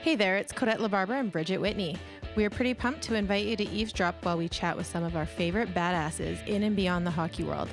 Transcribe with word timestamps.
Hey 0.03 0.15
there, 0.15 0.37
it's 0.37 0.53
Codette 0.53 0.79
LaBarbera 0.79 1.21
and 1.21 1.33
Bridget 1.33 1.59
Whitney. 1.59 1.97
We 2.35 2.47
are 2.47 2.51
pretty 2.51 2.73
pumped 2.73 3.03
to 3.03 3.15
invite 3.15 3.45
you 3.45 3.57
to 3.57 3.69
eavesdrop 3.69 4.25
while 4.25 4.39
we 4.39 4.49
chat 4.49 4.75
with 4.75 4.87
some 4.87 5.05
of 5.05 5.17
our 5.17 5.27
favorite 5.27 5.75
badasses 5.75 6.45
in 6.47 6.63
and 6.63 6.75
beyond 6.75 7.07
the 7.07 7.11
hockey 7.11 7.45
world. 7.45 7.69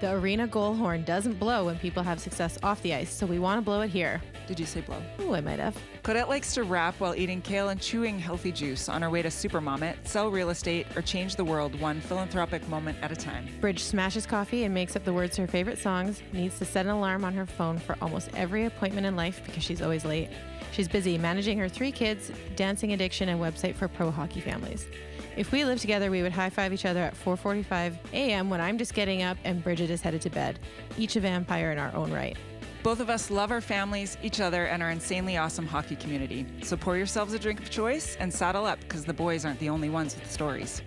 The 0.00 0.12
arena 0.12 0.46
goal 0.46 0.74
horn 0.74 1.02
doesn't 1.02 1.38
blow 1.40 1.64
when 1.64 1.78
people 1.78 2.02
have 2.02 2.20
success 2.20 2.58
off 2.62 2.80
the 2.82 2.94
ice, 2.94 3.12
so 3.12 3.26
we 3.26 3.40
want 3.40 3.58
to 3.58 3.62
blow 3.62 3.80
it 3.80 3.90
here. 3.90 4.20
Did 4.46 4.60
you 4.60 4.66
say 4.66 4.82
blow? 4.82 5.02
Ooh, 5.20 5.34
I 5.34 5.40
might 5.40 5.58
have. 5.58 5.76
Codette 6.02 6.28
likes 6.28 6.52
to 6.54 6.62
rap 6.62 6.94
while 6.98 7.14
eating 7.14 7.40
kale 7.40 7.70
and 7.70 7.80
chewing 7.80 8.18
healthy 8.18 8.52
juice 8.52 8.88
on 8.88 9.02
her 9.02 9.10
way 9.10 9.22
to 9.22 9.30
Supermom 9.30 9.96
sell 10.06 10.30
real 10.30 10.50
estate, 10.50 10.86
or 10.94 11.02
change 11.02 11.34
the 11.34 11.44
world 11.44 11.80
one 11.80 12.00
philanthropic 12.00 12.68
moment 12.68 12.98
at 13.02 13.10
a 13.10 13.16
time. 13.16 13.48
Bridge 13.60 13.82
smashes 13.82 14.26
coffee 14.26 14.64
and 14.64 14.74
makes 14.74 14.94
up 14.94 15.04
the 15.04 15.12
words 15.12 15.36
to 15.36 15.42
her 15.42 15.48
favorite 15.48 15.78
songs, 15.78 16.22
needs 16.32 16.58
to 16.58 16.64
set 16.64 16.86
an 16.86 16.92
alarm 16.92 17.24
on 17.24 17.32
her 17.32 17.46
phone 17.46 17.78
for 17.78 17.96
almost 18.02 18.28
every 18.36 18.66
appointment 18.66 19.06
in 19.06 19.16
life 19.16 19.40
because 19.44 19.62
she's 19.62 19.80
always 19.80 20.04
late. 20.04 20.28
She's 20.74 20.88
busy 20.88 21.16
managing 21.18 21.56
her 21.58 21.68
three 21.68 21.92
kids, 21.92 22.32
dancing 22.56 22.94
addiction, 22.94 23.28
and 23.28 23.40
website 23.40 23.76
for 23.76 23.86
pro 23.86 24.10
hockey 24.10 24.40
families. 24.40 24.88
If 25.36 25.52
we 25.52 25.64
lived 25.64 25.80
together, 25.80 26.10
we 26.10 26.20
would 26.22 26.32
high 26.32 26.50
five 26.50 26.72
each 26.72 26.84
other 26.84 27.00
at 27.00 27.14
4:45 27.14 27.96
a.m. 28.12 28.50
when 28.50 28.60
I'm 28.60 28.76
just 28.76 28.92
getting 28.92 29.22
up 29.22 29.38
and 29.44 29.62
Bridget 29.62 29.88
is 29.88 30.00
headed 30.00 30.20
to 30.22 30.30
bed. 30.30 30.58
Each 30.98 31.14
a 31.14 31.20
vampire 31.20 31.70
in 31.70 31.78
our 31.78 31.94
own 31.94 32.10
right. 32.10 32.36
Both 32.82 32.98
of 32.98 33.08
us 33.08 33.30
love 33.30 33.52
our 33.52 33.60
families, 33.60 34.18
each 34.20 34.40
other, 34.40 34.66
and 34.66 34.82
our 34.82 34.90
insanely 34.90 35.36
awesome 35.36 35.66
hockey 35.66 35.94
community. 35.94 36.44
So 36.64 36.76
pour 36.76 36.96
yourselves 36.96 37.34
a 37.34 37.38
drink 37.38 37.60
of 37.60 37.70
choice 37.70 38.16
and 38.16 38.34
saddle 38.34 38.66
up 38.66 38.80
because 38.80 39.04
the 39.04 39.14
boys 39.14 39.44
aren't 39.44 39.60
the 39.60 39.68
only 39.68 39.90
ones 39.90 40.16
with 40.16 40.28
stories. 40.28 40.82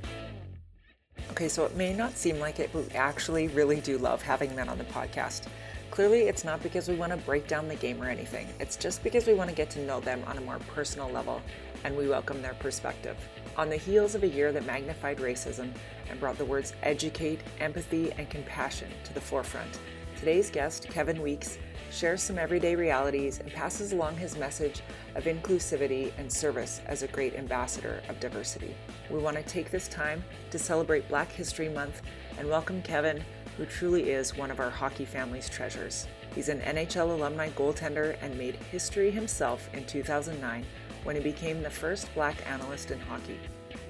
Okay, 1.31 1.47
so 1.47 1.63
it 1.63 1.75
may 1.77 1.94
not 1.94 2.17
seem 2.17 2.39
like 2.39 2.59
it, 2.59 2.72
but 2.73 2.89
we 2.89 2.95
actually 2.95 3.47
really 3.49 3.79
do 3.79 3.97
love 3.97 4.22
having 4.22 4.53
men 4.53 4.67
on 4.67 4.77
the 4.77 4.83
podcast. 4.85 5.47
Clearly, 5.89 6.23
it's 6.23 6.43
not 6.43 6.61
because 6.61 6.88
we 6.88 6.95
want 6.95 7.11
to 7.11 7.17
break 7.17 7.47
down 7.47 7.67
the 7.67 7.75
game 7.75 8.02
or 8.02 8.09
anything. 8.09 8.47
It's 8.59 8.75
just 8.75 9.03
because 9.03 9.25
we 9.25 9.33
want 9.33 9.49
to 9.49 9.55
get 9.55 9.69
to 9.71 9.80
know 9.80 9.99
them 9.99 10.21
on 10.27 10.38
a 10.38 10.41
more 10.41 10.59
personal 10.67 11.09
level, 11.09 11.41
and 11.83 11.95
we 11.95 12.07
welcome 12.07 12.41
their 12.41 12.53
perspective. 12.55 13.17
On 13.55 13.69
the 13.69 13.77
heels 13.77 14.13
of 14.13 14.23
a 14.23 14.27
year 14.27 14.52
that 14.52 14.66
magnified 14.66 15.17
racism 15.17 15.71
and 16.09 16.19
brought 16.19 16.38
the 16.38 16.45
words 16.45 16.73
educate, 16.83 17.39
empathy, 17.59 18.11
and 18.17 18.29
compassion 18.29 18.89
to 19.05 19.13
the 19.13 19.21
forefront, 19.21 19.79
today's 20.19 20.52
guest, 20.52 20.88
Kevin 20.89 21.21
Weekes, 21.21 21.57
shares 21.89 22.22
some 22.22 22.38
everyday 22.38 22.75
realities 22.75 23.39
and 23.39 23.51
passes 23.51 23.94
along 23.94 24.17
his 24.17 24.38
message 24.38 24.81
of 25.16 25.23
inclusivity 25.23 26.11
and 26.17 26.31
service 26.31 26.81
as 26.85 27.01
a 27.01 27.07
great 27.07 27.33
ambassador 27.35 28.01
of 28.09 28.19
diversity. 28.19 28.75
We 29.09 29.19
want 29.19 29.38
to 29.38 29.44
take 29.44 29.72
this 29.72 29.88
time 29.88 30.23
to 30.51 30.59
celebrate 30.59 31.07
Black 31.07 31.31
History 31.31 31.69
Month 31.69 32.01
and 32.38 32.47
welcome 32.49 32.81
Kevin 32.81 33.23
who 33.58 33.66
truly 33.66 34.11
is 34.11 34.38
one 34.38 34.52
of 34.52 34.59
our 34.59 34.69
hockey 34.69 35.03
family's 35.03 35.50
treasures. 35.50 36.08
He's 36.36 36.50
an 36.50 36.61
NHL 36.61 37.09
alumni 37.09 37.50
goaltender 37.50 38.16
and 38.22 38.38
made 38.38 38.55
history 38.55 39.09
himself 39.09 39.67
in 39.73 39.83
2009 39.86 40.63
when 41.03 41.16
he 41.16 41.22
became 41.22 41.63
the 41.63 41.69
first 41.69 42.13
black 42.13 42.35
analyst 42.47 42.91
in 42.91 43.00
hockey. 43.00 43.39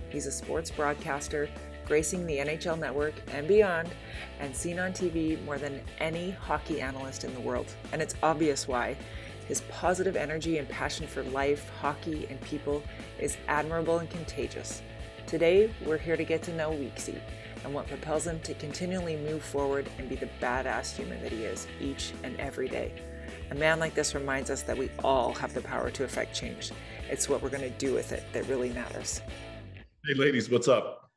He's 0.10 0.26
a 0.26 0.32
sports 0.32 0.72
broadcaster, 0.72 1.50
gracing 1.86 2.26
the 2.26 2.38
NHL 2.38 2.80
network 2.80 3.14
and 3.34 3.46
beyond, 3.46 3.90
and 4.40 4.56
seen 4.56 4.80
on 4.80 4.94
TV 4.94 5.44
more 5.44 5.58
than 5.58 5.82
any 6.00 6.32
hockey 6.32 6.80
analyst 6.80 7.26
in 7.26 7.34
the 7.34 7.40
world. 7.42 7.74
And 7.92 8.02
it's 8.02 8.16
obvious 8.24 8.68
why. 8.68 8.96
His 9.48 9.62
positive 9.70 10.16
energy 10.16 10.58
and 10.58 10.68
passion 10.70 11.08
for 11.08 11.24
life, 11.24 11.70
hockey, 11.82 12.28
and 12.30 12.40
people 12.42 12.84
is 13.20 13.38
admirable 13.48 14.00
and 14.00 14.10
contagious. 14.10 14.82
Today, 15.26 15.74
we're 15.86 15.98
here 15.98 16.16
to 16.16 16.24
get 16.24 16.42
to 16.44 16.54
know 16.54 16.72
Weeksy 16.72 17.20
and 17.68 17.76
what 17.76 17.86
propels 17.86 18.26
him 18.26 18.40
to 18.40 18.54
continually 18.54 19.18
move 19.18 19.44
forward 19.44 19.90
and 19.98 20.08
be 20.08 20.16
the 20.16 20.30
badass 20.42 20.96
human 20.96 21.22
that 21.22 21.34
he 21.34 21.44
is 21.44 21.68
each 21.82 22.14
and 22.24 22.40
every 22.40 22.70
day. 22.70 22.94
A 23.52 23.56
man 23.56 23.78
like 23.78 23.94
this 23.94 24.16
reminds 24.16 24.50
us 24.50 24.62
that 24.62 24.78
we 24.78 24.90
all 25.04 25.34
have 25.34 25.54
the 25.54 25.60
power 25.60 25.92
to 25.92 26.06
affect 26.06 26.34
change. 26.34 26.72
It's 27.10 27.28
what 27.28 27.42
we're 27.42 27.50
going 27.50 27.70
to 27.70 27.78
do 27.78 27.94
with 27.94 28.14
it 28.14 28.24
that 28.32 28.48
really 28.48 28.70
matters. 28.70 29.20
Hey, 30.06 30.14
ladies, 30.14 30.50
what's 30.50 30.70
up? 30.70 31.12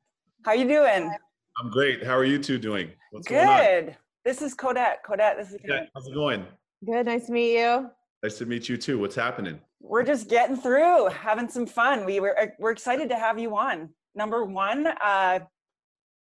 How 0.45 0.53
you 0.53 0.67
doing? 0.67 1.15
I'm 1.61 1.71
great. 1.71 2.05
How 2.05 2.17
are 2.17 2.25
you 2.25 2.41
two 2.41 2.59
doing? 2.59 2.91
What's 3.13 3.29
Good. 3.29 3.97
This 4.25 4.43
is 4.43 4.53
Codette. 4.53 5.05
Codette, 5.07 5.37
this 5.37 5.53
is 5.53 5.61
yeah, 5.65 5.85
how's 5.95 6.09
it 6.09 6.15
going? 6.15 6.45
Good. 6.85 7.07
Nice 7.07 7.27
to 7.27 7.33
meet 7.33 7.61
you. 7.61 7.91
Nice 8.25 8.39
to 8.39 8.47
meet 8.47 8.69
you 8.69 8.77
too. 8.77 8.99
What's 8.99 9.15
happening? 9.15 9.61
We're 9.79 10.03
just 10.03 10.29
getting 10.29 10.57
through, 10.57 11.11
having 11.11 11.49
some 11.49 11.67
fun. 11.67 12.05
We 12.05 12.19
were 12.19 12.55
we're 12.59 12.73
excited 12.73 13.09
to 13.11 13.17
have 13.17 13.39
you 13.39 13.57
on. 13.57 13.91
Number 14.17 14.45
one, 14.45 14.89
uh, 15.01 15.39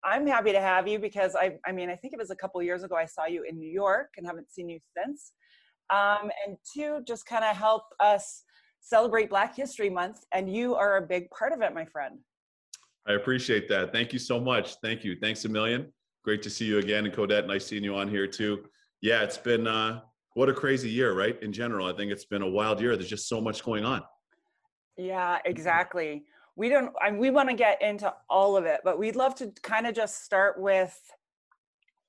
I'm 0.03 0.25
happy 0.25 0.51
to 0.51 0.61
have 0.61 0.87
you 0.87 0.97
because 0.97 1.35
I, 1.35 1.57
I 1.65 1.71
mean, 1.71 1.89
I 1.89 1.95
think 1.95 2.13
it 2.13 2.19
was 2.19 2.31
a 2.31 2.35
couple 2.35 2.61
years 2.61 2.83
ago 2.83 2.95
I 2.95 3.05
saw 3.05 3.25
you 3.25 3.43
in 3.43 3.57
New 3.57 3.69
York 3.69 4.11
and 4.17 4.25
haven't 4.25 4.51
seen 4.51 4.69
you 4.69 4.79
since. 4.95 5.33
Um, 5.89 6.31
and 6.45 6.55
two, 6.73 7.01
just 7.05 7.25
kind 7.25 7.43
of 7.43 7.55
help 7.55 7.83
us 7.99 8.43
celebrate 8.79 9.29
Black 9.29 9.55
History 9.55 9.89
Month, 9.89 10.23
and 10.33 10.53
you 10.53 10.75
are 10.75 10.97
a 10.97 11.01
big 11.01 11.29
part 11.31 11.51
of 11.51 11.61
it, 11.61 11.73
my 11.73 11.85
friend. 11.85 12.19
I 13.07 13.13
appreciate 13.13 13.67
that. 13.69 13.91
Thank 13.91 14.13
you 14.13 14.19
so 14.19 14.39
much. 14.39 14.75
Thank 14.83 15.03
you. 15.03 15.17
Thanks 15.19 15.43
a 15.45 15.49
million. 15.49 15.91
Great 16.23 16.41
to 16.43 16.49
see 16.49 16.65
you 16.65 16.77
again, 16.77 17.05
and 17.05 17.13
Codette. 17.13 17.47
Nice 17.47 17.65
seeing 17.65 17.83
you 17.83 17.95
on 17.95 18.07
here 18.07 18.27
too. 18.27 18.63
Yeah, 19.01 19.23
it's 19.23 19.37
been 19.37 19.67
uh, 19.67 20.01
what 20.35 20.47
a 20.47 20.53
crazy 20.53 20.89
year, 20.89 21.13
right? 21.13 21.41
In 21.41 21.51
general, 21.51 21.87
I 21.87 21.93
think 21.93 22.11
it's 22.11 22.25
been 22.25 22.41
a 22.41 22.49
wild 22.49 22.79
year. 22.79 22.95
There's 22.95 23.09
just 23.09 23.27
so 23.27 23.41
much 23.41 23.63
going 23.63 23.83
on. 23.83 24.03
Yeah, 24.95 25.39
exactly 25.45 26.23
we 26.59 26.67
don't 26.67 26.93
I 27.01 27.09
we 27.11 27.29
want 27.29 27.49
to 27.49 27.55
get 27.55 27.81
into 27.81 28.13
all 28.29 28.57
of 28.57 28.65
it, 28.65 28.81
but 28.83 28.99
we'd 28.99 29.15
love 29.15 29.33
to 29.35 29.51
kind 29.63 29.87
of 29.87 29.95
just 29.95 30.25
start 30.25 30.59
with 30.59 30.93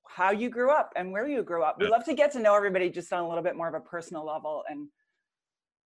how 0.09 0.33
you 0.33 0.51
grew 0.51 0.73
up 0.73 0.93
and 0.97 1.13
where 1.13 1.29
you 1.29 1.45
grew 1.45 1.63
up. 1.63 1.79
We'd 1.79 1.89
love 1.89 2.05
to 2.07 2.15
get 2.15 2.33
to 2.33 2.41
know 2.41 2.57
everybody 2.57 2.91
just 2.91 3.13
on 3.13 3.23
a 3.23 3.29
little 3.29 3.45
bit 3.45 3.57
more 3.57 3.69
of 3.69 3.75
a 3.75 3.81
personal 3.81 4.27
level 4.27 4.65
and 4.69 4.89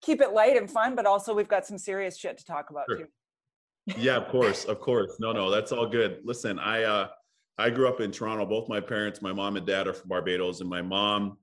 keep 0.01 0.23
it 0.23 0.33
light 0.33 0.57
and 0.57 0.69
fun, 0.69 0.95
but 0.95 1.05
also 1.05 1.35
we've 1.35 1.47
got 1.47 1.67
some 1.67 1.77
serious 1.77 2.17
shit 2.17 2.39
to 2.39 2.45
talk 2.47 2.71
about 2.71 2.87
sure. 2.89 3.01
too. 3.01 3.07
yeah, 3.99 4.17
of 4.17 4.29
course, 4.29 4.65
of 4.65 4.81
course. 4.81 5.13
No, 5.21 5.33
no, 5.33 5.51
that's 5.51 5.71
all 5.71 5.87
good. 5.87 6.21
Listen, 6.25 6.59
I 6.59 6.85
uh 6.85 7.09
I 7.59 7.69
grew 7.69 7.87
up 7.87 8.01
in 8.01 8.11
Toronto. 8.11 8.47
Both 8.47 8.71
my 8.71 8.81
parents, 8.81 9.21
my 9.21 9.35
mom 9.35 9.59
and 9.59 9.67
dad 9.67 9.89
are 9.89 9.93
from 9.93 10.09
Barbados, 10.09 10.63
and 10.63 10.71
my 10.71 10.81
mom, 10.81 11.37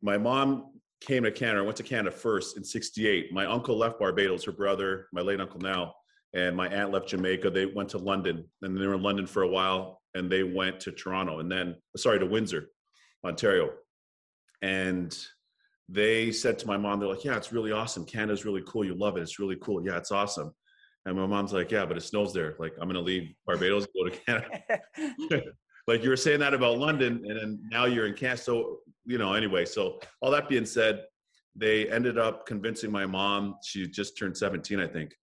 my 0.00 0.16
mom 0.16 0.74
came 1.00 1.24
to 1.24 1.32
Canada, 1.32 1.64
went 1.64 1.76
to 1.78 1.82
Canada 1.82 2.14
first 2.14 2.56
in 2.56 2.62
68. 2.62 3.32
My 3.32 3.46
uncle 3.46 3.76
left 3.76 3.98
Barbados, 3.98 4.44
her 4.44 4.52
brother, 4.52 5.08
my 5.12 5.22
late 5.22 5.40
uncle 5.40 5.58
now, 5.58 5.94
and 6.34 6.56
my 6.56 6.68
aunt 6.68 6.92
left 6.92 7.08
Jamaica. 7.08 7.50
They 7.50 7.66
went 7.66 7.88
to 7.90 7.98
London, 7.98 8.44
and 8.62 8.76
they 8.76 8.86
were 8.86 8.94
in 8.94 9.02
London 9.02 9.26
for 9.26 9.42
a 9.42 9.48
while, 9.48 10.00
and 10.14 10.30
they 10.30 10.42
went 10.42 10.80
to 10.80 10.92
Toronto, 10.92 11.40
and 11.40 11.50
then 11.50 11.76
sorry 11.96 12.18
to 12.18 12.26
Windsor, 12.26 12.68
Ontario, 13.24 13.70
and 14.62 15.16
they 15.88 16.30
said 16.30 16.58
to 16.60 16.66
my 16.66 16.76
mom, 16.76 17.00
they're 17.00 17.08
like, 17.08 17.24
"Yeah, 17.24 17.36
it's 17.36 17.52
really 17.52 17.72
awesome. 17.72 18.04
Canada's 18.04 18.44
really 18.44 18.62
cool. 18.66 18.84
You 18.84 18.94
love 18.94 19.16
it. 19.16 19.22
It's 19.22 19.38
really 19.38 19.56
cool. 19.56 19.84
Yeah, 19.84 19.96
it's 19.96 20.12
awesome." 20.12 20.54
And 21.06 21.16
my 21.16 21.26
mom's 21.26 21.52
like, 21.52 21.70
"Yeah, 21.70 21.84
but 21.84 21.96
it 21.96 22.02
snows 22.02 22.32
there. 22.32 22.54
Like, 22.58 22.74
I'm 22.80 22.88
gonna 22.88 23.00
leave 23.00 23.34
Barbados 23.46 23.86
and 23.86 23.92
go 23.94 24.10
to 24.10 24.24
Canada." 24.24 25.50
like 25.88 26.04
you 26.04 26.10
were 26.10 26.16
saying 26.16 26.40
that 26.40 26.54
about 26.54 26.78
London, 26.78 27.22
and 27.26 27.36
then 27.38 27.60
now 27.70 27.86
you're 27.86 28.06
in 28.06 28.14
Canada. 28.14 28.40
So 28.40 28.80
you 29.04 29.18
know, 29.18 29.32
anyway. 29.32 29.64
So 29.64 29.98
all 30.20 30.30
that 30.30 30.48
being 30.48 30.66
said, 30.66 31.04
they 31.56 31.90
ended 31.90 32.18
up 32.18 32.46
convincing 32.46 32.92
my 32.92 33.06
mom. 33.06 33.56
She 33.64 33.88
just 33.88 34.16
turned 34.16 34.36
17, 34.36 34.78
I 34.78 34.86
think 34.86 35.14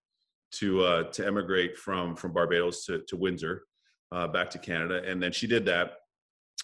to 0.53 0.83
uh, 0.83 1.03
to 1.11 1.25
emigrate 1.25 1.77
from 1.77 2.15
from 2.15 2.33
Barbados 2.33 2.85
to 2.85 3.03
to 3.07 3.17
Windsor, 3.17 3.63
uh, 4.11 4.27
back 4.27 4.49
to 4.51 4.59
Canada, 4.59 5.03
and 5.05 5.21
then 5.21 5.31
she 5.31 5.47
did 5.47 5.65
that, 5.65 5.93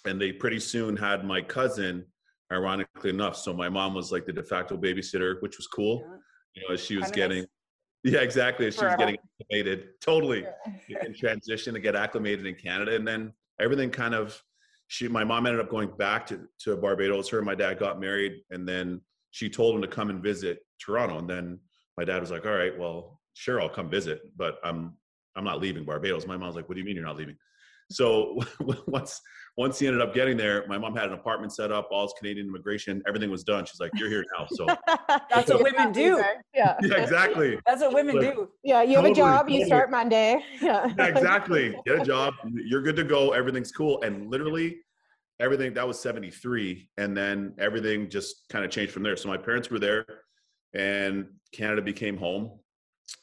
and 0.05 0.19
they 0.19 0.31
pretty 0.31 0.59
soon 0.59 0.95
had 0.97 1.25
my 1.25 1.41
cousin. 1.41 2.05
Ironically 2.51 3.09
enough, 3.09 3.35
so 3.35 3.51
my 3.51 3.67
mom 3.67 3.95
was 3.95 4.11
like 4.11 4.27
the 4.27 4.33
de 4.33 4.43
facto 4.43 4.77
babysitter, 4.77 5.41
which 5.41 5.57
was 5.57 5.65
cool. 5.65 6.03
Yeah. 6.05 6.17
You 6.53 6.67
know, 6.67 6.73
as 6.75 6.85
she 6.85 6.97
was 6.97 7.09
getting, 7.09 7.47
yeah, 8.03 8.19
exactly. 8.19 8.67
As 8.67 8.75
she 8.75 8.85
was 8.85 8.95
getting 8.95 9.17
acclimated, 9.41 9.99
totally 10.01 10.45
in 11.01 11.13
transition 11.15 11.73
to 11.73 11.79
get 11.79 11.95
acclimated 11.95 12.45
in 12.45 12.53
Canada, 12.53 12.95
and 12.95 13.07
then 13.07 13.33
everything 13.59 13.89
kind 13.89 14.13
of. 14.13 14.39
She, 14.87 15.07
my 15.07 15.23
mom 15.23 15.47
ended 15.47 15.61
up 15.61 15.69
going 15.69 15.89
back 15.97 16.27
to 16.27 16.41
to 16.59 16.75
Barbados. 16.75 17.29
Her 17.29 17.39
and 17.39 17.45
my 17.45 17.55
dad 17.55 17.79
got 17.79 17.99
married, 17.99 18.41
and 18.51 18.67
then 18.67 19.01
she 19.31 19.49
told 19.49 19.75
him 19.75 19.81
to 19.81 19.87
come 19.87 20.11
and 20.11 20.21
visit 20.21 20.59
Toronto. 20.79 21.17
And 21.17 21.29
then 21.29 21.59
my 21.97 22.03
dad 22.03 22.19
was 22.19 22.29
like, 22.29 22.45
"All 22.45 22.53
right, 22.53 22.77
well, 22.77 23.19
sure, 23.33 23.61
I'll 23.61 23.69
come 23.69 23.89
visit, 23.89 24.21
but 24.35 24.59
I'm 24.63 24.93
I'm 25.35 25.43
not 25.43 25.59
leaving 25.59 25.83
Barbados. 25.83 26.27
My 26.27 26.37
mom's 26.37 26.55
like, 26.55 26.69
what 26.69 26.75
do 26.75 26.79
you 26.81 26.85
mean 26.85 26.95
you're 26.95 27.05
not 27.05 27.17
leaving? 27.17 27.37
So 27.91 28.39
once 28.87 29.19
once 29.57 29.77
he 29.77 29.85
ended 29.87 30.01
up 30.01 30.15
getting 30.15 30.37
there, 30.37 30.65
my 30.67 30.77
mom 30.77 30.95
had 30.95 31.07
an 31.07 31.13
apartment 31.13 31.53
set 31.53 31.69
up, 31.71 31.89
all 31.91 32.07
Canadian 32.17 32.47
immigration, 32.47 33.03
everything 33.07 33.29
was 33.29 33.43
done. 33.43 33.65
She's 33.65 33.79
like, 33.79 33.91
"You're 33.95 34.09
here 34.09 34.25
now." 34.35 34.47
So 34.51 34.65
That's 35.29 35.51
what 35.51 35.61
women 35.61 35.91
do. 35.91 36.23
Yeah. 36.55 36.77
yeah, 36.81 36.95
exactly. 36.95 37.59
That's 37.67 37.81
what 37.81 37.93
women 37.93 38.15
Like- 38.15 38.35
do. 38.35 38.49
Yeah, 38.63 38.81
you 38.83 38.95
have 38.95 39.05
a 39.05 39.09
Totally, 39.09 39.13
job, 39.13 39.49
you 39.49 39.65
start 39.65 39.91
Monday. 39.91 40.43
Yeah. 40.61 40.91
Yeah, 40.97 41.05
exactly. 41.05 41.75
Get 41.85 42.01
a 42.01 42.05
job. 42.05 42.33
You're 42.53 42.81
good 42.81 42.95
to 42.95 43.03
go. 43.03 43.31
Everything's 43.33 43.71
cool. 43.71 44.01
And 44.01 44.31
literally, 44.31 44.77
everything 45.39 45.73
that 45.73 45.87
was 45.87 45.99
73. 45.99 46.89
And 46.97 47.15
then 47.15 47.53
everything 47.59 48.09
just 48.09 48.47
kind 48.49 48.63
of 48.63 48.71
changed 48.71 48.93
from 48.93 49.03
there. 49.03 49.17
So 49.17 49.27
my 49.27 49.37
parents 49.37 49.69
were 49.69 49.79
there 49.79 50.05
and 50.73 51.27
Canada 51.51 51.81
became 51.81 52.17
home. 52.17 52.59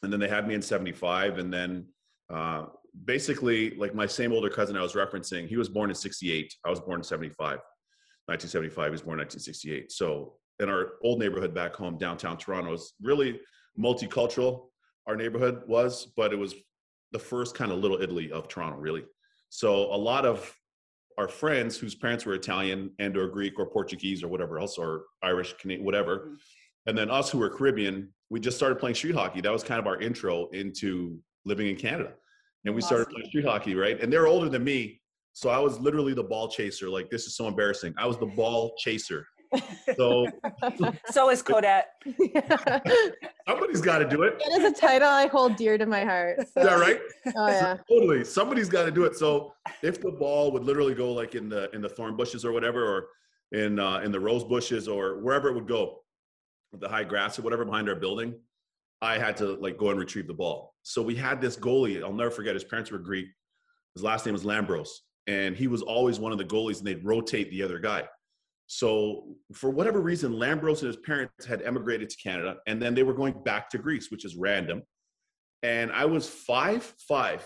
And 0.03 0.11
then 0.11 0.19
they 0.19 0.27
had 0.27 0.47
me 0.47 0.55
in 0.55 0.61
75. 0.61 1.37
And 1.37 1.53
then 1.53 1.85
uh, 2.29 2.65
basically, 3.05 3.71
like 3.71 3.93
my 3.93 4.05
same 4.05 4.31
older 4.31 4.49
cousin 4.49 4.77
I 4.77 4.81
was 4.81 4.93
referencing, 4.93 5.47
he 5.47 5.57
was 5.57 5.69
born 5.69 5.89
in 5.89 5.95
68. 5.95 6.53
I 6.65 6.69
was 6.69 6.79
born 6.79 6.99
in 6.99 7.03
75. 7.03 7.59
1975. 8.27 8.85
He 8.85 8.91
was 8.91 9.01
born 9.01 9.19
in 9.19 9.25
1968. 9.25 9.91
So 9.91 10.35
in 10.59 10.69
our 10.69 10.93
old 11.03 11.19
neighborhood 11.19 11.53
back 11.53 11.75
home, 11.75 11.97
downtown 11.97 12.37
Toronto, 12.37 12.71
was 12.71 12.93
really 13.01 13.39
multicultural. 13.77 14.67
Our 15.07 15.15
neighborhood 15.15 15.63
was, 15.67 16.07
but 16.15 16.31
it 16.31 16.37
was 16.37 16.55
the 17.11 17.19
first 17.19 17.55
kind 17.55 17.71
of 17.71 17.79
little 17.79 18.01
Italy 18.01 18.31
of 18.31 18.47
Toronto, 18.47 18.77
really. 18.77 19.03
So 19.49 19.93
a 19.93 19.97
lot 19.97 20.25
of 20.25 20.55
our 21.17 21.27
friends 21.27 21.77
whose 21.77 21.95
parents 21.95 22.25
were 22.25 22.33
Italian 22.33 22.91
and 22.99 23.17
or 23.17 23.27
Greek 23.27 23.59
or 23.59 23.65
Portuguese 23.65 24.23
or 24.23 24.27
whatever 24.29 24.59
else, 24.59 24.77
or 24.77 25.05
Irish, 25.21 25.53
Canadian, 25.59 25.85
whatever, 25.85 26.19
Mhm. 26.19 26.37
And 26.87 26.97
then 26.97 27.09
us 27.09 27.29
who 27.29 27.37
were 27.37 27.49
Caribbean, 27.49 28.09
we 28.29 28.39
just 28.39 28.57
started 28.57 28.79
playing 28.79 28.95
street 28.95 29.15
hockey. 29.15 29.41
That 29.41 29.51
was 29.51 29.63
kind 29.63 29.79
of 29.79 29.87
our 29.87 29.99
intro 29.99 30.47
into 30.49 31.19
living 31.45 31.67
in 31.67 31.75
Canada. 31.75 32.13
And 32.65 32.75
we 32.75 32.81
started 32.81 33.09
playing 33.09 33.27
street 33.29 33.45
hockey, 33.45 33.75
right? 33.75 33.99
And 33.99 34.11
they're 34.11 34.27
older 34.27 34.49
than 34.49 34.63
me. 34.63 35.01
So 35.33 35.49
I 35.49 35.59
was 35.59 35.79
literally 35.79 36.13
the 36.13 36.23
ball 36.23 36.47
chaser. 36.49 36.89
Like, 36.89 37.09
this 37.09 37.25
is 37.25 37.35
so 37.35 37.47
embarrassing. 37.47 37.93
I 37.97 38.05
was 38.05 38.17
the 38.17 38.25
ball 38.25 38.73
chaser. 38.77 39.25
So 39.95 40.27
So 41.11 41.29
is 41.29 41.43
Codette. 41.43 41.85
that 42.05 43.13
somebody's 43.47 43.81
got 43.81 43.99
to 43.99 44.07
do 44.07 44.23
it. 44.23 44.41
is 44.49 44.63
a 44.63 44.71
title 44.73 45.09
I 45.09 45.27
hold 45.27 45.57
dear 45.57 45.77
to 45.77 45.85
my 45.85 46.05
heart. 46.05 46.39
Is 46.39 46.51
that 46.55 46.79
right? 46.79 46.99
Oh 47.35 47.47
yeah. 47.47 47.77
totally 47.89 48.23
somebody's 48.23 48.69
got 48.69 48.85
to 48.85 48.91
do 48.91 49.03
it 49.03 49.17
so 49.17 49.53
if 49.81 50.01
the 50.01 50.11
ball 50.11 50.51
would 50.51 50.63
literally 50.63 50.93
go 50.93 51.11
like 51.11 51.35
in 51.35 51.49
the 51.49 51.69
in 51.75 51.81
the 51.81 51.89
thorn 51.89 52.15
bushes 52.15 52.45
or 52.45 52.51
whatever 52.51 52.85
or 52.85 53.07
in 53.51 53.79
uh 53.79 53.99
in 53.99 54.11
the 54.11 54.19
rose 54.19 54.43
bushes 54.45 54.87
or 54.87 55.19
wherever 55.19 55.49
it 55.49 55.53
would 55.53 55.67
go 55.67 56.00
the 56.73 56.89
high 56.89 57.03
grass 57.03 57.37
or 57.37 57.41
whatever 57.41 57.65
behind 57.65 57.89
our 57.89 57.95
building 57.95 58.33
i 59.01 59.17
had 59.17 59.35
to 59.37 59.55
like 59.55 59.77
go 59.77 59.89
and 59.89 59.99
retrieve 59.99 60.27
the 60.27 60.33
ball 60.33 60.73
so 60.83 61.01
we 61.01 61.15
had 61.15 61.41
this 61.41 61.57
goalie 61.57 62.01
i'll 62.03 62.13
never 62.13 62.31
forget 62.31 62.53
his 62.53 62.63
parents 62.63 62.91
were 62.91 62.97
greek 62.97 63.27
his 63.95 64.03
last 64.03 64.25
name 64.25 64.33
was 64.33 64.43
lambros 64.43 64.89
and 65.27 65.55
he 65.55 65.67
was 65.67 65.81
always 65.81 66.19
one 66.19 66.31
of 66.31 66.37
the 66.37 66.45
goalies 66.45 66.79
and 66.79 66.87
they'd 66.87 67.05
rotate 67.05 67.49
the 67.51 67.61
other 67.61 67.79
guy 67.79 68.03
so 68.67 69.35
for 69.53 69.69
whatever 69.69 69.99
reason 69.99 70.33
lambros 70.33 70.79
and 70.79 70.87
his 70.87 70.97
parents 70.97 71.45
had 71.45 71.61
emigrated 71.63 72.09
to 72.09 72.17
canada 72.17 72.55
and 72.67 72.81
then 72.81 72.95
they 72.95 73.03
were 73.03 73.13
going 73.13 73.33
back 73.43 73.69
to 73.69 73.77
greece 73.77 74.09
which 74.09 74.23
is 74.23 74.35
random 74.35 74.81
and 75.63 75.91
I 75.91 76.05
was 76.05 76.27
five 76.27 76.83
five, 77.07 77.45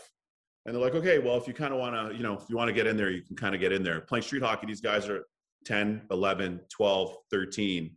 and 0.66 0.74
they're 0.74 0.81
like, 0.81 0.95
okay, 0.95 1.19
well, 1.19 1.38
if 1.38 1.48
you 1.48 1.54
kind 1.54 1.74
of 1.74 1.80
want 1.80 1.95
to, 1.95 2.16
you 2.16 2.24
know, 2.24 2.33
if 2.33 2.44
you 2.50 2.56
want 2.56 2.69
to 2.69 2.74
get 2.74 2.88
in 2.88 2.98
there, 2.98 3.12
you 3.12 3.22
can 3.22 3.36
kind 3.36 3.54
of 3.54 3.62
get 3.62 3.72
in 3.72 3.83
there. 3.83 4.01
Playing 4.01 4.24
street 4.24 4.42
hockey, 4.42 4.66
these 4.66 4.81
guys 4.81 5.07
are 5.10 5.25
10, 5.66 6.04
11, 6.12 6.62
12, 6.69 7.16
13. 7.31 7.95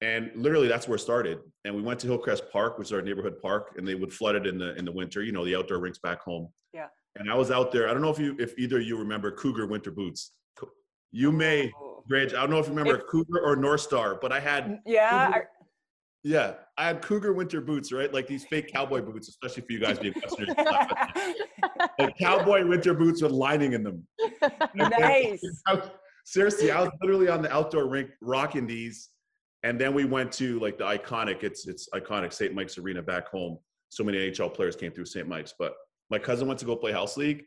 And 0.00 0.30
literally 0.36 0.68
that's 0.68 0.86
where 0.86 0.96
it 0.96 1.00
started. 1.00 1.38
And 1.64 1.74
we 1.74 1.82
went 1.82 1.98
to 2.00 2.06
Hillcrest 2.06 2.44
Park, 2.52 2.78
which 2.78 2.88
is 2.88 2.92
our 2.92 3.02
neighborhood 3.02 3.40
park, 3.42 3.74
and 3.76 3.86
they 3.86 3.94
would 3.96 4.12
flood 4.12 4.36
it 4.36 4.46
in 4.46 4.58
the 4.58 4.74
in 4.76 4.84
the 4.84 4.92
winter, 4.92 5.22
you 5.22 5.32
know, 5.32 5.44
the 5.44 5.56
outdoor 5.56 5.78
rinks 5.80 5.98
back 5.98 6.20
home. 6.20 6.48
Yeah. 6.72 6.86
And 7.16 7.28
I 7.30 7.34
was 7.34 7.50
out 7.50 7.72
there. 7.72 7.88
I 7.88 7.92
don't 7.92 8.02
know 8.02 8.10
if 8.10 8.18
you 8.18 8.36
if 8.38 8.56
either 8.58 8.76
of 8.78 8.84
you 8.84 8.96
remember 8.96 9.32
Cougar 9.32 9.66
winter 9.66 9.90
boots. 9.90 10.32
You 11.10 11.32
may, 11.32 11.72
Oh. 11.80 12.04
Bridge. 12.06 12.32
I 12.32 12.40
don't 12.40 12.50
know 12.50 12.58
if 12.58 12.66
you 12.66 12.72
remember 12.74 13.00
If- 13.00 13.06
Cougar 13.08 13.40
or 13.44 13.56
North 13.56 13.80
Star, 13.80 14.14
but 14.20 14.30
I 14.30 14.38
had 14.40 14.78
Yeah. 14.86 15.32
I- 15.34 15.42
yeah, 16.24 16.54
I 16.76 16.86
had 16.86 17.00
Cougar 17.02 17.32
winter 17.32 17.60
boots, 17.60 17.92
right? 17.92 18.12
Like 18.12 18.26
these 18.26 18.44
fake 18.44 18.70
cowboy 18.72 19.00
boots, 19.02 19.28
especially 19.28 19.62
for 19.62 19.72
you 19.72 19.78
guys 19.80 19.98
being 19.98 20.14
Westerners. 20.20 20.54
like 21.98 22.16
cowboy 22.18 22.66
winter 22.66 22.92
boots 22.94 23.22
with 23.22 23.32
lining 23.32 23.72
in 23.72 23.82
them. 23.82 24.06
nice. 24.74 25.40
Seriously, 26.24 26.70
I 26.70 26.82
was 26.82 26.90
literally 27.00 27.28
on 27.28 27.40
the 27.42 27.52
outdoor 27.52 27.86
rink 27.88 28.10
rocking 28.20 28.66
these, 28.66 29.08
and 29.62 29.80
then 29.80 29.94
we 29.94 30.04
went 30.04 30.30
to 30.32 30.58
like 30.60 30.78
the 30.78 30.84
iconic. 30.84 31.42
It's 31.42 31.66
it's 31.66 31.88
iconic 31.90 32.32
St. 32.32 32.54
Mike's 32.54 32.78
Arena 32.78 33.02
back 33.02 33.28
home. 33.28 33.58
So 33.90 34.04
many 34.04 34.18
NHL 34.18 34.52
players 34.54 34.76
came 34.76 34.92
through 34.92 35.06
St. 35.06 35.26
Mike's, 35.26 35.54
but 35.58 35.74
my 36.10 36.18
cousin 36.18 36.46
went 36.46 36.60
to 36.60 36.66
go 36.66 36.76
play 36.76 36.92
house 36.92 37.16
league, 37.16 37.44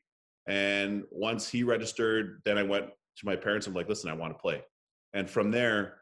and 0.47 1.03
once 1.11 1.47
he 1.49 1.63
registered, 1.63 2.41
then 2.45 2.57
I 2.57 2.63
went 2.63 2.85
to 3.17 3.25
my 3.25 3.35
parents. 3.35 3.67
I'm 3.67 3.73
like, 3.73 3.87
listen, 3.89 4.09
I 4.09 4.13
want 4.13 4.33
to 4.33 4.41
play, 4.41 4.61
and 5.13 5.29
from 5.29 5.51
there, 5.51 5.99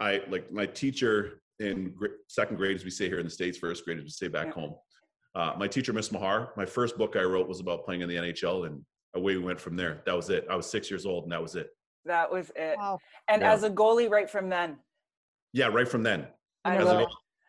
I 0.00 0.22
like 0.28 0.52
my 0.52 0.66
teacher 0.66 1.40
in 1.58 1.92
gr- 1.94 2.06
second 2.28 2.56
grade, 2.56 2.76
as 2.76 2.84
we 2.84 2.90
say 2.90 3.08
here 3.08 3.18
in 3.18 3.24
the 3.24 3.30
states, 3.30 3.58
first 3.58 3.84
grade 3.84 3.98
as 3.98 4.04
we 4.04 4.10
say 4.10 4.28
back 4.28 4.46
Yeah. 4.48 4.52
home. 4.52 4.74
Uh, 5.34 5.54
my 5.58 5.66
teacher, 5.68 5.92
Miss 5.92 6.10
Mahar, 6.12 6.52
my 6.56 6.66
first 6.66 6.98
book 6.98 7.16
I 7.16 7.22
wrote 7.22 7.48
was 7.48 7.60
about 7.60 7.84
playing 7.84 8.00
in 8.02 8.08
the 8.08 8.16
NHL, 8.16 8.66
and 8.66 8.84
away 9.14 9.36
we 9.36 9.42
went 9.42 9.60
from 9.60 9.76
there. 9.76 10.02
That 10.06 10.14
was 10.16 10.28
it. 10.28 10.46
I 10.50 10.56
was 10.56 10.68
six 10.68 10.90
years 10.90 11.06
old, 11.06 11.24
and 11.24 11.32
that 11.32 11.40
was 11.40 11.54
it. 11.56 11.70
That 12.04 12.30
was 12.30 12.50
it. 12.56 12.76
Wow. 12.78 12.98
And 13.28 13.42
Yeah. 13.42 13.52
as 13.52 13.62
a 13.62 13.70
goalie, 13.70 14.10
right 14.10 14.28
from 14.28 14.48
then. 14.48 14.78
Yeah, 15.52 15.66
right 15.66 15.88
from 15.88 16.02
then. 16.02 16.26
I 16.64 16.76
As 16.76 16.84
love 16.86 17.08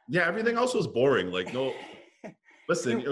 yeah, 0.09 0.27
everything 0.27 0.57
else 0.57 0.73
was 0.73 0.87
boring. 0.87 1.31
Like 1.31 1.53
no, 1.53 1.73
listen. 2.69 3.05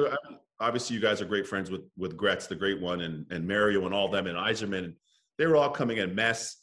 Obviously, 0.60 0.96
you 0.96 1.02
guys 1.02 1.22
are 1.22 1.26
great 1.26 1.48
friends 1.48 1.72
with 1.72 1.82
with 1.98 2.16
Gretz, 2.16 2.48
the 2.48 2.56
great 2.56 2.80
one, 2.80 3.02
and 3.02 3.26
and 3.32 3.48
Mario 3.48 3.86
and 3.86 3.94
all 3.94 4.10
them, 4.10 4.28
and 4.28 4.38
Yzerman. 4.38 4.94
They 5.38 5.48
were 5.48 5.56
all 5.56 5.70
coming 5.70 5.98
in 5.98 6.14
mess, 6.14 6.58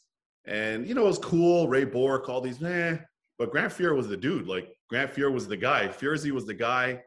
and 0.45 0.87
you 0.87 0.93
know 0.93 1.03
it 1.03 1.07
was 1.07 1.19
cool. 1.19 1.67
Ray 1.67 1.85
Bourque, 1.85 2.29
all 2.29 2.41
these, 2.41 2.61
man. 2.61 3.03
But 3.37 3.51
Grant 3.51 3.73
Fuhr 3.73 3.95
was 3.95 4.07
the 4.07 4.17
dude. 4.17 4.47
Like 4.47 4.69
Grant 4.89 5.11
Fuhr 5.11 5.31
was 5.31 5.47
the 5.47 5.57
guy. 5.57 5.87
Furzy 5.87 6.31
was 6.31 6.45
the 6.45 6.53
guy. 6.53 7.01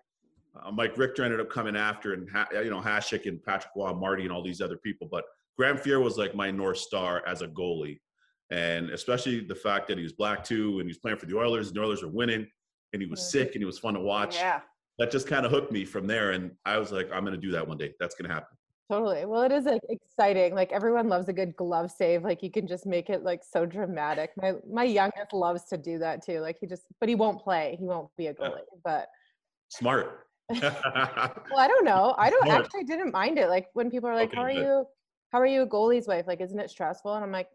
Uh, 0.60 0.70
Mike 0.70 0.98
Richter 0.98 1.24
ended 1.24 1.40
up 1.40 1.48
coming 1.48 1.76
after, 1.76 2.12
and 2.12 2.28
ha- 2.30 2.48
you 2.52 2.70
know 2.70 2.80
Hasek 2.80 3.26
and 3.26 3.42
Patrick 3.42 3.72
Roy, 3.76 3.94
Marty, 3.94 4.24
and 4.24 4.32
all 4.32 4.42
these 4.42 4.60
other 4.60 4.76
people. 4.76 5.08
But 5.10 5.24
Grant 5.56 5.78
Fuhr 5.78 6.02
was 6.02 6.18
like 6.18 6.34
my 6.34 6.50
north 6.50 6.78
star 6.78 7.22
as 7.26 7.42
a 7.42 7.48
goalie, 7.48 8.00
and 8.52 8.90
especially 8.90 9.40
the 9.40 9.54
fact 9.54 9.88
that 9.88 9.96
he 9.96 10.02
was 10.04 10.12
black 10.12 10.44
too, 10.44 10.78
and 10.78 10.82
he 10.82 10.88
was 10.90 10.98
playing 10.98 11.16
for 11.18 11.26
the 11.26 11.36
Oilers, 11.36 11.68
and 11.68 11.76
the 11.76 11.80
Oilers 11.82 12.02
were 12.02 12.10
winning, 12.10 12.46
and 12.92 13.00
he 13.02 13.08
was 13.08 13.20
Mhm. 13.20 13.30
sick, 13.30 13.48
and 13.54 13.62
he 13.62 13.64
was 13.64 13.78
fun 13.78 13.94
to 13.94 14.00
watch. 14.00 14.36
Yeah. 14.36 14.60
That 14.98 15.10
just 15.10 15.26
kind 15.26 15.46
of 15.46 15.50
hooked 15.50 15.72
me 15.72 15.86
from 15.86 16.06
there, 16.06 16.32
and 16.32 16.56
I 16.66 16.78
was 16.78 16.92
like, 16.92 17.10
I'm 17.10 17.24
to 17.24 17.36
do 17.36 17.50
that 17.52 17.66
one 17.66 17.78
day. 17.78 17.94
That's 17.98 18.14
to 18.14 18.28
happen. 18.28 18.56
Totally. 18.90 19.24
Well, 19.24 19.40
it 19.42 19.52
is 19.52 19.64
like 19.64 19.80
exciting. 19.88 20.54
Like 20.54 20.70
everyone 20.70 21.08
loves 21.08 21.28
a 21.30 21.32
good 21.32 21.56
glove 21.56 21.90
save. 21.90 22.24
Like 22.24 22.42
you 22.42 22.50
can 22.50 22.66
just 22.66 22.84
make 22.84 23.08
it 23.08 23.22
like 23.22 23.42
so 23.42 23.64
dramatic. 23.64 24.32
My 24.36 24.52
my 24.68 24.84
youngest 24.84 25.32
loves 25.32 25.64
to 25.66 25.78
do 25.78 25.98
that 26.00 26.22
too. 26.22 26.40
Like 26.40 26.58
he 26.60 26.66
just, 26.66 26.84
but 27.00 27.08
he 27.08 27.14
won't 27.14 27.40
play. 27.40 27.76
He 27.78 27.86
won't 27.86 28.14
be 28.18 28.26
a 28.26 28.34
goalie. 28.34 28.60
But 28.84 29.08
Smart. 29.68 30.26
well, 30.50 30.60
I 31.56 31.68
don't 31.68 31.86
know. 31.86 32.14
I 32.18 32.28
don't 32.28 32.44
Smart. 32.44 32.64
actually 32.66 32.84
didn't 32.84 33.12
mind 33.12 33.38
it. 33.38 33.48
Like 33.48 33.68
when 33.72 33.90
people 33.90 34.10
are 34.10 34.14
like, 34.14 34.28
Okay, 34.28 34.36
"How 34.36 34.42
are 34.42 34.52
good. 34.52 34.62
you? 34.62 34.86
How 35.30 35.40
are 35.40 35.46
you 35.46 35.62
a 35.62 35.66
goalie's 35.66 36.06
wife? 36.06 36.26
Like, 36.26 36.42
isn't 36.42 36.58
it 36.58 36.68
stressful?" 36.68 37.14
And 37.14 37.24
I'm 37.24 37.32
like, 37.32 37.48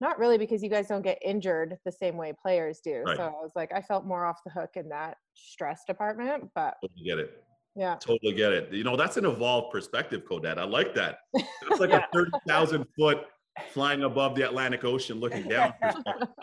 "Not 0.00 0.18
really, 0.18 0.38
because 0.38 0.62
you 0.62 0.68
guys 0.70 0.88
don't 0.88 1.02
get 1.02 1.18
injured 1.22 1.78
the 1.84 1.92
same 1.92 2.16
way 2.16 2.32
players 2.40 2.80
do." 2.80 3.02
Right. 3.06 3.16
So 3.16 3.22
I 3.24 3.30
was 3.30 3.52
like, 3.56 3.72
I 3.74 3.82
felt 3.82 4.04
more 4.04 4.24
off 4.24 4.42
the 4.44 4.50
hook 4.50 4.70
in 4.76 4.88
that 4.90 5.16
stress 5.34 5.84
department. 5.86 6.50
But 6.54 6.76
totally 6.82 7.04
get 7.04 7.18
it. 7.18 7.42
yeah, 7.76 7.96
Totally 8.00 8.32
get 8.34 8.52
it. 8.52 8.72
You 8.72 8.84
know, 8.84 8.96
that's 8.96 9.16
an 9.16 9.24
evolved 9.24 9.70
perspective, 9.72 10.22
Codette. 10.28 10.58
I 10.58 10.64
like 10.64 10.94
that. 10.94 11.18
It's 11.70 11.80
like 11.80 11.90
Yeah. 11.90 12.06
a 12.12 12.16
30,000 12.16 12.84
foot 12.98 13.26
flying 13.72 14.04
above 14.04 14.34
the 14.36 14.42
Atlantic 14.42 14.84
Ocean 14.84 15.18
looking 15.18 15.48
down. 15.48 15.74
I 15.82 15.92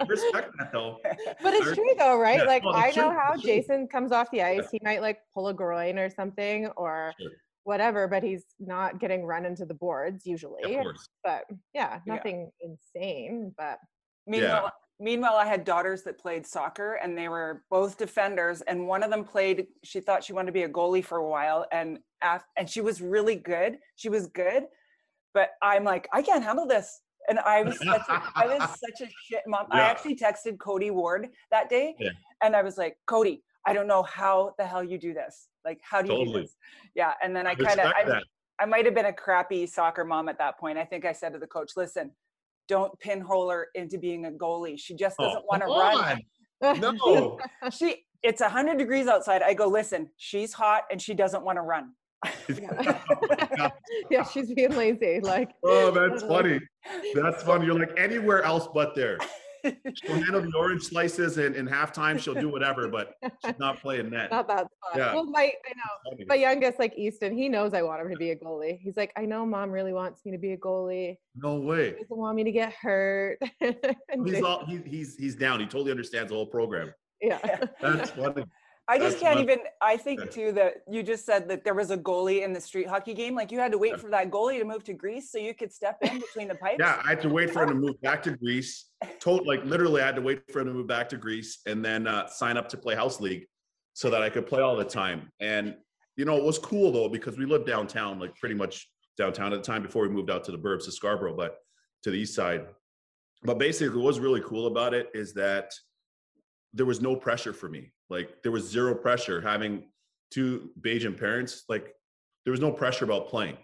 respect 0.07 0.51
that 0.59 0.71
though. 0.73 0.99
but 1.41 1.53
it's 1.53 1.73
true 1.73 1.93
though, 1.97 2.17
right? 2.19 2.39
Yeah, 2.39 2.43
like 2.43 2.63
no, 2.63 2.71
I 2.71 2.87
know 2.87 3.09
true, 3.09 3.17
how. 3.17 3.35
Jason 3.37 3.87
comes 3.87 4.11
off 4.11 4.29
the 4.31 4.41
ice. 4.41 4.69
He 4.71 4.79
might 4.83 5.01
like 5.01 5.19
pull 5.33 5.47
a 5.47 5.53
groin 5.53 5.97
or 5.97 6.09
something 6.09 6.67
or 6.75 7.13
Sure. 7.19 7.31
Whatever, 7.65 8.07
but 8.07 8.23
he's 8.23 8.45
not 8.59 8.99
getting 8.99 9.25
run 9.25 9.45
into 9.45 9.65
the 9.65 9.73
boards 9.73 10.25
Of 10.25 10.31
usually. 10.31 10.63
course. 10.63 11.09
But 11.23 11.45
yeah, 11.73 11.99
Yeah. 12.05 12.15
nothing 12.15 12.51
insane. 12.61 13.53
But 13.57 13.79
Meanwhile, 14.27 14.71
meanwhile, 14.99 15.35
I 15.35 15.45
had 15.45 15.65
daughters 15.65 16.03
that 16.03 16.17
played 16.17 16.47
soccer 16.47 16.93
and 16.95 17.15
they 17.17 17.27
were 17.27 17.63
both 17.69 17.97
defenders. 17.97 18.61
And 18.61 18.87
one 18.87 19.03
of 19.03 19.09
them 19.11 19.23
played, 19.23 19.67
she 19.83 19.99
thought 19.99 20.23
she 20.23 20.33
wanted 20.33 20.47
to 20.47 20.51
be 20.51 20.63
a 20.63 20.69
goalie 20.69 21.03
for 21.05 21.17
a 21.17 21.27
while. 21.27 21.65
And 21.71 21.99
af- 22.23 22.45
and 22.57 22.67
she 22.69 22.81
was 22.81 23.01
really 23.01 23.35
good. 23.35 23.77
She 23.97 24.09
was 24.09 24.27
good. 24.27 24.63
But 25.33 25.49
I'm 25.61 25.83
like, 25.83 26.07
I 26.13 26.21
can't 26.21 26.43
handle 26.43 26.65
this. 26.65 27.01
And 27.27 27.39
I 27.39 27.63
was 27.63 27.77
such 27.79 28.07
a, 28.09 28.21
I 28.35 28.45
was 28.47 28.69
such 28.79 29.07
a 29.07 29.11
shit 29.25 29.41
mom. 29.47 29.65
I 29.71 29.81
actually 29.81 30.15
texted 30.15 30.59
Cody 30.59 30.91
Ward 30.91 31.29
that 31.51 31.67
day 31.69 31.95
Yeah. 31.99 32.09
and 32.43 32.55
I 32.55 32.61
was 32.61 32.77
like, 32.77 32.97
Cody, 33.07 33.43
I 33.65 33.73
don't 33.73 33.87
know 33.87 34.03
how 34.03 34.53
the 34.59 34.65
hell 34.65 34.83
you 34.83 34.97
do 34.99 35.13
this. 35.13 35.47
Like, 35.65 35.79
how 35.81 36.01
do 36.01 36.13
you 36.13 36.25
do 36.25 36.41
this? 36.41 36.55
Yeah. 36.93 37.13
And 37.21 37.35
then 37.35 37.47
I 37.47 37.51
I 37.51 37.55
kind 37.55 37.79
of, 37.79 37.87
I. 37.87 38.21
I 38.57 38.65
might 38.65 38.85
have 38.85 38.95
been 38.95 39.07
a 39.07 39.13
crappy 39.13 39.67
soccer 39.67 40.05
mom 40.05 40.29
at 40.29 40.37
that 40.37 40.57
point. 40.57 40.77
I 40.77 40.85
think 40.85 41.03
I 41.03 41.11
said 41.11 41.33
to 41.33 41.39
the 41.39 41.47
coach, 41.47 41.71
listen, 41.75 42.11
don't 42.67 42.97
pinhole 42.99 43.49
her 43.49 43.67
into 43.75 43.97
being 43.97 44.25
a 44.25 44.31
goalie. 44.31 44.79
She 44.79 44.95
just 44.95 45.17
oh, 45.19 45.25
doesn't 45.25 45.41
Oh, 45.41 45.45
want 45.49 45.61
to 45.63 45.67
run. 45.67 46.11
on. 46.11 46.21
No. 46.79 47.37
She 47.69 48.05
it's 48.23 48.41
100 48.41 48.77
degrees 48.77 49.07
outside. 49.07 49.43
I 49.43 49.53
go, 49.53 49.67
listen, 49.67 50.09
she's 50.17 50.51
hot 50.51 50.83
and 50.89 50.99
she 51.01 51.13
doesn't 51.13 51.43
want 51.43 51.57
to 51.57 51.61
run. 51.61 51.91
yeah. 52.49 53.69
yeah, 54.09 54.23
she's 54.23 54.51
being 54.51 54.75
lazy. 54.75 55.19
Like, 55.21 55.51
oh, 55.63 55.91
that's 55.91 56.23
funny. 56.23 56.59
That's 57.13 57.43
funny. 57.43 57.67
You're 57.67 57.77
like 57.77 57.93
anywhere 57.97 58.41
else 58.41 58.67
but 58.73 58.95
there. 58.95 59.19
She'll 59.95 60.15
handle 60.15 60.41
the 60.41 60.53
orange 60.57 60.83
slices 60.83 61.37
and 61.37 61.55
in 61.55 61.67
halftime 61.67 62.19
she'll 62.19 62.33
do 62.33 62.49
whatever, 62.49 62.87
but 62.87 63.15
she's 63.43 63.57
not 63.59 63.81
playing 63.81 64.09
net. 64.09 64.31
Not 64.31 64.47
that 64.47 64.67
spot. 64.71 64.97
Yeah. 64.97 65.13
Well, 65.13 65.25
my 65.25 65.51
I 65.65 65.73
know 65.75 66.25
my 66.27 66.35
youngest, 66.35 66.79
like 66.79 66.93
Easton, 66.97 67.37
he 67.37 67.49
knows 67.49 67.73
I 67.73 67.81
want 67.81 68.01
him 68.01 68.09
to 68.09 68.17
be 68.17 68.31
a 68.31 68.35
goalie. 68.35 68.79
He's 68.79 68.97
like, 68.97 69.11
I 69.15 69.25
know 69.25 69.45
mom 69.45 69.71
really 69.71 69.93
wants 69.93 70.25
me 70.25 70.31
to 70.31 70.37
be 70.37 70.53
a 70.53 70.57
goalie. 70.57 71.17
No 71.35 71.57
way. 71.57 71.91
He 71.91 72.03
doesn't 72.03 72.17
want 72.17 72.35
me 72.35 72.43
to 72.43 72.51
get 72.51 72.73
hurt. 72.73 73.39
He's 74.25 74.41
all 74.41 74.65
he, 74.65 74.77
he's 74.85 75.15
he's 75.15 75.35
down. 75.35 75.59
He 75.59 75.65
totally 75.65 75.91
understands 75.91 76.29
the 76.29 76.35
whole 76.35 76.47
program. 76.47 76.93
yeah. 77.21 77.39
That's 77.81 78.11
funny. 78.11 78.43
I 78.87 78.99
just 78.99 79.19
can't 79.19 79.39
even. 79.39 79.59
I 79.81 79.97
think 79.97 80.31
too 80.31 80.51
that 80.53 80.83
you 80.89 81.01
just 81.01 81.25
said 81.25 81.49
that 81.49 81.63
there 81.63 81.73
was 81.73 81.89
a 81.89 81.97
goalie 81.97 82.43
in 82.43 82.53
the 82.53 82.61
street 82.61 82.87
hockey 82.87 83.13
game. 83.13 83.35
Like 83.35 83.51
you 83.51 83.59
had 83.59 83.71
to 83.71 83.77
wait 83.77 83.99
for 83.99 84.09
that 84.11 84.29
goalie 84.29 84.59
to 84.59 84.65
move 84.65 84.83
to 84.83 84.93
Greece 84.93 85.31
so 85.31 85.39
you 85.39 85.53
could 85.55 85.73
step 85.73 85.97
in 86.01 86.19
between 86.19 86.47
the 86.47 86.55
pipes. 86.55 86.77
Yeah, 86.79 87.01
I 87.03 87.09
had 87.09 87.21
to 87.21 87.29
wait 87.29 87.51
for 87.51 87.63
him 87.63 87.69
to 87.69 87.75
move 87.75 87.99
back 88.01 88.21
to 88.23 88.31
Greece. 88.37 88.85
Told 89.19 89.47
like 89.47 89.63
literally, 89.65 90.01
I 90.01 90.05
had 90.05 90.15
to 90.15 90.21
wait 90.21 90.41
for 90.51 90.59
him 90.61 90.67
to 90.67 90.73
move 90.73 90.87
back 90.87 91.09
to 91.09 91.17
Greece 91.17 91.59
and 91.65 91.83
then 91.83 92.05
uh, 92.05 92.27
sign 92.27 92.57
up 92.57 92.69
to 92.69 92.77
play 92.77 92.95
house 92.95 93.19
league 93.19 93.47
so 93.93 94.09
that 94.09 94.21
I 94.21 94.29
could 94.29 94.45
play 94.45 94.61
all 94.61 94.75
the 94.75 94.85
time. 94.85 95.31
And 95.39 95.75
you 96.15 96.25
know, 96.25 96.37
it 96.37 96.43
was 96.43 96.59
cool 96.59 96.91
though 96.91 97.09
because 97.09 97.37
we 97.37 97.45
lived 97.45 97.65
downtown, 97.65 98.19
like 98.19 98.35
pretty 98.35 98.55
much 98.55 98.87
downtown 99.17 99.51
at 99.53 99.63
the 99.63 99.65
time 99.65 99.81
before 99.81 100.03
we 100.03 100.09
moved 100.09 100.29
out 100.29 100.43
to 100.43 100.51
the 100.51 100.59
burbs 100.59 100.85
to 100.85 100.91
Scarborough, 100.91 101.35
but 101.35 101.57
to 102.03 102.11
the 102.11 102.17
east 102.17 102.35
side. 102.35 102.67
But 103.43 103.57
basically, 103.57 103.97
what 103.97 104.05
was 104.05 104.19
really 104.19 104.41
cool 104.41 104.67
about 104.67 104.93
it 104.93 105.09
is 105.13 105.33
that 105.33 105.71
there 106.73 106.85
was 106.85 107.01
no 107.01 107.15
pressure 107.15 107.53
for 107.53 107.69
me. 107.69 107.91
Like 108.09 108.41
there 108.43 108.51
was 108.51 108.69
zero 108.69 108.93
pressure 108.95 109.41
having 109.41 109.83
two 110.31 110.69
Bajan 110.81 111.17
parents. 111.17 111.63
Like 111.69 111.93
there 112.43 112.51
was 112.51 112.59
no 112.59 112.71
pressure 112.71 113.05
about 113.05 113.27
playing. 113.27 113.57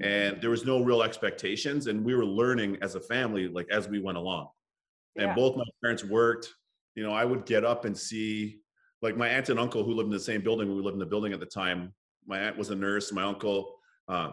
And 0.00 0.42
there 0.42 0.50
was 0.50 0.64
no 0.64 0.82
real 0.82 1.02
expectations. 1.02 1.86
And 1.86 2.04
we 2.04 2.14
were 2.14 2.24
learning 2.24 2.78
as 2.82 2.96
a 2.96 3.00
family 3.00 3.46
like 3.46 3.68
as 3.70 3.88
we 3.88 4.00
went 4.00 4.18
along. 4.18 4.48
And 5.16 5.28
Yeah. 5.28 5.34
both 5.34 5.56
my 5.56 5.64
parents 5.82 6.04
worked. 6.04 6.52
You 6.94 7.02
know 7.02 7.12
i 7.12 7.26
would 7.26 7.44
get 7.44 7.62
up 7.62 7.84
and 7.84 7.96
see 7.96 8.60
like 9.02 9.18
my 9.18 9.28
aunt 9.28 9.50
and 9.50 9.60
uncle 9.60 9.84
who 9.84 9.92
lived 9.92 10.06
in 10.06 10.12
the 10.12 10.18
same 10.18 10.40
building 10.40 10.74
we 10.74 10.80
lived 10.80 10.94
in 10.94 10.98
the 10.98 11.06
building 11.06 11.32
at 11.34 11.40
the 11.40 11.46
time. 11.46 11.92
My 12.26 12.40
aunt 12.40 12.56
was 12.56 12.70
a 12.70 12.74
nurse. 12.74 13.12
My 13.12 13.22
uncle 13.22 13.78
uh, 14.08 14.30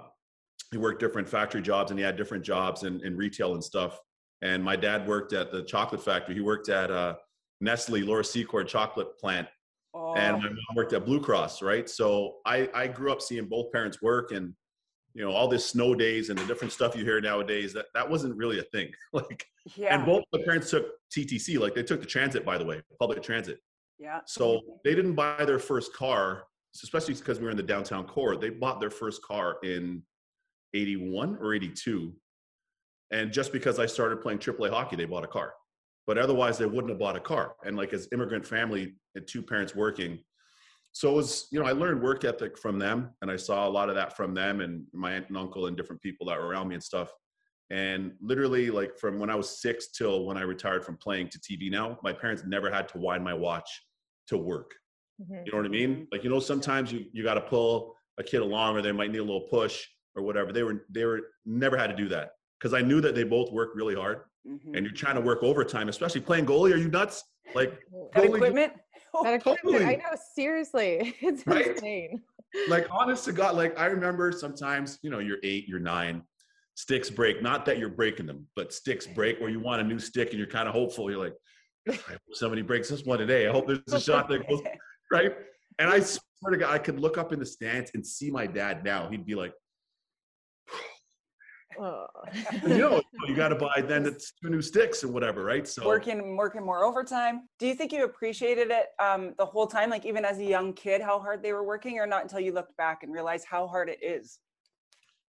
he 0.72 0.78
worked 0.78 1.00
different 1.00 1.28
factory 1.28 1.62
jobs 1.62 1.92
and 1.92 2.00
he 2.00 2.06
had 2.06 2.16
different 2.18 2.44
jobs 2.44 2.84
in, 2.84 3.06
in 3.06 3.16
retail 3.16 3.54
and 3.54 3.64
stuff. 3.64 4.00
And 4.42 4.64
my 4.64 4.76
dad 4.76 5.08
worked 5.08 5.34
at 5.34 5.52
the 5.52 5.64
chocolate 5.64 6.04
factory. 6.04 6.36
He 6.36 6.42
worked 6.42 6.70
at 6.70 6.90
uh, 6.90 7.16
nestle 7.64 8.02
laura 8.02 8.24
secord 8.24 8.68
chocolate 8.68 9.18
plant 9.18 9.48
Oh, 9.94 10.16
and 10.16 10.38
my 10.38 10.50
mom 10.50 10.76
worked 10.76 10.94
at 10.94 11.06
Blue 11.06 11.20
Cross, 11.20 11.62
right? 11.62 11.88
So 11.88 12.38
I 12.46 12.68
I 12.74 12.88
grew 12.88 13.12
up 13.12 13.22
seeing 13.22 13.46
both 13.46 13.72
parents 13.72 14.02
work, 14.02 14.32
and 14.32 14.54
you 15.14 15.24
know 15.24 15.32
all 15.32 15.48
this 15.48 15.66
snow 15.66 15.94
days 15.94 16.30
and 16.30 16.40
the 16.40 16.46
different 16.46 16.74
stuff 16.74 16.96
you 16.96 17.04
hear 17.04 17.22
nowadays. 17.22 17.74
That 17.74 17.86
that 17.94 18.10
wasn't 18.10 18.36
really 18.36 18.60
a 18.60 18.64
thing. 18.64 18.92
Like, 19.14 19.46
yeah. 19.76 19.96
and 19.96 20.06
both 20.06 20.24
my 20.34 20.42
parents 20.44 20.72
took 20.72 20.88
TTC, 21.16 21.60
like 21.60 21.76
they 21.76 21.84
took 21.84 22.00
the 22.00 22.08
transit, 22.08 22.44
by 22.44 22.58
the 22.58 22.66
way, 22.66 22.82
public 23.00 23.22
transit. 23.22 23.60
yeah. 24.00 24.22
So 24.26 24.62
they 24.84 24.96
didn't 24.96 25.14
buy 25.14 25.46
their 25.46 25.60
first 25.60 25.94
car, 25.94 26.46
especially 26.84 27.14
because 27.14 27.38
we 27.38 27.46
were 27.46 27.52
in 27.52 27.58
the 27.58 27.64
downtown 27.64 28.06
core. 28.06 28.36
They 28.36 28.50
bought 28.50 28.80
their 28.80 28.90
first 28.90 29.22
car 29.22 29.58
in 29.64 30.02
'81 30.74 31.38
or 31.40 31.54
'82, 31.54 32.12
and 33.12 33.32
just 33.32 33.54
because 33.54 33.78
I 33.78 33.86
started 33.86 34.22
playing 34.22 34.40
AAA 34.40 34.72
hockey, 34.72 34.96
they 34.96 35.06
bought 35.06 35.24
a 35.24 35.28
car. 35.28 35.54
But 36.06 36.18
otherwise, 36.18 36.58
they 36.58 36.66
wouldn't 36.66 36.90
have 36.90 37.00
bought 37.00 37.16
a 37.16 37.20
car. 37.22 37.56
And 37.66 37.78
like 37.78 37.94
as 37.94 38.08
immigrant 38.12 38.46
family 38.46 38.96
and 39.16 39.26
two 39.28 39.42
parents 39.42 39.76
working, 39.76 40.20
so 40.92 41.10
it 41.10 41.16
was 41.16 41.48
you 41.52 41.60
know 41.60 41.66
I 41.66 41.72
learned 41.72 42.02
work 42.02 42.24
ethic 42.24 42.58
from 42.58 42.78
them, 42.78 43.12
and 43.22 43.32
I 43.32 43.36
saw 43.36 43.68
a 43.68 43.72
lot 43.72 43.90
of 43.90 43.96
that 43.96 44.16
from 44.16 44.34
them 44.34 44.62
and 44.62 44.86
my 44.94 45.14
aunt 45.14 45.30
and 45.30 45.38
uncle 45.38 45.66
and 45.68 45.76
different 45.78 46.02
people 46.02 46.28
that 46.28 46.40
were 46.40 46.48
around 46.48 46.68
me 46.68 46.76
and 46.76 46.84
stuff. 46.84 47.12
And 47.72 48.14
literally, 48.22 48.70
like 48.70 48.98
from 49.00 49.18
when 49.18 49.30
I 49.32 49.36
was 49.36 49.62
six 49.62 49.92
till 49.92 50.26
when 50.26 50.38
I 50.38 50.42
retired 50.42 50.86
from 50.86 50.98
playing 50.98 51.30
to 51.30 51.40
TV 51.40 51.72
now, 51.72 51.98
my 52.04 52.14
parents 52.14 52.44
never 52.46 52.70
had 52.70 52.88
to 52.90 53.00
wind 53.00 53.24
my 53.24 53.34
watch 53.34 53.70
to 54.28 54.38
work. 54.38 54.76
Mhm. 55.22 55.46
You 55.46 55.52
know 55.52 55.58
what 55.58 55.66
I 55.66 55.70
mean? 55.70 56.08
Like 56.12 56.24
you 56.24 56.30
know, 56.30 56.40
sometimes 56.40 56.92
you 56.92 57.06
you 57.14 57.24
got 57.24 57.36
to 57.36 57.42
pull 57.42 57.96
a 58.20 58.24
kid 58.24 58.42
along, 58.42 58.78
or 58.78 58.82
they 58.82 58.92
might 58.92 59.10
need 59.12 59.20
a 59.20 59.24
little 59.24 59.48
push 59.48 59.88
or 60.16 60.22
whatever. 60.22 60.52
They 60.52 60.64
were 60.64 60.86
they 60.90 61.06
were 61.06 61.22
never 61.46 61.78
had 61.78 61.88
to 61.88 61.96
do 61.96 62.08
that 62.10 62.34
because 62.60 62.74
I 62.76 62.82
knew 62.82 63.02
that 63.02 63.16
they 63.16 63.24
both 63.24 63.52
worked 63.52 63.76
really 63.76 63.96
hard, 63.96 64.26
Mhm. 64.48 64.76
and 64.76 64.86
you're 64.86 64.94
trying 64.94 65.16
to 65.16 65.22
work 65.22 65.42
overtime, 65.44 65.88
especially 65.90 66.22
playing 66.22 66.46
goalie. 66.46 66.74
Are 66.74 66.78
you 66.78 66.90
nuts? 66.90 67.24
Like 67.56 67.72
That 68.14 68.24
goalie- 68.24 68.36
equipment. 68.36 68.74
That 69.24 69.34
equipment, 69.36 69.84
I 69.86 69.96
know, 69.96 70.18
seriously. 70.36 71.16
It's 71.22 71.46
Right? 71.48 71.68
insane. 71.68 72.24
like 72.68 72.88
honest 72.92 73.26
to 73.26 73.32
God, 73.32 73.56
like 73.56 73.78
I 73.80 73.86
remember 73.88 74.32
sometimes, 74.32 75.00
you 75.02 75.10
know, 75.10 75.20
you're 75.20 75.38
eight, 75.44 75.68
you're 75.68 75.80
nine, 75.80 76.24
sticks 76.76 77.10
break. 77.10 77.42
Not 77.42 77.66
that 77.66 77.78
you're 77.78 77.90
breaking 77.90 78.26
them, 78.26 78.48
but 78.56 78.74
sticks 78.74 79.08
break 79.08 79.40
where 79.40 79.50
you 79.50 79.60
want 79.60 79.82
a 79.82 79.84
new 79.84 80.00
stick 80.00 80.30
and 80.30 80.38
you're 80.38 80.48
kind 80.48 80.68
of 80.68 80.74
hopeful. 80.74 81.10
You're 81.10 81.20
like, 81.24 81.36
"I 81.90 81.94
hope 82.12 82.22
somebody 82.34 82.62
breaks 82.64 82.90
this 82.90 83.04
one 83.04 83.20
today. 83.20 83.48
I 83.48 83.52
hope 83.52 83.68
there's 83.68 83.80
a 83.92 84.00
shot 84.00 84.28
that 84.30 84.48
goes 84.48 84.62
right. 85.12 85.36
And 85.80 85.90
I 85.90 86.00
swear 86.02 86.52
to 86.52 86.58
God, 86.58 86.72
I 86.74 86.78
could 86.80 87.00
look 87.00 87.18
up 87.18 87.32
in 87.34 87.40
the 87.40 87.46
stands 87.46 87.92
and 87.94 88.06
see 88.06 88.30
my 88.30 88.46
dad 88.48 88.84
now. 88.84 89.10
He'd 89.10 89.26
be 89.26 89.36
like, 89.36 89.54
Oh. 91.80 92.08
you 92.64 92.78
know, 92.78 93.02
you 93.28 93.36
got 93.36 93.50
to 93.50 93.56
buy 93.56 93.82
then 93.82 94.06
it's 94.06 94.34
two 94.42 94.50
new 94.50 94.62
sticks 94.62 95.04
or 95.04 95.10
whatever, 95.10 95.44
right? 95.44 95.68
So 95.68 95.86
working 95.86 96.36
working 96.36 96.66
more 96.66 96.84
overtime. 96.84 97.48
Do 97.60 97.68
you 97.68 97.76
think 97.76 97.92
you 97.92 98.04
appreciated 98.06 98.72
it 98.72 98.88
um, 99.00 99.34
the 99.38 99.46
whole 99.46 99.68
time, 99.68 99.90
like 99.90 100.06
even 100.06 100.26
as 100.26 100.40
a 100.40 100.44
young 100.46 100.74
kid, 100.74 101.02
how 101.02 101.20
hard 101.20 101.42
they 101.44 101.54
were 101.54 101.64
working, 101.64 102.00
or 102.00 102.08
not 102.08 102.24
until 102.24 102.40
you 102.40 102.52
looked 102.54 102.76
back 102.78 103.04
and 103.04 103.12
realized 103.14 103.46
how 103.50 103.68
hard 103.68 103.90
it 103.90 104.00
is? 104.02 104.40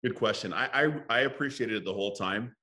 Good 0.03 0.15
question. 0.15 0.53
I, 0.53 0.67
I 0.85 0.93
I 1.09 1.19
appreciated 1.21 1.77
it 1.77 1.85
the 1.85 1.93
whole 1.93 2.13
time 2.13 2.55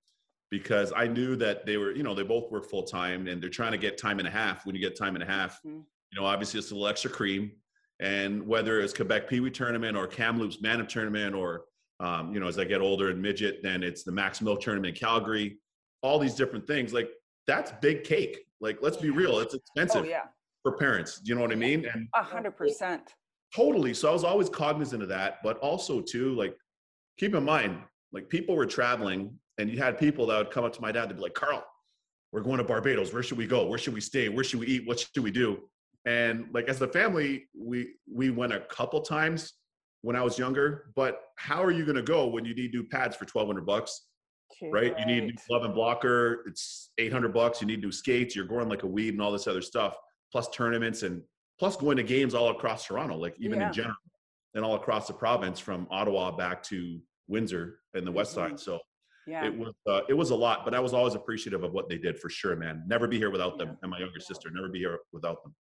because 0.51 0.93
I 0.95 1.07
knew 1.07 1.37
that 1.37 1.65
they 1.65 1.77
were, 1.77 1.93
you 1.93 2.03
know, 2.03 2.15
they 2.15 2.25
both 2.25 2.51
work 2.51 2.69
full 2.69 2.83
time 2.83 3.29
and 3.29 3.43
they're 3.43 3.49
trying 3.51 3.73
to 3.73 3.79
get 3.79 3.97
time 3.97 4.19
and 4.19 4.27
a 4.27 4.31
half. 4.31 4.67
When 4.67 4.75
you 4.75 4.81
get 4.81 4.99
time 4.99 5.15
and 5.15 5.23
a 5.23 5.27
half, 5.27 5.61
Mhm. 5.65 5.85
you 6.13 6.21
know, 6.21 6.27
obviously 6.27 6.59
it's 6.59 6.71
a 6.71 6.75
little 6.75 6.89
extra 6.89 7.11
cream. 7.11 7.53
And 8.01 8.47
whether 8.47 8.81
it's 8.81 8.93
Quebec 8.95 9.29
Pee 9.29 9.41
Wee 9.41 9.51
tournament 9.51 9.97
or 9.97 10.07
Kamloops 10.07 10.61
Manor 10.63 10.87
tournament, 10.87 11.35
or 11.35 11.67
um, 12.01 12.33
you 12.33 12.41
know, 12.41 12.49
as 12.49 12.59
I 12.59 12.65
get 12.65 12.81
older 12.81 13.11
in 13.11 13.21
midget, 13.21 13.63
then 13.63 13.83
it's 13.83 14.03
the 14.03 14.11
Max 14.11 14.41
Mill 14.41 14.57
tournament 14.57 14.97
in 14.97 14.99
Calgary. 14.99 15.59
All 16.03 16.19
these 16.19 16.35
different 16.35 16.67
things, 16.67 16.93
like 16.95 17.11
that's 17.47 17.73
big 17.83 18.05
cake. 18.05 18.41
Like, 18.61 18.79
let's 18.81 18.97
be 18.97 19.11
real, 19.11 19.39
it's 19.39 19.55
expensive 19.55 20.05
Oh 20.05 20.09
yeah, 20.09 20.25
for 20.63 20.73
parents. 20.73 21.21
Do 21.21 21.29
you 21.29 21.35
know 21.35 21.43
what 21.43 21.53
I 21.53 21.57
mean? 21.57 21.85
And 21.85 22.09
a 22.15 22.23
hundred 22.23 22.57
percent. 22.57 23.15
Totally. 23.55 23.93
So 23.95 24.09
I 24.09 24.13
was 24.13 24.25
always 24.25 24.49
cognizant 24.49 25.03
of 25.03 25.09
that, 25.11 25.39
but 25.43 25.59
also 25.59 26.01
too, 26.01 26.35
like, 26.35 26.57
keep 27.19 27.35
in 27.35 27.45
mind, 27.45 27.79
like 28.13 28.29
people 28.29 28.57
were 28.57 28.67
traveling, 28.67 29.35
and 29.59 29.69
you 29.69 29.79
had 29.79 29.99
people 29.99 30.27
that 30.27 30.39
would 30.39 30.51
come 30.51 30.65
up 30.65 30.73
to 30.73 30.81
my 30.81 30.93
dad 30.93 31.11
to 31.11 31.15
be 31.15 31.21
like, 31.21 31.35
"Carl, 31.35 31.65
we're 32.33 32.41
going 32.41 32.59
to 32.59 32.65
Barbados. 32.65 33.13
Where 33.13 33.23
should 33.23 33.39
we 33.39 33.47
go? 33.47 33.67
Where 33.67 33.79
should 33.79 33.95
we 33.95 34.01
stay? 34.01 34.31
Where 34.31 34.45
should 34.45 34.61
we 34.61 34.67
eat? 34.67 34.87
What 34.87 35.01
should 35.01 35.23
we 35.23 35.31
do?" 35.31 35.69
And 36.07 36.47
like 36.55 36.69
as 36.69 36.81
a 36.81 36.89
family, 36.89 37.49
we 37.55 37.95
we 38.11 38.31
went 38.31 38.55
a 38.55 38.61
couple 38.61 39.03
times 39.03 39.53
when 40.03 40.17
I 40.17 40.23
was 40.23 40.39
younger. 40.39 40.93
But 40.97 41.21
how 41.37 41.63
are 41.63 41.71
you 41.71 41.85
going 41.85 41.97
to 41.97 42.03
go 42.03 42.27
when 42.29 42.45
you 42.45 42.55
need 42.55 42.73
new 42.73 42.85
pads 42.85 43.17
for 43.17 43.25
twelve 43.25 43.47
hundred 43.47 43.67
bucks? 43.67 44.07
right? 44.73 44.99
You 44.99 45.07
need 45.07 45.25
new 45.27 45.33
glove 45.49 45.63
and 45.65 45.73
blocker. 45.73 46.43
It's 46.47 46.91
800 46.99 47.33
bucks. 47.33 47.61
You 47.61 47.69
need 47.69 47.81
new 47.81 47.93
skates. 47.93 48.35
You're 48.35 48.45
going 48.47 48.69
like 48.69 48.83
a 48.83 48.87
weed 48.87 49.11
and 49.15 49.23
all 49.23 49.31
this 49.31 49.47
other 49.47 49.63
stuff, 49.63 49.95
plus 50.33 50.49
tournaments 50.51 51.05
and 51.05 51.23
plus 51.61 51.77
going 51.77 51.97
to 51.99 52.03
games 52.03 52.35
all 52.35 52.51
across 52.51 52.85
Toronto, 52.85 53.17
like 53.17 53.37
even 53.39 53.61
Yeah. 53.61 53.69
in 53.69 53.73
general, 53.73 53.95
and 54.55 54.65
all 54.65 54.75
across 54.75 55.07
the 55.07 55.15
province 55.15 55.61
from 55.61 55.87
Ottawa 55.91 56.33
back 56.33 56.65
to 56.65 57.01
Windsor 57.29 57.79
and 57.95 58.05
the 58.05 58.11
west 58.13 58.33
side. 58.33 58.59
So 58.59 58.81
Yeah. 59.27 59.47
it 59.47 59.57
was 59.57 59.73
uh, 59.87 60.01
it 60.09 60.15
was 60.15 60.31
a 60.31 60.37
lot, 60.37 60.65
but 60.65 60.75
I 60.75 60.81
was 60.81 60.93
always 60.95 61.15
appreciative 61.15 61.63
of 61.63 61.73
what 61.73 61.89
they 61.89 61.97
did 61.97 62.19
for 62.19 62.29
sure, 62.29 62.57
man. 62.57 62.83
Never 62.89 63.07
be 63.07 63.19
here 63.19 63.31
without 63.31 63.57
them, 63.57 63.69
Yeah. 63.69 63.75
and 63.83 63.91
my 63.93 64.01
younger 64.01 64.19
sister. 64.21 64.51
Never 64.51 64.69
be 64.69 64.81
here 64.81 64.99
without 65.13 65.45
them. 65.45 65.55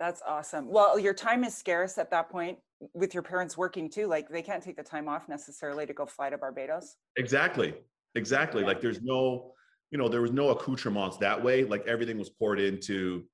That's 0.00 0.22
awesome. 0.26 0.66
Well, 0.70 0.98
your 0.98 1.12
time 1.12 1.44
is 1.44 1.54
scarce 1.54 1.98
at 1.98 2.10
that 2.10 2.30
point 2.30 2.58
with 2.94 3.12
your 3.12 3.22
parents 3.22 3.58
working 3.58 3.90
too. 3.90 4.06
Like 4.06 4.30
they 4.30 4.40
can't 4.40 4.62
take 4.62 4.76
the 4.76 4.82
time 4.82 5.08
off 5.08 5.28
necessarily 5.28 5.84
to 5.84 5.92
go 5.92 6.06
fly 6.06 6.30
to 6.30 6.38
Barbados. 6.38 6.96
Exactly. 7.16 7.74
Exactly. 8.14 8.62
Yeah. 8.62 8.68
Like 8.68 8.80
there's 8.80 9.02
no, 9.02 9.52
you 9.90 9.98
know, 9.98 10.08
there 10.08 10.22
was 10.22 10.32
no 10.32 10.48
accoutrements 10.48 11.18
that 11.18 11.40
way. 11.44 11.64
Like 11.64 11.86
everything 11.86 12.18
was 12.18 12.30
poured 12.30 12.58
into 12.58 13.24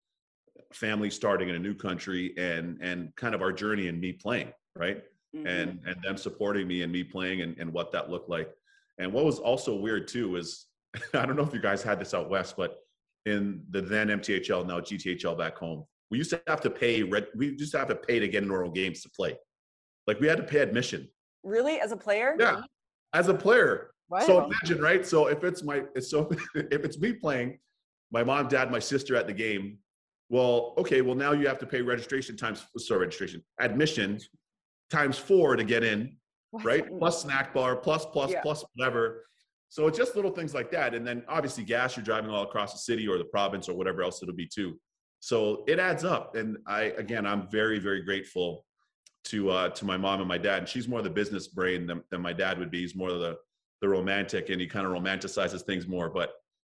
family 0.72 1.08
starting 1.08 1.48
in 1.48 1.54
a 1.54 1.58
new 1.58 1.74
country 1.74 2.34
and 2.36 2.78
and 2.82 3.14
kind 3.14 3.36
of 3.36 3.42
our 3.42 3.52
journey 3.52 3.86
and 3.86 4.00
me 4.00 4.12
playing, 4.12 4.52
right? 4.74 5.04
Mhm. 5.36 5.46
And 5.46 5.80
and 5.86 6.02
them 6.02 6.16
supporting 6.16 6.66
me 6.66 6.82
and 6.82 6.92
me 6.92 7.04
playing 7.04 7.42
and, 7.42 7.56
and 7.60 7.72
what 7.72 7.92
that 7.92 8.10
looked 8.10 8.28
like. 8.28 8.50
And 8.98 9.12
what 9.12 9.24
was 9.24 9.38
also 9.38 9.76
weird 9.76 10.08
too 10.08 10.30
was 10.30 10.66
I 11.14 11.26
don't 11.26 11.36
know 11.36 11.44
if 11.44 11.54
you 11.54 11.60
guys 11.60 11.84
had 11.84 12.00
this 12.00 12.12
out 12.12 12.28
west, 12.28 12.56
but 12.56 12.78
in 13.24 13.62
the 13.70 13.82
then 13.82 14.08
MTHL, 14.08 14.66
now 14.66 14.80
GTHL 14.80 15.38
back 15.38 15.56
home, 15.56 15.84
we 16.10 16.18
used 16.18 16.30
to 16.30 16.40
have 16.46 16.60
to 16.62 16.70
pay 16.70 17.02
red 17.02 17.26
we 17.36 17.48
used 17.48 17.72
to 17.72 17.78
have 17.78 17.88
to 17.88 17.96
pay 17.96 18.18
to 18.18 18.28
get 18.28 18.42
into 18.42 18.54
our 18.54 18.64
own 18.64 18.72
games 18.72 19.02
to 19.02 19.10
play. 19.10 19.36
Like 20.06 20.20
we 20.20 20.26
had 20.28 20.36
to 20.38 20.44
pay 20.44 20.60
admission. 20.60 21.08
really, 21.42 21.80
as 21.80 21.92
a 21.92 21.96
player? 21.96 22.36
Yeah. 22.38 22.62
As 23.12 23.28
a 23.28 23.34
player. 23.34 23.90
What? 24.08 24.22
So 24.24 24.44
imagine, 24.44 24.80
right? 24.80 25.04
So 25.04 25.26
if 25.26 25.42
it's 25.42 25.62
my, 25.64 25.82
so 26.00 26.30
if 26.54 26.84
it's 26.84 26.98
me 26.98 27.12
playing, 27.12 27.58
my 28.12 28.22
mom, 28.22 28.46
dad, 28.48 28.70
my 28.70 28.78
sister 28.78 29.16
at 29.16 29.26
the 29.26 29.32
game. 29.32 29.78
Well, 30.28 30.74
okay. 30.78 31.02
Well, 31.02 31.16
now 31.16 31.32
you 31.32 31.46
have 31.48 31.58
to 31.58 31.66
pay 31.66 31.82
registration 31.82 32.36
times. 32.36 32.64
Sorry, 32.78 33.00
registration, 33.00 33.42
admission, 33.60 34.18
times 34.90 35.18
four 35.18 35.56
to 35.56 35.64
get 35.64 35.82
in, 35.82 36.16
right? 36.52 36.86
Plus 36.98 37.22
snack 37.22 37.52
bar, 37.52 37.74
plus 37.76 38.06
plus 38.06 38.30
Yeah. 38.30 38.42
plus 38.42 38.64
whatever. 38.74 39.24
So 39.68 39.88
it's 39.88 39.98
just 39.98 40.14
little 40.14 40.30
things 40.30 40.54
like 40.54 40.70
that. 40.70 40.94
And 40.94 41.04
then 41.04 41.24
obviously 41.28 41.64
gas, 41.64 41.96
you're 41.96 42.04
driving 42.04 42.30
all 42.30 42.44
across 42.44 42.72
the 42.72 42.78
city 42.78 43.08
or 43.08 43.18
the 43.18 43.24
province 43.24 43.68
or 43.68 43.74
whatever 43.76 44.02
else 44.02 44.22
it'll 44.22 44.34
be 44.34 44.46
too. 44.52 44.78
So 45.26 45.64
it 45.66 45.80
adds 45.80 46.04
up. 46.04 46.36
And 46.36 46.56
I 46.68 46.82
again 47.02 47.26
I'm 47.26 47.48
very, 47.50 47.80
very 47.80 48.00
grateful 48.00 48.64
to 49.24 49.50
uh 49.50 49.68
to 49.70 49.84
my 49.84 49.96
mom 49.96 50.20
and 50.20 50.28
my 50.28 50.38
dad. 50.38 50.58
And 50.60 50.68
she's 50.68 50.86
more 50.86 51.02
the 51.02 51.10
business 51.10 51.48
brain 51.48 51.84
than, 51.84 52.00
than 52.12 52.20
my 52.20 52.32
dad 52.32 52.60
would 52.60 52.70
be. 52.70 52.82
He's 52.82 52.94
more 52.94 53.10
the 53.10 53.36
the 53.80 53.88
romantic 53.88 54.50
and 54.50 54.60
he 54.60 54.68
kind 54.68 54.86
of 54.86 54.92
romanticizes 54.92 55.62
things 55.62 55.88
more. 55.88 56.10
But 56.10 56.30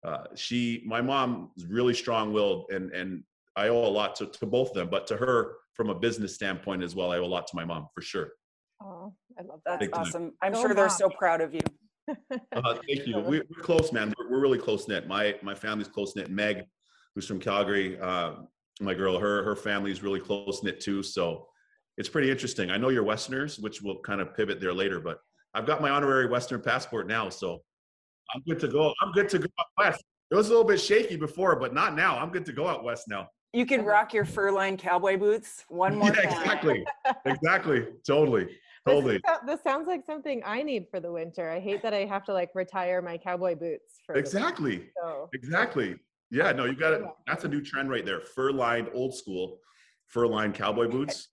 uh 0.05 0.25
she 0.35 0.83
my 0.85 1.01
mom 1.01 1.53
is 1.57 1.67
really 1.67 1.95
strong 1.95 2.33
willed 2.33 2.73
and 2.73 2.91
and 2.91 3.23
I 3.55 3.69
owe 3.69 3.87
a 3.87 3.95
lot 4.01 4.17
to, 4.17 4.27
to 4.27 4.47
both 4.47 4.71
of 4.71 4.75
them, 4.75 4.91
but 4.91 5.07
to 5.09 5.17
her 5.17 5.53
from 5.75 5.89
a 5.91 5.95
business 5.95 6.35
standpoint 6.35 6.83
as 6.83 6.97
well, 6.97 7.13
I 7.13 7.19
owe 7.19 7.25
a 7.25 7.33
lot 7.37 7.47
to 7.47 7.55
my 7.55 7.65
mom 7.65 7.87
for 7.95 8.03
sure. 8.03 8.33
Oh, 8.83 9.15
I 9.39 9.43
love 9.43 9.61
that. 9.65 9.79
That's 9.79 9.81
Big 9.81 9.93
time. 9.93 10.03
awesome. 10.03 10.33
I'm 10.43 10.55
Go 10.55 10.63
sure 10.63 10.75
they're 10.75 10.87
Mom. 10.87 10.97
so 10.97 11.09
proud 11.11 11.41
of 11.41 11.55
you. 11.55 11.61
Uh, 12.09 12.75
thank 12.89 13.07
you. 13.07 13.17
We're, 13.31 13.45
we're 13.49 13.63
close, 13.63 13.93
man. 13.93 14.13
We're, 14.19 14.29
we're 14.29 14.41
really 14.41 14.59
close 14.59 14.89
knit. 14.89 15.07
My 15.07 15.37
my 15.41 15.55
family's 15.55 15.87
close 15.87 16.17
knit. 16.17 16.31
Meg, 16.31 16.65
who's 17.15 17.27
from 17.27 17.41
Calgary, 17.41 17.99
uh, 18.01 18.35
my 18.81 18.95
girl, 18.95 19.19
her 19.19 19.45
her 19.45 19.57
family's 19.57 20.03
really 20.03 20.21
close 20.21 20.63
knit 20.63 20.81
too. 20.81 21.03
So 21.03 21.47
it's 21.99 22.09
pretty 22.09 22.31
interesting. 22.31 22.71
I 22.71 22.77
know 22.77 22.89
you're 22.89 23.03
Westerners, 23.05 23.59
which 23.59 23.83
we'll 23.83 23.99
kind 24.01 24.21
of 24.21 24.35
pivot 24.35 24.61
there 24.61 24.73
later, 24.73 25.01
but 25.01 25.19
I've 25.55 25.67
got 25.67 25.81
my 25.83 25.91
honorary 25.91 26.27
Western 26.29 26.63
passport 26.63 27.07
now, 27.07 27.29
so 27.29 27.61
I'm 28.35 28.43
good 28.47 28.61
to 28.61 28.69
go. 28.69 28.95
I'm 29.03 29.13
good 29.13 29.29
to 29.31 29.39
go 29.39 29.49
out 29.59 29.67
west. 29.79 30.05
It 30.31 30.37
was 30.37 30.47
a 30.47 30.51
little 30.51 30.65
bit 30.65 30.81
shaky 30.81 31.17
before, 31.17 31.57
but 31.57 31.75
not 31.75 31.95
now. 31.97 32.17
I'm 32.17 32.31
good 32.31 32.47
to 32.47 32.53
go 32.53 32.69
out 32.69 32.85
west 32.85 33.07
now. 33.09 33.29
You 33.53 33.67
can 33.67 33.85
rock 33.85 34.15
your 34.15 34.25
fur-lined 34.25 34.79
cowboy 34.79 35.17
boots 35.19 35.65
one 35.69 35.97
more 35.97 36.09
Yeah, 36.15 36.23
time. 36.23 36.25
exactly, 36.43 36.85
exactly, 37.27 37.87
totally, 38.07 38.45
This, 38.87 38.95
totally. 38.95 39.17
is- 39.17 39.23
this 39.45 39.61
sounds 39.63 39.89
like 39.89 40.07
something 40.07 40.41
I 40.47 40.63
need 40.63 40.87
for 40.89 41.01
the 41.01 41.11
winter. 41.11 41.51
I 41.51 41.59
hate 41.59 41.83
that 41.83 41.93
I 41.93 42.05
have 42.05 42.25
to 42.27 42.33
like 42.33 42.51
retire 42.55 43.03
my 43.03 43.19
cowboy 43.19 43.57
boots 43.57 43.97
for 44.07 44.15
the 44.15 44.19
winter, 44.23 44.37
Exactly. 44.39 44.91
So 45.03 45.29
Exactly. 45.35 45.97
Yeah, 46.31 46.53
no, 46.53 46.65
you 46.65 46.75
got 46.75 46.93
it. 46.93 47.03
That's 47.27 47.45
a 47.45 47.49
new 47.49 47.61
trend 47.61 47.91
right 47.91 48.05
there. 48.07 48.21
Fur 48.21 48.53
lined, 48.53 48.89
old 48.95 49.15
school, 49.15 49.59
fur 50.07 50.27
lined 50.27 50.55
cowboy 50.55 50.89
boots, 50.91 51.29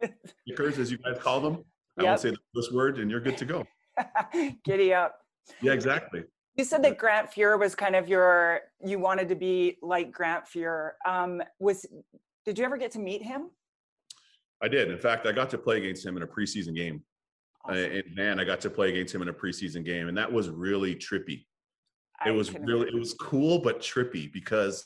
knickers, 0.47 0.79
as 0.79 0.91
you 0.91 0.97
guys 0.97 1.17
call 1.19 1.39
them. 1.41 1.63
I 1.99 2.03
Yep. 2.03 2.07
won't 2.09 2.19
say 2.21 2.29
the 2.31 2.37
first 2.55 2.73
word, 2.73 2.99
and 2.99 3.09
you're 3.09 3.19
good 3.21 3.37
to 3.37 3.45
go. 3.45 3.65
Giddy 4.63 4.93
up. 4.93 5.19
Yeah, 5.61 5.73
exactly. 5.73 6.23
You 6.55 6.63
said 6.63 6.83
that 6.83 6.97
Grant 6.97 7.29
Fuhr 7.31 7.59
was 7.59 7.75
kind 7.75 7.95
of 7.95 8.07
your, 8.07 8.61
you 8.83 8.99
wanted 8.99 9.29
to 9.29 9.35
be 9.35 9.77
like 9.81 10.11
Grant 10.11 10.45
Fuhr. 10.45 10.91
Um, 11.07 11.41
was, 11.59 11.85
did 12.45 12.57
you 12.59 12.65
ever 12.65 12.77
get 12.77 12.91
to 12.91 12.99
meet 12.99 13.21
him? 13.23 13.49
I 14.61 14.67
did. 14.67 14.89
In 14.91 14.97
fact, 14.97 15.27
I 15.27 15.31
got 15.31 15.49
to 15.51 15.57
play 15.57 15.77
against 15.77 16.03
him 16.05 16.17
in 16.17 16.23
a 16.23 16.27
preseason 16.27 16.75
game. 16.75 17.03
Uh, 17.67 17.71
Awesome. 17.73 17.91
and 17.91 18.03
man, 18.15 18.39
I 18.39 18.43
got 18.43 18.61
to 18.61 18.69
play 18.69 18.89
against 18.89 19.13
him 19.13 19.21
in 19.21 19.29
a 19.29 19.33
preseason 19.33 19.83
game, 19.85 20.07
and 20.07 20.17
that 20.17 20.31
was 20.31 20.49
really 20.49 20.95
trippy. 20.95 21.45
I 22.21 22.29
It 22.29 22.31
was 22.33 22.53
really, 22.53 22.87
it 22.87 22.95
was 22.95 23.13
cool 23.13 23.59
but 23.59 23.79
trippy 23.79 24.31
because 24.31 24.85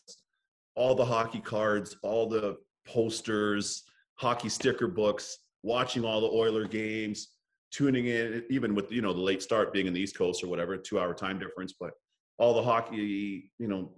all 0.75 0.95
the 0.95 1.05
hockey 1.05 1.39
cards, 1.39 1.95
all 2.03 2.27
the 2.27 2.57
posters, 2.87 3.83
hockey 4.15 4.49
sticker 4.49 4.87
books, 4.87 5.37
watching 5.63 6.03
all 6.03 6.21
the 6.21 6.27
Oiler 6.27 6.67
games, 6.67 7.29
tuning 7.71 8.07
in, 8.07 8.43
even 8.49 8.75
with 8.75 8.91
you 8.91 9.01
know 9.01 9.13
the 9.13 9.19
late 9.19 9.41
start 9.41 9.73
being 9.73 9.87
in 9.87 9.93
the 9.93 10.01
East 10.01 10.17
Coast 10.17 10.43
or 10.43 10.47
whatever, 10.47 10.77
two 10.77 10.99
hour 10.99 11.13
time 11.13 11.39
difference, 11.39 11.73
but 11.79 11.91
all 12.37 12.53
the 12.53 12.63
hockey, 12.63 13.51
you 13.59 13.67
know, 13.67 13.91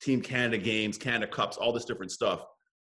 Team 0.00 0.20
Canada 0.20 0.58
games, 0.58 0.96
Canada 0.96 1.30
Cups, 1.30 1.56
all 1.56 1.72
this 1.72 1.84
different 1.84 2.10
stuff. 2.10 2.44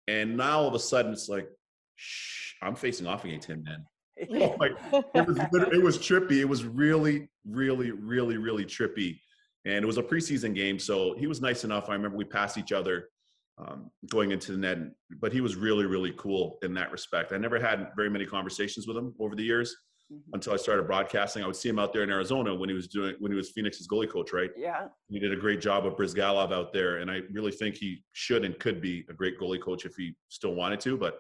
And 0.08 0.38
now 0.38 0.60
all 0.60 0.68
of 0.68 0.74
a 0.74 0.80
sudden 0.80 1.12
it's 1.12 1.30
like, 1.30 1.48
shh, 1.96 2.54
I'm 2.62 2.76
facing 2.76 3.08
off 3.08 3.26
against 3.26 3.48
him, 3.48 3.64
man. 3.64 3.86
Oh 4.30 4.56
my, 4.60 4.70
it 5.16 5.28
was 5.28 5.38
it 5.40 5.82
was 5.82 5.98
trippy. 5.98 6.42
It 6.42 6.46
was 6.46 6.64
really, 6.64 7.28
really, 7.48 7.92
really, 7.92 8.38
really 8.38 8.66
trippy. 8.66 9.20
And 9.66 9.76
it 9.84 9.86
was 9.86 9.98
a 9.98 10.04
preseason 10.04 10.56
game, 10.56 10.80
so 10.80 11.16
he 11.18 11.28
was 11.28 11.40
nice 11.42 11.64
enough. 11.64 11.90
I 11.90 11.94
remember 11.94 12.18
we 12.18 12.26
passed 12.26 12.58
each 12.58 12.72
other 12.72 13.10
um, 13.58 13.92
going 14.10 14.32
into 14.32 14.54
the 14.54 14.58
net, 14.58 14.80
but 15.20 15.32
he 15.32 15.40
was 15.42 15.56
really, 15.56 15.86
really 15.86 16.14
cool 16.18 16.58
in 16.64 16.74
that 16.74 16.92
respect. 16.92 17.32
I 17.32 17.38
never 17.38 17.60
had 17.60 17.92
very 17.96 18.10
many 18.10 18.26
conversations 18.26 18.88
with 18.88 18.98
him 18.98 19.14
over 19.20 19.36
the 19.36 19.44
years 19.44 19.76
Mhm. 20.12 20.22
until 20.34 20.54
I 20.54 20.58
started 20.58 20.88
broadcasting. 20.88 21.44
I 21.44 21.48
would 21.48 21.56
see 21.56 21.70
him 21.70 21.78
out 21.78 21.94
there 21.94 22.02
in 22.04 22.10
Arizona 22.10 22.56
when 22.56 22.70
he 22.70 22.76
was 22.76 22.88
doing 22.88 23.16
when 23.20 23.32
he 23.32 23.36
was 23.36 23.52
Phoenix's 23.52 23.88
goalie 23.88 24.10
coach, 24.10 24.34
right? 24.34 24.50
Yeah. 24.58 24.88
He 25.10 25.20
did 25.20 25.32
a 25.32 25.36
great 25.38 25.62
job 25.62 25.86
of 25.86 25.96
Bryzgalov 25.96 26.52
out 26.52 26.74
there, 26.74 26.98
and 26.98 27.12
I 27.12 27.22
really 27.32 27.52
think 27.52 27.76
he 27.76 28.04
should 28.14 28.44
and 28.44 28.58
could 28.60 28.82
be 28.82 29.06
a 29.10 29.14
great 29.14 29.40
goalie 29.40 29.62
coach 29.62 29.86
if 29.86 29.96
he 29.96 30.16
still 30.28 30.56
wanted 30.56 30.80
to. 30.82 30.98
But 30.98 31.20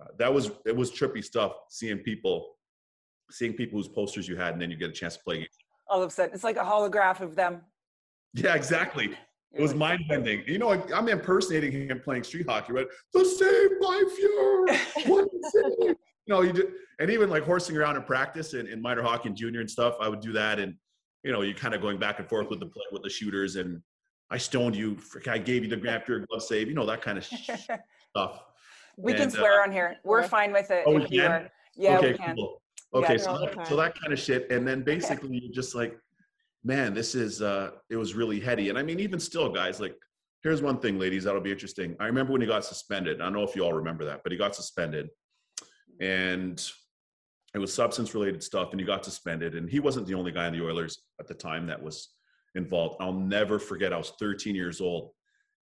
uh, 0.00 0.08
that 0.18 0.32
was 0.34 0.50
it 0.66 0.74
was 0.76 0.90
trippy 0.90 1.22
stuff 1.24 1.52
seeing 1.70 1.98
people, 2.00 2.56
seeing 3.30 3.54
people 3.54 3.78
whose 3.78 3.88
posters 3.88 4.26
you 4.28 4.36
had, 4.36 4.52
and 4.54 4.60
then 4.60 4.70
you 4.72 4.76
get 4.76 4.90
a 4.90 4.92
chance 4.92 5.16
to 5.16 5.22
play. 5.22 5.48
All 5.88 6.02
of 6.02 6.08
a 6.08 6.12
sudden, 6.12 6.34
it's 6.34 6.44
like 6.44 6.56
a 6.56 6.64
holograph 6.64 7.20
of 7.20 7.36
them. 7.36 7.62
Yeah, 8.34 8.54
exactly. 8.54 9.16
It 9.52 9.62
was 9.62 9.74
mind 9.74 10.02
bending. 10.06 10.42
You 10.46 10.58
know, 10.58 10.68
I- 10.70 10.92
I'm 10.94 11.08
impersonating 11.08 11.72
him 11.88 11.98
playing 12.00 12.24
street 12.24 12.46
hockey, 12.46 12.74
right? 12.74 12.86
The 13.14 13.24
save 13.24 13.80
by 13.80 14.02
Fuhr. 14.14 15.08
What 15.08 15.28
is 15.32 15.54
it? 15.54 15.96
You 16.26 16.34
know, 16.34 16.42
you 16.42 16.52
did, 16.52 16.66
and 16.98 17.10
even 17.10 17.30
like 17.30 17.44
horsing 17.44 17.74
around 17.74 17.96
in 17.96 18.02
practice 18.02 18.52
and 18.52 18.68
in 18.68 18.82
minor 18.82 19.02
hockey 19.02 19.28
and 19.28 19.36
junior 19.36 19.60
and 19.60 19.70
stuff, 19.70 19.94
I 19.98 20.10
would 20.10 20.20
do 20.20 20.32
that. 20.34 20.58
And 20.58 20.74
you 21.24 21.32
know, 21.32 21.40
you're 21.40 21.54
kind 21.56 21.72
of 21.74 21.80
going 21.80 21.98
back 21.98 22.18
and 22.18 22.28
forth 22.28 22.50
with 22.50 22.60
the 22.60 22.66
play 22.66 22.82
with 22.92 23.02
the 23.02 23.08
shooters, 23.08 23.56
and 23.56 23.80
I 24.30 24.36
stoned 24.36 24.76
you. 24.76 24.96
frick, 24.96 25.26
I 25.26 25.38
gave 25.38 25.62
you 25.64 25.70
the 25.70 25.76
Grant 25.76 26.04
Fuhr 26.04 26.26
glove 26.26 26.42
save. 26.42 26.68
You 26.68 26.74
know 26.74 26.84
that 26.84 27.00
kind 27.00 27.16
of 27.16 27.24
stuff. 28.10 28.42
we 28.98 29.12
can 29.14 29.22
And, 29.22 29.32
uh, 29.32 29.36
swear 29.36 29.62
on 29.62 29.72
here. 29.72 29.96
We're 30.04 30.28
fine 30.28 30.52
with 30.52 30.70
it. 30.70 30.84
Oh, 30.86 30.98
if 30.98 31.10
you 31.10 31.22
are. 31.22 31.48
Yeah, 31.76 31.96
okay, 31.98 32.12
we 32.12 32.18
can. 32.18 32.36
cool. 32.36 32.60
Okay, 32.92 33.16
so, 33.16 33.38
that, 33.38 33.68
so 33.68 33.76
that 33.76 33.98
kind 33.98 34.12
of 34.12 34.18
shit, 34.18 34.50
and 34.50 34.66
then 34.68 34.82
basically 34.82 35.38
you're 35.42 35.52
just 35.54 35.74
like, 35.74 35.98
man, 36.66 36.92
this 36.92 37.14
is 37.14 37.40
uh, 37.40 37.70
it 37.88 37.96
was 37.96 38.14
really 38.14 38.40
heady. 38.40 38.68
And 38.68 38.78
I 38.78 38.82
mean, 38.82 38.98
even 38.98 39.20
still, 39.20 39.48
guys, 39.48 39.80
like, 39.80 39.94
here's 40.42 40.60
one 40.60 40.78
thing, 40.78 40.98
ladies, 40.98 41.24
that'll 41.24 41.40
be 41.40 41.52
interesting. 41.52 41.96
I 42.00 42.06
remember 42.06 42.32
when 42.32 42.40
he 42.40 42.46
got 42.46 42.64
suspended. 42.64 43.20
I 43.20 43.24
don't 43.24 43.34
know 43.34 43.44
if 43.44 43.54
you 43.54 43.64
all 43.64 43.72
remember 43.72 44.04
that, 44.04 44.22
but 44.24 44.32
he 44.32 44.38
got 44.38 44.56
suspended, 44.56 45.08
and 46.00 46.60
it 47.54 47.58
was 47.58 47.72
substance 47.72 48.14
related 48.14 48.42
stuff, 48.42 48.72
and 48.72 48.80
he 48.80 48.84
got 48.84 49.04
suspended. 49.04 49.54
And 49.54 49.70
he 49.70 49.78
wasn't 49.78 50.06
the 50.08 50.14
only 50.14 50.32
guy 50.32 50.48
in 50.48 50.52
the 50.52 50.64
Oilers 50.64 50.98
at 51.20 51.28
the 51.28 51.34
time 51.34 51.66
that 51.68 51.80
was 51.80 52.10
involved. 52.56 52.96
I'll 53.00 53.12
never 53.12 53.58
forget. 53.58 53.92
I 53.92 53.98
was 53.98 54.12
13 54.18 54.54
years 54.54 54.80
old. 54.80 55.12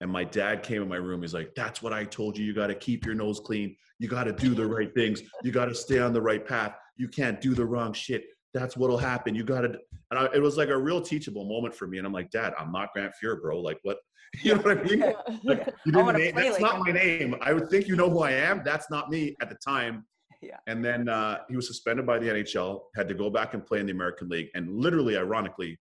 And 0.01 0.11
my 0.11 0.23
dad 0.23 0.63
came 0.63 0.81
in 0.81 0.89
my 0.89 0.95
room. 0.95 1.21
He's 1.21 1.33
like, 1.33 1.53
That's 1.55 1.81
what 1.81 1.93
I 1.93 2.03
told 2.03 2.37
you. 2.37 2.45
You 2.45 2.53
got 2.53 2.67
to 2.67 2.75
keep 2.75 3.05
your 3.05 3.15
nose 3.15 3.39
clean. 3.39 3.75
You 3.99 4.07
got 4.07 4.23
to 4.23 4.33
do 4.33 4.55
the 4.55 4.65
right 4.65 4.93
things. 4.93 5.21
You 5.43 5.51
got 5.51 5.65
to 5.65 5.75
stay 5.75 5.99
on 5.99 6.13
the 6.13 6.21
right 6.21 6.45
path. 6.45 6.73
You 6.97 7.07
can't 7.07 7.39
do 7.39 7.53
the 7.53 7.65
wrong 7.65 7.93
shit. 7.93 8.25
That's 8.53 8.77
what'll 8.77 8.97
happen. 8.97 9.33
You 9.33 9.43
got 9.43 9.61
to. 9.61 9.79
And 10.11 10.19
I, 10.19 10.25
it 10.33 10.41
was 10.41 10.57
like 10.57 10.69
a 10.69 10.77
real 10.77 11.01
teachable 11.01 11.45
moment 11.45 11.73
for 11.73 11.87
me. 11.87 11.97
And 11.97 12.05
I'm 12.05 12.13
like, 12.13 12.29
Dad, 12.29 12.53
I'm 12.59 12.71
not 12.71 12.93
Grant 12.93 13.13
Fuhr, 13.21 13.41
bro. 13.41 13.59
Like, 13.59 13.79
what? 13.83 13.97
You 14.41 14.55
know 14.55 14.61
what 14.61 14.79
I 14.79 14.83
mean? 14.83 14.99
Like, 15.43 15.73
you 15.85 15.91
didn't 15.91 16.17
name, 16.17 16.35
that's 16.35 16.53
like 16.53 16.61
not 16.61 16.79
my 16.79 16.91
name. 16.91 17.35
I 17.41 17.53
would 17.53 17.69
think 17.69 17.87
you 17.87 17.95
know 17.95 18.09
who 18.09 18.21
I 18.23 18.31
am. 18.31 18.63
That's 18.65 18.89
not 18.89 19.11
me 19.11 19.35
at 19.41 19.49
the 19.49 19.57
time. 19.63 20.05
Yeah. 20.41 20.57
And 20.65 20.83
then 20.83 21.07
uh, 21.07 21.39
he 21.49 21.55
was 21.55 21.67
suspended 21.67 22.07
by 22.07 22.17
the 22.17 22.27
NHL, 22.27 22.81
had 22.95 23.07
to 23.09 23.13
go 23.13 23.29
back 23.29 23.53
and 23.53 23.63
play 23.63 23.79
in 23.79 23.85
the 23.85 23.91
American 23.91 24.29
League. 24.29 24.49
And 24.55 24.75
literally, 24.75 25.17
ironically, 25.17 25.79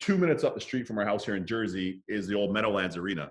two 0.00 0.16
minutes 0.16 0.42
up 0.42 0.54
the 0.54 0.60
street 0.60 0.86
from 0.86 0.96
our 0.98 1.04
house 1.04 1.24
here 1.24 1.36
in 1.36 1.46
Jersey 1.46 2.00
is 2.08 2.26
the 2.26 2.34
old 2.34 2.52
Meadowlands 2.52 2.96
Arena. 2.96 3.30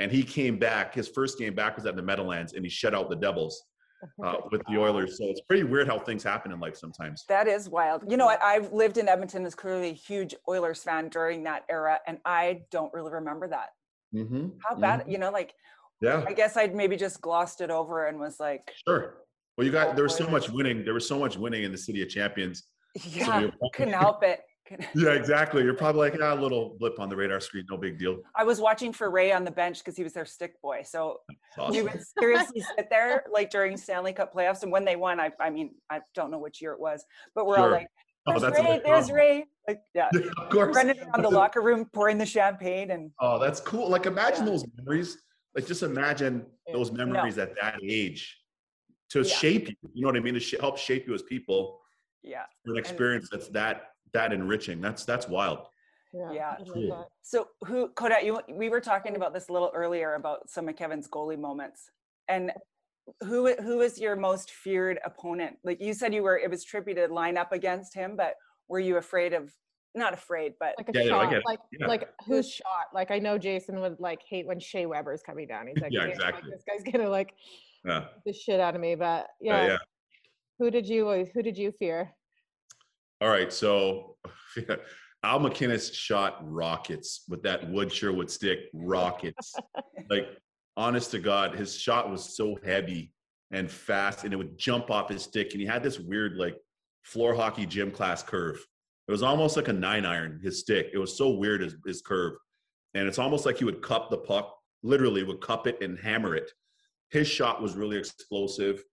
And 0.00 0.10
he 0.10 0.24
came 0.24 0.58
back. 0.58 0.94
His 0.94 1.08
first 1.08 1.38
game 1.38 1.54
back 1.54 1.76
was 1.76 1.86
at 1.86 1.94
the 1.94 2.02
Meadowlands, 2.02 2.54
and 2.54 2.64
he 2.64 2.68
shut 2.68 2.92
out 2.92 3.08
the 3.08 3.16
Devils 3.16 3.62
uh, 4.24 4.34
with 4.50 4.62
the 4.68 4.78
Oilers. 4.78 5.18
So 5.18 5.24
it's 5.24 5.40
pretty 5.42 5.64
weird 5.64 5.86
how 5.88 5.98
things 5.98 6.22
happen 6.22 6.52
in 6.52 6.60
life 6.60 6.76
sometimes. 6.76 7.24
That 7.28 7.48
is 7.48 7.68
wild. 7.68 8.02
You 8.10 8.16
know 8.16 8.26
what? 8.26 8.42
I've 8.42 8.72
lived 8.72 8.98
in 8.98 9.08
Edmonton 9.08 9.44
as 9.44 9.54
clearly 9.54 9.90
a 9.90 9.92
huge 9.94 10.34
Oilers 10.48 10.82
fan 10.82 11.08
during 11.08 11.42
that 11.44 11.64
era, 11.68 11.98
and 12.06 12.18
I 12.24 12.62
don't 12.70 12.92
really 12.92 13.12
remember 13.12 13.48
that. 13.48 13.70
Mm-hmm. 14.14 14.48
How 14.66 14.74
bad, 14.76 15.04
you 15.06 15.18
know, 15.18 15.30
like 15.30 15.54
Yeah, 16.00 16.24
I 16.26 16.32
guess 16.32 16.56
I'd 16.56 16.74
maybe 16.74 16.96
just 16.96 17.20
glossed 17.20 17.60
it 17.60 17.70
over 17.70 18.06
and 18.06 18.18
was 18.18 18.40
like, 18.40 18.72
sure. 18.86 19.18
Well, 19.56 19.66
you 19.66 19.72
got 19.72 19.96
there 19.96 20.04
was 20.04 20.16
so 20.16 20.28
much 20.28 20.48
winning. 20.50 20.84
There 20.84 20.94
was 20.94 21.06
so 21.06 21.18
much 21.18 21.36
winning 21.36 21.64
in 21.64 21.72
the 21.72 21.78
City 21.78 22.00
of 22.02 22.08
Champions. 22.08 22.64
yeah, 23.04 23.40
you're- 23.40 23.52
couldn't 23.74 23.94
help 23.94 24.22
it. 24.22 24.40
Yeah, 24.94 25.10
exactly. 25.10 25.62
You're 25.62 25.74
probably 25.74 26.10
like, 26.10 26.20
ah, 26.22 26.34
a 26.34 26.40
little 26.40 26.76
blip 26.78 26.98
on 27.00 27.08
the 27.08 27.16
radar 27.16 27.40
screen, 27.40 27.64
no 27.70 27.76
big 27.76 27.98
deal. 27.98 28.18
I 28.34 28.44
was 28.44 28.60
watching 28.60 28.92
for 28.92 29.10
Ray 29.10 29.32
on 29.32 29.44
the 29.44 29.50
bench 29.50 29.78
because 29.78 29.96
he 29.96 30.02
was 30.02 30.12
their 30.12 30.24
stick 30.24 30.60
boy. 30.60 30.82
So 30.84 31.20
It's 31.56 31.70
we 31.70 31.82
would 31.82 32.00
seriously 32.18 32.62
sit 32.76 32.88
there 32.90 33.24
like 33.32 33.50
during 33.50 33.76
Stanley 33.76 34.12
Cup 34.12 34.32
playoffs. 34.34 34.62
And 34.62 34.72
when 34.72 34.84
they 34.84 34.96
won, 34.96 35.20
I, 35.20 35.30
I 35.40 35.50
mean, 35.50 35.74
I 35.90 36.00
don't 36.14 36.30
know 36.30 36.38
which 36.38 36.60
year 36.60 36.72
it 36.72 36.80
was, 36.80 37.04
but 37.34 37.46
we're 37.46 37.56
all 37.56 37.64
Sure. 37.64 37.72
like, 37.72 37.86
Oh, 38.26 38.32
there's 38.32 38.42
that's 38.42 38.58
a 38.58 38.62
Ray, 38.62 38.80
there's. 38.84 39.10
Ray. 39.10 39.44
Like, 39.66 39.80
yeah. 39.94 40.08
Yeah, 40.12 40.20
of 40.38 40.50
course. 40.50 40.76
Running 40.76 40.98
around 41.00 41.22
the 41.22 41.30
locker 41.42 41.62
room 41.62 41.86
pouring 41.94 42.18
the 42.18 42.26
champagne 42.26 42.90
and 42.90 43.10
Oh, 43.20 43.38
that's 43.38 43.60
cool. 43.60 43.88
Like 43.88 44.04
imagine 44.06 44.44
Yeah. 44.44 44.50
those 44.52 44.64
memories. 44.76 45.16
Like 45.54 45.66
just 45.66 45.82
imagine 45.82 46.44
those 46.72 46.92
memories 46.92 47.38
at 47.38 47.54
that 47.60 47.76
age 47.82 48.36
to 49.10 49.20
Yeah. 49.22 49.34
shape 49.34 49.68
you. 49.70 49.74
You 49.94 50.02
know 50.02 50.08
what 50.08 50.16
I 50.16 50.20
mean? 50.20 50.34
To 50.34 50.40
sh- 50.40 50.56
help 50.60 50.76
shape 50.76 51.06
you 51.06 51.14
as 51.14 51.22
people. 51.22 51.80
yeah. 52.22 52.42
For 52.66 52.72
an 52.72 52.78
experience 52.78 53.28
that's 53.32 53.48
that 53.48 53.92
that 54.12 54.32
enriching. 54.32 54.80
That's 54.80 55.04
that's 55.04 55.28
wild. 55.28 55.66
Yeah. 56.12 56.56
I 56.58 56.62
love 56.62 56.68
Cool. 56.74 57.10
So 57.22 57.48
who 57.66 57.88
Kodak, 57.88 58.24
you 58.24 58.40
we 58.50 58.68
were 58.68 58.80
talking 58.80 59.16
about 59.16 59.34
this 59.34 59.48
a 59.48 59.52
little 59.52 59.70
earlier 59.74 60.14
about 60.14 60.48
some 60.48 60.68
of 60.68 60.76
Kevin's 60.76 61.08
goalie 61.08 61.38
moments. 61.38 61.90
And 62.28 62.52
who 63.22 63.54
who 63.56 63.80
is 63.80 63.98
your 63.98 64.16
most 64.16 64.50
feared 64.50 64.98
opponent? 65.04 65.56
Like 65.64 65.80
you 65.80 65.94
said, 65.94 66.12
you 66.14 66.22
were. 66.22 66.38
It 66.38 66.50
was 66.50 66.64
trippy 66.64 66.94
to 66.94 67.12
line 67.12 67.36
up 67.36 67.52
against 67.52 67.94
him, 67.94 68.16
but 68.16 68.34
were 68.68 68.80
you 68.80 68.96
afraid 68.96 69.32
of? 69.34 69.52
Not 69.94 70.12
afraid, 70.12 70.52
but 70.60 70.74
Like 70.76 70.90
a 70.90 70.92
Yeah, 70.94 71.00
yeah, 71.02 71.08
shot, 71.08 71.30
get 71.30 71.38
it. 71.38 71.44
like 71.46 71.58
Yeah. 71.72 71.86
like 71.86 72.08
who's 72.26 72.50
shot? 72.52 72.88
Like 72.92 73.10
I 73.10 73.18
know 73.18 73.38
Jason 73.38 73.80
would 73.80 73.98
like 73.98 74.20
hate 74.28 74.46
when 74.46 74.60
Shea 74.60 74.84
Weber's 74.86 75.22
coming 75.22 75.48
down. 75.48 75.66
He's 75.66 75.78
like, 75.78 75.90
Yeah, 75.92 76.00
"Damn, 76.00 76.08
like, 76.10 76.16
exactly. 76.34 76.50
this 76.50 76.62
guy's 76.68 76.92
gonna 76.92 77.08
like 77.08 77.34
Yeah. 77.84 78.08
the 78.26 78.32
shit 78.34 78.60
out 78.60 78.74
of 78.74 78.80
me. 78.82 78.94
But 78.94 79.28
Yeah, 79.40 79.62
yeah, 79.62 79.66
yeah. 79.68 79.78
who 80.58 80.70
did 80.70 80.86
you 80.86 81.24
who 81.32 81.42
did 81.42 81.56
you 81.56 81.72
fear? 81.72 82.14
All 83.20 83.28
right, 83.28 83.52
so 83.52 84.16
Al 85.24 85.40
MacInnis 85.40 85.92
shot 85.92 86.38
rockets 86.40 87.24
with 87.28 87.42
that 87.42 87.68
wood 87.68 87.92
Sherwood 87.92 88.30
stick, 88.30 88.60
rockets. 88.72 89.54
like, 90.10 90.28
honest 90.76 91.10
to 91.10 91.18
God, 91.18 91.56
his 91.56 91.76
shot 91.76 92.08
was 92.08 92.36
so 92.36 92.56
heavy 92.64 93.12
and 93.50 93.68
fast, 93.68 94.24
and 94.24 94.32
it 94.32 94.36
would 94.36 94.56
jump 94.56 94.90
off 94.90 95.08
his 95.08 95.24
stick. 95.24 95.52
And 95.52 95.60
he 95.60 95.66
had 95.66 95.82
this 95.82 95.98
weird, 95.98 96.36
like, 96.36 96.56
floor 97.02 97.34
hockey 97.34 97.66
gym 97.66 97.90
class 97.90 98.22
curve. 98.22 98.64
It 99.08 99.10
was 99.10 99.22
almost 99.22 99.56
like 99.56 99.68
a 99.68 99.72
nine 99.72 100.04
iron, 100.04 100.38
his 100.42 100.60
stick. 100.60 100.90
It 100.92 100.98
was 100.98 101.16
so 101.16 101.30
weird, 101.30 101.62
his, 101.62 101.74
his 101.84 102.02
curve. 102.02 102.34
And 102.94 103.08
it's 103.08 103.18
almost 103.18 103.46
like 103.46 103.58
he 103.58 103.64
would 103.64 103.82
cup 103.82 104.10
the 104.10 104.18
puck, 104.18 104.54
literally 104.82 105.24
would 105.24 105.40
cup 105.40 105.66
it 105.66 105.82
and 105.82 105.98
hammer 105.98 106.36
it. 106.36 106.52
His 107.10 107.26
shot 107.26 107.60
was 107.60 107.74
really 107.74 107.96
explosive. 107.96 108.84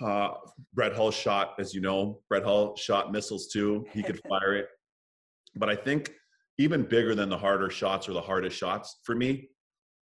Uh, 0.00 0.34
Brett 0.74 0.94
Hull 0.94 1.10
shot, 1.10 1.54
as 1.58 1.74
you 1.74 1.80
know, 1.80 2.20
Brett 2.28 2.44
Hull 2.44 2.76
shot 2.76 3.12
missiles 3.12 3.48
too. 3.48 3.86
He 3.92 4.02
could 4.02 4.20
fire 4.28 4.54
it. 4.54 4.68
But 5.56 5.68
I 5.70 5.76
think 5.76 6.12
even 6.58 6.82
bigger 6.82 7.14
than 7.14 7.28
the 7.28 7.38
harder 7.38 7.70
shots 7.70 8.08
or 8.08 8.12
the 8.12 8.20
hardest 8.20 8.56
shots 8.56 9.00
for 9.04 9.14
me 9.14 9.48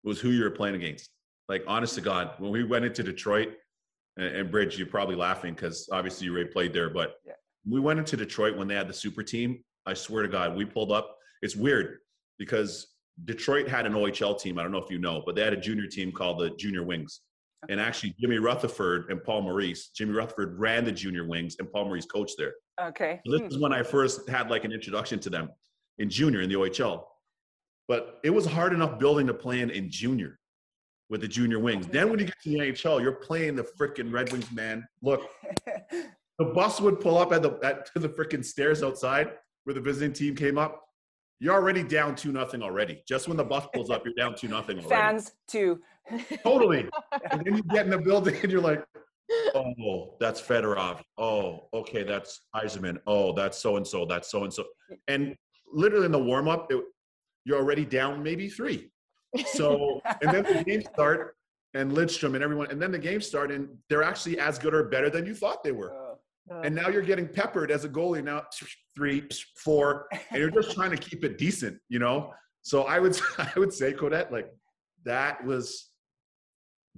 was 0.04 0.20
who 0.20 0.30
you 0.32 0.44
were 0.44 0.52
playing 0.52 0.76
against. 0.76 1.10
Like, 1.50 1.64
honest 1.68 1.96
to 1.96 2.02
God, 2.02 2.32
when 2.40 2.52
we 2.52 2.64
went 2.64 2.86
into 2.86 3.04
Detroit, 3.04 3.50
and, 4.18 4.28
and 4.36 4.52
Bridge, 4.52 4.78
you're 4.78 4.88
probably 4.88 5.16
laughing 5.16 5.54
because 5.54 5.88
obviously 5.92 6.26
you 6.26 6.34
already 6.34 6.50
played 6.50 6.74
there, 6.74 6.90
but 6.90 7.16
Yeah. 7.26 7.34
we 7.70 7.80
went 7.80 8.00
into 8.00 8.18
Detroit 8.18 8.58
when 8.58 8.68
they 8.68 8.76
had 8.76 8.88
the 8.90 8.94
super 8.94 9.24
team. 9.24 9.64
I 9.86 9.94
swear 9.94 10.24
to 10.24 10.30
God, 10.30 10.56
we 10.56 10.66
pulled 10.66 10.92
up. 10.92 11.16
It's 11.42 11.56
weird 11.56 12.00
because 12.38 12.88
Detroit 13.26 13.68
had 13.68 13.86
an 13.86 13.94
OHL 13.94 14.38
team. 14.40 14.60
I 14.60 14.64
don't 14.64 14.72
know 14.72 14.78
if 14.84 14.92
you 14.92 15.00
know, 15.00 15.24
but 15.26 15.36
they 15.36 15.44
had 15.44 15.54
a 15.54 15.58
junior 15.60 15.88
team 15.88 16.12
called 16.12 16.40
the 16.40 16.50
Junior 16.52 16.84
Wings. 16.84 17.22
And 17.70 17.80
actually, 17.82 18.16
Jimmy 18.20 18.38
Rutherford 18.38 19.10
and 19.10 19.24
Paul 19.24 19.42
Maurice, 19.42 19.90
Jimmy 19.90 20.14
Rutherford 20.14 20.58
ran 20.60 20.86
the 20.86 20.92
junior 20.92 21.28
wings, 21.28 21.56
and 21.60 21.72
Paul 21.72 21.86
Maurice 21.86 22.06
coached 22.06 22.36
there. 22.38 22.54
okay. 22.80 23.20
So 23.26 23.32
this 23.32 23.42
Hmm. 23.42 23.48
is 23.48 23.58
when 23.58 23.74
I 23.74 23.82
first 23.84 24.30
had 24.30 24.50
like 24.52 24.64
an 24.64 24.72
introduction 24.72 25.20
to 25.22 25.30
them 25.32 25.50
in 25.98 26.10
junior 26.10 26.42
in 26.42 26.50
the 26.50 26.56
OHL. 26.56 27.06
But 27.88 28.20
it 28.24 28.30
was 28.30 28.46
hard 28.46 28.74
enough 28.74 29.00
building 29.00 29.26
the 29.26 29.34
plan 29.34 29.70
in 29.72 29.90
junior 29.90 30.40
with 31.10 31.22
the 31.22 31.28
junior 31.28 31.58
wings. 31.60 31.88
Then 31.88 32.10
when 32.10 32.20
you 32.20 32.26
get 32.26 32.36
to 32.44 32.50
the 32.50 32.58
NHL, 32.60 33.02
you're 33.02 33.14
playing 33.14 33.56
the 33.56 33.64
freaking 33.64 34.12
Red 34.14 34.32
Wings, 34.32 34.52
man. 34.52 34.86
Look, 35.02 35.22
the 36.38 36.46
bus 36.54 36.80
would 36.82 37.00
pull 37.00 37.18
up 37.18 37.32
at 37.32 37.42
the 37.42 37.58
at, 37.64 37.92
to 37.94 38.00
the 38.00 38.10
freaking 38.10 38.46
stairs 38.46 38.84
outside 38.84 39.32
where 39.64 39.74
the 39.74 39.82
visiting 39.82 40.14
team 40.14 40.36
came 40.36 40.58
up. 40.58 40.84
You're 41.40 41.54
already 41.54 41.84
down 41.84 42.16
two 42.16 42.32
nothing 42.32 42.62
already. 42.64 43.04
Just 43.08 43.28
when 43.28 43.38
the 43.38 43.44
bus 43.44 43.66
pulls 43.74 43.90
up, 43.90 44.04
you're 44.06 44.14
down 44.16 44.36
two 44.36 44.48
nothing 44.48 44.78
already. 44.78 44.90
Fans 44.90 45.34
too. 45.48 45.82
Totally. 46.44 46.90
and 47.32 47.46
then 47.46 47.56
you 47.56 47.64
get 47.64 47.86
in 47.86 47.92
the 47.92 47.98
building 47.98 48.36
and 48.42 48.52
you're 48.52 48.62
like, 48.62 48.84
oh, 49.56 50.16
that's 50.20 50.42
Fedorov. 50.42 51.02
Oh, 51.18 51.68
okay, 51.74 52.04
that's 52.04 52.42
Yzerman. 52.56 52.98
Oh, 53.08 53.34
that's 53.34 53.58
so 53.58 53.78
and 53.78 53.86
so. 53.86 54.06
That's 54.06 54.30
so 54.30 54.44
and 54.44 54.54
so. 54.54 54.64
And 55.08 55.36
literally 55.72 56.06
in 56.06 56.12
the 56.12 56.24
warm 56.24 56.48
up, 56.48 56.72
you're 57.46 57.58
already 57.58 57.86
down 57.86 58.24
maybe 58.24 58.50
three. 58.50 58.90
So, 59.54 60.02
and 60.22 60.34
then 60.34 60.44
the 60.44 60.64
game 60.64 60.84
start 60.94 61.36
and 61.74 61.92
Lidstrom 61.92 62.34
and 62.36 62.44
everyone, 62.44 62.72
and 62.72 62.82
then 62.82 62.92
the 62.92 63.00
game 63.00 63.22
start 63.22 63.52
and 63.52 63.70
they're 63.90 64.04
actually 64.04 64.40
as 64.40 64.58
good 64.58 64.74
or 64.74 64.86
better 64.86 65.10
than 65.10 65.26
you 65.26 65.36
thought 65.36 65.64
they 65.64 65.72
were. 65.72 65.92
Oh. 65.94 66.04
Uh, 66.50 66.62
And 66.62 66.74
now 66.74 66.88
you're 66.88 67.02
getting 67.02 67.28
peppered 67.28 67.72
as 67.72 67.84
a 67.84 67.90
goalie 67.90 68.24
now, 68.24 68.44
three, 68.96 69.28
four, 69.58 70.08
and 70.32 70.40
you're 70.40 70.50
just 70.50 70.72
trying 70.74 70.92
to 70.92 70.98
keep 70.98 71.26
it 71.26 71.38
decent, 71.38 71.78
you 71.90 72.00
know? 72.00 72.34
So 72.62 72.84
I 72.84 73.00
would, 73.00 73.20
I 73.38 73.52
would 73.58 73.74
say, 73.74 73.92
Codette, 73.94 74.32
like 74.32 74.50
that 75.04 75.44
was, 75.46 75.87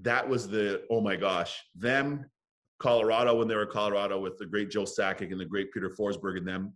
that 0.01 0.27
was 0.27 0.47
the, 0.47 0.83
oh 0.89 1.01
my 1.01 1.15
gosh, 1.15 1.61
them, 1.75 2.25
Colorado, 2.79 3.35
when 3.35 3.47
they 3.47 3.55
were 3.55 3.65
Colorado 3.65 4.19
with 4.19 4.37
the 4.37 4.45
great 4.45 4.69
Joe 4.69 4.83
Sakic 4.83 5.31
and 5.31 5.39
the 5.39 5.45
great 5.45 5.71
Peter 5.73 5.89
Forsberg 5.89 6.37
and 6.37 6.47
them, 6.47 6.73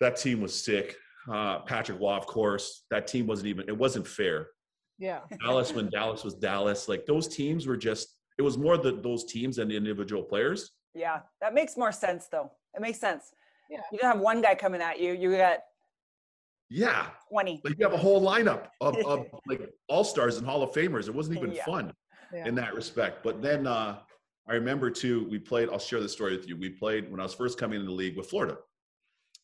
that 0.00 0.16
team 0.16 0.40
was 0.40 0.64
sick. 0.64 0.96
Uh, 1.30 1.58
Patrick 1.60 2.00
Roy, 2.00 2.12
of 2.14 2.26
course, 2.26 2.84
that 2.90 3.06
team 3.06 3.26
wasn't 3.26 3.48
even, 3.48 3.68
it 3.68 3.76
wasn't 3.76 4.06
fair. 4.06 4.48
yeah. 4.98 5.20
Dallas, 5.44 5.72
when 5.72 5.90
Dallas 5.90 6.24
was 6.24 6.34
Dallas, 6.34 6.88
like 6.88 7.04
those 7.04 7.28
teams 7.28 7.66
were 7.66 7.76
just, 7.76 8.08
it 8.38 8.42
was 8.42 8.56
more 8.56 8.78
the, 8.78 8.92
those 8.92 9.24
teams 9.24 9.56
than 9.56 9.68
the 9.68 9.76
individual 9.76 10.22
players. 10.22 10.70
Yeah, 10.94 11.20
that 11.42 11.52
makes 11.52 11.76
more 11.76 11.92
sense 11.92 12.28
though. 12.30 12.50
It 12.74 12.80
makes 12.80 12.98
sense. 12.98 13.24
Yeah. 13.70 13.80
You 13.92 13.98
don't 13.98 14.12
have 14.12 14.20
one 14.20 14.40
guy 14.40 14.54
coming 14.54 14.80
at 14.80 14.98
you. 15.00 15.12
You 15.12 15.36
got 15.36 15.58
Yeah. 16.70 17.08
20. 17.30 17.60
Like 17.64 17.78
you 17.78 17.84
have 17.84 17.92
a 17.94 17.98
whole 17.98 18.22
lineup 18.22 18.68
of, 18.80 18.96
of 19.04 19.26
like 19.46 19.60
all 19.88 20.04
stars 20.04 20.36
and 20.38 20.46
Hall 20.46 20.62
of 20.62 20.70
Famers. 20.72 21.08
It 21.08 21.14
wasn't 21.14 21.36
even 21.38 21.52
Yeah. 21.52 21.64
fun 21.64 21.92
Yeah. 22.36 22.46
in 22.46 22.54
that 22.56 22.74
respect. 22.74 23.22
But 23.24 23.40
then 23.40 23.66
uh, 23.66 23.98
I 24.48 24.54
remember 24.54 24.90
too, 24.90 25.26
we 25.30 25.38
played, 25.38 25.70
I'll 25.70 25.78
share 25.78 26.00
the 26.00 26.08
story 26.08 26.36
with 26.36 26.46
you. 26.48 26.56
We 26.56 26.68
played 26.70 27.10
when 27.10 27.18
I 27.18 27.22
was 27.22 27.32
first 27.34 27.58
coming 27.58 27.80
in 27.80 27.86
the 27.86 27.92
league 27.92 28.16
with 28.16 28.28
Florida. 28.28 28.58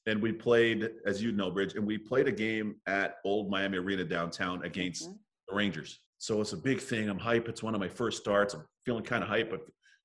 And 0.07 0.21
we 0.21 0.33
played, 0.33 0.91
as 1.07 1.23
you 1.23 1.33
know, 1.33 1.51
Bridge, 1.51 1.75
and 1.75 1.87
we 1.87 1.97
played 1.97 2.27
a 2.29 2.33
game 2.33 2.77
at 2.87 3.17
Old 3.25 3.51
Miami 3.51 3.79
Arena 3.79 4.05
downtown 4.05 4.65
against 4.65 5.09
Mhm. 5.09 5.19
the 5.49 5.55
Rangers. 5.55 6.01
So 6.19 6.41
it's 6.41 6.53
a 6.53 6.57
big 6.57 6.81
thing. 6.81 7.09
I'm 7.09 7.19
hype. 7.19 7.49
It's 7.49 7.63
one 7.63 7.75
of 7.75 7.81
my 7.81 7.89
first 7.89 8.21
starts. 8.21 8.53
I'm 8.55 8.65
feeling 8.85 9.05
kind 9.05 9.23
of 9.23 9.29
hype, 9.29 9.49
but 9.51 9.61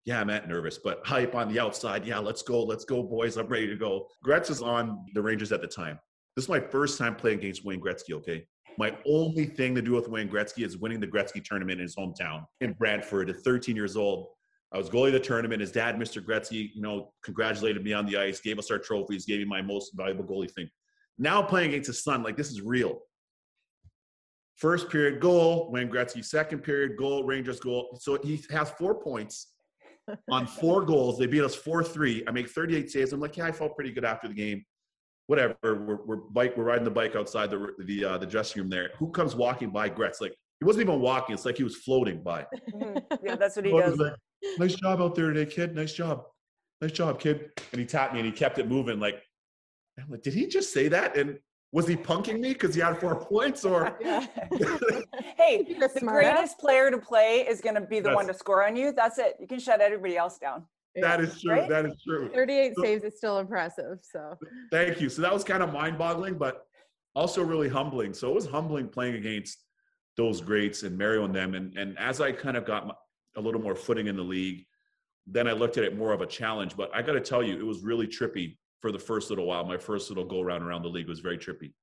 yeah, 0.06 0.22
I'm 0.22 0.30
at 0.30 0.48
nervous, 0.48 0.78
but 0.78 1.06
hype 1.06 1.36
on 1.36 1.52
the 1.52 1.60
outside. 1.60 2.06
Yeah, 2.06 2.20
let's 2.20 2.42
go. 2.44 2.64
Let's 2.64 2.86
go, 2.86 3.04
boys. 3.04 3.38
I'm 3.38 3.48
ready 3.48 3.68
to 3.68 3.76
go. 3.76 4.08
Gretz 4.24 4.50
is 4.50 4.62
on 4.62 5.06
the 5.14 5.22
Rangers 5.22 5.52
at 5.52 5.62
the 5.62 5.68
time. 5.68 6.00
This 6.36 6.46
is 6.46 6.50
my 6.50 6.60
first 6.60 6.98
time 7.00 7.16
playing 7.16 7.40
against 7.40 7.66
Wayne 7.66 7.82
Gretzky, 7.82 8.14
okay? 8.14 8.48
My 8.78 8.96
only 9.08 9.46
thing 9.46 9.74
to 9.76 9.82
do 9.82 9.94
with 9.94 10.08
Wayne 10.08 10.30
Gretzky 10.30 10.64
is 10.64 10.78
winning 10.78 11.00
the 11.00 11.08
Gretzky 11.08 11.44
tournament 11.44 11.80
in 11.80 11.84
his 11.84 11.96
hometown 11.96 12.46
in 12.62 12.74
Brantford 12.74 13.30
at 13.30 13.38
13 13.38 13.76
years 13.76 13.98
old. 13.98 14.28
I 14.72 14.78
was 14.78 14.90
goalie 14.90 15.08
of 15.08 15.14
the 15.14 15.20
tournament. 15.20 15.62
His 15.62 15.72
dad, 15.72 15.96
Mr. 15.96 16.24
Gretzky, 16.24 16.70
you 16.74 16.82
know, 16.82 17.12
congratulated 17.24 17.84
me 17.84 17.94
on 17.94 18.06
the 18.06 18.18
ice, 18.18 18.40
gave 18.40 18.60
us 18.60 18.70
our 18.70 18.78
trophies, 18.78 19.26
gave 19.26 19.40
me 19.40 19.46
my 19.46 19.62
most 19.62 19.94
valuable 19.96 20.26
goalie 20.26 20.52
thing. 20.52 20.70
Now 21.18 21.42
playing 21.42 21.70
against 21.70 21.88
his 21.88 22.04
son, 22.04 22.22
like 22.22 22.38
this 22.38 22.52
is 22.52 22.62
real. 22.62 23.00
First 24.58 24.90
period 24.90 25.22
goal, 25.22 25.72
Wayne 25.72 25.90
Gretzky. 25.90 26.24
Second 26.24 26.60
period 26.60 26.98
goal, 26.98 27.24
Rangers 27.24 27.60
goal. 27.60 27.98
So 28.02 28.20
he 28.24 28.44
has 28.52 28.70
four 28.72 28.96
points 28.96 29.54
on 30.32 30.46
four 30.46 30.84
goals. 30.84 31.18
They 31.18 31.28
beat 31.28 31.44
us 31.44 31.56
4 31.56 31.84
3. 31.84 32.26
I 32.28 32.32
make 32.32 32.50
38 32.50 32.92
saves. 32.92 33.14
I'm 33.14 33.20
like, 33.20 33.38
yeah, 33.38 33.46
I 33.46 33.52
felt 33.52 33.76
pretty 33.76 33.92
good 33.92 34.06
after 34.06 34.28
the 34.28 34.34
game. 34.34 34.64
Whatever. 35.28 35.56
We're, 35.64 35.98
we're, 36.06 36.16
bike, 36.16 36.56
we're 36.58 36.64
riding 36.64 36.86
the 36.86 36.92
bike 36.92 37.16
outside 37.16 37.52
the, 37.52 37.74
the, 37.86 38.06
uh, 38.06 38.18
the 38.18 38.26
dressing 38.26 38.62
room 38.62 38.70
there. 38.70 38.92
Who 38.98 39.12
comes 39.12 39.36
walking 39.36 39.70
by 39.70 39.90
Gretz? 39.90 40.22
Like, 40.22 40.34
he 40.60 40.66
wasn't 40.66 40.88
even 40.90 41.02
walking. 41.02 41.34
It's 41.36 41.46
like 41.46 41.58
he 41.58 41.64
was 41.64 41.76
floating 41.78 42.24
by. 42.24 42.46
Mhm. 42.74 43.04
Yeah, 43.24 43.36
that's 43.36 43.56
what 43.58 43.66
he 43.66 43.72
Well, 43.74 43.90
does. 43.90 44.00
like, 44.00 44.14
nice 44.58 44.76
job 44.76 45.02
out 45.02 45.16
there 45.16 45.32
today, 45.34 45.50
kid. 45.52 45.76
Nice 45.76 45.94
job. 45.94 46.24
Nice 46.82 46.92
job, 46.94 47.20
kid. 47.20 47.52
And 47.74 47.80
he 47.82 47.86
tapped 47.86 48.14
me 48.14 48.20
and 48.20 48.26
he 48.26 48.32
kept 48.32 48.58
it 48.58 48.68
moving. 48.68 49.00
Like, 49.00 49.22
I'm 50.00 50.10
like, 50.10 50.22
did 50.22 50.34
he 50.34 50.48
just 50.48 50.72
say 50.74 50.88
that? 50.90 51.18
And 51.18 51.40
was 51.74 51.88
he 51.88 51.96
punking 51.98 52.40
me 52.40 52.54
because 52.54 52.74
he 52.74 52.80
had 52.82 53.00
four 53.00 53.16
points? 53.30 53.66
Or 53.66 53.98
Yeah. 54.00 54.26
hey, 55.38 55.66
You're 55.68 55.88
the 55.90 56.00
greatest 56.00 56.58
player 56.60 56.90
to 56.92 56.98
play 57.00 57.46
is 57.48 57.60
going 57.62 57.76
to 57.76 57.82
be 57.82 58.00
the 58.00 58.14
one 58.14 58.28
to 58.28 58.34
score 58.34 58.66
on 58.66 58.76
you. 58.78 58.92
That's 58.94 59.18
it. 59.18 59.36
You 59.40 59.48
can 59.48 59.60
shut 59.60 59.82
everybody 59.82 60.16
else 60.18 60.38
down. 60.38 60.66
That 61.02 61.22
is 61.22 61.42
true. 61.42 61.52
Right? 61.52 61.70
That 61.70 61.86
is 61.86 61.94
true. 62.08 62.30
38 62.34 62.74
So- 62.76 62.84
saves 62.84 63.04
is 63.04 63.18
still 63.18 63.40
impressive. 63.40 64.00
So 64.02 64.38
Thank 64.72 65.02
you. 65.02 65.10
So 65.10 65.22
that 65.22 65.34
was 65.34 65.44
kind 65.44 65.64
of 65.64 65.74
mind 65.74 65.98
boggling, 65.98 66.38
but 66.38 66.66
also 67.16 67.44
really 67.44 67.70
humbling. 67.70 68.14
So 68.14 68.30
it 68.30 68.36
was 68.36 68.46
humbling 68.46 68.90
playing 68.90 69.16
against 69.16 69.64
those 70.16 70.42
greats 70.42 70.84
and 70.84 70.98
Mario 70.98 71.26
and 71.26 71.34
them. 71.36 71.56
And, 71.56 71.78
and 71.78 71.98
as 71.98 72.22
I 72.22 72.32
kind 72.32 72.58
of 72.58 72.66
got 72.66 72.88
my, 72.88 72.94
a 73.36 73.42
little 73.42 73.62
more 73.62 73.76
footing 73.76 74.08
in 74.08 74.16
the 74.16 74.24
league, 74.24 74.66
then 75.26 75.48
I 75.48 75.52
looked 75.52 75.78
at 75.78 75.84
it 75.84 75.96
more 75.98 76.14
of 76.14 76.22
a 76.22 76.26
challenge. 76.26 76.76
But 76.76 76.90
I 76.94 77.02
got 77.02 77.14
to 77.14 77.22
tell 77.22 77.44
you, 77.44 77.58
it 77.60 77.66
was 77.66 77.84
really 77.84 78.08
trippy 78.08 78.58
for 78.82 78.92
the 78.92 79.00
first 79.00 79.30
little 79.30 79.46
while. 79.46 79.64
My 79.66 79.78
first 79.78 80.10
little 80.10 80.26
go 80.26 80.42
round 80.42 80.64
around 80.64 80.84
the 80.84 80.90
league 80.90 81.08
was 81.08 81.20
very 81.20 81.38
trippy. 81.38 81.74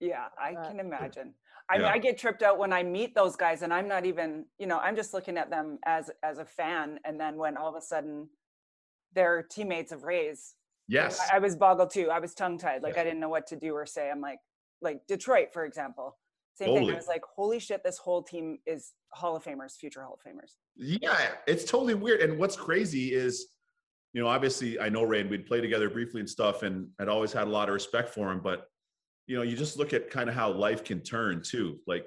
Yeah, 0.00 0.26
I 0.40 0.54
can 0.66 0.80
imagine. 0.80 1.34
I 1.72 1.78
mean, 1.78 1.86
I 1.86 1.98
get 1.98 2.18
tripped 2.18 2.42
out 2.42 2.58
when 2.58 2.72
I 2.72 2.82
meet 2.82 3.14
those 3.14 3.36
guys, 3.36 3.62
and 3.62 3.72
I'm 3.72 3.88
not 3.88 4.04
even, 4.04 4.44
you 4.58 4.66
know, 4.66 4.78
I'm 4.78 4.96
just 4.96 5.14
looking 5.14 5.38
at 5.38 5.50
them 5.50 5.78
as 5.84 6.10
as 6.22 6.38
a 6.38 6.44
fan, 6.44 7.00
and 7.04 7.18
then 7.18 7.36
when 7.36 7.56
all 7.56 7.68
of 7.68 7.76
a 7.76 7.80
sudden 7.80 8.28
they're 9.14 9.42
teammates 9.42 9.92
of 9.92 10.04
Ray's, 10.04 10.54
Yes. 10.88 11.20
I, 11.32 11.36
I 11.36 11.38
was 11.38 11.56
boggled 11.56 11.90
too. 11.90 12.10
I 12.10 12.18
was 12.18 12.34
tongue 12.34 12.58
tied, 12.58 12.82
like 12.82 12.96
Yeah. 12.96 13.02
I 13.02 13.04
didn't 13.04 13.20
know 13.20 13.28
what 13.28 13.46
to 13.48 13.56
do 13.56 13.74
or 13.74 13.86
say. 13.86 14.10
I'm 14.10 14.20
like, 14.20 14.38
like 14.80 15.06
Detroit, 15.06 15.48
for 15.52 15.64
example, 15.64 16.18
same 16.54 16.74
thing. 16.74 16.90
I 16.90 16.94
was 16.94 17.06
like, 17.06 17.22
holy 17.24 17.58
shit, 17.58 17.82
this 17.82 17.98
whole 17.98 18.22
team 18.22 18.58
is 18.66 18.92
Hall 19.12 19.36
of 19.36 19.44
Famers, 19.44 19.76
future 19.76 20.02
Hall 20.02 20.18
of 20.18 20.32
Famers. 20.32 20.56
Yeah, 20.76 21.28
it's 21.46 21.64
totally 21.64 21.94
weird. 21.94 22.20
And 22.20 22.38
what's 22.38 22.56
crazy 22.56 23.14
is, 23.14 23.46
you 24.12 24.22
know, 24.22 24.28
obviously 24.28 24.78
I 24.78 24.90
know 24.90 25.02
Ray 25.02 25.22
and 25.22 25.30
we'd 25.30 25.46
play 25.46 25.60
together 25.62 25.88
briefly 25.88 26.20
and 26.20 26.28
stuff, 26.28 26.62
and 26.62 26.88
I'd 26.98 27.08
always 27.08 27.32
had 27.32 27.46
a 27.46 27.50
lot 27.50 27.68
of 27.68 27.72
respect 27.74 28.10
for 28.10 28.30
him. 28.30 28.40
But 28.40 28.66
you 29.26 29.36
know, 29.36 29.42
you 29.42 29.56
just 29.56 29.78
look 29.78 29.92
at 29.92 30.10
kind 30.10 30.28
of 30.28 30.34
how 30.34 30.50
life 30.52 30.84
can 30.84 31.00
turn 31.00 31.42
too. 31.42 31.78
Like, 31.86 32.06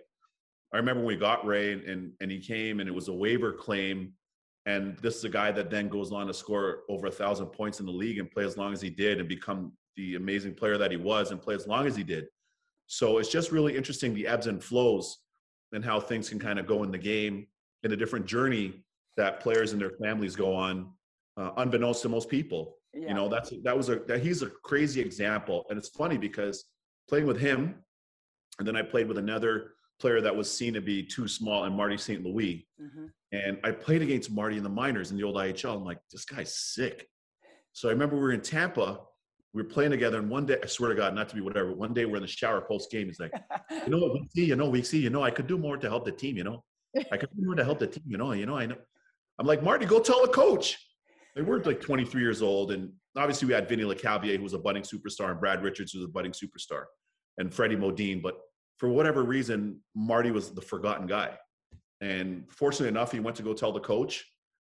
I 0.74 0.78
remember 0.78 1.02
when 1.02 1.08
we 1.08 1.16
got 1.16 1.46
Ray 1.46 1.74
and, 1.74 1.84
and, 1.84 2.12
and 2.20 2.30
he 2.30 2.40
came 2.40 2.80
and 2.80 2.90
it 2.90 2.94
was 2.94 3.08
a 3.08 3.14
waiver 3.14 3.54
claim. 3.54 4.14
And 4.66 4.98
this 4.98 5.16
is 5.16 5.24
a 5.24 5.30
guy 5.30 5.52
that 5.52 5.70
then 5.70 5.90
goes 5.90 6.12
on 6.12 6.28
to 6.28 6.34
score 6.34 6.82
over 6.90 7.08
a 7.08 7.12
thousand 7.12 7.48
points 7.48 7.80
in 7.80 7.86
the 7.86 7.92
league 7.92 8.18
and 8.18 8.30
play 8.30 8.44
as 8.44 8.58
long 8.58 8.74
as 8.74 8.82
he 8.82 8.90
did 8.90 9.20
and 9.20 9.30
become 9.30 9.72
the 9.96 10.16
amazing 10.16 10.56
player 10.56 10.78
that 10.78 10.92
he 10.92 10.98
was 10.98 11.32
and 11.32 11.42
play 11.42 11.56
as 11.56 11.68
long 11.68 11.86
as 11.86 11.96
he 11.96 12.04
did. 12.04 12.26
So 12.88 13.20
it's 13.20 13.30
just 13.30 13.52
really 13.52 13.78
interesting 13.78 14.14
the 14.14 14.28
ebbs 14.28 14.48
and 14.48 14.64
flows 14.64 15.20
and 15.72 15.84
how 15.84 16.00
things 16.00 16.30
can 16.30 16.40
kind 16.40 16.60
of 16.60 16.68
go 16.68 16.84
in 16.84 16.92
the 16.92 16.98
game 16.98 17.48
in 17.84 17.92
a 17.92 17.96
different 17.96 18.26
journey 18.26 18.84
that 19.18 19.40
players 19.40 19.72
and 19.72 19.82
their 19.82 19.92
families 20.02 20.36
go 20.36 20.54
on, 20.54 20.92
uh, 21.38 21.52
unbeknownst 21.58 22.02
to 22.02 22.10
most 22.10 22.30
people. 22.30 22.78
Yeah. 22.94 23.10
You 23.10 23.14
know, 23.14 23.28
that's 23.28 23.54
that 23.64 23.76
was 23.76 23.90
a 23.90 23.98
that 24.08 24.22
he's 24.22 24.42
a 24.42 24.50
crazy 24.50 25.02
example, 25.02 25.66
and 25.70 25.78
it's 25.78 25.90
funny 25.90 26.18
because 26.18 26.66
playing 27.08 27.26
with 27.28 27.40
him, 27.40 27.76
and 28.60 28.68
then 28.68 28.76
I 28.76 28.82
played 28.82 29.08
with 29.08 29.18
another 29.18 29.74
player 30.00 30.22
that 30.22 30.36
was 30.36 30.52
seen 30.52 30.74
to 30.74 30.82
be 30.82 31.04
too 31.04 31.28
small, 31.28 31.64
and 31.66 31.76
Marty 31.76 31.98
St. 31.98 32.24
Louis, 32.24 32.68
Mhm. 32.82 33.12
and 33.32 33.60
I 33.64 33.72
played 33.72 34.02
against 34.02 34.32
Marty 34.32 34.58
in 34.58 34.64
the 34.64 34.70
minors 34.70 35.12
in 35.12 35.18
the 35.18 35.24
old 35.24 35.38
IHL. 35.38 35.78
I'm 35.78 35.86
like, 35.86 36.00
this 36.12 36.26
guy's 36.26 36.56
sick. 36.56 37.10
So 37.74 37.90
I 37.90 37.92
remember 37.92 38.16
we 38.16 38.22
were 38.22 38.32
in 38.32 38.42
Tampa, 38.42 39.02
we 39.54 39.62
were 39.62 39.70
playing 39.70 39.92
together, 39.92 40.20
and 40.20 40.30
one 40.30 40.46
day, 40.46 40.58
I 40.62 40.66
swear 40.66 40.90
to 40.90 40.96
God, 40.96 41.14
not 41.16 41.30
to 41.30 41.36
be 41.36 41.42
whatever, 41.42 41.72
one 41.74 41.94
day 41.94 42.06
we're 42.06 42.18
in 42.18 42.22
the 42.24 42.28
shower 42.28 42.62
post 42.62 42.92
game. 42.92 43.08
He's 43.08 43.20
like, 43.20 43.32
you 43.72 43.90
know 43.90 44.00
what, 44.00 44.14
we 44.14 44.28
see, 44.36 44.46
you 44.46 44.56
know, 44.56 44.70
we 44.70 44.82
see, 44.84 45.00
you 45.00 45.10
know, 45.10 45.24
I 45.24 45.32
could 45.32 45.48
do 45.48 45.58
more 45.58 45.78
to 45.78 45.88
help 45.90 46.06
the 46.06 46.12
team, 46.12 46.36
you 46.38 46.44
know, 46.44 46.64
I 47.12 47.18
could 47.18 47.30
do 47.36 47.46
more 47.46 47.56
to 47.56 47.64
help 47.64 47.80
the 47.80 47.88
team, 47.88 48.04
you 48.08 48.18
know, 48.18 48.32
you 48.34 48.46
know, 48.46 48.58
I 48.58 48.66
know. 48.66 48.78
I'm 49.40 49.46
like, 49.46 49.62
Marty, 49.64 49.86
go 49.86 50.00
tell 50.00 50.22
the 50.26 50.32
coach. 50.32 50.78
They 51.36 51.42
were 51.42 51.62
like 51.64 51.82
23 51.82 52.22
years 52.22 52.42
old, 52.42 52.72
and 52.72 52.92
obviously 53.18 53.48
we 53.48 53.54
had 53.54 53.68
Vinny 53.68 53.84
Lecavalier, 53.84 54.38
who 54.38 54.44
was 54.44 54.54
a 54.54 54.60
budding 54.60 54.84
superstar, 54.84 55.32
and 55.32 55.40
Brad 55.40 55.62
Richards, 55.64 55.92
who 55.92 56.00
was 56.00 56.08
a 56.08 56.12
budding 56.12 56.32
superstar, 56.32 56.86
and 57.38 57.54
Freddie 57.54 57.76
Modin. 57.76 58.22
But 58.22 58.40
for 58.78 58.88
whatever 58.88 59.24
reason, 59.24 59.82
Marty 59.96 60.32
was 60.32 60.52
the 60.52 60.62
forgotten 60.62 61.08
guy. 61.08 61.38
And 62.02 62.46
fortunately 62.50 62.90
enough, 62.90 63.12
he 63.12 63.20
went 63.20 63.36
to 63.38 63.44
go 63.44 63.54
tell 63.54 63.74
the 63.74 63.82
coach, 63.82 64.26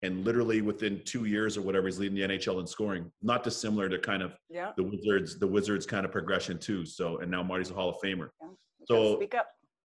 and 0.02 0.26
literally 0.26 0.62
within 0.62 1.02
two 1.06 1.26
years 1.26 1.58
or 1.58 1.62
whatever, 1.62 1.88
he's 1.88 2.00
leading 2.00 2.16
the 2.16 2.36
NHL 2.36 2.60
in 2.60 2.68
scoring. 2.68 3.10
Not 3.22 3.44
dissimilar 3.44 3.88
to 3.88 3.98
kind 3.98 4.22
of 4.22 4.34
yeah. 4.50 4.72
the 4.76 4.84
Wizards, 4.84 5.40
the 5.40 5.48
Wizards 5.48 5.86
kind 5.86 6.06
of 6.06 6.12
progression 6.12 6.58
too. 6.58 6.86
So, 6.86 7.20
and 7.20 7.32
now 7.32 7.42
Marty's 7.44 7.72
a 7.72 7.74
Hall 7.74 7.90
of 7.90 7.98
Famer. 8.04 8.30
Gotta 8.42 8.56
So 8.86 9.16
speak 9.16 9.36
up. 9.36 9.48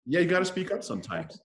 yeah, 0.07 0.21
you 0.21 0.27
got 0.27 0.41
to 0.41 0.45
speak 0.45 0.73
up 0.73 0.83
sometimes. 0.83 1.41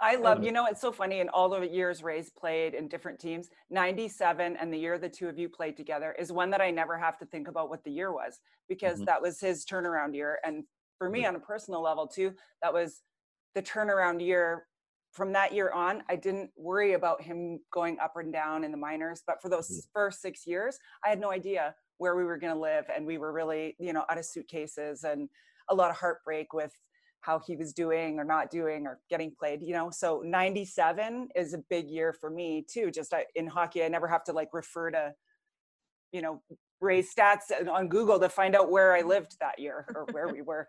I 0.00 0.14
love, 0.14 0.44
you 0.44 0.52
know, 0.52 0.66
it's 0.66 0.80
so 0.80 0.92
funny 0.92 1.18
in 1.18 1.28
all 1.28 1.48
the 1.48 1.68
years 1.68 2.04
Ray's 2.04 2.30
played 2.30 2.74
in 2.74 2.86
different 2.86 3.18
teams, 3.18 3.50
97 3.68 4.56
and 4.56 4.72
the 4.72 4.78
year 4.78 4.96
the 4.96 5.08
two 5.08 5.28
of 5.28 5.38
you 5.38 5.48
played 5.48 5.76
together 5.76 6.12
is 6.12 6.30
one 6.30 6.50
that 6.50 6.60
I 6.60 6.70
never 6.70 6.96
have 6.96 7.18
to 7.18 7.26
think 7.26 7.48
about 7.48 7.68
what 7.68 7.82
the 7.82 7.90
year 7.90 8.12
was 8.12 8.38
because 8.68 9.02
Mhm. 9.02 9.04
that 9.04 9.20
was 9.20 9.40
his 9.40 9.64
turnaround 9.66 10.14
year. 10.14 10.38
And 10.44 10.64
for 10.98 11.10
me, 11.10 11.24
on 11.26 11.34
a 11.34 11.40
personal 11.40 11.82
level 11.82 12.06
too, 12.06 12.34
that 12.62 12.72
was 12.72 13.02
the 13.54 13.62
turnaround 13.62 14.24
year. 14.24 14.68
From 15.10 15.32
that 15.32 15.52
year 15.52 15.70
on, 15.72 16.04
I 16.08 16.14
didn't 16.16 16.52
worry 16.56 16.92
about 16.92 17.22
him 17.22 17.60
going 17.72 17.98
up 17.98 18.12
and 18.16 18.32
down 18.32 18.62
in 18.62 18.70
the 18.70 18.76
minors. 18.76 19.22
But 19.26 19.42
for 19.42 19.48
those 19.48 19.68
Mhm. 19.68 19.88
first 19.92 20.20
six 20.20 20.46
years, 20.46 20.78
I 21.04 21.08
had 21.08 21.18
no 21.18 21.30
idea 21.32 21.74
where 21.96 22.14
we 22.14 22.24
were 22.24 22.36
going 22.38 22.54
to 22.54 22.60
live. 22.60 22.84
And 22.94 23.04
we 23.06 23.18
were 23.18 23.32
really, 23.32 23.74
you 23.80 23.92
know, 23.92 24.04
out 24.08 24.18
of 24.18 24.26
suitcases 24.26 25.02
and 25.04 25.28
a 25.68 25.74
lot 25.74 25.90
of 25.90 25.96
heartbreak 25.96 26.52
with 26.52 26.72
how 27.20 27.40
he 27.46 27.56
was 27.56 27.72
doing 27.72 28.18
or 28.18 28.24
not 28.24 28.50
doing 28.50 28.86
or 28.86 29.00
getting 29.10 29.32
played 29.38 29.60
you 29.62 29.74
know 29.74 29.90
so 29.90 30.22
97 30.24 31.28
is 31.34 31.54
a 31.54 31.58
big 31.68 31.88
year 31.88 32.12
for 32.12 32.30
me 32.30 32.64
too 32.68 32.90
just 32.90 33.12
I, 33.12 33.24
in 33.34 33.46
hockey 33.46 33.82
i 33.82 33.88
never 33.88 34.06
have 34.08 34.24
to 34.24 34.32
like 34.32 34.48
refer 34.52 34.90
to 34.90 35.12
you 36.12 36.22
know 36.22 36.42
Ray's 36.80 37.12
stats 37.12 37.50
on 37.68 37.88
google 37.88 38.20
to 38.20 38.28
find 38.28 38.54
out 38.54 38.70
where 38.70 38.94
i 38.94 39.02
lived 39.02 39.36
that 39.40 39.58
year 39.58 39.84
or 39.94 40.06
where 40.12 40.28
we 40.28 40.42
were 40.42 40.68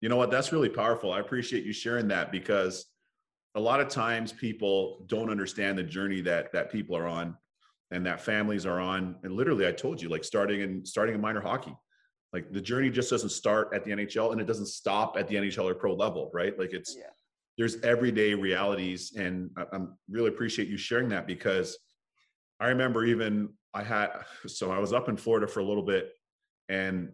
You 0.00 0.08
know 0.08 0.16
what? 0.16 0.30
That's 0.30 0.52
really 0.52 0.68
powerful. 0.68 1.12
I 1.12 1.20
appreciate 1.20 1.64
you 1.64 1.72
sharing 1.72 2.08
that 2.08 2.30
because 2.30 2.86
a 3.54 3.60
lot 3.60 3.80
of 3.80 3.88
times 3.88 4.32
people 4.32 5.04
don't 5.06 5.30
understand 5.30 5.78
the 5.78 5.82
journey 5.82 6.20
that 6.22 6.52
that 6.52 6.70
people 6.70 6.96
are 6.96 7.06
on 7.06 7.36
and 7.90 8.04
that 8.04 8.20
families 8.20 8.66
are 8.66 8.78
on. 8.78 9.16
And 9.22 9.32
literally, 9.32 9.66
I 9.66 9.72
told 9.72 10.02
you, 10.02 10.08
like 10.08 10.24
starting 10.24 10.60
in 10.60 10.84
starting 10.84 11.14
in 11.14 11.20
minor 11.20 11.40
hockey, 11.40 11.74
like 12.32 12.52
the 12.52 12.60
journey 12.60 12.90
just 12.90 13.10
doesn't 13.10 13.30
start 13.30 13.70
at 13.74 13.84
the 13.84 13.90
NHL 13.92 14.32
and 14.32 14.40
it 14.40 14.46
doesn't 14.46 14.66
stop 14.66 15.16
at 15.16 15.28
the 15.28 15.36
NHL 15.36 15.70
or 15.70 15.74
pro 15.74 15.94
level, 15.94 16.30
right? 16.34 16.58
Like 16.58 16.72
it's 16.72 16.96
yeah. 16.96 17.04
there's 17.56 17.80
everyday 17.82 18.34
realities 18.34 19.12
and 19.16 19.50
I, 19.56 19.64
I'm 19.72 19.96
really 20.10 20.28
appreciate 20.28 20.68
you 20.68 20.76
sharing 20.76 21.08
that 21.10 21.26
because 21.26 21.78
I 22.60 22.68
remember 22.68 23.04
even 23.04 23.50
I 23.74 23.82
had 23.82 24.10
so 24.46 24.70
I 24.70 24.78
was 24.78 24.92
up 24.92 25.08
in 25.08 25.16
Florida 25.16 25.46
for 25.46 25.60
a 25.60 25.64
little 25.64 25.82
bit 25.82 26.12
and 26.68 27.12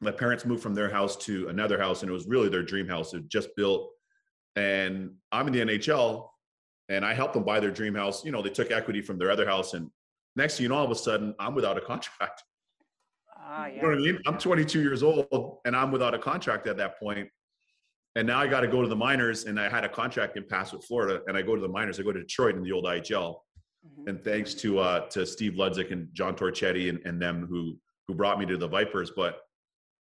my 0.00 0.10
parents 0.10 0.44
moved 0.44 0.62
from 0.62 0.74
their 0.74 0.90
house 0.90 1.16
to 1.16 1.48
another 1.48 1.78
house 1.78 2.02
and 2.02 2.10
it 2.10 2.12
was 2.12 2.26
really 2.26 2.48
their 2.48 2.62
dream 2.62 2.88
house. 2.88 3.14
It 3.14 3.28
just 3.28 3.54
built 3.56 3.90
and 4.56 5.12
I'm 5.30 5.46
in 5.46 5.52
the 5.52 5.60
NHL 5.60 6.28
and 6.88 7.04
I 7.04 7.14
helped 7.14 7.34
them 7.34 7.44
buy 7.44 7.60
their 7.60 7.70
dream 7.70 7.94
house. 7.94 8.24
You 8.24 8.32
know 8.32 8.42
they 8.42 8.50
took 8.50 8.70
equity 8.72 9.00
from 9.00 9.18
their 9.18 9.30
other 9.30 9.46
house 9.46 9.74
and 9.74 9.88
next 10.34 10.56
thing 10.56 10.64
you 10.64 10.68
know 10.68 10.76
all 10.76 10.84
of 10.84 10.90
a 10.90 10.96
sudden 10.96 11.34
I'm 11.38 11.54
without 11.54 11.78
a 11.78 11.80
contract 11.92 12.42
ah 13.42 13.66
you 13.66 13.82
know 13.82 13.88
what 13.88 13.98
I 13.98 14.00
mean? 14.00 14.18
I'm 14.26 14.38
22 14.38 14.80
years 14.80 15.02
old 15.02 15.58
and 15.64 15.76
I'm 15.76 15.90
without 15.90 16.14
a 16.14 16.18
contract 16.18 16.66
at 16.66 16.76
that 16.76 16.98
point. 16.98 17.28
And 18.14 18.26
now 18.26 18.38
I 18.38 18.46
got 18.46 18.60
to 18.60 18.68
go 18.68 18.82
to 18.82 18.88
the 18.88 18.96
minors 18.96 19.44
and 19.44 19.58
I 19.58 19.68
had 19.68 19.84
a 19.84 19.88
contract 19.88 20.36
in 20.36 20.44
pass 20.46 20.72
with 20.72 20.84
Florida 20.84 21.22
and 21.28 21.36
I 21.36 21.42
go 21.42 21.54
to 21.54 21.62
the 21.62 21.68
minors. 21.68 21.98
I 21.98 22.02
go 22.02 22.12
to 22.12 22.20
Detroit 22.20 22.56
in 22.56 22.62
the 22.62 22.72
old 22.72 22.84
IHL. 22.84 23.36
Mhm. 23.86 24.08
And 24.08 24.22
thanks 24.22 24.54
to 24.54 24.78
uh 24.78 25.08
to 25.08 25.26
Steve 25.26 25.54
Ludzik 25.54 25.90
and 25.92 26.08
John 26.12 26.36
Torchetti 26.36 26.88
and, 26.88 27.00
and 27.04 27.20
them 27.20 27.46
who 27.46 27.78
who 28.06 28.14
brought 28.14 28.38
me 28.38 28.46
to 28.46 28.56
the 28.56 28.68
Vipers. 28.68 29.10
But 29.16 29.40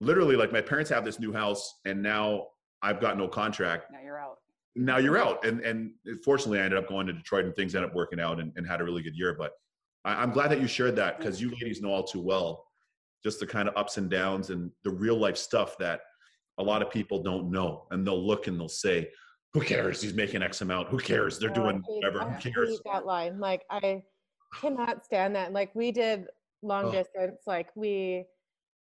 literally 0.02 0.36
like 0.36 0.52
my 0.52 0.62
parents 0.62 0.90
have 0.90 1.06
this 1.06 1.20
new 1.20 1.32
house 1.32 1.80
and 1.86 2.02
now 2.02 2.48
I've 2.82 3.00
got 3.00 3.18
no 3.18 3.28
contract. 3.28 3.92
now 3.92 4.00
you're 4.02 4.18
out 4.18 4.38
Now 4.76 4.98
you're 4.98 5.18
out. 5.18 5.46
And 5.46 5.62
and 5.62 5.92
fortunately 6.26 6.60
I 6.60 6.64
ended 6.64 6.80
up 6.80 6.88
going 6.90 7.08
to 7.08 7.14
Detroit 7.14 7.46
and 7.46 7.56
things 7.56 7.76
ended 7.76 7.90
up 7.92 7.96
working 7.96 8.20
out 8.20 8.40
and, 8.40 8.52
and 8.56 8.68
had 8.68 8.82
a 8.82 8.84
really 8.84 9.02
good 9.04 9.16
year. 9.16 9.34
But 9.38 9.52
I, 10.04 10.16
I'm 10.22 10.32
glad 10.32 10.50
that 10.52 10.60
you 10.62 10.68
shared 10.68 10.96
that 10.98 11.18
because 11.20 11.42
you 11.42 11.50
ladies 11.62 11.82
know 11.82 11.90
all 11.92 12.04
too 12.04 12.22
well 12.22 12.66
just 13.24 13.40
the 13.40 13.48
kind 13.48 13.68
of 13.68 13.76
ups 13.76 13.98
and 13.98 14.10
downs 14.10 14.50
and 14.50 14.72
the 14.84 14.90
real 14.92 15.18
life 15.18 15.38
stuff 15.38 15.78
that 15.80 16.02
a 16.58 16.64
lot 16.64 16.82
of 16.82 16.90
people 16.90 17.22
don't 17.22 17.52
know. 17.52 17.86
And 17.92 18.06
they'll 18.06 18.26
look 18.26 18.48
and 18.48 18.60
they'll 18.60 18.68
say, 18.70 19.10
Who 19.54 19.62
cares? 19.62 20.02
He's 20.02 20.14
making 20.14 20.44
X 20.44 20.62
amount. 20.62 20.90
Who 20.90 20.98
cares? 21.00 21.40
They're 21.40 21.52
Oh, 21.52 21.54
doing 21.54 21.76
hate- 21.88 21.96
whatever. 22.04 22.22
I 22.24 22.30
Who 22.34 22.52
cares? 22.52 22.80
that 22.86 23.06
line. 23.06 23.40
Like 23.40 23.64
I 23.70 24.04
cannot 24.62 25.04
stand 25.06 25.36
that. 25.36 25.54
Like 25.54 25.74
we 25.76 25.92
did 25.92 26.26
long 26.62 26.86
Ugh. 26.86 26.92
distance. 26.94 27.42
Like 27.48 27.70
we, 27.76 28.26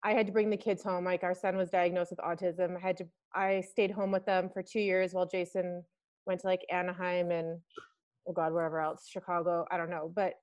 I 0.03 0.13
had 0.13 0.25
to 0.27 0.31
bring 0.33 0.49
the 0.49 0.57
kids 0.57 0.83
home. 0.83 1.05
Like 1.05 1.23
our 1.23 1.35
son 1.35 1.55
was 1.57 1.69
diagnosed 1.69 2.11
with 2.11 2.19
autism. 2.19 2.77
I 2.77 2.79
had 2.79 2.97
to. 2.97 3.05
I 3.33 3.61
stayed 3.61 3.91
home 3.91 4.11
with 4.11 4.25
them 4.25 4.49
for 4.53 4.63
two 4.63 4.79
years 4.79 5.13
while 5.13 5.25
Jason 5.27 5.83
went 6.25 6.41
to 6.41 6.47
like 6.47 6.61
Anaheim 6.71 7.31
and 7.31 7.59
oh 8.27 8.31
god 8.33 8.53
wherever 8.53 8.79
else 8.79 9.07
Chicago. 9.09 9.65
I 9.71 9.77
don't 9.77 9.89
know. 9.89 10.11
But 10.15 10.33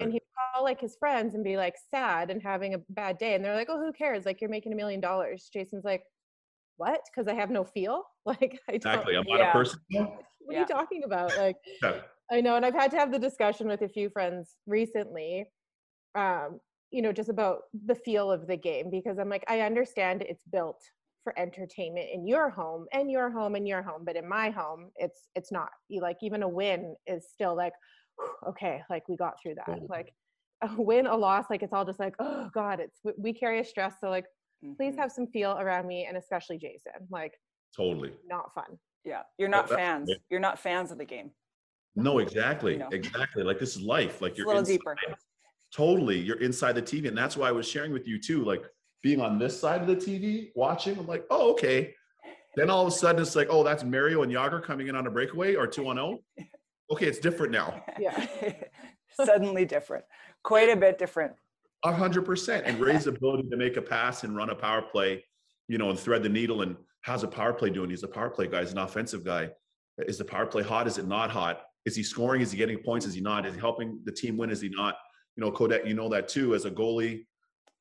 and 0.00 0.12
he'd 0.12 0.22
call 0.54 0.64
like 0.64 0.80
his 0.80 0.96
friends 0.96 1.34
and 1.34 1.44
be 1.44 1.56
like 1.56 1.76
sad 1.90 2.30
and 2.30 2.42
having 2.42 2.74
a 2.74 2.78
bad 2.90 3.18
day, 3.18 3.34
and 3.34 3.44
they're 3.44 3.54
like, 3.54 3.68
"Oh, 3.70 3.78
who 3.78 3.92
cares? 3.92 4.24
Like 4.26 4.40
you're 4.40 4.50
making 4.50 4.72
a 4.72 4.76
million 4.76 5.00
dollars." 5.00 5.48
Jason's 5.52 5.84
like, 5.84 6.04
"What? 6.76 7.00
Because 7.10 7.28
I 7.28 7.34
have 7.34 7.50
no 7.50 7.64
feel? 7.64 8.04
Like 8.26 8.60
I 8.68 8.72
don't." 8.72 8.76
Exactly. 8.76 9.16
I'm 9.16 9.24
not 9.26 9.40
Yeah. 9.40 9.50
a 9.50 9.52
person. 9.52 9.80
What 10.40 10.56
are 10.56 10.60
you 10.60 10.66
talking 10.66 11.04
about? 11.04 11.36
Like. 11.36 11.56
Yeah. 11.82 12.00
I 12.30 12.42
know, 12.42 12.56
and 12.56 12.66
I've 12.66 12.74
had 12.74 12.90
to 12.90 12.98
have 12.98 13.10
the 13.10 13.18
discussion 13.18 13.68
with 13.68 13.80
a 13.80 13.88
few 13.88 14.10
friends 14.10 14.56
recently, 14.66 15.46
um, 16.14 16.60
you 16.90 17.00
know, 17.00 17.12
just 17.12 17.30
about 17.30 17.62
the 17.86 17.94
feel 17.94 18.30
of 18.30 18.46
the 18.46 18.56
game 18.56 18.90
because 18.90 19.18
I'm 19.18 19.30
like, 19.30 19.44
I 19.48 19.60
understand 19.60 20.20
it's 20.22 20.44
built 20.52 20.82
for 21.24 21.38
entertainment 21.38 22.08
in 22.12 22.26
your 22.26 22.50
home 22.50 22.86
and 22.92 23.10
your 23.10 23.30
home 23.30 23.54
and 23.54 23.66
your 23.66 23.82
home, 23.82 24.04
but 24.04 24.16
in 24.16 24.28
my 24.28 24.50
home, 24.50 24.90
it's 24.96 25.28
it's 25.34 25.50
not. 25.50 25.70
You 25.88 26.02
like 26.02 26.18
even 26.22 26.42
a 26.42 26.48
win 26.48 26.96
is 27.06 27.30
still 27.30 27.56
like, 27.56 27.72
"Whew, 27.72 27.78
okay, 28.48 28.82
like 28.90 29.08
we 29.08 29.16
got 29.16 29.34
through 29.42 29.54
that. 29.56 29.66
Totally. 29.66 29.86
Like 29.88 30.12
a 30.62 30.70
win, 30.82 31.06
a 31.06 31.16
loss, 31.16 31.46
like 31.50 31.62
it's 31.62 31.72
all 31.72 31.84
just 31.84 32.00
like, 32.00 32.14
oh 32.18 32.48
God, 32.54 32.80
it's 32.80 32.98
we- 33.04 33.12
we 33.18 33.32
carry 33.32 33.60
a 33.60 33.64
stress. 33.64 33.94
So 34.00 34.08
like, 34.10 34.26
please 34.76 34.94
Mhm. 34.94 34.98
have 34.98 35.12
some 35.12 35.26
feel 35.28 35.52
around 35.58 35.86
me, 35.86 36.06
and 36.06 36.16
especially 36.16 36.58
Jason. 36.58 36.92
Like, 37.10 37.34
Totally. 37.76 38.12
not 38.26 38.52
fun. 38.54 38.78
yeah 39.04 39.22
you're 39.38 39.48
not 39.48 39.68
that's- 39.68 39.78
fans 39.86 40.08
yeah. 40.10 40.16
you're 40.30 40.40
not 40.40 40.58
fans 40.58 40.90
of 40.90 40.98
the 40.98 41.04
game 41.04 41.30
No, 41.94 42.18
exactly. 42.18 42.76
know. 42.76 42.88
Exactly. 42.90 43.42
Like 43.44 43.58
this 43.60 43.76
is 43.76 43.82
life. 43.82 44.20
Like 44.20 44.30
it's 44.32 44.38
you're 44.38 44.46
little 44.48 44.60
inside, 44.60 44.72
deeper 44.72 44.96
totally. 45.76 46.18
You're 46.18 46.40
inside 46.40 46.72
the 46.74 46.82
TV. 46.82 47.08
And 47.08 47.16
that's 47.16 47.36
why 47.36 47.48
I 47.48 47.52
was 47.52 47.66
sharing 47.68 47.92
with 47.92 48.06
you 48.08 48.18
too. 48.20 48.44
Like 48.44 48.64
being 49.02 49.20
on 49.20 49.38
this 49.38 49.58
side 49.58 49.80
of 49.82 49.86
the 49.86 49.96
TV, 49.96 50.50
watching, 50.56 50.98
I'm 50.98 51.06
like, 51.06 51.24
oh, 51.30 51.52
okay. 51.52 51.94
Then 52.56 52.70
all 52.70 52.82
of 52.82 52.88
a 52.88 52.90
sudden 52.96 53.22
it's 53.22 53.36
like, 53.36 53.48
oh, 53.50 53.62
that's 53.62 53.84
Mario 53.84 54.22
and 54.22 54.32
Jagr 54.32 54.62
coming 54.62 54.88
in 54.88 54.96
on 54.96 55.06
a 55.06 55.10
breakaway 55.10 55.54
or 55.54 55.66
two 55.68 55.86
on 55.88 55.96
zero. 55.96 56.18
Okay, 56.90 57.06
it's 57.06 57.18
different 57.18 57.52
now. 57.52 57.84
Yeah. 57.98 58.26
suddenly 59.24 59.64
different 59.64 60.04
quite 60.42 60.68
a 60.70 60.76
bit 60.76 60.98
different 60.98 61.32
A 61.84 61.92
hundred 61.92 62.24
percent. 62.24 62.66
And 62.66 62.80
Ray's 62.80 63.06
ability 63.06 63.48
to 63.50 63.56
make 63.56 63.76
a 63.76 63.82
pass 63.82 64.24
and 64.24 64.36
run 64.36 64.50
a 64.50 64.54
power 64.54 64.82
play, 64.82 65.24
you 65.68 65.78
know, 65.78 65.90
and 65.90 65.98
thread 65.98 66.22
the 66.22 66.28
needle. 66.28 66.62
And 66.62 66.76
how's 67.02 67.22
a 67.22 67.28
power 67.28 67.52
play 67.52 67.70
doing? 67.70 67.90
He's 67.90 68.02
a 68.02 68.08
power 68.08 68.30
play 68.30 68.46
guy. 68.46 68.60
He's 68.60 68.72
an 68.72 68.78
offensive 68.78 69.24
guy. 69.24 69.50
Is 69.98 70.18
the 70.18 70.24
power 70.24 70.46
play 70.46 70.62
hot? 70.62 70.86
Is 70.86 70.98
it 70.98 71.06
not 71.06 71.30
hot? 71.30 71.62
Is 71.84 71.94
he 71.94 72.02
scoring? 72.02 72.40
Is 72.40 72.50
he 72.50 72.58
getting 72.58 72.78
points? 72.78 73.06
Is 73.06 73.14
he 73.14 73.20
not? 73.20 73.46
Is 73.46 73.54
he 73.54 73.60
helping 73.60 74.00
the 74.04 74.12
team 74.12 74.36
win? 74.36 74.50
Is 74.50 74.60
he 74.60 74.68
not? 74.68 74.96
You 75.36 75.44
know, 75.44 75.52
Codette, 75.52 75.86
you 75.86 75.94
know 75.94 76.08
that 76.08 76.28
too. 76.28 76.54
As 76.54 76.64
a 76.64 76.70
goalie, 76.70 77.26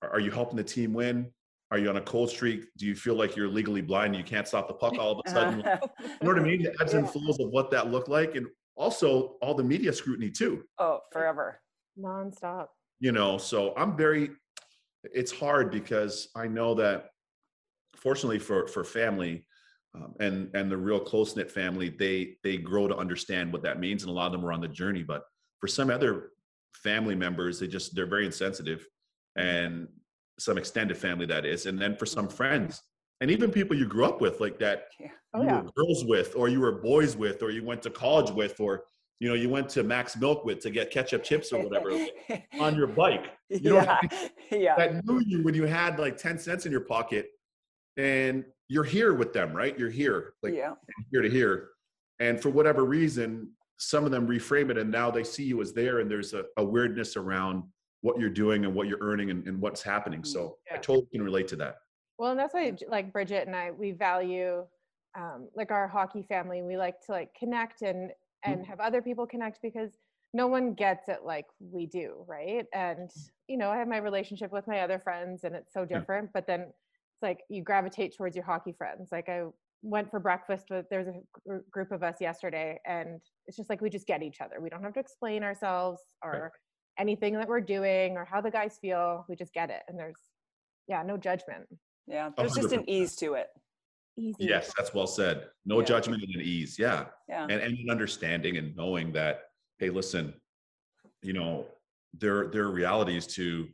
are 0.02 0.12
are 0.16 0.20
you 0.20 0.32
helping 0.32 0.58
the 0.58 0.64
team 0.64 0.94
win? 0.94 1.32
Are 1.72 1.78
you 1.78 1.90
on 1.90 1.98
a 1.98 2.02
cold 2.02 2.30
streak? 2.30 2.66
Do 2.78 2.86
you 2.86 2.96
feel 2.96 3.16
like 3.16 3.36
you're 3.36 3.50
legally 3.50 3.82
blind? 3.82 4.16
And 4.16 4.18
you 4.18 4.24
can't 4.24 4.48
stop 4.48 4.68
the 4.68 4.74
puck 4.74 4.94
all 5.00 5.12
of 5.14 5.22
a 5.26 5.30
sudden. 5.30 5.60
you 5.60 5.66
know 5.66 6.34
what 6.34 6.40
I 6.40 6.44
mean? 6.44 6.64
The 6.64 6.76
ebbs 6.82 6.94
and 6.94 7.10
flows 7.10 7.40
of 7.40 7.50
what 7.50 7.72
that 7.72 7.92
looked 7.92 8.10
like, 8.10 8.36
and 8.36 8.48
also 8.78 9.38
all 9.42 9.54
the 9.54 9.64
media 9.64 9.92
scrutiny 9.92 10.30
too. 10.30 10.64
oh, 10.80 11.00
forever. 11.12 11.60
Nonstop. 12.00 12.68
You 13.00 13.12
know, 13.12 13.38
so 13.38 13.74
I'm 13.76 13.98
very. 13.98 14.32
It's 15.04 15.32
hard 15.32 15.72
because 15.72 16.30
I 16.36 16.48
know 16.48 16.74
that, 16.76 17.10
fortunately 17.96 18.40
for 18.40 18.68
for 18.68 18.84
family, 18.84 19.46
um, 19.96 20.14
and 20.20 20.50
and 20.56 20.72
the 20.72 20.78
real 20.78 21.00
close 21.00 21.36
knit 21.36 21.52
family, 21.52 21.90
they 21.90 22.38
they 22.44 22.58
grow 22.58 22.88
to 22.88 22.96
understand 22.96 23.52
what 23.52 23.64
that 23.64 23.80
means, 23.80 24.04
and 24.04 24.10
a 24.10 24.14
lot 24.14 24.28
of 24.28 24.32
them 24.34 24.46
are 24.46 24.54
on 24.54 24.62
the 24.62 24.68
journey. 24.68 25.04
But 25.04 25.24
for 25.60 25.68
some 25.68 25.90
other 25.90 26.32
family 26.74 27.16
members, 27.16 27.60
they 27.60 27.68
just 27.68 27.96
they're 27.96 28.08
very 28.08 28.26
insensitive, 28.26 28.86
and 29.36 29.88
some 30.40 30.58
extended 30.58 30.98
family 30.98 31.26
that 31.28 31.46
is, 31.46 31.66
and 31.66 31.80
then 31.80 31.96
for 31.96 32.06
some 32.06 32.28
friends, 32.28 32.82
and 33.22 33.32
even 33.32 33.52
people 33.52 33.76
you 33.76 33.88
grew 33.88 34.06
up 34.06 34.22
with, 34.22 34.40
like 34.40 34.60
that 34.60 34.88
Oh, 35.34 35.42
you 35.42 35.48
yeah. 35.48 35.62
were 35.62 35.72
girls 35.76 36.06
with, 36.06 36.36
or 36.36 36.48
you 36.48 36.60
were 36.60 36.72
boys 36.72 37.16
with, 37.16 37.44
or 37.44 37.52
you 37.52 37.64
went 37.64 37.82
to 37.84 37.90
college 37.90 38.32
with, 38.32 38.60
or 38.60 38.86
you 39.20 39.28
know 39.28 39.36
you 39.36 39.50
went 39.50 39.70
to 39.70 39.84
Max 39.84 40.16
Milk 40.16 40.46
with 40.46 40.60
to 40.62 40.70
get 40.70 40.90
ketchup 40.90 41.24
chips 41.24 41.52
or 41.52 41.64
whatever 41.64 41.92
on 42.60 42.76
your 42.76 42.88
bike. 42.88 43.26
You 43.50 43.70
know 43.72 43.76
what 43.78 43.90
I 43.90 44.00
yeah, 44.12 44.30
yeah. 44.52 44.76
that 44.78 45.06
knew 45.06 45.22
you 45.26 45.44
when 45.44 45.54
you 45.54 45.66
had 45.66 46.00
like 46.00 46.18
10 46.18 46.38
cents 46.40 46.66
in 46.66 46.72
your 46.72 46.82
pocket 46.82 47.30
and 47.98 48.46
you're 48.68 48.84
here 48.84 49.14
with 49.14 49.34
them, 49.34 49.54
right? 49.54 49.78
You're 49.78 49.90
here, 49.90 50.34
like 50.44 50.54
yeah. 50.54 50.74
here 51.12 51.22
to 51.22 51.30
here. 51.30 51.70
And 52.20 52.42
for 52.42 52.50
whatever 52.50 52.84
reason, 52.84 53.52
some 53.78 54.06
of 54.06 54.12
them 54.12 54.28
reframe 54.28 54.70
it 54.70 54.78
and 54.78 54.92
now 54.92 55.12
they 55.12 55.24
see 55.24 55.44
you 55.44 55.62
as 55.62 55.72
there 55.74 56.00
and 56.00 56.10
there's 56.10 56.34
a, 56.34 56.44
a 56.58 56.64
weirdness 56.64 57.16
around 57.16 57.64
what 58.02 58.20
you're 58.20 58.30
doing 58.30 58.66
and 58.66 58.74
what 58.74 58.88
you're 58.88 59.02
earning 59.02 59.30
and, 59.32 59.48
and 59.48 59.62
what's 59.62 59.82
happening. 59.84 60.22
Mm, 60.22 60.28
so 60.28 60.58
I 60.72 60.78
totally 60.78 61.08
can 61.12 61.22
relate 61.22 61.48
to 61.50 61.56
that. 61.58 61.76
Well, 62.18 62.32
and 62.32 62.40
that's 62.40 62.54
why 62.54 62.72
mm. 62.72 62.82
like 62.90 63.14
Bridget 63.14 63.48
and 63.48 63.56
I, 63.56 63.72
we 63.72 63.92
value 63.92 64.66
um, 65.18 65.50
like 65.56 65.72
our 65.72 65.88
hockey 65.88 66.24
family. 66.24 66.62
We 66.62 66.78
like 66.78 67.06
to 67.06 67.12
like 67.12 67.34
connect 67.38 67.82
and 67.82 68.12
and 68.44 68.62
mm. 68.62 68.66
have 68.68 68.80
other 68.80 69.02
people 69.02 69.26
connect 69.26 69.62
because 69.62 69.92
no 70.34 70.48
one 70.48 70.74
gets 70.74 71.10
it 71.10 71.20
like 71.24 71.46
we 71.60 71.86
do, 71.86 72.24
right? 72.28 72.66
And 72.74 73.10
mm. 73.10 73.30
you 73.48 73.58
know, 73.58 73.70
I 73.70 73.78
have 73.78 73.88
my 73.88 73.98
relationship 73.98 74.52
with 74.52 74.68
my 74.68 74.82
other 74.82 75.00
friends, 75.00 75.44
and 75.44 75.56
it's 75.56 75.74
so 75.74 75.86
different. 75.86 76.32
But 76.34 76.48
then 76.48 76.62
it's 76.62 77.22
like 77.22 77.40
you 77.50 77.64
gravitate 77.64 78.16
towards 78.16 78.36
your 78.36 78.46
hockey 78.46 78.74
friends. 78.74 79.10
Like 79.12 79.30
I 79.30 79.46
went 79.84 80.10
for 80.10 80.20
breakfast 80.20 80.66
with 80.70 80.86
there's 80.90 81.08
a 81.08 81.14
gr- 81.46 81.58
group 81.72 81.92
of 81.92 82.04
us 82.04 82.18
yesterday, 82.20 82.80
and 82.86 83.22
it's 83.48 83.58
just 83.58 83.70
like 83.70 83.82
we 83.82 83.90
just 83.90 84.08
get 84.08 84.24
each 84.24 84.42
other. 84.42 84.60
We 84.60 84.70
don't 84.70 84.84
have 84.84 84.94
to 84.94 85.00
explain 85.00 85.44
ourselves 85.44 86.02
or 86.24 86.52
anything 87.00 87.34
that 87.34 87.48
we're 87.48 87.62
doing 87.62 88.18
or 88.18 88.26
how 88.26 88.42
the 88.42 88.52
guys 88.52 88.78
feel. 88.82 89.26
We 89.30 89.36
just 89.36 89.54
get 89.54 89.70
it, 89.70 89.84
and 89.88 89.98
there's 89.98 90.20
yeah, 90.88 91.04
no 91.04 91.18
judgment. 91.18 91.68
Yeah, 92.08 92.30
there's 92.36 92.56
just 92.56 92.72
an 92.72 92.90
ease 92.90 93.16
to 93.18 93.34
it. 93.34 93.48
Easy. 94.18 94.36
Yes, 94.46 94.72
that's 94.78 94.94
well 94.94 95.06
said. 95.08 95.48
No 95.66 95.80
Yeah. 95.80 95.86
judgment 95.86 96.24
and 96.24 96.36
an 96.36 96.42
ease. 96.42 96.80
Yeah. 96.80 97.06
Yeah. 97.30 97.44
and, 97.44 97.52
and 97.52 97.78
an 97.78 97.90
understanding 97.90 98.58
and 98.58 98.76
knowing 98.76 99.12
that 99.14 99.42
hey 99.80 99.90
listen 99.90 100.34
you 101.22 101.34
know 101.34 101.68
there 102.18 102.48
there 102.48 102.64
are 102.64 102.72
realities 102.72 103.28
to 103.28 103.68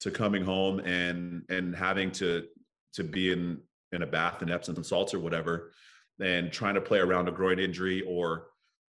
to 0.00 0.10
coming 0.10 0.42
home 0.44 0.80
and 0.80 1.42
and 1.50 1.76
having 1.76 2.10
to 2.12 2.46
to 2.94 3.04
be 3.04 3.30
in 3.32 3.60
in 3.92 4.02
a 4.02 4.06
bath 4.06 4.40
and 4.42 4.50
epsom 4.50 4.82
salts 4.82 5.12
or 5.14 5.20
whatever 5.20 5.72
and 6.20 6.50
trying 6.50 6.74
to 6.74 6.80
play 6.80 6.98
around 6.98 7.28
a 7.28 7.30
groin 7.32 7.58
injury 7.60 8.02
or 8.08 8.46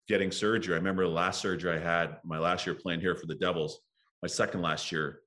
getting 0.07 0.31
surgery 0.31 0.75
i 0.75 0.77
remember 0.77 1.03
the 1.03 1.09
last 1.09 1.41
surgery 1.41 1.73
i 1.75 1.79
had 1.79 2.17
my 2.23 2.37
last 2.37 2.65
year 2.65 2.75
playing 2.75 3.01
here 3.01 3.15
for 3.15 3.25
the 3.25 3.35
devils 3.35 3.79
my 4.21 4.27
second 4.27 4.61
last 4.61 4.91
year 4.91 5.19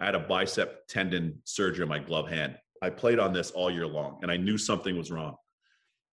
i 0.00 0.04
had 0.04 0.14
a 0.14 0.20
bicep 0.20 0.86
tendon 0.88 1.40
surgery 1.44 1.82
on 1.84 1.88
my 1.88 1.98
glove 2.00 2.28
hand 2.28 2.58
i 2.84 2.90
played 2.90 3.18
on 3.18 3.32
this 3.32 3.50
all 3.50 3.70
year 3.70 3.86
long 3.86 4.18
and 4.22 4.30
i 4.30 4.36
knew 4.36 4.58
something 4.58 4.96
was 4.96 5.10
wrong 5.10 5.34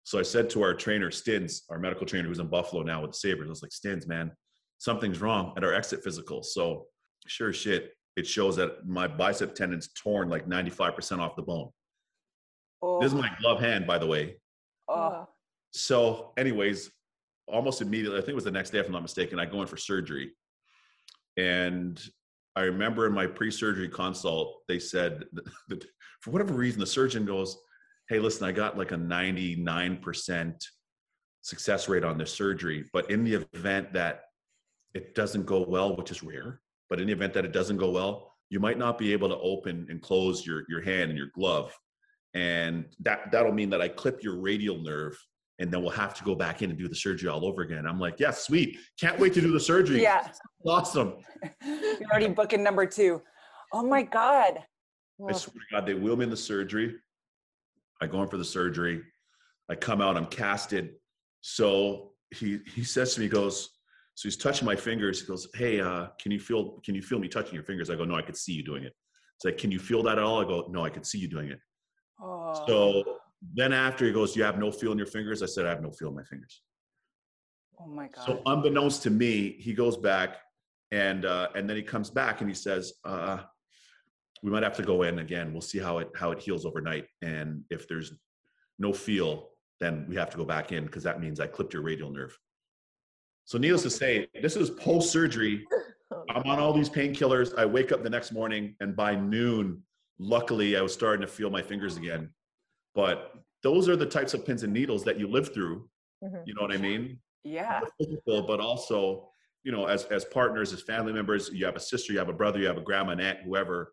so 0.05 0.21
I 0.21 0.23
said 0.23 0.49
to 0.51 0.63
our 0.63 0.73
trainer, 0.73 1.11
Stins, 1.11 1.65
our 1.69 1.81
medical 1.81 2.07
trainer 2.07 2.29
who's 2.29 2.39
in 2.39 2.47
Buffalo 2.47 2.85
now 2.85 3.03
with 3.03 3.11
the 3.11 3.17
Sabres, 3.17 3.49
I 3.49 3.51
was 3.51 3.61
like, 3.61 3.73
Stins, 3.73 4.07
man, 4.07 4.31
something's 4.79 5.21
wrong 5.21 5.53
at 5.57 5.65
our 5.65 5.75
exit 5.75 6.05
physical. 6.05 6.45
So 6.45 6.87
sure 7.27 7.53
shit, 7.53 7.91
it 8.15 8.25
shows 8.25 8.55
that 8.55 8.87
my 8.87 9.09
bicep 9.09 9.57
tendon's 9.57 9.89
torn 10.01 10.29
like 10.29 10.47
95% 10.47 11.19
off 11.19 11.35
the 11.35 11.43
bone. 11.43 11.71
Oh, 12.83 13.01
This 13.01 13.13
is 13.13 13.19
my 13.19 13.31
glove 13.41 13.59
hand, 13.59 13.85
by 13.85 13.99
the 13.99 14.07
way. 14.07 14.37
oh, 14.87 15.27
So, 15.73 16.33
anyways, 16.37 16.89
almost 17.49 17.83
immediately, 17.83 18.19
I 18.19 18.21
think 18.21 18.31
it 18.31 18.37
was 18.37 18.45
the 18.45 18.53
next 18.53 18.71
day, 18.71 18.79
if 18.79 18.87
I'm 18.87 18.93
not 18.93 19.03
mistaken, 19.03 19.41
I 19.41 19.47
go 19.47 19.61
in 19.61 19.67
for 19.67 19.77
surgery. 19.77 20.37
And 21.37 22.01
I 22.57 22.63
remember 22.63 23.07
in 23.07 23.13
my 23.13 23.27
pre 23.27 23.51
surgery 23.51 23.89
consult, 23.89 24.63
they 24.67 24.79
said 24.79 25.25
that 25.69 25.85
for 26.21 26.31
whatever 26.31 26.55
reason, 26.55 26.81
the 26.81 26.87
surgeon 26.87 27.25
goes, 27.25 27.57
Hey, 28.09 28.19
listen, 28.19 28.47
I 28.47 28.53
got 28.53 28.79
like 28.79 28.93
a 28.93 28.97
99% 28.97 30.55
success 31.43 31.89
rate 31.89 32.05
on 32.05 32.19
this 32.19 32.33
surgery. 32.33 32.85
But 32.93 33.11
in 33.11 33.25
the 33.25 33.47
event 33.55 33.93
that 33.93 34.23
it 34.95 35.15
doesn't 35.15 35.45
go 35.45 35.65
well, 35.69 35.97
which 35.97 36.11
is 36.11 36.23
rare, 36.23 36.61
but 36.89 37.01
in 37.01 37.07
the 37.07 37.13
event 37.13 37.35
that 37.35 37.45
it 37.45 37.53
doesn't 37.53 37.77
go 37.77 37.91
well, 37.91 38.33
you 38.49 38.61
might 38.61 38.79
not 38.79 38.97
be 38.97 39.13
able 39.13 39.29
to 39.29 39.39
open 39.39 39.87
and 39.91 40.01
close 40.01 40.47
your, 40.47 40.65
your 40.69 40.81
hand 40.81 41.11
and 41.11 41.19
your 41.19 41.31
glove. 41.35 41.77
And 42.35 42.87
that, 43.01 43.33
that'll 43.33 43.53
mean 43.53 43.71
that 43.71 43.83
I 43.83 43.89
clip 43.89 44.23
your 44.23 44.41
radial 44.41 44.79
nerve 44.79 45.17
and 45.59 45.71
then 45.71 45.81
we'll 45.81 45.91
have 45.91 46.15
to 46.15 46.25
go 46.25 46.35
back 46.35 46.63
in 46.63 46.71
and 46.71 46.79
do 46.79 46.89
the 46.89 46.95
surgery 46.95 47.29
all 47.29 47.47
over 47.47 47.63
again. 47.63 47.87
I'm 47.87 47.99
like, 47.99 48.21
yeah, 48.21 48.31
sweet. 48.31 48.79
Can't 49.01 49.19
wait 49.19 49.33
to 49.35 49.41
do 49.41 49.53
the 49.53 49.61
surgery. 49.61 50.03
yeah. 50.03 50.29
Awesome. 50.67 51.15
You're 51.65 52.11
already 52.11 52.27
booking 52.29 52.61
number 52.61 52.87
two. 52.87 53.23
Oh 53.73 53.85
my 53.85 54.03
God. 54.03 54.59
I 55.29 55.33
swear 55.33 55.55
to 55.55 55.61
God, 55.77 55.87
they 55.87 55.95
wheel 55.95 56.17
me 56.17 56.25
in 56.25 56.31
the 56.31 56.37
surgery. 56.37 56.97
I 58.03 58.09
go 58.09 58.21
in 58.23 58.29
for 58.29 58.37
the 58.37 58.45
surgery. 58.45 59.01
I 59.69 59.77
come 59.77 60.01
out, 60.01 60.17
I'm 60.17 60.27
casted. 60.27 60.95
So 61.43 62.15
he 62.35 62.59
he 62.75 62.83
says 62.83 63.15
to 63.15 63.21
me, 63.21 63.27
he 63.27 63.31
goes, 63.31 63.71
so 64.15 64.29
he's 64.29 64.37
touching 64.37 64.67
my 64.67 64.75
fingers. 64.75 65.21
He 65.21 65.27
goes, 65.27 65.47
Hey, 65.55 65.81
uh, 65.81 66.09
can 66.21 66.33
you 66.33 66.41
feel 66.41 66.81
can 66.85 66.97
you 66.97 67.03
feel 67.03 67.21
me 67.21 67.29
touching 67.29 67.55
your 67.55 67.63
fingers? 67.63 67.89
I 67.89 67.95
go, 67.95 68.05
No, 68.05 68.17
I 68.17 68.23
could 68.23 68.37
see 68.37 68.53
you 68.53 68.65
doing 68.65 68.83
it. 68.83 68.93
It's 69.37 69.45
like, 69.45 69.59
can 69.59 69.71
you 69.71 69.79
feel 69.79 70.03
that 70.05 70.19
at 70.19 70.25
all? 70.25 70.41
I 70.41 70.45
go, 70.45 70.67
No, 70.71 70.85
I 70.85 70.91
could 70.91 71.07
see 71.07 71.19
you 71.19 71.29
doing 71.29 71.51
it. 71.51 71.61
Oh. 72.21 72.65
So 72.67 73.16
then 73.55 73.73
after 73.73 74.05
he 74.05 74.13
goes, 74.13 74.37
You 74.37 74.45
have 74.45 74.59
no 74.59 74.71
feel 74.71 74.93
in 74.93 74.99
your 74.99 75.07
fingers? 75.07 75.43
I 75.43 75.47
said, 75.47 75.67
I 75.67 75.71
have 75.71 75.83
no 75.83 75.91
feel 75.91 76.09
in 76.09 76.15
my 76.17 76.25
fingers. 76.25 76.63
oh 77.81 77.87
my 77.87 78.09
God. 78.09 78.25
So 78.27 78.43
unbeknownst 78.47 79.03
to 79.05 79.11
me, 79.11 79.57
he 79.59 79.73
goes 79.75 79.97
back 79.97 80.39
and 80.93 81.25
uh, 81.25 81.49
and 81.55 81.69
then 81.69 81.77
he 81.77 81.83
comes 81.83 82.11
back 82.11 82.41
and 82.41 82.49
he 82.49 82.55
says, 82.55 82.95
uh, 83.05 83.39
"We 84.43 84.51
might 84.51 84.63
have 84.63 84.77
to 84.77 84.83
go 84.83 85.03
in 85.03 85.19
again. 85.19 85.53
We'll 85.53 85.61
see 85.63 85.79
how 85.79 85.99
it 85.99 86.11
how 86.15 86.31
it 86.31 86.41
heals 86.41 86.65
overnight. 86.65 87.07
And 87.23 87.65
if 87.71 87.89
there's 87.89 88.13
no 88.79 88.93
feel, 88.93 89.49
then 89.81 90.07
we 90.09 90.17
have 90.17 90.31
to 90.31 90.37
go 90.37 90.45
back 90.45 90.73
in 90.73 90.85
because 90.85 91.03
that 91.03 91.21
means 91.21 91.41
I 91.41 91.47
clipped 91.47 91.73
your 91.73 91.83
radial 91.83 92.11
nerve." 92.11 92.39
So 93.47 93.59
needless 93.59 93.83
to 93.83 93.91
say, 93.91 94.27
this 94.43 94.57
is 94.57 94.71
post 94.71 95.13
surgery. 95.13 95.65
I'm 96.31 96.43
on 96.51 96.59
all 96.59 96.73
these 96.73 96.91
painkillers. 96.91 97.57
I 97.57 97.65
wake 97.65 97.93
up 97.93 98.03
the 98.03 98.11
next 98.11 98.33
morning 98.33 98.75
and 98.81 98.97
by 98.97 99.15
noon, 99.15 99.83
luckily, 100.19 100.77
I 100.77 100.83
was 100.83 100.93
starting 100.93 101.21
to 101.21 101.33
feel 101.33 101.49
my 101.49 101.63
fingers 101.63 101.97
again. 101.97 102.31
But 102.97 103.35
those 103.63 103.89
are 103.89 103.95
the 103.95 104.07
types 104.07 104.35
of 104.35 104.45
pins 104.45 104.65
and 104.65 104.73
needles 104.73 105.05
that 105.05 105.21
you 105.21 105.29
live 105.29 105.55
through. 105.55 105.89
Mhm. 106.25 106.43
You 106.47 106.55
know 106.55 106.63
what 106.63 106.73
I 106.73 106.79
mean? 106.79 107.21
yeah. 107.45 107.81
physical, 107.99 108.43
but 108.43 108.59
also, 108.59 109.29
you 109.63 109.71
know, 109.71 109.87
as 109.87 110.05
as 110.07 110.25
partners, 110.25 110.73
as 110.73 110.83
family 110.83 111.13
members, 111.13 111.51
you 111.53 111.65
have 111.65 111.77
a 111.77 111.81
sister, 111.81 112.13
you 112.13 112.19
have 112.19 112.29
a 112.29 112.33
brother, 112.33 112.59
you 112.59 112.67
have 112.67 112.79
a 112.79 112.81
grandma, 112.81 113.13
an 113.13 113.21
aunt, 113.21 113.39
whoever. 113.45 113.93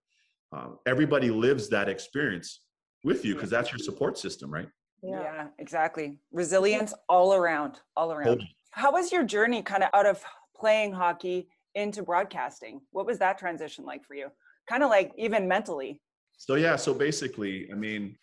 Um, 0.52 0.80
everybody 0.88 1.30
lives 1.30 1.70
that 1.70 1.88
experience 1.88 2.62
with 3.04 3.26
you 3.26 3.36
because 3.36 3.50
that's 3.52 3.72
your 3.72 3.80
support 3.80 4.18
system, 4.18 4.52
right? 4.52 4.68
yeah. 5.04 5.22
yeah. 5.22 5.48
exactly. 5.60 6.18
Resilience 6.32 6.94
all 7.10 7.34
around, 7.34 7.82
all 7.96 8.12
around. 8.12 8.26
Totally. 8.26 8.56
How 8.72 8.92
was 8.92 9.12
your 9.12 9.24
journey 9.24 9.62
kind 9.62 9.84
of 9.84 9.89
out 9.94 10.06
of 10.06 10.24
playing 10.56 10.94
hockey 10.94 11.48
into 11.76 12.02
broadcasting? 12.02 12.82
What 12.92 13.06
was 13.06 13.20
that 13.20 13.38
transition 13.38 13.86
like 13.86 14.04
for 14.06 14.16
you? 14.16 14.30
Kind 14.68 14.84
of 14.84 14.89
like 14.89 15.12
even 15.18 15.48
mentally. 15.48 16.02
So 16.38 16.56
yeah, 16.56 16.76
so 16.76 16.94
basically, 16.94 17.70
I 17.72 17.76
mean, 17.76 18.16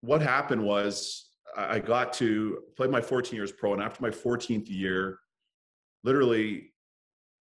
what 0.00 0.22
happened 0.22 0.62
was 0.62 1.30
I 1.56 1.78
got 1.78 2.12
to 2.14 2.62
play 2.76 2.86
my 2.86 3.00
14 3.00 3.34
years 3.34 3.52
pro, 3.52 3.72
and 3.72 3.82
after 3.82 4.02
my 4.02 4.10
14th 4.10 4.68
year, 4.68 5.18
literally, 6.04 6.72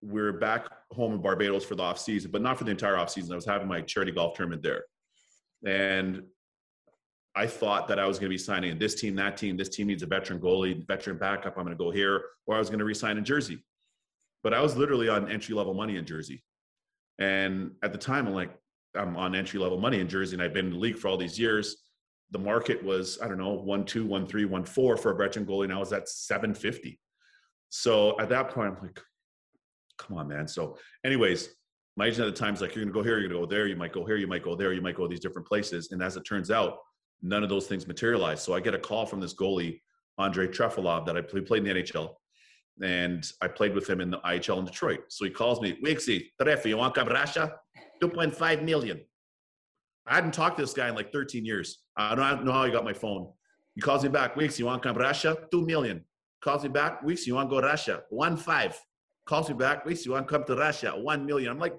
we're 0.01 0.33
back 0.33 0.67
home 0.91 1.13
in 1.13 1.21
Barbados 1.21 1.65
for 1.65 1.75
the 1.75 1.83
off 1.83 1.99
season, 1.99 2.31
but 2.31 2.41
not 2.41 2.57
for 2.57 2.63
the 2.63 2.71
entire 2.71 2.97
off 2.97 3.09
season. 3.09 3.33
I 3.33 3.35
was 3.35 3.45
having 3.45 3.67
my 3.67 3.81
charity 3.81 4.11
golf 4.11 4.35
tournament 4.35 4.63
there, 4.63 4.85
and 5.65 6.23
I 7.35 7.45
thought 7.45 7.87
that 7.89 7.99
I 7.99 8.07
was 8.07 8.17
going 8.17 8.29
to 8.29 8.33
be 8.33 8.37
signing 8.37 8.71
in 8.71 8.79
this 8.79 8.95
team, 8.95 9.15
that 9.15 9.37
team. 9.37 9.57
This 9.57 9.69
team 9.69 9.87
needs 9.87 10.01
a 10.01 10.07
veteran 10.07 10.39
goalie, 10.39 10.85
veteran 10.87 11.17
backup. 11.17 11.58
I'm 11.58 11.65
going 11.65 11.77
to 11.77 11.83
go 11.83 11.91
here, 11.91 12.23
or 12.47 12.55
I 12.55 12.60
was 12.60 12.69
going 12.69 12.79
to 12.79 12.85
resign 12.85 13.17
in 13.17 13.25
Jersey. 13.25 13.63
But 14.43 14.53
I 14.53 14.62
was 14.62 14.75
literally 14.75 15.10
on 15.10 15.29
entry 15.29 15.53
level 15.53 15.73
money 15.73 15.97
in 15.97 16.05
Jersey, 16.05 16.43
and 17.19 17.71
at 17.83 17.91
the 17.91 17.97
time, 17.97 18.27
I'm 18.27 18.33
like, 18.33 18.55
I'm 18.95 19.15
on 19.17 19.35
entry 19.35 19.60
level 19.60 19.79
money 19.79 19.99
in 19.99 20.08
Jersey, 20.08 20.35
and 20.35 20.41
I've 20.41 20.53
been 20.53 20.67
in 20.67 20.73
the 20.73 20.79
league 20.79 20.97
for 20.97 21.08
all 21.08 21.17
these 21.17 21.37
years. 21.37 21.75
The 22.32 22.40
market 22.40 22.84
was, 22.84 23.19
I 23.21 23.28
don't 23.28 23.38
know, 23.38 23.54
one 23.54 23.86
two, 23.86 24.06
one 24.06 24.28
three, 24.28 24.46
one 24.46 24.65
four 24.65 24.98
for 24.98 25.12
a 25.12 25.15
veteran 25.15 25.46
goalie, 25.46 25.65
and 25.65 25.73
I 25.73 25.78
was 25.78 25.94
at 25.94 26.10
750. 26.10 27.00
So 27.69 28.19
at 28.19 28.30
that 28.30 28.50
point, 28.50 28.75
I'm 28.75 28.84
like, 28.84 29.00
come 29.98 30.17
on, 30.17 30.28
man. 30.28 30.48
So, 30.48 30.78
anyways, 31.06 31.50
my 31.96 32.06
agent 32.06 32.28
at 32.28 32.36
the 32.36 32.40
time 32.40 32.54
is 32.54 32.62
like, 32.62 32.75
you're 32.75 32.86
to 32.86 32.92
go 32.92 33.04
here, 33.04 33.19
you're 33.19 33.30
to 33.30 33.36
go 33.36 33.46
there, 33.46 33.67
you 33.67 33.75
might 33.75 33.92
go 33.92 34.06
here, 34.06 34.17
you 34.17 34.28
might 34.28 34.44
go 34.44 34.56
there, 34.56 34.73
you 34.73 34.82
might 34.82 34.96
go 34.96 35.08
these 35.08 35.19
different 35.19 35.48
places. 35.48 35.92
And 35.92 36.02
as 36.02 36.15
it 36.15 36.23
turns 36.23 36.52
out, 36.52 36.78
none 37.21 37.44
of 37.44 37.50
those 37.50 37.67
things 37.67 37.88
materialized. 37.88 38.44
So 38.44 38.54
I 38.54 38.60
get 38.60 38.75
a 38.75 38.80
call 38.80 39.06
from 39.06 39.19
this 39.19 39.34
goalie, 39.34 39.82
Andre 40.17 40.48
Trefilov, 40.48 41.06
that 41.06 41.17
I 41.17 41.21
played, 41.21 41.65
in 41.65 41.75
the 41.75 41.82
NHL. 41.82 42.13
And 42.84 43.25
I 43.42 43.48
played 43.48 43.73
with 43.73 43.90
him 43.90 44.02
in 44.02 44.12
the 44.12 44.19
IHL 44.19 44.60
in 44.60 44.65
Detroit. 44.65 45.00
So 45.10 45.25
he 45.25 45.32
calls 45.32 45.60
me, 45.60 45.80
Wixie, 45.84 46.28
Trefi, 46.40 46.65
you 46.67 46.78
want 46.78 46.96
Russia? 46.96 47.56
2.5 48.02 48.63
million. 48.63 49.02
I 50.06 50.15
hadn't 50.15 50.34
talked 50.34 50.58
to 50.58 50.63
this 50.63 50.73
guy 50.73 50.88
in 50.88 50.96
like 50.96 51.12
13 51.12 51.44
years. 51.44 51.80
I 51.98 52.15
don't 52.15 52.45
know 52.45 52.52
how 52.52 52.65
he 52.65 52.71
got 52.71 52.83
my 52.83 52.93
phone. 52.93 53.31
He 53.75 53.81
calls 53.81 54.04
me 54.04 54.10
back, 54.10 54.35
Weeks, 54.35 54.58
you 54.60 54.65
want 54.65 54.81
to 54.81 54.89
come 54.89 54.98
Russia? 54.98 55.37
Two 55.52 55.65
million. 55.65 56.06
Calls 56.41 56.63
me 56.63 56.69
back, 56.69 57.04
Weeks, 57.04 57.25
you 57.27 57.35
want 57.35 57.50
to 57.50 57.56
go 57.56 57.62
Russia? 57.62 58.04
One 58.10 58.37
five 58.37 58.79
calls 59.27 59.50
me 59.50 59.56
back. 59.56 59.85
Weeks, 59.85 60.06
you 60.06 60.13
want 60.13 60.27
to 60.27 60.33
come 60.33 60.43
to 60.45 60.56
Russia? 60.56 60.91
One 60.91 61.25
million. 61.25 61.52
I'm 61.52 61.60
like, 61.60 61.77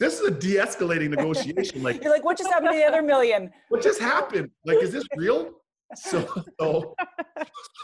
this 0.00 0.20
is 0.20 0.28
a 0.28 0.30
de-escalating 0.30 1.10
negotiation. 1.16 1.82
Like 1.82 2.02
you're 2.02 2.12
like, 2.12 2.24
what 2.24 2.38
just 2.38 2.50
happened 2.50 2.72
to 2.72 2.78
the 2.78 2.84
other 2.84 3.02
million? 3.02 3.50
What 3.68 3.82
just 3.82 4.00
happened? 4.00 4.50
Like, 4.64 4.78
is 4.78 4.92
this 4.92 5.04
real? 5.16 5.50
So, 5.96 6.26
so, 6.60 6.94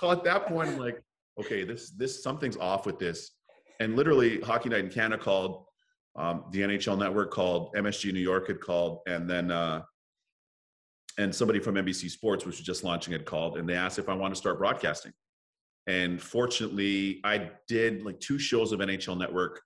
so 0.00 0.10
at 0.10 0.24
that 0.24 0.46
point, 0.46 0.70
I'm 0.70 0.78
like, 0.78 1.02
okay, 1.38 1.64
this 1.64 1.90
this 1.90 2.22
something's 2.22 2.56
off 2.56 2.86
with 2.86 2.98
this. 2.98 3.32
And 3.80 3.96
literally, 3.96 4.40
Hockey 4.40 4.68
Night 4.68 4.84
in 4.84 4.90
Canada 4.90 5.22
called, 5.22 5.64
um, 6.16 6.44
the 6.50 6.60
NHL 6.60 6.98
Network 6.98 7.30
called, 7.30 7.74
MSG 7.74 8.12
New 8.12 8.20
York 8.20 8.48
had 8.48 8.60
called, 8.60 9.00
and 9.06 9.28
then 9.28 9.50
uh, 9.50 9.82
and 11.20 11.34
somebody 11.34 11.60
from 11.60 11.74
NBC 11.74 12.10
Sports, 12.10 12.46
which 12.46 12.56
was 12.56 12.66
just 12.66 12.82
launching, 12.82 13.12
had 13.12 13.26
called, 13.26 13.58
and 13.58 13.68
they 13.68 13.74
asked 13.74 13.98
if 13.98 14.08
I 14.08 14.14
want 14.14 14.34
to 14.34 14.38
start 14.38 14.58
broadcasting. 14.58 15.12
And 15.86 16.20
fortunately, 16.20 17.20
I 17.24 17.50
did 17.68 18.02
like 18.02 18.18
two 18.20 18.38
shows 18.38 18.72
of 18.72 18.80
NHL 18.80 19.18
Network 19.18 19.60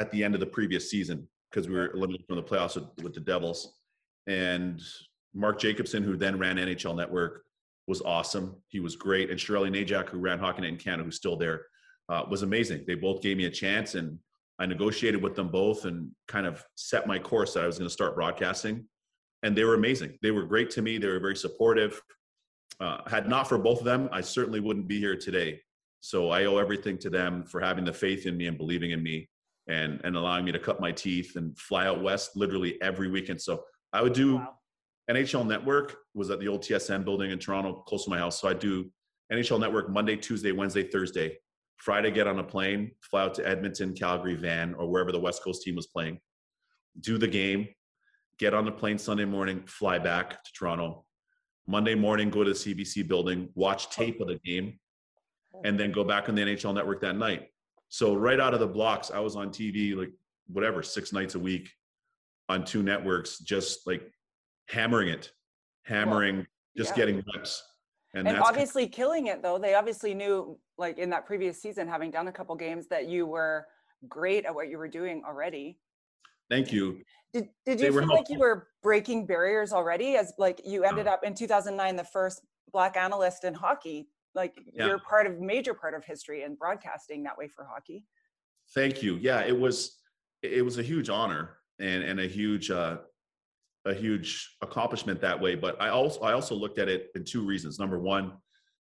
at 0.00 0.10
the 0.10 0.24
end 0.24 0.32
of 0.32 0.40
the 0.40 0.46
previous 0.46 0.90
season 0.90 1.28
because 1.50 1.68
we 1.68 1.74
were 1.74 1.92
eliminated 1.92 2.26
from 2.26 2.36
the 2.36 2.42
playoffs 2.42 2.76
with, 2.76 3.04
with, 3.04 3.14
the 3.14 3.20
Devils. 3.20 3.74
And 4.26 4.80
Mark 5.34 5.58
Jacobson, 5.58 6.02
who 6.02 6.16
then 6.16 6.38
ran 6.38 6.56
NHL 6.56 6.96
Network, 6.96 7.44
was 7.86 8.00
awesome. 8.00 8.56
He 8.68 8.80
was 8.80 8.96
great. 8.96 9.30
And 9.30 9.38
Sherali 9.38 9.70
Najak, 9.70 10.08
who 10.08 10.18
ran 10.18 10.38
Hockey 10.38 10.62
Night 10.62 10.72
in 10.72 10.76
Canada, 10.78 11.04
who's 11.04 11.16
still 11.16 11.36
there, 11.36 11.66
uh, 12.08 12.24
was 12.30 12.42
amazing. 12.42 12.84
They 12.86 12.94
both 12.94 13.20
gave 13.20 13.36
me 13.36 13.44
a 13.44 13.50
chance, 13.50 13.96
and 13.96 14.18
I 14.58 14.64
negotiated 14.64 15.22
with 15.22 15.34
them 15.34 15.48
both 15.48 15.84
and 15.84 16.10
kind 16.26 16.46
of 16.46 16.64
set 16.74 17.06
my 17.06 17.18
course 17.18 17.52
that 17.54 17.64
I 17.64 17.66
was 17.66 17.78
going 17.78 17.88
to 17.88 17.92
start 17.92 18.14
broadcasting. 18.14 18.86
And 19.42 19.56
they 19.56 19.64
were 19.64 19.74
amazing. 19.74 20.18
They 20.22 20.30
were 20.30 20.44
great 20.44 20.70
to 20.70 20.82
me. 20.82 20.98
They 20.98 21.06
were 21.06 21.20
very 21.20 21.36
supportive. 21.36 22.00
Uh, 22.80 22.98
had 23.08 23.28
not 23.28 23.48
for 23.48 23.58
both 23.58 23.80
of 23.80 23.84
them, 23.84 24.08
I 24.12 24.20
certainly 24.20 24.60
wouldn't 24.60 24.88
be 24.88 24.98
here 24.98 25.16
today. 25.16 25.60
So 26.00 26.30
I 26.30 26.44
owe 26.44 26.58
everything 26.58 26.96
to 26.98 27.10
them 27.10 27.44
for 27.44 27.60
having 27.60 27.84
the 27.84 27.92
faith 27.92 28.26
in 28.26 28.36
me 28.36 28.46
and 28.46 28.56
believing 28.56 28.92
in 28.92 29.02
me 29.02 29.28
and, 29.66 30.00
and 30.04 30.16
allowing 30.16 30.44
me 30.44 30.52
to 30.52 30.58
cut 30.58 30.80
my 30.80 30.92
teeth 30.92 31.36
and 31.36 31.58
fly 31.58 31.86
out 31.86 32.02
west 32.02 32.36
literally 32.36 32.80
every 32.80 33.08
weekend. 33.08 33.40
So 33.40 33.64
I 33.92 34.02
would 34.02 34.12
do 34.12 34.36
wow. 34.36 34.54
NHL 35.10 35.46
Network 35.46 35.96
was 36.14 36.30
at 36.30 36.38
the 36.38 36.48
old 36.48 36.62
TSN 36.62 37.04
building 37.04 37.30
in 37.30 37.38
Toronto, 37.38 37.82
close 37.86 38.04
to 38.04 38.10
my 38.10 38.18
house. 38.18 38.40
So 38.40 38.48
I 38.48 38.54
do 38.54 38.90
NHL 39.32 39.60
Network 39.60 39.90
Monday, 39.90 40.16
Tuesday, 40.16 40.52
Wednesday, 40.52 40.84
Thursday. 40.84 41.38
Friday, 41.78 42.10
get 42.10 42.26
on 42.26 42.40
a 42.40 42.44
plane, 42.44 42.90
fly 43.00 43.22
out 43.22 43.34
to 43.34 43.46
Edmonton, 43.46 43.94
Calgary, 43.94 44.34
Van, 44.34 44.74
or 44.74 44.88
wherever 44.88 45.12
the 45.12 45.20
West 45.20 45.44
Coast 45.44 45.62
team 45.62 45.76
was 45.76 45.86
playing. 45.86 46.18
Do 47.00 47.18
the 47.18 47.28
game, 47.28 47.68
get 48.38 48.54
on 48.54 48.64
the 48.64 48.72
plane 48.72 48.98
Sunday 48.98 49.24
morning, 49.24 49.62
fly 49.66 49.98
back 49.98 50.42
to 50.44 50.52
Toronto, 50.52 51.04
Monday 51.66 51.94
morning, 51.94 52.30
go 52.30 52.44
to 52.44 52.50
the 52.50 52.56
CBC 52.56 53.06
building, 53.06 53.48
watch 53.54 53.90
tape 53.90 54.20
of 54.20 54.28
the 54.28 54.38
game, 54.44 54.78
and 55.64 55.78
then 55.78 55.92
go 55.92 56.04
back 56.04 56.28
on 56.28 56.34
the 56.34 56.42
NHL 56.42 56.74
network 56.74 57.00
that 57.02 57.16
night. 57.16 57.48
So 57.88 58.14
right 58.14 58.40
out 58.40 58.54
of 58.54 58.60
the 58.60 58.66
blocks, 58.66 59.10
I 59.10 59.18
was 59.20 59.36
on 59.36 59.50
TV 59.50 59.96
like 59.96 60.10
whatever, 60.46 60.82
six 60.82 61.12
nights 61.12 61.34
a 61.34 61.38
week 61.38 61.70
on 62.48 62.64
two 62.64 62.82
networks, 62.82 63.38
just 63.38 63.86
like 63.86 64.10
hammering 64.68 65.08
it, 65.08 65.30
hammering, 65.84 66.46
just 66.76 66.90
yeah. 66.90 66.96
getting 66.96 67.22
reps. 67.34 67.62
And, 68.14 68.26
and 68.26 68.38
obviously 68.38 68.84
kind 68.84 68.92
of, 68.92 68.96
killing 68.96 69.26
it 69.26 69.42
though. 69.42 69.58
They 69.58 69.74
obviously 69.74 70.14
knew 70.14 70.58
like 70.78 70.98
in 70.98 71.10
that 71.10 71.26
previous 71.26 71.60
season, 71.60 71.88
having 71.88 72.10
done 72.10 72.28
a 72.28 72.32
couple 72.32 72.54
games 72.56 72.88
that 72.88 73.08
you 73.08 73.26
were 73.26 73.66
great 74.08 74.44
at 74.46 74.54
what 74.54 74.68
you 74.68 74.78
were 74.78 74.88
doing 74.88 75.22
already. 75.26 75.78
Thank 76.50 76.72
you. 76.72 77.00
Did, 77.32 77.48
did 77.66 77.80
you 77.80 77.92
feel 77.92 78.00
helpful. 78.00 78.16
like 78.16 78.30
you 78.30 78.38
were 78.38 78.68
breaking 78.82 79.26
barriers 79.26 79.72
already 79.72 80.16
as 80.16 80.32
like 80.38 80.62
you 80.64 80.84
ended 80.84 81.06
up 81.06 81.24
in 81.24 81.34
2009 81.34 81.96
the 81.96 82.04
first 82.04 82.40
black 82.72 82.96
analyst 82.96 83.44
in 83.44 83.52
hockey 83.52 84.08
like 84.34 84.54
yeah. 84.72 84.86
you're 84.86 84.98
part 84.98 85.26
of 85.26 85.38
major 85.38 85.74
part 85.74 85.94
of 85.94 86.04
history 86.04 86.42
and 86.42 86.58
broadcasting 86.58 87.22
that 87.22 87.36
way 87.36 87.48
for 87.48 87.66
hockey 87.70 88.04
thank 88.74 89.02
you 89.02 89.16
yeah 89.16 89.40
it 89.40 89.58
was 89.58 89.98
it 90.42 90.64
was 90.64 90.78
a 90.78 90.82
huge 90.82 91.10
honor 91.10 91.58
and 91.80 92.02
and 92.02 92.20
a 92.20 92.26
huge 92.26 92.70
uh 92.70 92.98
a 93.84 93.94
huge 93.94 94.56
accomplishment 94.62 95.20
that 95.20 95.38
way 95.38 95.54
but 95.54 95.80
i 95.80 95.88
also 95.88 96.20
i 96.20 96.32
also 96.32 96.54
looked 96.54 96.78
at 96.78 96.88
it 96.88 97.08
in 97.14 97.24
two 97.24 97.44
reasons 97.44 97.78
number 97.78 97.98
one 97.98 98.32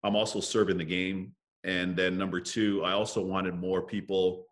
i'm 0.05 0.17
also 0.17 0.41
serving 0.41 0.79
the 0.79 0.85
game 0.85 1.33
and 1.65 1.97
then 1.97 2.17
number 2.17 2.41
two 2.41 2.83
i 2.85 2.93
also 2.93 3.23
wanted 3.23 3.55
more 3.55 3.83
people 3.83 4.47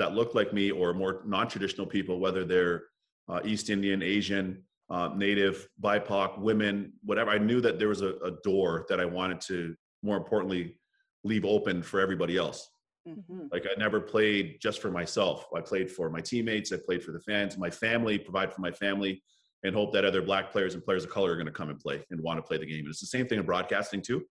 that 0.00 0.14
look 0.14 0.34
like 0.34 0.52
me 0.52 0.70
or 0.70 0.92
more 0.92 1.22
non-traditional 1.24 1.86
people 1.86 2.18
whether 2.18 2.44
they're 2.44 2.84
uh, 3.28 3.40
East 3.44 3.70
Indian, 3.70 4.02
Asian, 4.02 4.64
uh, 4.90 5.10
Native, 5.14 5.68
BIPOC, 5.80 6.38
women, 6.38 6.92
whatever. 7.04 7.30
I 7.30 7.38
knew 7.38 7.60
that 7.60 7.78
there 7.78 7.88
was 7.88 8.02
a, 8.02 8.14
a, 8.24 8.32
door 8.42 8.86
that 8.88 8.98
I 8.98 9.04
wanted 9.04 9.40
to, 9.42 9.76
more 10.02 10.16
importantly, 10.16 10.76
leave 11.22 11.44
open 11.44 11.80
for 11.82 12.00
everybody 12.00 12.36
else. 12.36 12.68
Mm-hmm. 13.08 13.42
Like 13.52 13.66
I 13.66 13.78
never 13.78 14.00
played 14.00 14.56
just 14.60 14.82
for 14.82 14.90
myself. 14.90 15.46
I 15.56 15.60
played 15.60 15.90
for 15.90 16.10
my 16.10 16.20
teammates. 16.20 16.72
I 16.72 16.78
played 16.84 17.04
for 17.04 17.12
the 17.12 17.20
fans, 17.20 17.56
my 17.56 17.70
family, 17.70 18.18
provide 18.18 18.52
for 18.52 18.60
my 18.62 18.72
family, 18.72 19.22
and 19.62 19.74
hope 19.74 19.92
that 19.92 20.04
other 20.04 20.22
black 20.22 20.50
players 20.50 20.74
and 20.74 20.84
players 20.84 21.04
of 21.04 21.10
color 21.10 21.30
are 21.32 21.36
going 21.36 21.46
to 21.46 21.52
come 21.52 21.70
and 21.70 21.78
play 21.78 22.04
and 22.10 22.20
want 22.20 22.38
to 22.38 22.42
play 22.42 22.58
the 22.58 22.66
game. 22.66 22.80
And 22.80 22.88
it's 22.88 23.00
the 23.00 23.06
same 23.06 23.28
thing 23.28 23.38
in 23.38 23.46
broadcasting 23.46 24.02
too. 24.02 24.22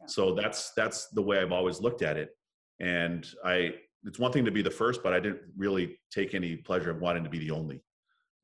Yeah. 0.00 0.06
So 0.06 0.34
that's 0.34 0.72
that's 0.76 1.08
the 1.08 1.22
way 1.22 1.40
I've 1.40 1.52
always 1.52 1.80
looked 1.80 2.02
at 2.02 2.16
it. 2.16 2.30
And 2.78 3.26
I, 3.44 3.74
it's 4.04 4.18
one 4.18 4.32
thing 4.32 4.44
to 4.44 4.50
be 4.50 4.62
the 4.62 4.70
first, 4.70 5.02
but 5.02 5.12
I 5.12 5.20
didn't 5.20 5.40
really 5.56 5.98
take 6.10 6.34
any 6.34 6.56
pleasure 6.56 6.90
of 6.90 7.00
wanting 7.00 7.24
to 7.24 7.30
be 7.30 7.38
the 7.38 7.50
only 7.50 7.82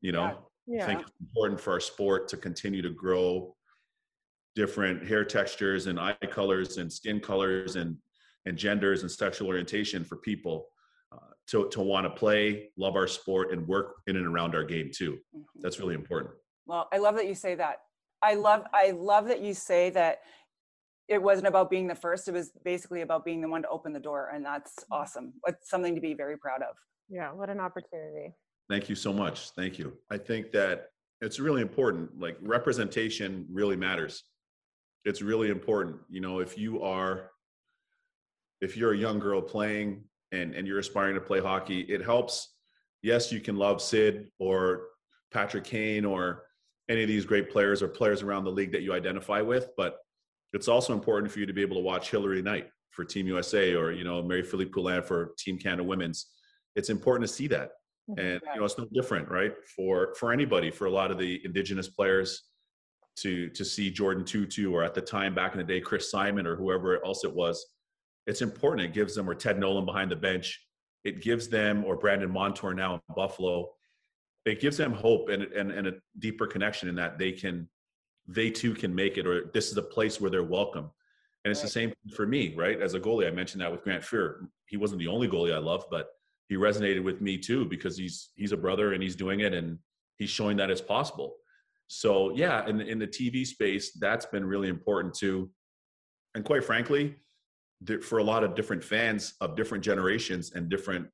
you 0.02 0.12
know 0.12 0.36
yeah. 0.66 0.82
i 0.82 0.86
think 0.86 1.00
it's 1.00 1.12
important 1.20 1.58
for 1.58 1.72
our 1.72 1.80
sport 1.80 2.28
to 2.28 2.36
continue 2.36 2.82
to 2.82 2.90
grow 2.90 3.56
different 4.54 5.06
hair 5.06 5.24
textures 5.24 5.86
and 5.86 5.98
eye 5.98 6.14
colors 6.30 6.76
and 6.76 6.92
skin 6.92 7.18
colors 7.18 7.76
and 7.76 7.96
and 8.44 8.58
genders 8.58 9.02
and 9.02 9.10
sexual 9.10 9.48
orientation 9.48 10.04
for 10.04 10.16
people 10.16 10.66
uh, 11.12 11.30
to 11.46 11.68
to 11.70 11.80
want 11.80 12.04
to 12.04 12.10
play 12.10 12.70
love 12.76 12.96
our 12.96 13.06
sport 13.06 13.52
and 13.52 13.66
work 13.66 13.94
in 14.08 14.16
and 14.16 14.26
around 14.26 14.54
our 14.54 14.64
game 14.64 14.90
too 14.92 15.12
mm-hmm. 15.34 15.60
that's 15.60 15.78
really 15.78 15.94
important 15.94 16.30
well 16.66 16.88
i 16.92 16.98
love 16.98 17.14
that 17.14 17.26
you 17.26 17.34
say 17.34 17.54
that 17.54 17.78
i 18.20 18.34
love 18.34 18.64
i 18.74 18.90
love 18.90 19.26
that 19.26 19.40
you 19.40 19.54
say 19.54 19.88
that 19.88 20.20
it 21.12 21.22
wasn't 21.22 21.46
about 21.46 21.70
being 21.70 21.86
the 21.86 21.94
first 21.94 22.26
it 22.26 22.32
was 22.32 22.52
basically 22.64 23.02
about 23.02 23.24
being 23.24 23.40
the 23.40 23.48
one 23.48 23.62
to 23.62 23.68
open 23.68 23.92
the 23.92 24.00
door 24.00 24.30
and 24.34 24.44
that's 24.44 24.74
mm-hmm. 24.74 24.94
awesome 24.94 25.32
it's 25.46 25.68
something 25.68 25.94
to 25.94 26.00
be 26.00 26.14
very 26.14 26.36
proud 26.36 26.62
of 26.62 26.74
yeah 27.08 27.30
what 27.32 27.50
an 27.50 27.60
opportunity 27.60 28.34
Thank 28.72 28.88
you 28.88 28.94
so 28.94 29.12
much. 29.12 29.50
Thank 29.50 29.78
you. 29.78 29.92
I 30.10 30.16
think 30.16 30.50
that 30.52 30.86
it's 31.20 31.38
really 31.38 31.60
important. 31.62 32.18
Like 32.18 32.38
representation 32.40 33.46
really 33.50 33.76
matters. 33.76 34.24
It's 35.04 35.20
really 35.20 35.50
important. 35.50 35.96
You 36.08 36.20
know, 36.20 36.38
if 36.38 36.56
you 36.56 36.82
are 36.82 37.30
if 38.62 38.76
you're 38.76 38.94
a 38.94 38.96
young 38.96 39.18
girl 39.18 39.42
playing 39.42 40.04
and 40.30 40.54
and 40.54 40.66
you're 40.66 40.78
aspiring 40.78 41.14
to 41.16 41.20
play 41.20 41.40
hockey, 41.40 41.80
it 41.80 42.02
helps. 42.02 42.54
Yes, 43.02 43.30
you 43.30 43.40
can 43.40 43.56
love 43.56 43.82
Sid 43.82 44.30
or 44.38 44.84
Patrick 45.32 45.64
Kane 45.64 46.06
or 46.06 46.44
any 46.88 47.02
of 47.02 47.08
these 47.08 47.26
great 47.26 47.50
players 47.50 47.82
or 47.82 47.88
players 47.88 48.22
around 48.22 48.44
the 48.44 48.50
league 48.50 48.72
that 48.72 48.82
you 48.82 48.94
identify 48.94 49.42
with, 49.42 49.68
but 49.76 49.98
it's 50.52 50.68
also 50.68 50.92
important 50.92 51.30
for 51.32 51.38
you 51.38 51.46
to 51.46 51.52
be 51.52 51.62
able 51.62 51.76
to 51.76 51.82
watch 51.82 52.10
Hilary 52.10 52.42
Knight 52.42 52.68
for 52.90 53.04
Team 53.04 53.26
USA 53.26 53.74
or 53.74 53.92
you 53.92 54.04
know 54.04 54.22
Marie-Philip 54.22 54.72
Poulin 54.72 55.02
for 55.02 55.32
Team 55.38 55.58
Canada 55.58 55.82
Women's. 55.82 56.26
It's 56.76 56.90
important 56.90 57.28
to 57.28 57.34
see 57.34 57.46
that. 57.48 57.70
Mm-hmm. 58.10 58.18
and 58.18 58.40
you 58.52 58.58
know 58.58 58.64
it's 58.64 58.76
no 58.76 58.86
different 58.92 59.28
right 59.28 59.52
for 59.76 60.12
for 60.18 60.32
anybody 60.32 60.72
for 60.72 60.86
a 60.86 60.90
lot 60.90 61.12
of 61.12 61.18
the 61.18 61.40
indigenous 61.44 61.86
players 61.86 62.42
to 63.14 63.48
to 63.50 63.64
see 63.64 63.92
Jordin 63.92 64.24
Tootoo 64.24 64.72
or 64.72 64.82
at 64.82 64.92
the 64.92 65.00
time 65.00 65.36
back 65.36 65.52
in 65.52 65.58
the 65.58 65.64
day 65.64 65.80
chris 65.80 66.10
simon 66.10 66.44
or 66.44 66.56
whoever 66.56 67.04
else 67.04 67.24
it 67.24 67.32
was. 67.32 67.64
It's 68.26 68.42
important. 68.42 68.88
It 68.88 68.92
gives 68.92 69.14
them 69.14 69.30
or 69.30 69.36
ted 69.36 69.58
nolan 69.58 69.84
behind 69.84 70.10
the 70.10 70.16
bench. 70.16 70.66
It 71.04 71.22
gives 71.22 71.48
them 71.48 71.84
or 71.84 71.96
brandon 71.96 72.32
montour 72.32 72.74
now 72.74 72.94
in 72.94 73.00
buffalo. 73.14 73.70
It 74.46 74.60
gives 74.60 74.76
them 74.76 74.92
hope 74.92 75.28
and, 75.28 75.44
and, 75.44 75.70
and 75.70 75.86
a 75.86 75.92
deeper 76.18 76.48
connection 76.48 76.88
in 76.88 76.96
that 76.96 77.20
they 77.20 77.30
can 77.30 77.68
they 78.26 78.50
too 78.50 78.74
can 78.74 78.94
make 78.94 79.18
it 79.18 79.26
or 79.26 79.50
this 79.52 79.70
is 79.70 79.76
a 79.76 79.82
place 79.82 80.20
where 80.20 80.30
they're 80.30 80.42
welcome 80.42 80.90
and 81.44 81.50
it's 81.50 81.60
right. 81.60 81.64
the 81.64 81.70
same 81.70 81.92
for 82.14 82.26
me 82.26 82.54
right 82.56 82.80
as 82.80 82.94
a 82.94 83.00
goalie 83.00 83.26
i 83.26 83.30
mentioned 83.30 83.60
that 83.60 83.70
with 83.70 83.82
grant 83.82 84.02
fuhr 84.02 84.46
he 84.66 84.76
wasn't 84.76 84.98
the 84.98 85.08
only 85.08 85.28
goalie 85.28 85.54
i 85.54 85.58
loved 85.58 85.86
but 85.90 86.10
he 86.52 86.58
resonated 86.58 87.02
with 87.02 87.22
me 87.22 87.38
too 87.38 87.64
because 87.64 87.96
he's 87.96 88.30
he's 88.34 88.52
a 88.52 88.56
brother 88.56 88.92
and 88.92 89.02
he's 89.02 89.16
doing 89.16 89.40
it 89.40 89.54
and 89.54 89.78
he's 90.18 90.28
showing 90.30 90.56
that 90.58 90.70
it's 90.70 90.80
possible. 90.80 91.36
So 91.86 92.34
yeah, 92.34 92.66
in 92.66 92.80
in 92.80 92.98
the 92.98 93.06
TV 93.06 93.46
space, 93.46 93.92
that's 93.92 94.26
been 94.26 94.44
really 94.44 94.68
important 94.68 95.14
too. 95.14 95.50
And 96.34 96.44
quite 96.44 96.64
frankly, 96.64 97.16
for 98.02 98.18
a 98.18 98.24
lot 98.24 98.44
of 98.44 98.54
different 98.54 98.84
fans 98.84 99.34
of 99.40 99.56
different 99.56 99.82
generations 99.82 100.52
and 100.52 100.68
different 100.68 101.06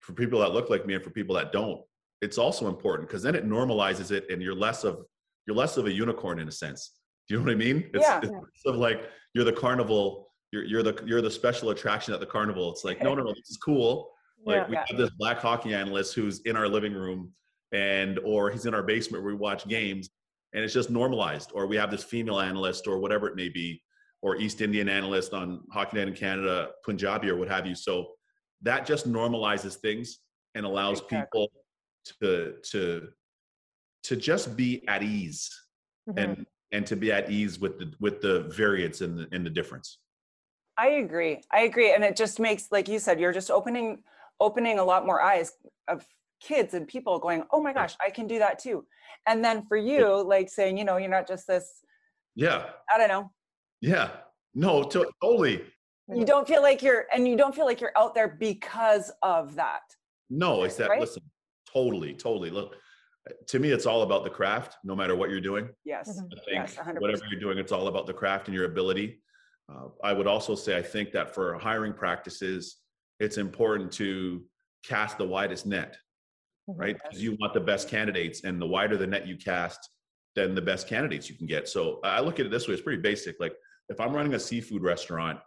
for 0.00 0.14
people 0.14 0.40
that 0.40 0.52
look 0.52 0.68
like 0.68 0.84
me 0.84 0.94
and 0.94 1.04
for 1.04 1.10
people 1.10 1.34
that 1.36 1.52
don't, 1.52 1.80
it's 2.20 2.38
also 2.38 2.68
important 2.68 3.08
because 3.08 3.22
then 3.22 3.36
it 3.36 3.48
normalizes 3.48 4.10
it 4.10 4.28
and 4.30 4.42
you're 4.42 4.54
less 4.54 4.82
of 4.82 5.04
you're 5.46 5.56
less 5.56 5.76
of 5.76 5.86
a 5.86 5.92
unicorn 5.92 6.38
in 6.38 6.48
a 6.48 6.52
sense. 6.52 6.92
Do 7.28 7.34
you 7.34 7.40
know 7.40 7.46
what 7.46 7.52
I 7.52 7.56
mean? 7.56 7.90
It's, 7.94 8.02
Yeah. 8.06 8.20
it's 8.22 8.28
sort 8.62 8.74
of 8.74 8.80
like 8.80 9.08
you're 9.34 9.44
the 9.44 9.52
carnival, 9.52 10.32
you're 10.50 10.64
you're 10.64 10.82
the 10.82 11.02
you're 11.06 11.22
the 11.22 11.30
special 11.30 11.70
attraction 11.70 12.12
at 12.14 12.20
the 12.20 12.26
carnival. 12.26 12.70
It's 12.70 12.84
like, 12.84 13.02
no, 13.02 13.14
no, 13.14 13.22
no, 13.22 13.30
this 13.30 13.50
is 13.50 13.56
cool. 13.56 14.12
Like 14.44 14.56
Yeah. 14.62 14.68
we 14.68 14.74
Yeah. 14.74 14.84
have 14.88 14.98
this 14.98 15.10
black 15.18 15.38
hockey 15.38 15.74
analyst 15.74 16.14
who's 16.14 16.40
in 16.40 16.56
our 16.56 16.68
living 16.68 16.94
room 16.94 17.32
and 17.72 18.18
or 18.20 18.50
he's 18.50 18.66
in 18.66 18.74
our 18.74 18.82
basement 18.82 19.22
where 19.24 19.32
we 19.32 19.38
watch 19.38 19.66
games 19.68 20.10
and 20.52 20.62
it's 20.64 20.74
just 20.74 20.90
normalized. 20.90 21.50
Or 21.54 21.66
we 21.66 21.76
have 21.76 21.90
this 21.90 22.04
female 22.04 22.40
analyst 22.40 22.86
or 22.86 22.98
whatever 22.98 23.26
it 23.28 23.36
may 23.36 23.48
be, 23.48 23.82
or 24.20 24.36
East 24.36 24.60
Indian 24.60 24.88
analyst 24.88 25.32
on 25.32 25.62
Hockey 25.72 25.96
Night 25.96 26.08
in 26.08 26.14
Canada, 26.14 26.70
Punjabi 26.84 27.30
or 27.30 27.36
what 27.36 27.48
have 27.48 27.66
you. 27.66 27.74
So 27.74 28.12
that 28.62 28.84
just 28.86 29.10
normalizes 29.10 29.76
things 29.76 30.18
and 30.54 30.66
allows 30.66 31.00
Exactly. 31.00 31.18
people 31.22 31.52
to 32.20 32.56
to 32.72 33.08
to 34.04 34.16
just 34.16 34.56
be 34.56 34.86
at 34.88 35.02
ease 35.02 35.50
Mhm. 36.08 36.22
and 36.22 36.46
and 36.72 36.86
to 36.86 36.96
be 36.96 37.12
at 37.12 37.30
ease 37.30 37.58
with 37.58 37.78
the 37.78 37.92
with 38.00 38.20
the 38.20 38.40
variance 38.44 39.00
and 39.02 39.18
the 39.18 39.28
and 39.32 39.44
the 39.46 39.50
difference. 39.50 39.98
I 40.78 40.88
agree. 41.04 41.42
I 41.52 41.60
agree. 41.62 41.92
And 41.92 42.02
it 42.02 42.16
just 42.16 42.40
makes, 42.40 42.72
like 42.72 42.88
you 42.88 42.98
said, 42.98 43.20
you're 43.20 43.32
just 43.32 43.50
opening 43.50 44.02
opening 44.40 44.78
a 44.78 44.84
lot 44.84 45.04
more 45.06 45.20
eyes 45.20 45.52
of 45.86 46.06
kids 46.40 46.74
and 46.74 46.88
people 46.88 47.18
going, 47.18 47.44
oh 47.52 47.62
my 47.62 47.72
gosh, 47.72 47.94
I 48.00 48.10
can 48.10 48.26
do 48.26 48.38
that 48.40 48.58
too. 48.58 48.86
And 49.26 49.44
then 49.44 49.64
for 49.66 49.76
you, 49.76 50.20
like 50.22 50.48
saying, 50.48 50.76
you 50.78 50.84
know, 50.84 50.96
you're 50.96 51.10
not 51.10 51.28
just 51.28 51.46
this, 51.46 51.84
Yeah, 52.34 52.70
I 52.92 52.98
don't 52.98 53.08
know, 53.08 53.30
yeah. 53.80 54.10
No, 54.54 54.82
to, 54.82 55.08
totally. 55.22 55.64
you 56.08 56.24
don't 56.24 56.48
feel 56.48 56.60
like 56.62 56.82
you're, 56.82 57.06
and 57.12 57.28
you 57.28 57.36
don't 57.36 57.54
feel 57.54 57.64
like 57.64 57.80
you're 57.80 57.96
out 57.96 58.14
there 58.14 58.28
because 58.28 59.12
of 59.22 59.54
that. 59.54 59.82
No, 60.28 60.64
it's 60.64 60.76
that. 60.76 60.90
Right? 60.90 61.00
Listen, 61.00 61.22
totally, 61.72 62.12
totally. 62.14 62.50
Look, 62.50 62.74
to 63.46 63.58
me, 63.58 63.70
it's 63.70 63.86
all 63.86 64.02
about 64.02 64.24
the 64.24 64.30
craft. 64.30 64.76
No 64.84 64.96
matter 64.96 65.14
what 65.14 65.30
you're 65.30 65.40
doing, 65.40 65.70
Yes. 65.84 66.20
Mhm. 66.20 66.24
I 66.32 66.40
think 66.40 66.46
Yes, 66.54 66.76
100%. 66.76 67.00
whatever 67.02 67.22
you're 67.30 67.40
doing, 67.40 67.58
it's 67.58 67.72
all 67.72 67.88
about 67.88 68.06
the 68.06 68.14
craft 68.14 68.48
and 68.48 68.54
your 68.54 68.64
ability. 68.64 69.22
Uh, 69.72 69.88
I 70.02 70.12
would 70.12 70.26
also 70.26 70.54
say 70.54 70.76
I 70.76 70.82
think 70.82 71.12
that 71.12 71.34
for 71.34 71.56
hiring 71.58 71.92
practices, 71.92 72.78
it's 73.20 73.38
important 73.38 73.92
to 73.92 74.44
cast 74.84 75.18
the 75.18 75.24
widest 75.26 75.66
net, 75.66 75.96
Mhm. 76.68 76.78
right? 76.78 76.96
Because 77.02 77.22
you 77.22 77.36
want 77.40 77.54
the 77.54 77.60
best 77.60 77.88
candidates, 77.88 78.42
and 78.44 78.60
the 78.60 78.66
wider 78.66 78.96
the 78.96 79.06
net 79.06 79.26
you 79.26 79.36
cast, 79.36 79.88
then 80.34 80.54
the 80.54 80.62
best 80.62 80.88
candidates 80.88 81.30
you 81.30 81.36
can 81.36 81.46
get. 81.46 81.68
So 81.68 82.00
I 82.02 82.20
look 82.20 82.40
at 82.40 82.46
it 82.46 82.48
this 82.50 82.66
way: 82.66 82.74
it's 82.74 82.82
pretty 82.82 83.02
basic. 83.02 83.38
Like 83.38 83.54
if 83.88 84.00
I'm 84.00 84.12
running 84.14 84.34
a 84.34 84.40
seafood 84.40 84.82
restaurant, 84.82 85.40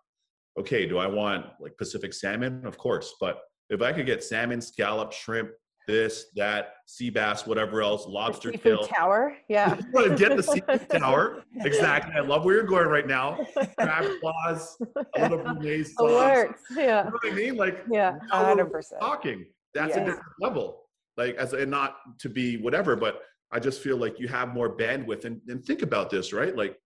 okay, 0.58 0.86
do 0.86 0.98
I 0.98 1.08
want 1.08 1.60
like 1.60 1.78
Pacific 1.78 2.14
salmon? 2.14 2.66
Of 2.66 2.78
course, 2.78 3.16
but 3.20 3.42
if 3.70 3.82
I 3.82 3.92
could 3.92 4.06
get 4.06 4.24
salmon, 4.24 4.62
scallop, 4.62 5.12
shrimp, 5.12 5.52
this, 5.88 6.26
that, 6.36 6.76
sea 6.88 7.10
bass, 7.10 7.46
whatever 7.48 7.82
else, 7.82 8.06
The 8.06 8.12
lobster 8.12 8.52
seafood 8.52 8.80
tail. 8.80 8.88
tower. 8.88 9.38
Yeah. 9.48 9.76
You 9.78 9.86
want 9.92 10.08
to 10.10 10.16
get 10.16 10.36
the 10.36 10.44
seafood 10.44 10.90
tower. 11.00 11.44
Exactly. 11.62 12.14
I 12.16 12.22
love 12.22 12.44
where 12.46 12.56
you're 12.56 12.64
going 12.64 12.88
right 12.88 13.08
now. 13.08 13.46
Crab 13.78 14.06
claws, 14.22 14.78
a 15.18 15.30
little 15.30 15.62
It 15.64 15.88
sauce. 15.88 15.98
works. 16.12 16.62
You 16.72 16.82
Yeah. 16.82 17.04
know 17.04 17.12
what 17.22 17.32
I 17.32 17.36
mean? 17.36 17.56
Like 17.56 17.84
Yeah. 17.92 18.18
100%. 18.32 19.00
talking. 19.00 19.46
That's 19.74 19.96
a 19.96 20.00
different 20.06 20.24
level. 20.40 20.82
Like 21.18 21.36
as 21.36 21.54
and 21.54 21.72
not 21.72 21.98
to 22.20 22.30
be 22.30 22.58
whatever, 22.58 22.96
but 22.96 23.22
I 23.52 23.60
just 23.60 23.82
feel 23.82 23.98
like 23.98 24.20
you 24.20 24.28
have 24.28 24.54
more 24.54 24.76
bandwidth. 24.76 25.26
And, 25.26 25.40
and 25.48 25.64
think 25.64 25.82
about 25.82 26.10
this, 26.10 26.34
right? 26.34 26.56
Like 26.56 26.78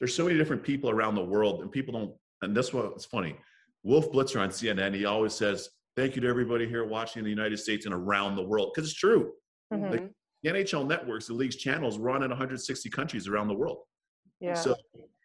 there's 0.00 0.14
so 0.14 0.24
many 0.24 0.36
different 0.38 0.62
people 0.62 0.90
around 0.90 1.14
the 1.14 1.24
world, 1.24 1.62
and 1.62 1.70
people 1.72 1.92
don't. 1.94 2.14
And 2.42 2.56
this 2.56 2.72
was 2.72 3.04
funny. 3.04 3.36
Wolf 3.84 4.10
Blitzer 4.12 4.40
on 4.40 4.50
CNN, 4.50 4.94
he 4.94 5.04
always 5.06 5.32
says, 5.34 5.68
"Thank 5.96 6.14
you 6.16 6.22
to 6.22 6.28
everybody 6.28 6.66
here 6.68 6.84
watching 6.84 7.20
in 7.20 7.24
the 7.24 7.30
United 7.30 7.58
States 7.58 7.86
and 7.86 7.94
around 7.94 8.36
the 8.36 8.42
world," 8.42 8.72
because 8.74 8.88
it's 8.90 8.98
true. 8.98 9.32
Mhm. 9.72 9.90
Like, 9.90 10.12
The 10.42 10.50
NHL 10.50 10.84
networks, 10.86 11.26
the 11.28 11.32
league's 11.34 11.56
channels, 11.56 11.96
run 11.98 12.22
in 12.22 12.30
160 12.30 12.90
countries 12.90 13.28
around 13.28 13.48
the 13.48 13.54
world. 13.54 13.78
Yeah. 14.40 14.52
So 14.54 14.76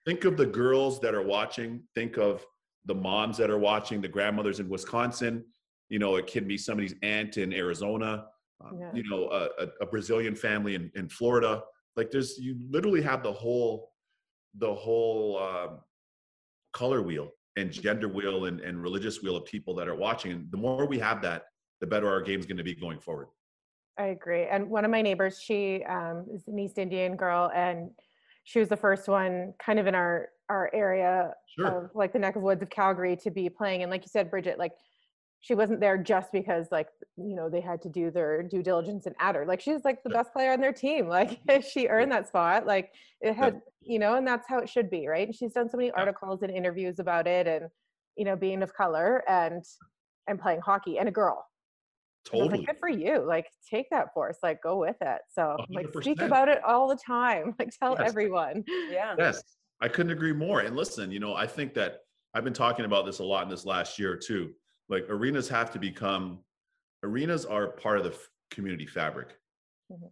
think 0.05 0.24
of 0.24 0.38
the 0.38 0.45
girls 0.45 1.01
that 1.01 1.13
are 1.13 1.22
watching. 1.26 1.84
Think 1.93 2.17
of 2.17 2.45
the 2.86 2.95
moms 2.95 3.36
that 3.38 3.49
are 3.49 3.57
watching, 3.59 3.99
the 3.99 4.07
grandmothers 4.07 4.61
in 4.61 4.70
Wisconsin. 4.70 5.43
You 5.89 5.99
know, 5.99 6.15
it 6.15 6.26
can 6.28 6.47
be 6.47 6.57
somebody's 6.57 6.95
aunt 7.03 7.38
in 7.38 7.51
Arizona. 7.51 8.28
um, 8.61 8.80
Yeah. 8.80 8.93
You 8.93 9.03
know, 9.09 9.30
a, 9.30 9.49
a, 9.63 9.67
a 9.82 9.86
Brazilian 9.86 10.36
family 10.36 10.76
in, 10.76 10.89
in 10.95 11.09
Florida. 11.09 11.63
Like, 11.97 12.11
there's 12.11 12.38
you 12.38 12.55
literally 12.70 13.01
have 13.01 13.22
the 13.22 13.34
whole, 13.34 13.91
the 14.55 14.74
whole 14.74 15.38
um, 15.38 15.82
color 16.72 17.01
wheel 17.01 17.32
and 17.60 17.72
gender 17.72 18.07
wheel 18.07 18.45
and, 18.45 18.60
and 18.62 18.82
religious 18.82 19.22
wheel 19.22 19.36
of 19.36 19.45
people 19.45 19.76
that 19.76 19.88
are 19.88 19.95
watching. 19.95 20.32
And 20.32 20.51
the 20.51 20.57
more 20.57 20.86
we 20.88 20.99
have 20.99 21.22
that, 21.22 21.43
the 21.82 21.88
better 21.88 22.07
our 22.10 22.22
game's 22.22 22.45
going 22.45 22.57
to 22.57 22.64
be 22.64 22.76
going 22.76 22.99
forward. 22.99 23.28
I 23.97 24.07
agree. 24.07 24.45
And 24.45 24.70
one 24.70 24.86
of 24.86 24.91
my 24.91 25.01
neighbors, 25.01 25.41
she 25.41 25.84
um, 25.84 26.26
is 26.34 26.47
an 26.47 26.57
East 26.57 26.78
Indian 26.78 27.16
girl, 27.16 27.51
and 27.53 27.91
she 28.45 28.60
was 28.60 28.70
the 28.70 28.78
first 28.78 29.07
one, 29.07 29.53
kind 29.64 29.80
of 29.80 29.88
in 29.88 29.95
our 29.95 30.30
our 30.49 30.72
area 30.74 31.32
Sure. 31.55 31.68
of 31.68 31.91
like 31.93 32.12
the 32.12 32.18
neck 32.18 32.36
of 32.36 32.41
woods 32.41 32.64
of 32.64 32.70
Calgary, 32.72 33.16
to 33.18 33.30
be 33.30 33.49
playing. 33.49 33.84
And 33.84 33.91
like 33.91 34.01
you 34.01 34.07
said, 34.07 34.32
Bridget, 34.32 34.57
like 34.57 34.72
she 35.41 35.55
wasn't 35.55 35.79
there 35.79 35.97
just 35.97 36.31
because 36.31 36.67
like 36.71 36.87
you 37.17 37.35
know 37.35 37.49
they 37.49 37.61
had 37.61 37.81
to 37.83 37.89
do 37.89 38.11
their 38.11 38.43
due 38.43 38.61
diligence 38.63 39.05
and 39.05 39.15
add 39.19 39.35
her. 39.35 39.45
Like 39.45 39.61
she 39.61 39.71
was 39.73 39.83
like 39.85 40.03
the 40.03 40.09
Yeah. 40.09 40.17
best 40.21 40.33
player 40.33 40.51
on 40.51 40.59
their 40.59 40.73
team. 40.73 41.07
Like 41.19 41.39
she 41.63 41.87
earned 41.87 42.11
that 42.11 42.27
spot. 42.27 42.65
Like 42.65 42.93
it 43.21 43.33
had, 43.35 43.61
you 43.81 43.99
know, 43.99 44.15
and 44.15 44.27
that's 44.27 44.47
how 44.47 44.59
it 44.59 44.69
should 44.69 44.89
be, 44.89 45.07
right? 45.07 45.27
And 45.27 45.35
she's 45.35 45.53
done 45.53 45.69
so 45.69 45.77
many 45.77 45.91
articles 45.91 46.41
and 46.43 46.51
interviews 46.51 46.99
about 46.99 47.27
it, 47.27 47.47
and 47.47 47.69
you 48.15 48.25
know, 48.25 48.35
being 48.35 48.61
of 48.63 48.73
color 48.73 49.23
and 49.29 49.63
and 50.27 50.39
playing 50.39 50.61
hockey 50.61 50.97
and 50.99 51.07
a 51.07 51.11
girl. 51.11 51.45
And 52.31 52.41
I 52.41 52.43
was 52.43 52.49
Totally. 52.49 52.59
like, 52.59 52.67
good 52.67 52.79
for 52.79 52.89
you. 52.89 53.25
Like, 53.25 53.47
take 53.67 53.89
that 53.91 54.13
force. 54.13 54.37
Like, 54.43 54.61
go 54.61 54.77
with 54.77 54.97
it. 55.01 55.21
So, 55.31 55.65
like, 55.69 55.87
speak 56.01 56.21
about 56.21 56.47
it 56.49 56.61
all 56.63 56.87
the 56.87 56.99
time. 57.03 57.55
Like, 57.59 57.69
tell 57.79 57.95
Yes. 57.97 58.07
everyone. 58.09 58.63
Yeah. 58.91 59.15
Yes, 59.17 59.41
I 59.81 59.87
couldn't 59.87 60.11
agree 60.11 60.33
more. 60.33 60.59
And 60.59 60.75
listen, 60.75 61.11
you 61.11 61.19
know, 61.19 61.33
I 61.33 61.47
think 61.47 61.73
that 61.75 62.01
I've 62.35 62.43
been 62.43 62.53
talking 62.53 62.85
about 62.85 63.05
this 63.07 63.17
a 63.19 63.23
lot 63.23 63.43
in 63.43 63.49
this 63.49 63.65
last 63.65 63.97
year 63.97 64.15
too. 64.15 64.51
Like 64.89 65.05
arenas 65.09 65.47
have 65.49 65.71
to 65.71 65.79
become 65.79 66.39
arenas 67.03 67.45
are 67.45 67.67
part 67.67 67.97
of 67.97 68.03
the 68.03 68.11
f- 68.11 68.29
community 68.51 68.85
fabric. 68.85 69.37
Mhm. 69.91 70.11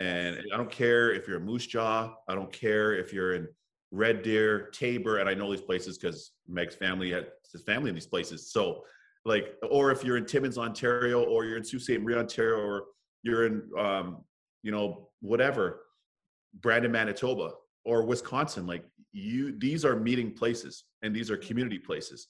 And 0.00 0.38
I 0.52 0.56
don't 0.56 0.70
care 0.70 1.12
if 1.12 1.26
you're 1.26 1.38
a 1.38 1.40
Moose 1.40 1.66
Jaw, 1.66 2.14
I 2.28 2.34
don't 2.34 2.52
care 2.52 2.94
if 2.94 3.12
you're 3.12 3.34
in 3.34 3.48
Red 3.90 4.22
Deer, 4.22 4.68
Taber, 4.70 5.18
and 5.18 5.28
I 5.28 5.34
know 5.34 5.50
these 5.50 5.62
places 5.62 5.98
because 5.98 6.32
Meg's 6.46 6.74
family 6.76 7.10
had 7.10 7.32
his 7.50 7.62
family 7.62 7.88
in 7.88 7.94
these 7.94 8.06
places. 8.06 8.52
So, 8.52 8.84
like, 9.24 9.56
or 9.70 9.90
if 9.90 10.04
you're 10.04 10.18
in 10.18 10.26
Timmins, 10.26 10.58
Ontario, 10.58 11.24
or 11.24 11.44
you're 11.46 11.56
in 11.56 11.64
Sault 11.64 11.82
Ste. 11.82 12.00
Marie, 12.00 12.14
Ontario, 12.14 12.58
or 12.58 12.84
you're 13.22 13.46
in, 13.46 13.68
um, 13.76 14.24
you 14.62 14.70
know, 14.70 15.10
whatever, 15.20 15.80
Brandon, 16.60 16.92
Manitoba, 16.92 17.52
or 17.84 18.04
Wisconsin, 18.04 18.66
like 18.66 18.84
you, 19.12 19.58
these 19.58 19.84
are 19.84 19.96
meeting 19.96 20.32
places 20.32 20.84
and 21.02 21.16
these 21.16 21.30
are 21.30 21.36
community 21.38 21.78
places. 21.78 22.28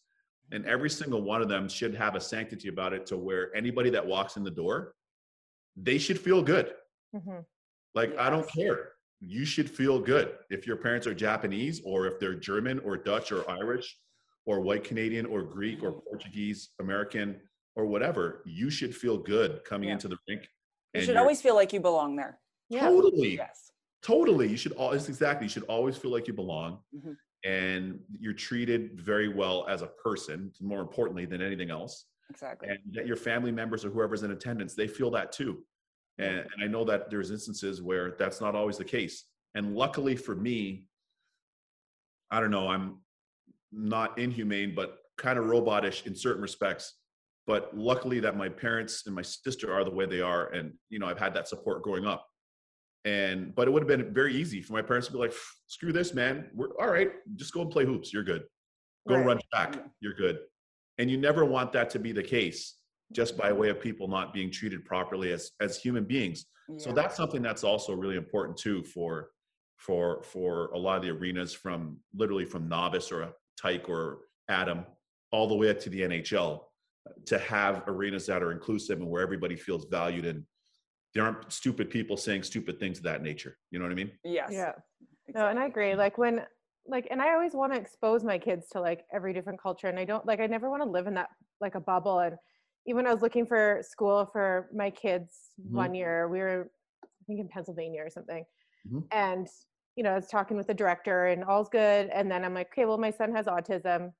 And 0.50 0.64
every 0.66 0.88
single 0.90 1.22
one 1.22 1.42
of 1.42 1.48
them 1.48 1.68
should 1.68 1.94
have 1.94 2.14
a 2.14 2.20
sanctity 2.20 2.68
about 2.68 2.92
it 2.92 3.04
to 3.06 3.16
where 3.18 3.54
anybody 3.54 3.90
that 3.90 4.06
walks 4.06 4.36
in 4.36 4.44
the 4.44 4.50
door, 4.50 4.94
they 5.76 5.98
should 5.98 6.18
feel 6.18 6.42
good. 6.42 6.74
Mhm. 7.14 7.44
Like, 7.94 8.16
I 8.16 8.30
don't 8.30 8.48
care. 8.50 8.92
You 9.20 9.44
should 9.44 9.68
feel 9.70 9.98
good. 10.00 10.38
If 10.50 10.66
your 10.66 10.76
parents 10.76 11.06
are 11.06 11.14
Japanese 11.14 11.80
or 11.84 12.06
if 12.06 12.18
they're 12.18 12.34
German 12.34 12.78
or 12.80 12.96
Dutch 12.96 13.30
or 13.32 13.48
Irish 13.50 13.98
or 14.46 14.60
white 14.60 14.84
Canadian 14.84 15.26
or 15.26 15.42
Greek 15.42 15.82
or 15.82 16.00
Portuguese, 16.00 16.70
American 16.80 17.40
or 17.76 17.86
whatever, 17.86 18.42
you 18.46 18.70
should 18.70 18.94
feel 18.96 19.18
good 19.18 19.64
coming 19.64 19.88
Yeah. 19.88 19.94
into 19.94 20.08
the 20.08 20.16
rink. 20.28 20.48
You 20.94 21.02
should 21.02 21.16
always 21.16 21.42
feel 21.42 21.54
like 21.54 21.72
you 21.72 21.80
belong 21.80 22.16
there. 22.16 22.40
Yeah. 22.70 22.80
totally, 22.88 23.36
Yes. 23.36 23.72
totally. 24.02 24.48
You 24.48 24.56
should 24.58 24.72
always, 24.72 25.08
exactly. 25.08 25.46
You 25.46 25.50
should 25.50 25.64
always 25.64 25.96
feel 25.96 26.10
like 26.10 26.26
you 26.28 26.34
belong 26.34 26.82
Mhm. 26.94 27.16
And 27.44 27.98
you're 28.18 28.32
treated 28.32 29.00
very 29.00 29.28
well 29.28 29.66
as 29.68 29.82
a 29.82 29.86
person, 29.86 30.50
more 30.60 30.80
importantly 30.80 31.24
than 31.24 31.40
anything 31.40 31.70
else 31.70 32.06
Exactly. 32.30 32.68
and 32.68 32.78
that 32.92 33.06
your 33.06 33.16
family 33.16 33.52
members 33.52 33.84
or 33.84 33.90
whoever's 33.90 34.22
in 34.22 34.32
attendance 34.32 34.74
they 34.74 34.86
feel 34.88 35.10
that 35.12 35.32
too. 35.32 35.64
And, 36.18 36.38
and 36.38 36.62
i 36.62 36.66
know 36.66 36.84
that 36.84 37.10
there's 37.10 37.30
instances 37.30 37.80
where 37.80 38.16
that's 38.18 38.40
not 38.40 38.54
always 38.54 38.76
the 38.76 38.84
case. 38.84 39.24
And 39.54 39.74
luckily 39.74 40.16
for 40.16 40.34
me 40.34 40.86
i 42.30 42.40
don't 42.40 42.50
know 42.50 42.68
i'm 42.68 42.96
not 43.72 44.18
inhumane 44.18 44.74
but 44.74 44.98
kind 45.16 45.38
of 45.38 45.44
robotish 45.46 46.06
in 46.06 46.14
certain 46.14 46.42
respects. 46.42 46.94
But 47.46 47.74
luckily 47.76 48.20
that 48.20 48.36
my 48.36 48.48
parents 48.50 49.04
and 49.06 49.14
my 49.14 49.22
sister 49.22 49.72
are 49.72 49.82
the 49.84 49.90
way 49.90 50.04
they 50.04 50.20
are 50.20 50.48
and 50.48 50.72
you 50.90 50.98
know 50.98 51.06
i've 51.06 51.18
had 51.18 51.32
that 51.34 51.48
support 51.48 51.82
growing 51.82 52.04
up 52.06 52.26
and 53.04 53.54
but 53.54 53.68
it 53.68 53.70
would 53.70 53.82
have 53.82 53.88
been 53.88 54.12
very 54.12 54.34
easy 54.34 54.60
for 54.60 54.72
my 54.72 54.82
parents 54.82 55.06
to 55.06 55.12
be 55.12 55.18
like 55.18 55.32
screw 55.66 55.92
this 55.92 56.14
man. 56.14 56.50
We're 56.54 56.68
all 56.80 56.88
right 56.90 57.10
just 57.36 57.52
go 57.52 57.62
and 57.62 57.70
play 57.70 57.84
hoops. 57.84 58.12
You're 58.12 58.24
good. 58.24 58.44
Go 59.08 59.16
Right. 59.16 59.26
run 59.26 59.40
track. 59.52 59.74
Yeah. 59.76 59.82
you're 60.00 60.14
good. 60.14 60.38
And 60.98 61.10
you 61.10 61.16
never 61.16 61.44
want 61.44 61.72
that 61.72 61.90
to 61.90 61.98
be 61.98 62.12
the 62.12 62.22
case 62.22 62.74
just 63.12 63.36
by 63.38 63.52
way 63.52 63.70
of 63.70 63.80
people 63.80 64.08
not 64.08 64.34
being 64.34 64.50
treated 64.50 64.84
properly 64.84 65.32
as 65.32 65.52
as 65.60 65.78
human 65.78 66.04
beings. 66.04 66.46
So 66.76 66.92
that's 66.92 67.16
something 67.16 67.40
that's 67.40 67.64
also 67.64 67.94
really 67.94 68.16
important 68.16 68.58
too 68.58 68.82
for 68.82 69.30
for 69.78 70.22
for 70.22 70.66
a 70.72 70.78
lot 70.78 70.96
of 70.96 71.02
the 71.02 71.10
arenas 71.10 71.54
from 71.54 71.98
literally 72.14 72.44
from 72.44 72.68
novice 72.68 73.10
or 73.10 73.22
a 73.22 73.32
tyke 73.56 73.88
or 73.88 74.18
atom 74.48 74.84
all 75.30 75.46
the 75.46 75.54
way 75.54 75.70
up 75.70 75.78
to 75.78 75.88
the 75.90 76.00
nhl 76.00 76.60
to 77.26 77.38
have 77.38 77.84
arenas 77.86 78.26
that 78.26 78.42
are 78.42 78.50
inclusive 78.52 78.98
and 78.98 79.08
where 79.08 79.22
everybody 79.22 79.56
feels 79.56 79.86
valued 79.86 80.26
and 80.26 80.44
there 81.14 81.24
aren't 81.24 81.52
stupid 81.52 81.90
people 81.90 82.16
saying 82.16 82.42
stupid 82.42 82.78
things 82.78 82.98
of 82.98 83.04
that 83.04 83.22
nature. 83.22 83.58
You 83.70 83.78
know 83.78 83.84
what 83.84 83.92
I 83.92 83.96
mean? 83.96 84.12
Yes. 84.24 84.52
Yeah. 84.52 84.72
No, 85.34 85.48
and 85.48 85.58
I 85.58 85.66
agree. 85.66 85.94
Like 85.94 86.18
when 86.18 86.44
like 86.86 87.06
and 87.10 87.20
I 87.20 87.34
always 87.34 87.52
want 87.54 87.72
to 87.72 87.78
expose 87.78 88.24
my 88.24 88.38
kids 88.38 88.68
to 88.70 88.80
like 88.80 89.04
every 89.12 89.32
different 89.34 89.60
culture 89.60 89.88
and 89.88 89.98
I 89.98 90.04
don't 90.04 90.24
like 90.26 90.40
I 90.40 90.46
never 90.46 90.70
want 90.70 90.82
to 90.82 90.88
live 90.88 91.06
in 91.06 91.14
that 91.14 91.28
like 91.60 91.74
a 91.74 91.80
bubble 91.80 92.20
and 92.20 92.36
even 92.86 93.06
I 93.06 93.12
was 93.12 93.22
looking 93.22 93.44
for 93.44 93.82
school 93.82 94.26
for 94.32 94.70
my 94.74 94.90
kids 94.90 95.50
Mhm. 95.60 95.72
one 95.72 95.94
year. 95.94 96.28
We 96.28 96.38
were 96.38 96.70
I 97.04 97.24
think 97.26 97.40
in 97.40 97.48
Pennsylvania 97.48 98.02
or 98.02 98.10
something. 98.10 98.44
Mhm. 98.90 99.04
And 99.10 99.46
you 99.96 100.04
know, 100.04 100.12
I 100.12 100.14
was 100.14 100.28
talking 100.28 100.56
with 100.56 100.68
the 100.68 100.74
director 100.74 101.26
and 101.26 101.44
all's 101.44 101.68
good 101.68 102.08
and 102.10 102.30
then 102.30 102.44
I'm 102.44 102.54
like, 102.54 102.68
"Okay, 102.68 102.86
well 102.86 102.98
my 102.98 103.10
son 103.10 103.34
has 103.34 103.46
autism." 103.46 104.12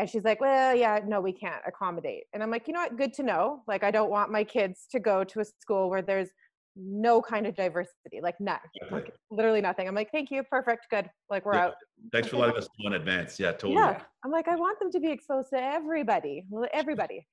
And 0.00 0.08
she's 0.08 0.24
like, 0.24 0.40
"Well, 0.40 0.74
yeah, 0.74 1.00
no, 1.06 1.20
we 1.20 1.30
can't 1.30 1.60
accommodate." 1.66 2.24
And 2.32 2.42
I'm 2.42 2.50
like, 2.50 2.66
"You 2.66 2.72
know 2.72 2.80
what? 2.80 2.96
Good 2.96 3.12
to 3.14 3.22
know. 3.22 3.62
Like 3.68 3.84
I 3.84 3.90
don't 3.90 4.08
want 4.10 4.32
my 4.32 4.42
kids 4.44 4.86
to 4.92 4.98
go 4.98 5.24
to 5.24 5.40
a 5.40 5.44
school 5.44 5.90
where 5.90 6.00
there's 6.00 6.30
no 6.74 7.20
kind 7.20 7.46
of 7.46 7.54
diversity, 7.54 8.20
like 8.22 8.40
none, 8.40 8.58
Okay. 8.84 8.94
like 8.94 9.14
literally 9.30 9.60
nothing. 9.60 9.86
I'm 9.86 9.94
like, 9.94 10.10
thank 10.10 10.30
you, 10.30 10.42
perfect, 10.44 10.86
good. 10.88 11.10
Like 11.28 11.44
we're 11.44 11.54
Yeah. 11.54 11.64
out. 11.66 11.74
Thanks 12.12 12.28
for 12.28 12.38
letting 12.38 12.56
us 12.56 12.66
know 12.78 12.86
in 12.86 12.92
advance. 12.94 13.38
Yeah, 13.38 13.50
totally. 13.52 13.74
Yeah. 13.74 14.00
I'm 14.24 14.30
like, 14.30 14.48
I 14.48 14.56
want 14.56 14.78
them 14.78 14.90
to 14.92 15.00
be 15.00 15.08
exposed 15.10 15.50
to 15.50 15.60
everybody, 15.62 16.44
everybody. 16.72 17.26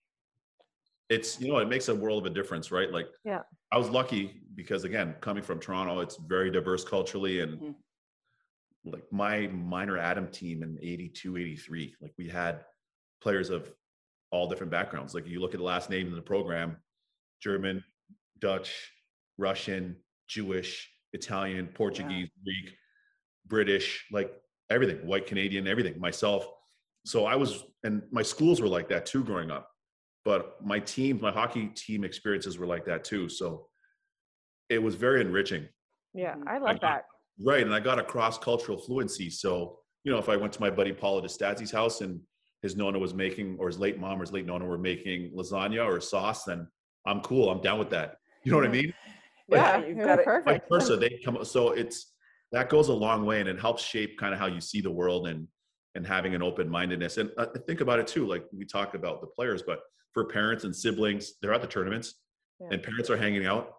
It's 1.10 1.40
you 1.40 1.48
know 1.50 1.60
it 1.60 1.70
makes 1.70 1.88
a 1.88 1.96
world 1.96 2.26
of 2.26 2.30
a 2.32 2.36
difference, 2.36 2.70
right? 2.70 2.92
Like 2.92 3.08
Yeah. 3.24 3.44
I 3.72 3.78
was 3.78 3.90
lucky 3.90 4.42
because 4.56 4.84
again, 4.84 5.16
coming 5.22 5.44
from 5.44 5.60
Toronto, 5.62 6.02
it's 6.02 6.18
very 6.18 6.52
diverse 6.52 6.84
culturally 6.84 7.40
and 7.40 7.62
Mhm. 7.62 7.76
Like 8.92 9.12
my 9.12 9.48
minor 9.48 9.98
Atom 9.98 10.28
team 10.30 10.64
in 10.64 10.78
82, 10.82 11.38
83, 11.38 11.96
like 12.02 12.14
we 12.18 12.28
had 12.30 12.62
players 13.22 13.50
of 13.50 13.72
all 14.32 14.48
different 14.48 14.72
backgrounds. 14.72 15.14
Like 15.14 15.28
you 15.28 15.40
look 15.40 15.54
at 15.54 15.60
the 15.60 15.66
last 15.66 15.90
names 15.90 16.10
in 16.10 16.16
the 16.16 16.22
program, 16.22 16.78
German, 17.42 17.84
Dutch, 18.40 18.92
Russian, 19.38 19.96
Jewish, 20.28 20.90
Italian, 21.14 21.68
Portuguese, 21.68 22.30
Greek, 22.44 22.76
British, 23.48 24.06
like 24.12 24.32
everything, 24.70 24.98
white 25.08 25.26
Canadian, 25.28 25.68
everything, 25.68 26.00
myself. 26.00 26.48
So 27.06 27.26
I 27.26 27.36
was, 27.36 27.64
and 27.84 28.04
my 28.12 28.22
schools 28.22 28.62
were 28.62 28.68
like 28.68 28.90
that 28.90 29.06
too 29.06 29.24
growing 29.24 29.50
up. 29.52 29.70
But 30.26 30.64
my 30.66 30.80
team, 30.80 31.20
my 31.22 31.32
hockey 31.32 31.68
team 31.68 32.04
experiences 32.04 32.58
were 32.58 32.66
like 32.66 32.86
that 32.86 33.06
too. 33.06 33.30
So 33.30 33.70
it 34.70 34.84
was 34.84 34.96
very 34.96 35.22
enriching. 35.22 35.70
Yeah, 36.14 36.36
Mhm. 36.36 36.48
I 36.48 36.58
love 36.58 36.82
got- 36.82 36.82
that. 36.82 37.06
Right. 37.40 37.62
And 37.64 37.74
I 37.74 37.80
got 37.80 38.00
a 38.00 38.04
cross 38.04 38.38
cultural 38.38 38.78
fluency. 38.78 39.30
So, 39.30 39.80
you 40.04 40.12
know, 40.12 40.18
if 40.18 40.30
I 40.30 40.36
went 40.36 40.54
to 40.54 40.62
my 40.62 40.70
buddy 40.70 40.92
Paula 40.94 41.22
DeStazzi's 41.22 41.72
house 41.72 42.02
and 42.02 42.20
his 42.62 42.76
Nona 42.76 42.98
was 42.98 43.14
making, 43.14 43.58
or 43.60 43.68
his 43.68 43.78
late 43.78 44.00
mom 44.00 44.18
or 44.20 44.22
his 44.22 44.32
late 44.32 44.46
Nona 44.46 44.66
were 44.66 44.78
making 44.78 45.32
lasagna 45.36 45.86
or 45.86 46.02
sauce, 46.02 46.44
then 46.46 46.68
I'm 47.06 47.22
cool. 47.22 47.50
I'm 47.52 47.62
down 47.62 47.78
with 47.80 47.90
that. 47.92 48.18
You 48.44 48.52
know 48.52 48.58
what 48.58 48.66
I 48.68 48.72
mean? 48.72 48.94
Like, 49.50 49.60
Yeah, 49.62 49.86
you've 49.86 49.98
got 49.98 50.20
it- 50.20 50.26
perfect. 50.26 50.70
Vice 50.70 50.82
versa, 50.82 50.98
they 50.98 51.20
come. 51.24 51.44
So 51.46 51.72
it's 51.72 52.14
that 52.52 52.70
goes 52.70 52.88
a 52.88 52.94
long 52.94 53.26
way, 53.26 53.40
and 53.42 53.48
it 53.50 53.60
helps 53.60 53.84
shape 53.84 54.18
kind 54.18 54.34
of 54.34 54.40
how 54.40 54.48
you 54.48 54.62
see 54.62 54.82
the 54.82 54.92
world 54.92 55.28
and 55.28 55.48
and 55.96 56.06
having 56.06 56.36
an 56.36 56.44
open 56.44 56.70
mindedness. 56.70 57.18
And 57.18 57.32
uh, 57.38 57.48
think 57.66 57.82
about 57.82 58.00
it 58.00 58.08
too. 58.08 58.26
Like 58.28 58.46
we 58.54 58.66
talk 58.66 58.94
about 58.94 59.20
the 59.22 59.28
players, 59.28 59.64
but 59.64 59.80
for 60.14 60.26
parents 60.26 60.64
and 60.64 60.76
siblings, 60.76 61.34
they're 61.42 61.54
at 61.54 61.62
the 61.62 61.68
tournaments, 61.68 62.16
Yeah. 62.60 62.68
and 62.72 62.84
parents 62.84 63.10
are 63.10 63.18
hanging 63.18 63.46
out, 63.46 63.74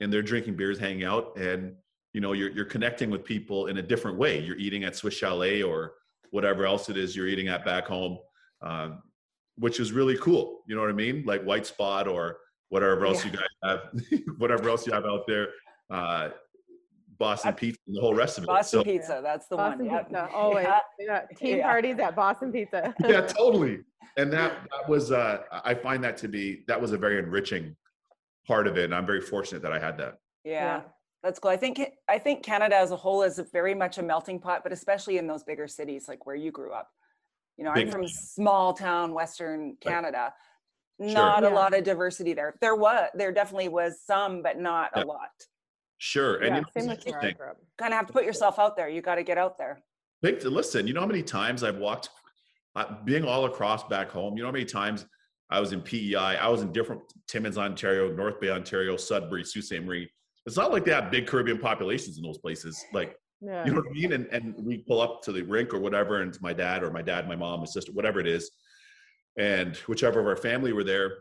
and 0.00 0.12
they're 0.12 0.22
drinking 0.22 0.56
beers, 0.56 0.78
hanging 0.78 1.04
out, 1.04 1.36
and 1.36 1.74
you 2.14 2.20
know 2.20 2.32
you're 2.32 2.50
you're 2.50 2.64
connecting 2.64 3.10
with 3.10 3.24
people 3.24 3.66
in 3.66 3.76
a 3.78 3.82
different 3.82 4.16
way. 4.16 4.40
You're 4.40 4.56
eating 4.56 4.84
at 4.84 4.96
Swiss 4.96 5.14
Chalet 5.14 5.62
or 5.62 5.94
whatever 6.30 6.64
else 6.64 6.88
it 6.88 6.96
is 6.96 7.14
you're 7.14 7.26
eating 7.26 7.48
at 7.48 7.64
back 7.64 7.86
home, 7.86 8.18
um, 8.62 9.02
which 9.56 9.78
is 9.80 9.92
really 9.92 10.16
cool. 10.18 10.62
You 10.66 10.76
know 10.76 10.80
what 10.80 10.90
I 10.90 10.94
mean? 10.94 11.24
Like 11.26 11.42
White 11.42 11.66
Spot 11.66 12.08
or 12.08 12.38
whatever 12.70 13.04
else 13.04 13.24
you 13.24 13.30
guys 13.32 13.42
have, 13.64 13.80
whatever 14.38 14.68
else 14.70 14.86
you 14.86 14.92
have 14.92 15.04
out 15.04 15.26
there. 15.26 15.48
Uh, 15.90 16.30
Boston 17.18 17.52
Pizza 17.54 17.78
and 17.86 17.96
the 17.96 18.00
whole 18.00 18.14
rest 18.14 18.38
of 18.38 18.44
it. 18.44 18.46
Boston 18.48 18.80
So- 18.80 18.84
Pizza. 18.84 19.20
That's 19.22 19.46
the 19.48 19.56
Boston 19.56 19.86
one. 19.86 19.94
Yep. 19.94 20.08
Pizza, 20.08 20.28
always. 20.32 20.66
Yeah. 20.66 20.80
Yeah. 20.98 21.20
Team 21.36 21.58
Yeah. 21.58 21.66
parties 21.70 21.98
at 21.98 22.16
Boston 22.16 22.52
Pizza. 22.52 22.94
yeah, 23.06 23.20
totally. 23.22 23.80
And 24.16 24.32
that 24.32 24.52
that 24.70 24.88
was 24.88 25.10
uh 25.12 25.42
I 25.64 25.74
find 25.74 26.02
that 26.04 26.16
to 26.18 26.28
be 26.28 26.64
that 26.68 26.80
was 26.80 26.92
a 26.92 26.98
very 26.98 27.18
enriching 27.18 27.76
part 28.46 28.66
of 28.66 28.76
it. 28.78 28.84
And 28.84 28.94
I'm 28.94 29.06
very 29.06 29.20
fortunate 29.20 29.62
that 29.62 29.72
I 29.72 29.78
had 29.78 29.96
that. 29.98 30.18
Yeah. 30.44 30.82
That's 31.24 31.38
cool. 31.38 31.50
I 31.50 31.56
think 31.56 31.80
I 32.06 32.18
think 32.18 32.42
Canada 32.42 32.76
as 32.76 32.90
a 32.90 32.96
whole 32.96 33.22
is 33.22 33.38
a 33.38 33.44
very 33.44 33.74
much 33.74 33.96
a 33.96 34.02
melting 34.02 34.38
pot, 34.38 34.60
but 34.62 34.72
especially 34.72 35.16
in 35.16 35.26
those 35.26 35.42
bigger 35.42 35.66
cities 35.66 36.06
like 36.06 36.26
where 36.26 36.36
you 36.36 36.52
grew 36.52 36.72
up. 36.72 36.90
You 37.56 37.64
know, 37.64 37.72
I'm 37.74 37.90
from 37.90 38.02
time. 38.02 38.08
small 38.10 38.74
town 38.74 39.14
Western 39.14 39.76
Canada. 39.80 40.34
Sure. 41.00 41.12
Not 41.12 41.42
a 41.42 41.48
Yeah. 41.48 41.54
lot 41.54 41.72
of 41.74 41.82
diversity 41.82 42.34
there. 42.34 42.56
There 42.60 42.74
was, 42.76 43.08
there 43.14 43.32
definitely 43.32 43.68
was 43.68 44.00
some, 44.04 44.42
but 44.42 44.58
not 44.58 44.90
Yeah. 44.94 45.02
a 45.02 45.06
lot. 45.06 45.30
Sure. 45.98 46.36
And 46.36 46.44
yeah, 46.46 46.54
you 46.56 46.60
know, 46.60 46.66
same 46.76 46.88
with 46.88 47.06
where 47.06 47.14
I 47.14 47.16
interesting. 47.16 47.36
grew 47.38 47.50
up. 47.50 47.56
Kind 47.78 47.92
of 47.94 47.96
have 47.96 48.06
to 48.08 48.12
put 48.12 48.24
yourself 48.24 48.58
out 48.58 48.76
there. 48.76 48.88
You 48.90 49.00
got 49.00 49.14
to 49.14 49.22
get 49.22 49.38
out 49.38 49.56
there. 49.56 49.82
Big 50.20 50.44
listen, 50.44 50.86
you 50.86 50.92
know 50.92 51.00
how 51.00 51.06
many 51.06 51.22
times 51.22 51.62
I've 51.64 51.78
walked 51.78 52.10
uh, 52.76 53.02
being 53.04 53.24
all 53.24 53.46
across 53.46 53.84
back 53.84 54.10
home, 54.10 54.36
you 54.36 54.42
know 54.42 54.48
how 54.48 54.52
many 54.52 54.64
times 54.64 55.06
I 55.48 55.60
was 55.60 55.72
in 55.72 55.80
PEI, 55.80 56.36
I 56.36 56.48
was 56.48 56.60
in 56.62 56.72
different 56.72 57.02
Timmins, 57.28 57.56
Ontario, 57.56 58.12
North 58.12 58.40
Bay, 58.40 58.50
Ontario, 58.50 58.96
Sudbury, 58.96 59.44
Sault 59.44 59.64
Ste. 59.64 59.80
Marie. 59.82 60.10
It's 60.46 60.56
not 60.56 60.72
like 60.72 60.84
they 60.84 60.92
have 60.92 61.10
big 61.10 61.26
Caribbean 61.26 61.58
populations 61.58 62.18
in 62.18 62.22
those 62.22 62.38
places. 62.38 62.84
Like 62.92 63.16
Yeah. 63.40 63.64
You 63.64 63.72
know 63.72 63.80
what 63.80 63.90
I 63.90 63.92
mean? 63.92 64.12
And 64.12 64.26
and 64.26 64.54
we 64.58 64.78
pull 64.78 65.00
up 65.00 65.22
to 65.22 65.32
the 65.32 65.42
rink 65.42 65.74
or 65.74 65.78
whatever, 65.78 66.20
and 66.20 66.28
it's 66.30 66.40
my 66.40 66.52
dad 66.52 66.82
or 66.82 66.90
my 66.90 67.02
dad, 67.02 67.28
my 67.28 67.36
mom, 67.36 67.60
my 67.60 67.66
sister, 67.66 67.92
whatever 67.92 68.20
it 68.20 68.26
is, 68.26 68.50
and 69.38 69.76
whichever 69.88 70.20
of 70.20 70.26
our 70.26 70.36
family 70.36 70.72
were 70.72 70.84
there, 70.84 71.18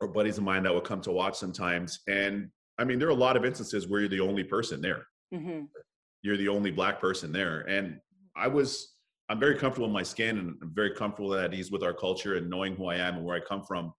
or 0.00 0.08
buddies 0.08 0.38
of 0.38 0.44
mine 0.44 0.62
that 0.64 0.74
would 0.74 0.84
come 0.84 1.00
to 1.02 1.12
watch 1.12 1.36
sometimes. 1.36 2.00
And 2.08 2.50
I 2.78 2.84
mean, 2.84 2.98
there 2.98 3.08
are 3.08 3.12
a 3.12 3.24
lot 3.26 3.36
of 3.36 3.44
instances 3.44 3.88
where 3.88 4.00
you're 4.00 4.08
the 4.08 4.20
only 4.20 4.44
person 4.44 4.80
there. 4.80 5.06
hmm 5.32 5.62
You're 6.22 6.36
the 6.36 6.48
only 6.48 6.70
black 6.70 7.00
person 7.00 7.32
there, 7.32 7.60
and 7.68 8.00
I 8.36 8.48
was. 8.48 8.94
I'm 9.30 9.38
very 9.38 9.56
comfortable 9.56 9.88
in 9.88 9.92
my 9.92 10.02
skin, 10.02 10.38
and 10.38 10.56
I'm 10.62 10.72
very 10.74 10.94
comfortable 10.94 11.34
at 11.34 11.52
ease 11.52 11.70
with 11.70 11.82
our 11.82 11.92
culture 11.92 12.36
and 12.36 12.48
knowing 12.48 12.74
who 12.76 12.86
I 12.86 12.96
am 12.96 13.16
and 13.16 13.24
where 13.26 13.36
I 13.36 13.40
come 13.40 13.62
from, 13.62 13.92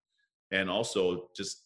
and 0.50 0.70
also 0.72 1.30
just 1.36 1.66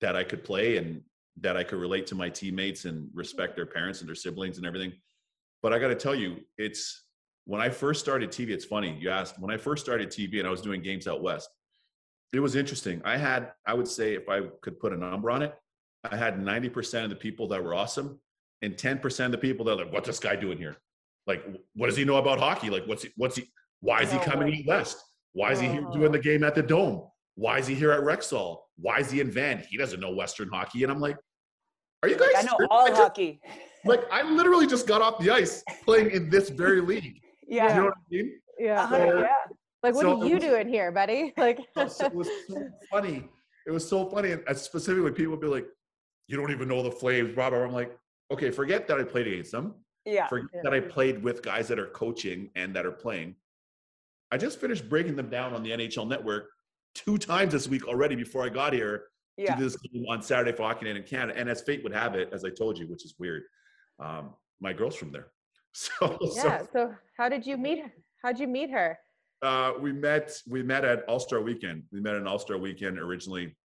that 0.00 0.14
I 0.14 0.22
could 0.22 0.44
play 0.44 0.76
and 0.76 1.02
that 1.40 1.56
I 1.56 1.64
could 1.64 1.78
relate 1.78 2.06
to 2.08 2.14
my 2.14 2.28
teammates 2.28 2.84
and 2.84 3.08
respect 3.14 3.56
their 3.56 3.66
parents 3.66 4.00
and 4.00 4.08
their 4.08 4.14
siblings 4.14 4.58
and 4.58 4.66
everything. 4.66 4.92
But 5.62 5.72
I 5.72 5.78
got 5.78 5.88
to 5.88 5.94
tell 5.94 6.14
you, 6.14 6.36
it's 6.58 7.04
when 7.44 7.60
I 7.60 7.68
first 7.68 8.00
started 8.00 8.30
TV. 8.30 8.50
It's 8.50 8.64
funny 8.64 8.96
you 9.00 9.10
asked. 9.10 9.38
When 9.38 9.50
I 9.50 9.56
first 9.56 9.84
started 9.84 10.08
TV 10.08 10.38
and 10.38 10.46
I 10.46 10.50
was 10.50 10.60
doing 10.60 10.82
games 10.82 11.06
out 11.06 11.22
west, 11.22 11.48
it 12.32 12.40
was 12.40 12.54
interesting. 12.54 13.02
I 13.04 13.16
had, 13.16 13.52
I 13.66 13.74
would 13.74 13.88
say, 13.88 14.14
if 14.14 14.28
I 14.28 14.42
could 14.62 14.78
put 14.78 14.92
a 14.92 14.96
number 14.96 15.30
on 15.30 15.42
it, 15.42 15.54
I 16.04 16.16
had 16.16 16.38
90% 16.38 17.04
of 17.04 17.10
the 17.10 17.16
people 17.16 17.48
that 17.48 17.62
were 17.62 17.74
awesome, 17.74 18.20
and 18.62 18.74
10% 18.74 19.26
of 19.26 19.32
the 19.32 19.38
people 19.38 19.64
that 19.66 19.72
are 19.72 19.84
like, 19.84 19.92
"What's 19.92 20.06
this 20.06 20.18
guy 20.18 20.36
doing 20.36 20.56
here? 20.56 20.76
Like, 21.26 21.44
what 21.74 21.86
does 21.86 21.96
he 21.96 22.04
know 22.04 22.16
about 22.16 22.38
hockey? 22.38 22.70
Like, 22.70 22.86
what's 22.86 23.02
he, 23.02 23.10
what's 23.16 23.36
he? 23.36 23.50
Why 23.80 24.02
is 24.02 24.12
he 24.12 24.18
coming 24.18 24.54
out 24.54 24.66
west? 24.66 25.02
Why 25.32 25.52
is 25.52 25.60
he 25.60 25.68
here 25.68 25.86
doing 25.92 26.12
the 26.12 26.18
game 26.18 26.44
at 26.44 26.54
the 26.54 26.62
Dome? 26.62 27.02
Why 27.34 27.58
is 27.58 27.66
he 27.66 27.74
here 27.74 27.92
at 27.92 28.00
Rexall? 28.00 28.58
Why 28.76 28.98
is 28.98 29.10
he 29.10 29.20
in 29.20 29.30
Van? 29.30 29.62
He 29.68 29.76
doesn't 29.76 30.00
know 30.00 30.10
Western 30.10 30.48
hockey. 30.48 30.82
And 30.82 30.92
I'm 30.92 31.00
like, 31.00 31.16
are 32.02 32.08
you 32.08 32.16
guys? 32.16 32.28
I 32.36 32.42
know 32.42 32.56
all 32.70 32.86
I 32.86 32.88
just- 32.88 33.00
hockey. 33.00 33.40
like 33.84 34.00
I 34.12 34.22
literally 34.22 34.66
just 34.66 34.86
got 34.86 35.02
off 35.02 35.18
the 35.18 35.30
ice 35.30 35.62
playing 35.84 36.10
in 36.10 36.30
this 36.30 36.48
very 36.48 36.80
league. 36.92 37.20
Yeah. 37.46 37.68
You 37.68 37.74
know 37.80 37.84
what 37.86 37.94
I 37.94 38.02
mean? 38.10 38.40
Yeah. 38.58 38.88
So- 38.88 39.20
yeah. 39.20 39.26
Like, 39.82 39.94
what 39.94 40.02
so 40.02 40.20
are 40.20 40.26
you 40.26 40.34
was- 40.34 40.44
doing 40.44 40.68
here, 40.68 40.92
buddy? 40.92 41.32
Like, 41.38 41.60
So 41.88 42.06
it 42.06 42.14
was 42.14 42.28
so 42.48 42.68
funny. 42.90 43.28
It 43.66 43.70
was 43.70 43.88
so 43.88 44.08
funny. 44.08 44.32
And 44.32 44.56
specifically, 44.56 45.10
people 45.12 45.32
would 45.32 45.40
be 45.40 45.46
like, 45.46 45.66
"You 46.28 46.36
don't 46.36 46.50
even 46.50 46.68
know 46.68 46.82
the 46.82 46.90
Flames, 46.90 47.34
blah 47.34 47.50
blah." 47.50 47.58
blah." 47.58 47.66
I'm 47.68 47.72
like, 47.72 47.96
okay, 48.30 48.50
forget 48.50 48.86
that 48.88 48.98
I 48.98 49.04
played 49.04 49.26
against 49.26 49.52
them. 49.52 49.74
Yeah. 50.04 50.26
Forget 50.28 50.48
Yeah. 50.54 50.60
that 50.64 50.74
I 50.74 50.80
played 50.80 51.22
with 51.22 51.42
guys 51.42 51.68
that 51.68 51.78
are 51.78 51.86
coaching 51.88 52.50
and 52.56 52.74
that 52.74 52.84
are 52.86 52.92
playing. 52.92 53.36
I 54.32 54.36
just 54.38 54.60
finished 54.60 54.88
breaking 54.88 55.16
them 55.16 55.28
down 55.28 55.54
on 55.54 55.62
the 55.62 55.70
NHL 55.70 56.06
Network 56.08 56.48
two 56.94 57.18
times 57.18 57.52
this 57.52 57.68
week 57.68 57.86
already 57.86 58.14
before 58.16 58.44
I 58.44 58.48
got 58.48 58.72
here 58.72 59.04
Yeah. 59.36 59.54
to 59.54 59.58
do 59.58 59.64
this 59.64 59.76
game 59.76 60.04
on 60.10 60.22
Saturday 60.22 60.52
for 60.52 60.64
Hockey 60.64 60.86
Night 60.86 60.96
in 60.96 61.02
Canada. 61.02 61.38
And 61.38 61.48
as 61.48 61.62
fate 61.62 61.82
would 61.82 61.94
have 61.94 62.14
it, 62.14 62.28
as 62.32 62.44
I 62.44 62.50
told 62.50 62.78
you, 62.78 62.86
which 62.86 63.04
is 63.04 63.14
weird, 63.18 63.44
um, 63.98 64.34
my 64.60 64.72
girl's 64.72 64.96
from 64.96 65.12
there. 65.12 65.28
So, 65.72 66.18
yeah. 66.34 66.58
so 66.62 66.66
So, 66.72 66.94
how 67.16 67.28
did 67.28 67.46
you 67.46 67.56
meet? 67.56 67.78
Her? 67.82 67.92
How'd 68.22 68.40
you 68.40 68.48
meet 68.48 68.70
her? 68.70 68.98
uh, 69.42 69.72
we 69.80 69.92
met 69.92 70.36
we 70.48 70.62
met 70.62 70.84
at 70.84 71.04
All 71.08 71.20
Star 71.20 71.40
Weekend. 71.40 71.84
We 71.92 72.00
met 72.00 72.14
at 72.14 72.26
All 72.26 72.38
Star 72.38 72.58
Weekend 72.58 72.98
originally 72.98 73.56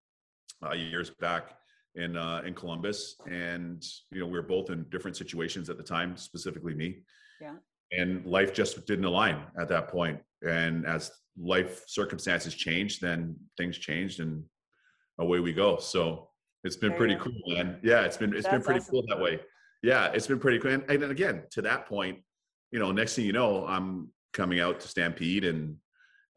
uh, 0.66 0.74
years 0.74 1.10
back 1.10 1.56
in 1.96 2.16
uh, 2.16 2.42
in 2.46 2.54
Columbus, 2.54 3.16
and 3.30 3.84
you 4.12 4.20
know 4.20 4.26
we 4.28 4.34
were 4.34 4.42
both 4.42 4.70
in 4.70 4.86
different 4.90 5.18
situations 5.18 5.70
at 5.70 5.78
the 5.78 5.84
time, 5.84 6.16
specifically 6.16 6.74
me. 6.74 7.00
Yeah. 7.42 7.56
And 7.92 8.26
life 8.26 8.54
just 8.54 8.86
didn't 8.88 9.06
align 9.06 9.44
at 9.60 9.70
that 9.70 9.90
point. 9.90 10.20
And 10.48 10.86
as 10.86 11.12
life 11.38 11.84
circumstances 11.88 12.54
changed, 12.56 13.02
then 13.02 13.36
things 13.58 13.78
changed, 13.78 14.20
and 14.20 14.44
away 15.20 15.40
we 15.40 15.54
go. 15.54 15.78
So 15.78 16.30
it's 16.64 16.76
been 16.76 16.90
There 16.90 16.98
pretty 16.98 17.16
cool, 17.16 17.40
man. 17.48 17.80
Yeah, 17.84 18.02
it's 18.02 18.18
been 18.18 18.36
it's 18.36 18.48
been 18.48 18.62
pretty 18.62 18.80
awesome. 18.80 18.92
cool 18.92 19.04
that 19.08 19.20
way. 19.20 19.40
Yeah, 19.84 20.08
it's 20.08 20.28
been 20.28 20.40
pretty 20.40 20.60
cool. 20.60 20.72
And, 20.72 20.84
and 20.90 21.02
then 21.02 21.12
again, 21.12 21.44
to 21.52 21.62
that 21.62 21.86
point, 21.86 22.20
you 22.72 22.80
know, 22.80 22.92
next 22.92 23.16
thing 23.16 23.26
you 23.26 23.34
know, 23.34 23.66
I'm 23.68 24.10
coming 24.34 24.60
out 24.60 24.80
to 24.82 24.88
Stampede 24.88 25.46
and 25.46 25.78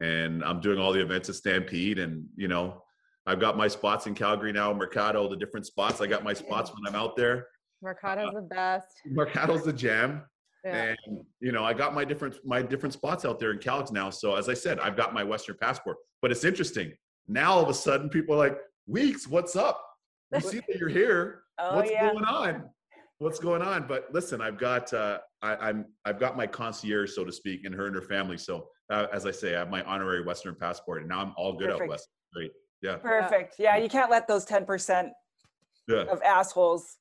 and 0.01 0.43
I'm 0.43 0.61
doing 0.61 0.79
all 0.79 0.93
the 0.93 1.01
events 1.01 1.27
at 1.29 1.35
Stampede, 1.35 1.99
and 1.99 2.25
you 2.35 2.47
know, 2.47 2.83
I've 3.25 3.39
got 3.39 3.57
my 3.57 3.67
spots 3.67 4.07
in 4.07 4.15
Calgary 4.15 4.53
now, 4.53 4.71
Mercato, 4.73 5.27
the 5.27 5.35
different 5.35 5.65
spots. 5.65 5.99
I 5.99 6.07
got 6.07 6.23
my 6.23 6.33
spots 6.33 6.71
when 6.71 6.87
I'm 6.87 6.99
out 6.99 7.15
there. 7.15 7.47
Mercato's 7.81 8.29
uh, 8.29 8.39
the 8.39 8.41
best. 8.41 8.87
Mercato's 9.05 9.63
the 9.63 9.73
jam. 9.73 10.23
Yeah. 10.63 10.95
And 11.07 11.19
you 11.39 11.51
know, 11.51 11.63
I 11.63 11.73
got 11.73 11.93
my 11.93 12.05
different 12.05 12.35
my 12.45 12.61
different 12.61 12.93
spots 12.93 13.25
out 13.25 13.39
there 13.39 13.51
in 13.51 13.59
Calgary 13.59 13.93
now. 13.93 14.09
So 14.09 14.35
as 14.35 14.49
I 14.49 14.53
said, 14.53 14.79
I've 14.79 14.97
got 14.97 15.13
my 15.13 15.23
Western 15.23 15.57
passport. 15.59 15.97
But 16.21 16.31
it's 16.31 16.43
interesting. 16.43 16.93
Now 17.27 17.53
all 17.53 17.63
of 17.63 17.69
a 17.69 17.73
sudden 17.73 18.09
people 18.09 18.35
are 18.35 18.37
like, 18.37 18.57
Weeks, 18.89 19.27
what's 19.27 19.55
up? 19.55 19.85
We 20.31 20.39
see 20.39 20.61
that 20.67 20.77
you're 20.77 20.89
here. 20.89 21.43
Oh 21.61 21.75
what's 21.75 21.91
yeah. 21.91 22.13
going 22.13 22.23
on? 22.23 22.69
What's 23.17 23.37
going 23.37 23.61
on? 23.61 23.85
But 23.85 24.05
listen, 24.13 24.39
I've 24.39 24.57
got 24.57 24.93
uh 24.93 25.17
I, 25.41 25.57
I'm 25.57 25.87
I've 26.05 26.21
got 26.21 26.37
my 26.37 26.47
concierge, 26.47 27.13
so 27.13 27.25
to 27.25 27.33
speak, 27.33 27.65
and 27.65 27.75
her 27.75 27.85
and 27.85 27.93
her 27.93 28.01
family. 28.01 28.37
So 28.37 28.69
uh, 28.89 29.07
as 29.11 29.25
I 29.25 29.31
say, 29.31 29.57
I 29.57 29.59
have 29.59 29.69
my 29.69 29.83
honorary 29.83 30.23
Western 30.23 30.55
passport, 30.55 30.99
and 31.01 31.09
now 31.09 31.19
I'm 31.19 31.33
all 31.35 31.51
good 31.51 31.67
out 31.69 31.79
Perfect. 31.79 31.89
west. 31.89 32.07
Great. 32.33 32.51
Yeah. 32.81 32.95
Perfect. 32.95 33.55
Yeah, 33.59 33.75
you 33.75 33.89
can't 33.89 34.09
let 34.09 34.25
those 34.25 34.45
10% 34.45 35.09
Yeah. 35.89 36.03
of 36.03 36.21
assholes 36.21 36.95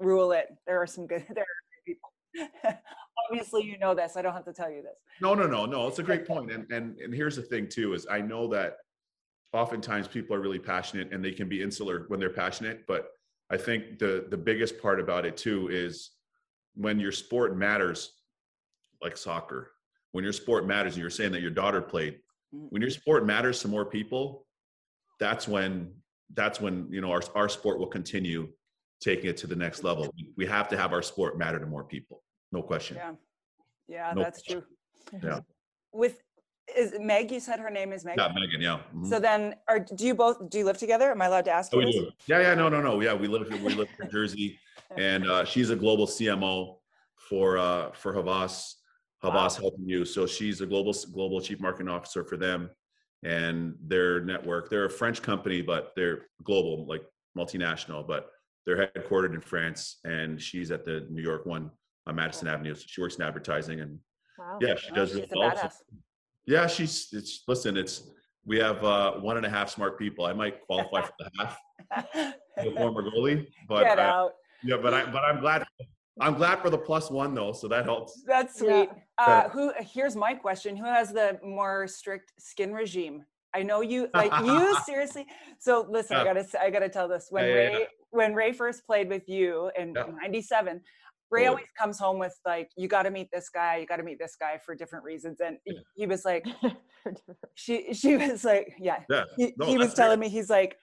rule 0.00 0.32
it. 0.32 0.48
There 0.66 0.82
are 0.82 0.86
some 0.86 1.06
good 1.06 1.24
there 1.34 1.44
are 1.44 1.86
good 1.86 1.94
people. 1.94 2.78
Obviously, 3.30 3.64
you 3.64 3.78
know 3.78 3.94
this. 3.94 4.18
I 4.18 4.22
don't 4.22 4.34
have 4.34 4.44
to 4.44 4.52
tell 4.52 4.70
you 4.70 4.82
this. 4.82 4.98
No, 5.22 5.32
no, 5.32 5.46
no, 5.46 5.64
no. 5.64 5.88
It's 5.88 5.98
a 5.98 6.02
great 6.02 6.26
point. 6.26 6.52
And 6.52 6.70
and 6.70 6.98
and 6.98 7.14
here's 7.14 7.36
the 7.36 7.42
thing 7.42 7.70
too: 7.70 7.94
is 7.94 8.06
I 8.10 8.20
know 8.20 8.46
that 8.48 8.76
oftentimes 9.54 10.08
people 10.08 10.36
are 10.36 10.40
really 10.40 10.58
passionate 10.58 11.12
and 11.12 11.24
they 11.24 11.32
can 11.32 11.48
be 11.48 11.62
insular 11.62 12.04
when 12.08 12.18
they're 12.20 12.30
passionate, 12.30 12.86
but 12.86 13.12
I 13.50 13.56
think 13.56 13.98
the 13.98 14.26
the 14.28 14.36
biggest 14.36 14.80
part 14.82 14.98
about 15.00 15.24
it 15.24 15.36
too 15.36 15.68
is 15.70 16.10
when 16.74 16.98
your 16.98 17.12
sport 17.12 17.56
matters, 17.56 18.12
like 19.00 19.16
soccer. 19.16 19.70
When 20.12 20.24
your 20.24 20.32
sport 20.32 20.66
matters, 20.66 20.94
and 20.94 21.00
you're 21.00 21.10
saying 21.10 21.32
that 21.32 21.40
your 21.40 21.50
daughter 21.50 21.80
played. 21.80 22.20
When 22.50 22.80
your 22.80 22.90
sport 22.90 23.26
matters 23.26 23.60
to 23.62 23.68
more 23.68 23.84
people, 23.84 24.46
that's 25.18 25.48
when 25.48 25.92
that's 26.34 26.60
when 26.60 26.86
you 26.90 27.00
know 27.00 27.10
our 27.10 27.22
our 27.34 27.48
sport 27.48 27.78
will 27.78 27.88
continue 27.88 28.48
taking 29.00 29.28
it 29.28 29.36
to 29.38 29.46
the 29.46 29.56
next 29.56 29.82
level. 29.82 30.12
We 30.36 30.46
have 30.46 30.68
to 30.68 30.76
have 30.76 30.92
our 30.92 31.02
sport 31.02 31.36
matter 31.36 31.58
to 31.58 31.66
more 31.66 31.84
people. 31.84 32.22
No 32.52 32.62
question. 32.62 32.96
Yeah. 32.96 33.12
Yeah, 33.86 34.12
No 34.14 34.22
that's 34.22 34.42
true. 34.42 34.62
Yeah. 35.22 35.40
With 35.92 36.22
is 36.76 36.94
Meg, 36.98 37.30
you 37.30 37.40
said 37.40 37.58
her 37.60 37.70
name 37.70 37.92
is 37.92 38.04
Meg? 38.04 38.16
Yeah, 38.18 38.28
Megan. 38.34 38.60
Yeah. 38.60 38.80
mhm. 38.94 39.06
So 39.08 39.20
then 39.20 39.54
are 39.68 39.78
do 39.80 40.06
you 40.06 40.14
both 40.14 40.48
do 40.50 40.58
you 40.58 40.64
live 40.64 40.78
together? 40.78 41.10
Am 41.10 41.20
I 41.22 41.26
allowed 41.26 41.44
to 41.46 41.50
ask 41.52 41.72
Oh, 41.74 41.80
you 41.80 41.86
we 41.86 41.92
this? 41.92 42.00
do. 42.02 42.10
Yeah, 42.26 42.40
yeah, 42.40 42.54
no, 42.54 42.68
no, 42.68 42.80
no. 42.80 43.00
Yeah, 43.00 43.14
we 43.14 43.28
live 43.28 43.48
we 43.50 43.74
live 43.74 43.88
in 44.02 44.10
Jersey, 44.10 44.58
and 44.96 45.28
uh, 45.28 45.44
she's 45.44 45.70
a 45.70 45.76
global 45.76 46.06
CMO 46.06 46.78
for 47.16 47.58
uh, 47.58 47.92
for 47.92 48.12
Havas 48.14 48.76
Havas 49.22 49.56
Health 49.56 49.74
& 49.78 49.84
You. 49.84 50.04
So 50.04 50.26
she's 50.26 50.60
a 50.60 50.66
global 50.66 50.94
global 51.12 51.40
chief 51.40 51.60
marketing 51.60 51.88
officer 51.88 52.24
for 52.24 52.36
them 52.36 52.70
and 53.22 53.74
their 53.82 54.20
network. 54.20 54.68
They're 54.68 54.84
a 54.84 54.90
French 54.90 55.22
company, 55.22 55.62
but 55.62 55.92
they're 55.96 56.26
global, 56.42 56.86
like 56.86 57.02
multinational. 57.36 58.06
But 58.06 58.30
they're 58.66 58.86
headquartered 58.88 59.34
in 59.34 59.40
France, 59.40 59.98
and 60.04 60.40
she's 60.40 60.70
at 60.70 60.84
the 60.84 61.06
New 61.10 61.22
York 61.22 61.44
one 61.46 61.70
on 62.06 62.16
Madison 62.16 62.48
Avenue. 62.48 62.74
So 62.74 62.84
she 62.86 63.00
works 63.00 63.16
in 63.16 63.22
advertising, 63.22 63.80
and 63.80 63.98
Wow. 64.36 64.58
yeah, 64.60 64.74
she 64.74 64.90
Oh, 64.90 64.94
does 64.96 65.10
she's 65.10 65.18
really 65.20 65.28
well. 65.36 65.72
So- 66.46 66.52
badass. 66.52 66.60
yeah, 66.60 66.66
she's 66.66 67.08
it's 67.12 67.42
listen, 67.48 67.76
it's 67.76 68.10
we 68.46 68.58
have 68.58 68.84
uh, 68.84 69.12
one 69.14 69.36
and 69.36 69.46
a 69.46 69.50
half 69.50 69.70
smart 69.70 69.98
people. 69.98 70.26
I 70.26 70.32
might 70.32 70.60
qualify 70.66 71.02
for 71.02 71.12
the 71.18 71.30
half 71.38 71.58
the 72.56 72.70
former 72.76 73.02
goalie, 73.02 73.46
but 73.68 73.84
Get 73.84 73.98
out. 73.98 74.32
yeah, 74.62 74.76
but 74.76 74.94
I 74.94 75.04
but 75.10 75.24
I'm 75.24 75.40
glad 75.40 75.64
I'm 76.20 76.34
glad 76.34 76.60
for 76.60 76.70
the 76.70 76.78
plus 76.78 77.10
one 77.10 77.34
though, 77.34 77.52
so 77.52 77.68
that 77.68 77.84
helps. 77.84 78.22
That's 78.26 78.60
Yeah. 78.60 78.68
sweet. 78.86 78.90
Uh, 79.18 79.48
who? 79.48 79.72
Here's 79.80 80.16
my 80.16 80.34
question: 80.34 80.76
Who 80.76 80.84
has 80.84 81.12
the 81.12 81.38
more 81.42 81.86
strict 81.88 82.32
skin 82.38 82.72
regime? 82.72 83.24
I 83.54 83.62
know 83.62 83.80
you 83.82 84.08
like 84.14 84.32
you 84.44 84.76
seriously. 84.84 85.26
So 85.58 85.86
listen, 85.88 86.16
I 86.16 86.24
gotta 86.24 86.44
I 86.60 86.70
gotta 86.70 86.88
tell 86.88 87.08
this. 87.08 87.28
When 87.30 87.44
Yeah, 87.44 87.50
yeah, 87.50 87.56
Ray 87.56 87.72
yeah. 87.80 87.86
when 88.10 88.34
Ray 88.34 88.52
first 88.52 88.84
played 88.86 89.08
with 89.08 89.28
you 89.28 89.70
in 89.78 89.94
Yeah. 89.94 90.06
'97, 90.22 90.80
Ray 91.30 91.46
always 91.46 91.66
comes 91.78 91.98
home 91.98 92.18
with 92.18 92.34
like, 92.46 92.70
"You 92.76 92.88
got 92.88 93.02
to 93.04 93.10
meet 93.10 93.28
this 93.32 93.48
guy. 93.48 93.78
You 93.78 93.86
got 93.86 93.96
to 93.96 94.02
meet 94.02 94.18
this 94.18 94.36
guy 94.36 94.58
for 94.64 94.74
different 94.74 95.04
reasons." 95.04 95.40
And 95.40 95.58
he- 95.96 96.06
was 96.06 96.24
like, 96.24 96.46
she 97.54 97.92
she 97.94 98.16
was 98.16 98.44
like, 98.44 98.74
yeah. 98.78 99.00
Yeah, 99.10 99.24
He, 99.36 99.54
no, 99.56 99.66
he 99.66 99.78
was 99.78 99.94
telling 99.94 100.20
me 100.20 100.28
he's 100.28 100.50
like. 100.50 100.76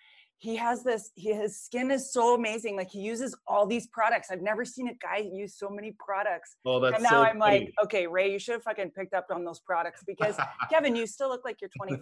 He 0.44 0.56
has 0.56 0.84
this. 0.84 1.12
He, 1.14 1.32
his 1.36 1.62
skin 1.62 1.92
is 1.92 2.12
so 2.12 2.34
amazing. 2.34 2.76
Like 2.76 2.90
he 2.90 2.98
uses 3.00 3.38
all 3.46 3.68
these 3.68 3.86
products. 3.94 4.30
I've 4.32 4.42
never 4.42 4.66
seen 4.66 4.88
a 4.88 4.96
guy 4.96 5.18
use 5.18 5.56
so 5.56 5.70
many 5.70 5.96
products 6.04 6.56
Oh, 6.66 6.80
that's 6.80 6.96
and 6.96 7.04
now 7.04 7.10
so 7.10 7.18
I'm 7.22 7.38
like, 7.38 7.72
okay, 7.84 8.08
Ray, 8.08 8.32
you 8.32 8.40
should 8.40 8.54
have 8.54 8.64
fucking 8.64 8.90
picked 8.98 9.14
up 9.14 9.28
on 9.32 9.46
those 9.46 9.60
products 9.60 10.02
because 10.08 10.36
Kevin, 10.72 10.96
you 10.96 11.06
still 11.06 11.30
look 11.30 11.42
like 11.46 11.58
you're 11.62 11.70
25. 11.78 12.02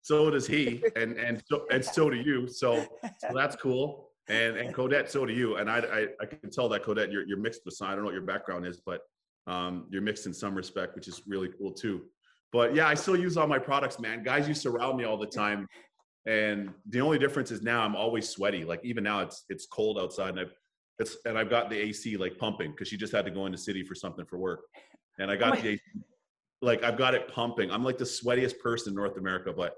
so 0.00 0.30
does 0.30 0.46
he, 0.46 0.82
and 0.96 1.18
and 1.18 1.42
so 1.44 1.66
and 1.70 1.84
so 1.84 2.08
do 2.08 2.16
you. 2.16 2.48
So 2.48 2.82
so 3.18 3.28
that's 3.34 3.56
cool. 3.56 4.08
And 4.28 4.56
and 4.56 4.74
Codette, 4.74 5.10
so 5.10 5.24
do 5.24 5.32
you. 5.32 5.56
And 5.56 5.70
I 5.70 5.78
I, 5.78 6.06
I 6.20 6.26
can 6.26 6.50
tell 6.50 6.68
that 6.70 6.82
Codette, 6.82 7.12
you're 7.12 7.26
you're 7.26 7.38
mixed 7.38 7.62
with 7.64 7.74
some. 7.74 7.88
I 7.88 7.90
don't 7.90 8.00
know 8.00 8.06
what 8.06 8.14
your 8.14 8.22
background 8.22 8.66
is, 8.66 8.80
but 8.84 9.02
um, 9.46 9.86
you're 9.90 10.02
mixed 10.02 10.26
in 10.26 10.34
some 10.34 10.54
respect, 10.54 10.96
which 10.96 11.06
is 11.08 11.22
really 11.26 11.48
cool 11.58 11.72
too. 11.72 12.02
But 12.52 12.74
yeah, 12.74 12.88
I 12.88 12.94
still 12.94 13.16
use 13.16 13.36
all 13.36 13.46
my 13.46 13.58
products, 13.58 14.00
man. 14.00 14.22
Guys 14.22 14.48
used 14.48 14.62
to 14.62 14.70
surround 14.70 14.96
me 14.96 15.04
all 15.04 15.16
the 15.16 15.26
time, 15.26 15.68
and 16.26 16.70
the 16.88 17.00
only 17.00 17.18
difference 17.18 17.50
is 17.50 17.62
now 17.62 17.82
I'm 17.82 17.94
always 17.94 18.28
sweaty. 18.28 18.64
Like 18.64 18.80
even 18.84 19.04
now, 19.04 19.20
it's 19.20 19.44
it's 19.48 19.66
cold 19.66 19.98
outside, 19.98 20.30
and 20.30 20.40
I've 20.40 20.54
it's 20.98 21.18
and 21.24 21.38
I've 21.38 21.50
got 21.50 21.70
the 21.70 21.76
AC 21.76 22.16
like 22.16 22.36
pumping 22.38 22.72
because 22.72 22.88
she 22.88 22.96
just 22.96 23.12
had 23.12 23.24
to 23.26 23.30
go 23.30 23.46
into 23.46 23.58
city 23.58 23.84
for 23.84 23.94
something 23.94 24.24
for 24.24 24.38
work, 24.38 24.60
and 25.18 25.30
I 25.30 25.36
got 25.36 25.50
my- 25.54 25.60
the 25.60 25.68
AC, 25.70 25.82
like 26.62 26.82
I've 26.82 26.98
got 26.98 27.14
it 27.14 27.28
pumping. 27.28 27.70
I'm 27.70 27.84
like 27.84 27.98
the 27.98 28.04
sweatiest 28.04 28.58
person 28.58 28.90
in 28.90 28.96
North 28.96 29.18
America, 29.18 29.52
but 29.52 29.74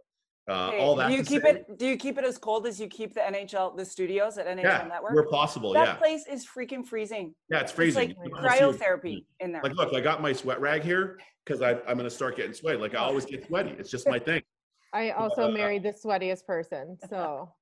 uh, 0.49 0.71
Hey, 0.71 0.81
all 0.81 0.97
that 0.97 1.09
do 1.09 1.15
you 1.15 1.23
keep 1.23 1.43
say- 1.43 1.51
it? 1.51 1.79
Do 1.79 1.87
you 1.87 1.97
keep 1.97 2.19
it 2.19 2.25
as 2.25 2.39
cold 2.39 2.67
as 2.67 2.81
you 2.81 2.89
keep 2.89 3.15
the 3.15 3.21
NHL, 3.21 3.77
the 3.77 3.85
studios 3.85 4.39
at 4.39 4.47
NHL 4.47 4.63
yeah, 4.63 4.87
Network? 4.89 5.15
where 5.15 5.25
possible. 5.27 5.73
that 5.75 5.87
yeah, 5.87 5.95
place 5.95 6.27
is 6.27 6.47
freaking 6.47 6.85
freezing. 6.87 7.35
yeah, 7.51 7.61
it's 7.61 7.73
freezing. 7.73 8.11
It's 8.11 8.19
freezing. 8.19 8.33
like 8.45 8.61
You 8.61 8.61
wanna 8.65 8.73
see 8.73 8.87
it- 8.87 8.91
cryotherapy 9.03 9.25
in 9.41 9.53
there. 9.53 9.63
Like, 9.63 9.75
look, 9.75 9.93
I 9.95 10.01
got 10.01 10.23
my 10.23 10.33
sweat 10.33 10.61
rag 10.61 10.83
here 10.83 11.19
because 11.45 11.61
I'm 11.63 11.79
going 11.85 11.99
to 12.01 12.11
start 12.11 12.37
getting 12.37 12.53
sweaty. 12.53 12.79
Like, 12.79 12.95
I 12.95 12.99
always 12.99 13.25
get 13.25 13.47
sweaty. 13.47 13.71
It's 13.79 13.91
just 13.91 14.07
my 14.09 14.19
thing. 14.19 14.43
I 14.93 15.11
also 15.11 15.49
Uh, 15.49 15.51
married 15.51 15.83
the 15.83 15.93
sweatiest 15.93 16.45
person. 16.47 16.99
So, 17.11 17.53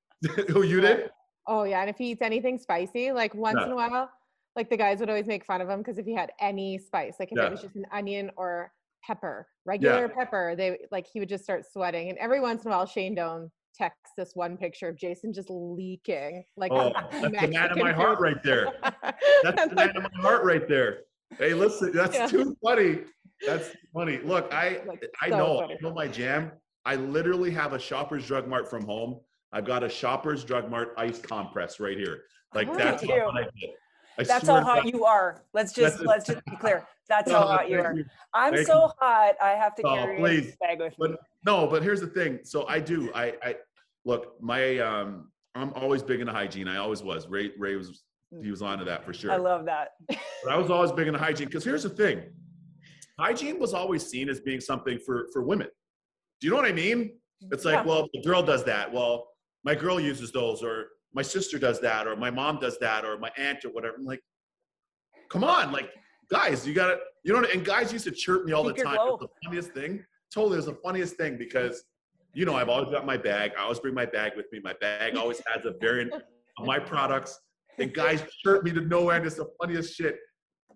Who 0.49 0.63
you 0.73 0.81
did? 0.81 1.11
oh 1.49 1.63
yeah, 1.65 1.81
and 1.81 1.91
if 1.91 1.97
he 1.99 2.11
eats 2.11 2.23
anything 2.23 2.59
spicy, 2.59 3.13
like 3.13 3.35
once 3.35 3.59
Yeah. 3.61 3.67
in 3.67 3.73
a 3.73 3.77
while, 3.77 4.11
like 4.57 4.71
the 4.71 4.77
guys 4.77 5.01
would 5.01 5.09
always 5.09 5.27
make 5.27 5.45
fun 5.45 5.61
of 5.61 5.69
him 5.69 5.79
because 5.81 5.99
if 5.99 6.07
he 6.07 6.15
had 6.15 6.33
any 6.41 6.79
spice, 6.79 7.17
like 7.21 7.31
if 7.33 7.39
Yeah. 7.39 7.47
it 7.47 7.51
was 7.53 7.63
just 7.63 7.77
an 7.77 7.87
onion 7.93 8.31
or 8.37 8.73
pepper, 9.07 9.47
regular 9.65 10.09
pepper, 10.09 10.55
they 10.57 10.79
like 10.91 11.07
he 11.07 11.21
would 11.21 11.29
just 11.29 11.45
start 11.45 11.65
sweating. 11.71 12.09
And 12.11 12.19
every 12.19 12.41
once 12.41 12.65
in 12.65 12.71
a 12.73 12.75
while, 12.77 12.87
Shane 12.87 13.15
Doan 13.15 13.51
texts 13.75 14.13
this 14.17 14.33
one 14.35 14.57
picture 14.57 14.89
of 14.89 14.97
Jason 14.97 15.33
just 15.33 15.51
leaking, 15.51 16.45
like 16.57 16.73
Oh, 16.73 16.93
that's 16.95 17.21
the 17.21 17.49
man 17.49 17.71
of 17.71 17.79
my 17.79 17.93
heart 17.93 18.19
right 18.21 18.43
there. 18.43 18.73
That's 19.43 19.69
the 19.69 19.75
man 19.75 19.97
of 19.97 20.03
my 20.03 20.21
heart 20.23 20.45
right 20.45 20.67
there. 20.67 21.01
Hey, 21.39 21.55
listen, 21.55 21.93
that's 21.93 22.15
Yeah. 22.17 22.27
too 22.27 22.57
funny. 22.65 23.01
That's 23.47 23.71
funny. 23.93 24.19
Look, 24.19 24.53
I 24.53 24.81
Like, 24.87 25.05
I 25.21 25.29
so 25.29 25.37
know, 25.37 25.61
funny. 25.61 25.75
I 25.75 25.83
know 25.83 25.93
my 25.93 26.09
jam. 26.09 26.53
I 26.87 26.95
literally 26.97 27.51
have 27.51 27.73
a 27.75 27.79
Shoppers 27.79 28.27
Drug 28.27 28.47
Mart 28.49 28.69
from 28.71 28.85
home. 28.87 29.21
I've 29.53 29.67
got 29.67 29.83
a 29.85 29.89
Shoppers 29.89 30.45
Drug 30.45 30.71
Mart 30.71 30.95
ice 30.97 31.19
compress 31.21 31.79
right 31.81 31.97
here. 31.99 32.23
Like 32.55 32.69
Oh. 32.71 32.77
that's 32.77 33.03
Me 33.03 33.09
too. 33.09 33.15
how 33.15 33.31
hot 33.31 33.41
I 33.41 33.43
get. 33.61 33.71
I 34.19 34.25
That's 34.25 34.47
how 34.49 34.63
hot 34.63 34.85
God. 34.85 34.93
you 34.93 35.05
are. 35.05 35.43
Let's 35.53 35.73
just 35.73 35.99
That's- 35.99 36.07
let's 36.07 36.27
just 36.27 36.45
be 36.47 36.57
clear. 36.57 36.87
That's 37.09 37.31
how 37.31 37.45
Oh, 37.45 37.47
hot 37.47 37.69
you 37.71 37.81
are. 37.81 37.95
you. 37.95 38.05
I'm 38.35 38.55
Thank 38.55 38.67
so 38.67 38.85
you. 38.87 38.91
hot. 38.99 39.35
I 39.41 39.51
have 39.51 39.75
to 39.77 39.83
Oh, 39.87 39.95
carry 39.95 40.17
please. 40.19 40.47
this 40.47 40.57
bag 40.57 40.81
with 40.81 40.99
me. 40.99 41.17
No, 41.45 41.67
but 41.67 41.83
here's 41.83 42.01
the 42.01 42.07
thing. 42.09 42.41
So 42.43 42.67
I 42.67 42.81
do. 42.81 43.13
I 43.15 43.35
I 43.43 43.57
look. 44.05 44.41
My 44.43 44.79
um. 44.79 45.31
I'm 45.55 45.73
always 45.73 46.03
big 46.03 46.21
into 46.21 46.33
hygiene. 46.35 46.69
I 46.69 46.77
always 46.77 47.03
was. 47.03 47.29
Ray 47.29 47.53
Ray 47.59 47.77
was 47.77 48.03
he 48.43 48.51
was 48.51 48.61
onto 48.61 48.85
that 48.85 49.05
for 49.05 49.15
sure. 49.15 49.33
I 49.33 49.37
love 49.37 49.65
that. 49.67 49.93
But 50.09 50.53
I 50.53 50.57
was 50.57 50.71
always 50.71 50.93
big 50.93 51.07
into 51.07 51.19
hygiene 51.19 51.47
because 51.47 51.65
here's 51.65 51.85
the 51.85 51.89
thing. 51.91 52.25
Hygiene 53.19 53.59
was 53.59 53.73
always 53.73 54.07
seen 54.07 54.29
as 54.29 54.41
being 54.41 54.61
something 54.61 54.99
for 54.99 55.29
for 55.33 55.43
women. 55.43 55.69
Do 56.41 56.47
you 56.47 56.51
know 56.51 56.57
what 56.59 56.67
I 56.69 56.73
mean? 56.73 57.19
It's 57.53 57.65
like, 57.65 57.77
Yeah. 57.77 57.83
well, 57.85 58.09
the 58.13 58.21
girl 58.23 58.43
does 58.43 58.65
that. 58.65 58.93
Well, 58.93 59.29
my 59.65 59.75
girl 59.75 59.99
uses 60.01 60.33
those, 60.33 60.63
or 60.63 60.89
my 61.17 61.23
sister 61.23 61.59
does 61.59 61.81
that, 61.81 62.07
or 62.07 62.15
my 62.15 62.31
mom 62.31 62.61
does 62.61 62.79
that, 62.79 63.05
or 63.07 63.19
my 63.19 63.31
aunt 63.39 63.65
or 63.65 63.71
whatever. 63.71 63.97
I'm 63.97 64.05
like, 64.05 64.21
come 65.31 65.43
on, 65.43 65.73
like 65.73 65.91
guys, 66.31 66.67
you 66.67 66.75
gotta, 66.75 66.99
you 67.25 67.33
know, 67.33 67.47
and 67.53 67.65
guys 67.65 67.91
used 67.93 68.05
to 68.05 68.11
chirp 68.11 68.45
me 68.45 68.53
all 68.53 68.63
the 68.63 68.75
time. 68.75 68.99
It's 69.01 69.21
the 69.21 69.29
funniest 69.43 69.73
thing. 69.73 70.05
Totally, 70.33 70.59
it's 70.59 70.67
the 70.67 70.79
funniest 70.85 71.17
thing 71.17 71.39
because, 71.39 71.85
you 72.35 72.45
know, 72.45 72.55
I've 72.55 72.69
always 72.69 72.91
got 72.91 73.07
my 73.07 73.17
bag. 73.17 73.53
I 73.59 73.63
always 73.63 73.81
bring 73.81 73.95
my 73.95 74.05
bag 74.05 74.33
with 74.37 74.47
me. 74.53 74.61
My 74.63 74.75
bag 74.81 75.17
always 75.17 75.41
has 75.47 75.65
a 75.65 75.73
variant 75.81 76.13
of 76.13 76.23
my 76.67 76.79
products. 76.79 77.39
And 77.79 77.95
guys 77.95 78.23
chirp 78.45 78.65
me 78.65 78.73
to 78.73 78.83
no 78.83 79.09
end. 79.11 79.25
It's 79.27 79.37
the 79.37 79.49
funniest 79.61 79.95
shit. 79.95 80.19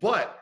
But 0.01 0.39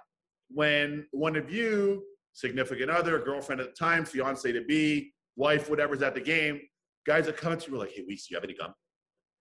when 0.48 1.06
one 1.10 1.34
of 1.36 1.52
you, 1.52 2.04
significant 2.34 2.90
other, 2.90 3.18
girlfriend 3.18 3.60
at 3.60 3.68
the 3.68 3.74
time, 3.74 4.04
fiance 4.04 4.50
to 4.52 4.62
be, 4.62 5.12
wife, 5.36 5.68
whatever's 5.68 6.02
at 6.02 6.14
the 6.14 6.20
game, 6.20 6.60
guys 7.06 7.26
that 7.26 7.36
come 7.36 7.56
to 7.56 7.70
you 7.70 7.78
like, 7.78 7.90
hey, 7.90 8.04
Weeks, 8.06 8.30
you 8.30 8.36
have 8.36 8.44
any 8.44 8.54
gum? 8.54 8.72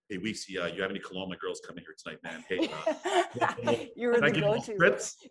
Hey, 0.08 0.16
Weeks, 0.16 0.46
uh, 0.58 0.64
you 0.66 0.80
have 0.80 0.90
any 0.90 1.00
cologne? 1.00 1.28
My 1.28 1.36
girl's 1.36 1.60
coming 1.60 1.84
here 1.84 1.94
tonight, 2.02 2.18
man. 2.24 2.42
Hey, 2.48 2.66
uh, 2.72 3.74
you 3.94 4.08
were 4.08 4.20
the 4.20 4.26
give 4.28 4.36
you 4.38 4.44
a 4.46 4.56
go-to. 4.56 4.78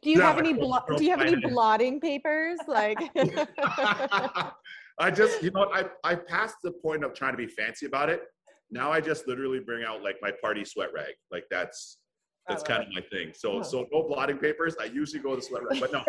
Do 0.04 0.10
you 0.12 0.20
Yeah, 0.20 0.28
have 0.28 0.38
any 0.38 0.54
blo- 0.54 0.82
do 0.96 1.04
you 1.04 1.10
have 1.10 1.22
any 1.22 1.36
blotting 1.36 2.00
papers? 2.00 2.60
Like 2.68 3.00
I 5.00 5.12
just, 5.12 5.42
you 5.42 5.50
know, 5.50 5.72
I 5.74 5.86
I 6.04 6.14
passed 6.14 6.58
the 6.64 6.72
point 6.72 7.04
of 7.04 7.16
trying 7.16 7.34
to 7.34 7.38
be 7.38 7.48
fancy 7.48 7.88
about 7.88 8.10
it. 8.10 8.22
Now 8.70 8.92
I 8.92 9.02
just 9.02 9.28
literally 9.28 9.60
bring 9.60 9.84
out 9.84 10.04
like 10.04 10.18
my 10.22 10.32
party 10.44 10.64
sweat 10.64 10.90
rag. 10.94 11.14
Like 11.32 11.46
that's 11.50 11.98
that's 12.48 12.62
kind 12.62 12.84
of 12.84 12.90
my 12.94 13.02
thing. 13.12 13.32
So 13.34 13.54
Oh. 13.60 13.64
so 13.64 13.88
no 13.92 14.04
blotting 14.04 14.38
papers. 14.38 14.76
I 14.80 14.86
usually 14.86 15.24
go 15.24 15.36
the 15.36 15.42
sweat 15.42 15.64
rag, 15.68 15.80
but 15.80 15.92
no. 15.92 16.04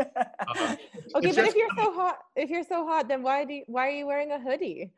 Um, 0.61 0.77
Okay, 1.17 1.29
but 1.29 1.37
just 1.37 1.51
if 1.51 1.55
you're 1.57 1.71
so 1.79 1.95
hot, 1.95 2.19
if 2.37 2.51
you're 2.51 2.65
so 2.65 2.87
hot, 2.87 3.09
then 3.09 3.23
why 3.23 3.47
do 3.47 3.55
you, 3.55 3.65
why 3.67 3.87
are 3.89 3.93
you 3.93 4.07
wearing 4.07 4.33
a 4.33 4.39
hoodie? 4.39 4.93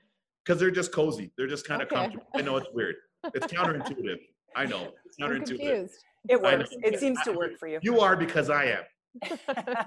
because 0.44 0.58
they're 0.58 0.70
just 0.72 0.90
cozy. 0.90 1.30
They're 1.36 1.46
just 1.46 1.66
kind 1.68 1.80
of 1.82 1.86
Okay. 1.86 1.94
comfortable. 1.96 2.26
I 2.34 2.40
know 2.42 2.56
it's 2.56 2.66
weird. 2.72 2.96
It's 3.34 3.46
counterintuitive. 3.46 4.18
I 4.56 4.66
know 4.66 4.92
it's 5.04 5.16
I'm 5.20 5.30
counterintuitive. 5.30 5.46
confused. 5.46 6.04
It 6.28 6.36
I 6.44 6.50
know. 6.52 6.58
works. 6.58 6.70
It 6.82 6.98
seems 7.00 7.20
to 7.22 7.32
work 7.32 7.58
for 7.58 7.68
you. 7.68 7.78
You 7.82 8.00
are 8.00 8.16
because 8.16 8.50
I 8.50 8.64
am. 8.66 9.86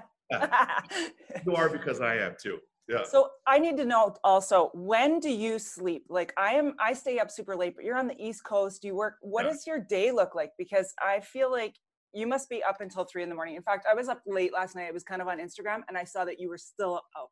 You 1.46 1.54
are 1.54 1.68
because 1.68 2.00
I 2.00 2.16
am 2.16 2.34
too. 2.40 2.58
Yeah. 2.88 3.02
so 3.04 3.30
I 3.46 3.58
need 3.58 3.76
to 3.78 3.84
know 3.86 4.14
also 4.24 4.70
when 4.74 5.18
do 5.20 5.30
you 5.30 5.58
sleep? 5.58 6.04
Like 6.10 6.34
I 6.36 6.52
am, 6.54 6.74
I 6.78 6.92
stay 6.92 7.18
up 7.18 7.30
super 7.30 7.56
late, 7.56 7.74
but 7.76 7.84
you're 7.84 7.96
on 7.96 8.06
the 8.08 8.22
East 8.22 8.44
Coast. 8.44 8.84
You 8.84 8.94
work. 8.94 9.14
What 9.22 9.44
Yeah. 9.44 9.52
does 9.52 9.66
your 9.66 9.78
day 9.80 10.10
look 10.12 10.34
like? 10.34 10.50
Because 10.58 10.92
I 11.02 11.20
feel 11.20 11.50
like 11.50 11.74
you 12.12 12.26
must 12.26 12.48
be 12.50 12.62
up 12.62 12.80
until 12.80 13.04
three 13.04 13.22
in 13.22 13.28
the 13.30 13.34
morning. 13.34 13.54
In 13.56 13.62
fact, 13.62 13.86
I 13.90 13.94
was 13.94 14.08
up 14.08 14.20
late 14.26 14.52
last 14.52 14.76
night. 14.76 14.86
I 14.88 14.92
was 14.92 15.02
kind 15.02 15.22
of 15.22 15.28
on 15.28 15.38
Instagram, 15.38 15.80
and 15.88 15.96
I 15.96 16.04
saw 16.04 16.24
that 16.26 16.38
you 16.38 16.48
were 16.50 16.58
still 16.58 17.00
up. 17.18 17.30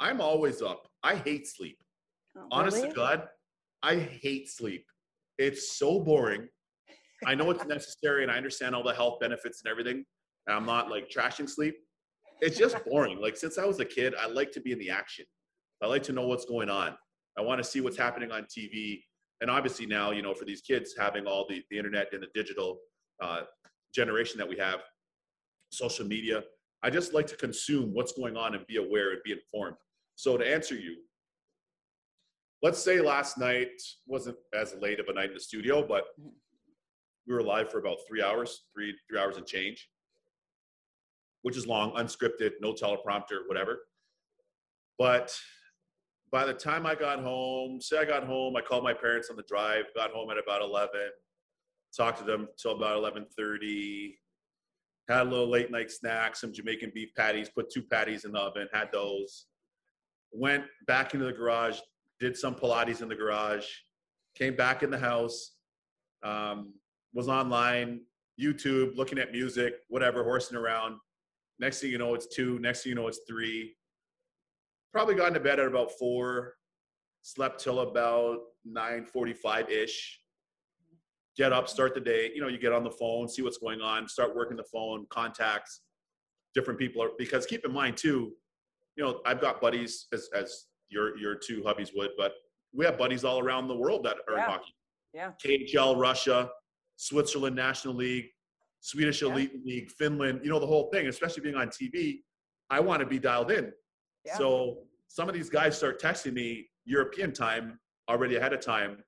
I'm 0.00 0.20
always 0.20 0.62
up. 0.62 0.88
I 1.02 1.16
hate 1.16 1.46
sleep. 1.46 1.78
Oh, 2.36 2.46
Honest 2.50 2.78
Really? 2.78 2.88
to 2.90 2.94
God, 2.94 3.28
I 3.82 3.96
hate 3.96 4.48
sleep. 4.48 4.84
It's 5.38 5.78
so 5.78 6.00
boring. 6.00 6.48
I 7.26 7.34
know 7.34 7.50
it's 7.50 7.64
necessary 7.64 8.22
and 8.22 8.30
I 8.30 8.36
understand 8.36 8.74
all 8.74 8.82
the 8.82 8.94
health 8.94 9.18
benefits 9.20 9.62
and 9.64 9.70
everything. 9.70 10.04
And 10.46 10.56
I'm 10.56 10.66
not 10.66 10.90
like 10.90 11.08
trashing 11.10 11.48
sleep. 11.48 11.76
It's 12.40 12.58
just 12.58 12.76
boring. 12.84 13.20
Like 13.20 13.36
since 13.36 13.58
I 13.58 13.64
was 13.64 13.80
a 13.80 13.84
kid, 13.84 14.14
I 14.20 14.28
like 14.28 14.52
to 14.52 14.60
be 14.60 14.72
in 14.72 14.78
the 14.78 14.90
action. 14.90 15.24
I 15.82 15.86
like 15.86 16.02
to 16.04 16.12
know 16.12 16.26
what's 16.26 16.44
going 16.44 16.70
on. 16.70 16.96
I 17.38 17.42
want 17.42 17.62
to 17.62 17.68
see 17.68 17.80
what's 17.80 17.96
happening 17.96 18.32
on 18.32 18.44
TV. 18.44 19.00
And 19.40 19.50
obviously 19.50 19.86
now, 19.86 20.10
you 20.10 20.22
know, 20.22 20.34
for 20.34 20.44
these 20.44 20.60
kids 20.60 20.94
having 20.98 21.26
all 21.26 21.46
the, 21.48 21.62
the 21.70 21.78
internet 21.78 22.08
and 22.12 22.22
the 22.22 22.28
digital 22.34 22.78
uh, 23.22 23.42
generation 23.94 24.38
that 24.38 24.48
we 24.48 24.56
have, 24.58 24.80
social 25.70 26.06
media, 26.06 26.42
I 26.82 26.90
just 26.90 27.12
like 27.12 27.26
to 27.28 27.36
consume 27.36 27.92
what's 27.92 28.12
going 28.12 28.36
on 28.36 28.54
and 28.54 28.66
be 28.66 28.76
aware 28.76 29.12
and 29.12 29.20
be 29.24 29.32
informed. 29.32 29.76
So 30.16 30.36
to 30.36 30.46
answer 30.46 30.74
you, 30.74 30.96
let's 32.62 32.78
say 32.82 33.00
last 33.00 33.38
night 33.38 33.80
wasn't 34.06 34.36
as 34.52 34.74
late 34.74 35.00
of 35.00 35.08
a 35.08 35.12
night 35.12 35.28
in 35.28 35.34
the 35.34 35.40
studio, 35.40 35.86
but 35.86 36.04
Mhm. 36.18 36.34
we 37.26 37.34
were 37.34 37.42
live 37.42 37.70
for 37.70 37.78
about 37.78 37.98
three 38.06 38.22
hours, 38.22 38.66
three 38.72 38.98
three 39.08 39.18
hours 39.18 39.36
and 39.36 39.46
change, 39.46 39.90
which 41.42 41.56
is 41.56 41.66
long, 41.66 41.92
unscripted, 41.94 42.60
no 42.60 42.72
teleprompter, 42.72 43.46
whatever. 43.46 43.88
But 44.98 45.38
by 46.30 46.44
the 46.44 46.54
time 46.54 46.84
I 46.84 46.94
got 46.94 47.20
home, 47.20 47.80
say 47.80 47.98
I 47.98 48.04
got 48.04 48.24
home, 48.24 48.56
I 48.56 48.60
called 48.60 48.84
my 48.84 48.92
parents 48.94 49.30
on 49.30 49.36
the 49.36 49.42
drive, 49.44 49.86
got 49.94 50.10
home 50.10 50.30
at 50.30 50.38
about 50.38 50.60
eleven, 50.62 51.12
talked 51.96 52.18
to 52.18 52.24
them 52.24 52.48
till 52.56 52.72
about 52.72 52.96
eleven 52.96 53.26
thirty. 53.26 54.20
Had 55.08 55.22
a 55.26 55.30
little 55.30 55.48
late 55.48 55.70
night 55.70 55.90
snack, 55.90 56.36
some 56.36 56.52
Jamaican 56.52 56.90
beef 56.94 57.14
patties, 57.14 57.48
put 57.48 57.70
two 57.70 57.82
patties 57.82 58.26
in 58.26 58.32
the 58.32 58.40
oven, 58.40 58.68
had 58.74 58.92
those. 58.92 59.46
Went 60.32 60.66
back 60.86 61.14
into 61.14 61.24
the 61.24 61.32
garage, 61.32 61.80
did 62.20 62.36
some 62.36 62.54
Pilates 62.54 63.02
in 63.02 63.08
the 63.08 63.14
garage, 63.14 63.66
came 64.34 64.56
back 64.56 64.82
in 64.82 64.90
the 64.90 64.98
house, 64.98 65.52
um, 66.22 66.74
was 67.14 67.28
online, 67.28 68.00
YouTube, 68.40 68.96
looking 68.96 69.18
at 69.18 69.32
music, 69.32 69.74
whatever, 69.88 70.22
horsing 70.22 70.56
around. 70.56 70.96
Next 71.58 71.80
thing 71.80 71.90
you 71.90 71.98
know, 71.98 72.14
it's 72.14 72.26
two. 72.26 72.58
Next 72.60 72.82
thing 72.82 72.90
you 72.90 72.96
know, 72.96 73.08
it's 73.08 73.20
three. 73.28 73.74
Probably 74.92 75.14
got 75.14 75.28
into 75.28 75.40
bed 75.40 75.58
at 75.58 75.66
about 75.66 75.92
four. 75.98 76.54
Slept 77.22 77.60
till 77.60 77.80
about 77.80 78.38
nine 78.64 79.04
forty-five 79.04 79.68
ish. 79.68 80.20
Get 81.36 81.52
up, 81.52 81.68
start 81.68 81.94
the 81.94 82.00
day. 82.00 82.30
You 82.34 82.40
know, 82.40 82.48
you 82.48 82.58
get 82.58 82.72
on 82.72 82.84
the 82.84 82.90
phone, 82.90 83.28
see 83.28 83.42
what's 83.42 83.58
going 83.58 83.80
on, 83.80 84.08
start 84.08 84.34
working 84.36 84.56
the 84.56 84.64
phone, 84.64 85.06
contacts, 85.10 85.82
different 86.54 86.78
people. 86.78 87.02
Are, 87.02 87.10
because 87.18 87.44
keep 87.44 87.64
in 87.64 87.72
mind 87.72 87.96
too, 87.96 88.32
you 88.96 89.04
know, 89.04 89.20
I've 89.26 89.40
got 89.40 89.60
buddies 89.60 90.06
as 90.12 90.28
as 90.34 90.66
your 90.90 91.16
your 91.18 91.34
two 91.34 91.62
hubbies 91.62 91.90
would, 91.96 92.10
but 92.16 92.32
we 92.72 92.84
have 92.84 92.98
buddies 92.98 93.24
all 93.24 93.38
around 93.40 93.68
the 93.68 93.74
world 93.76 94.04
that 94.04 94.16
are 94.28 94.34
in 94.36 94.40
hockey. 94.42 94.74
Yeah. 95.14 95.32
KHL, 95.44 95.98
Russia, 95.98 96.50
Switzerland 96.96 97.56
National 97.56 97.94
League, 97.94 98.26
Swedish 98.80 99.22
Yeah. 99.22 99.28
Elite 99.32 99.52
League, 99.64 99.90
Finland, 99.90 100.40
you 100.44 100.50
know, 100.50 100.58
the 100.58 100.66
whole 100.66 100.90
thing, 100.90 101.06
especially 101.06 101.42
being 101.42 101.56
on 101.56 101.68
TV, 101.68 102.22
I 102.70 102.80
want 102.80 103.00
to 103.00 103.06
be 103.06 103.18
dialed 103.18 103.50
in. 103.50 103.72
Yeah. 104.24 104.36
So 104.36 104.86
some 105.08 105.28
of 105.28 105.34
these 105.34 105.48
guys 105.48 105.76
start 105.76 106.00
texting 106.00 106.34
me 106.34 106.68
European 106.84 107.32
time 107.32 107.78
already 108.10 108.36
ahead 108.36 108.52
of 108.52 108.60
time 108.60 109.02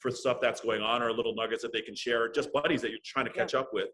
for 0.00 0.10
stuff 0.10 0.38
that's 0.40 0.60
going 0.60 0.82
on 0.82 1.02
or 1.02 1.12
little 1.12 1.34
nuggets 1.34 1.62
that 1.62 1.72
they 1.72 1.80
can 1.82 1.94
share, 1.94 2.22
or 2.24 2.28
just 2.28 2.52
buddies 2.52 2.82
that 2.82 2.90
you're 2.90 3.00
trying 3.04 3.24
to 3.26 3.32
Yeah. 3.34 3.42
catch 3.42 3.54
up 3.54 3.72
with. 3.72 3.88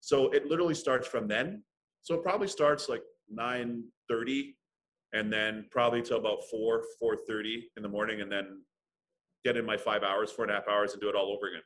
So 0.00 0.30
it 0.30 0.46
literally 0.46 0.74
starts 0.74 1.06
from 1.06 1.28
then. 1.28 1.64
So 2.02 2.14
it 2.14 2.22
probably 2.22 2.48
starts 2.48 2.88
like 2.88 3.02
9:30 3.30 4.56
and 5.12 5.32
then 5.32 5.66
probably 5.70 6.02
till 6.02 6.18
about 6.18 6.44
4, 6.50 6.82
4:30 7.02 7.70
in 7.76 7.82
the 7.82 7.88
morning, 7.88 8.20
and 8.20 8.30
then 8.30 8.62
get 9.44 9.56
in 9.56 9.64
my 9.64 9.76
five 9.76 10.02
hours, 10.02 10.30
four 10.30 10.44
and 10.44 10.52
a 10.52 10.54
half 10.56 10.68
hours, 10.68 10.92
and 10.92 11.00
do 11.00 11.08
it 11.08 11.14
all 11.14 11.32
over 11.32 11.48
again. 11.48 11.62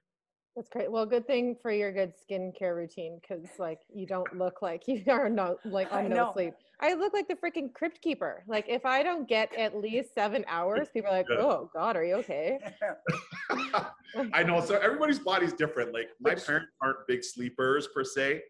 That's 0.55 0.69
great. 0.69 0.93
Well, 0.93 1.07
good 1.07 1.27
thing 1.27 1.57
for 1.63 1.73
your 1.73 1.91
good 1.93 2.13
skincare 2.15 2.77
routine 2.77 3.19
because 3.21 3.49
like 3.59 3.81
you 3.89 4.07
don't 4.07 4.37
look 4.37 4.61
like 4.61 4.83
you 4.87 5.03
are 5.09 5.31
no 5.31 5.57
like 5.65 5.91
I 5.93 6.03
on 6.05 6.11
no 6.11 6.17
know. 6.17 6.33
sleep. 6.35 6.55
I 6.81 6.95
look 6.95 7.15
like 7.15 7.27
the 7.29 7.37
freaking 7.37 7.73
crypt 7.73 8.03
keeper. 8.03 8.45
Like 8.47 8.67
if 8.69 8.85
I 8.85 9.03
don't 9.03 9.27
get 9.29 9.55
at 9.57 9.77
least 9.77 10.15
seven 10.15 10.45
hours, 10.49 10.89
people 10.93 11.11
are 11.11 11.19
like, 11.19 11.27
Yeah. 11.31 11.37
"Oh 11.39 11.71
God, 11.73 11.97
are 11.97 12.05
you 12.05 12.17
okay?" 12.17 12.59
I 14.35 14.43
know. 14.43 14.61
So 14.61 14.77
everybody's 14.77 15.19
body's 15.19 15.55
different. 15.55 15.95
Like 15.95 16.11
my 16.21 16.35
parents 16.35 16.71
aren't 16.83 17.07
big 17.09 17.25
sleepers 17.25 17.89
per 17.95 18.05
se. 18.05 18.43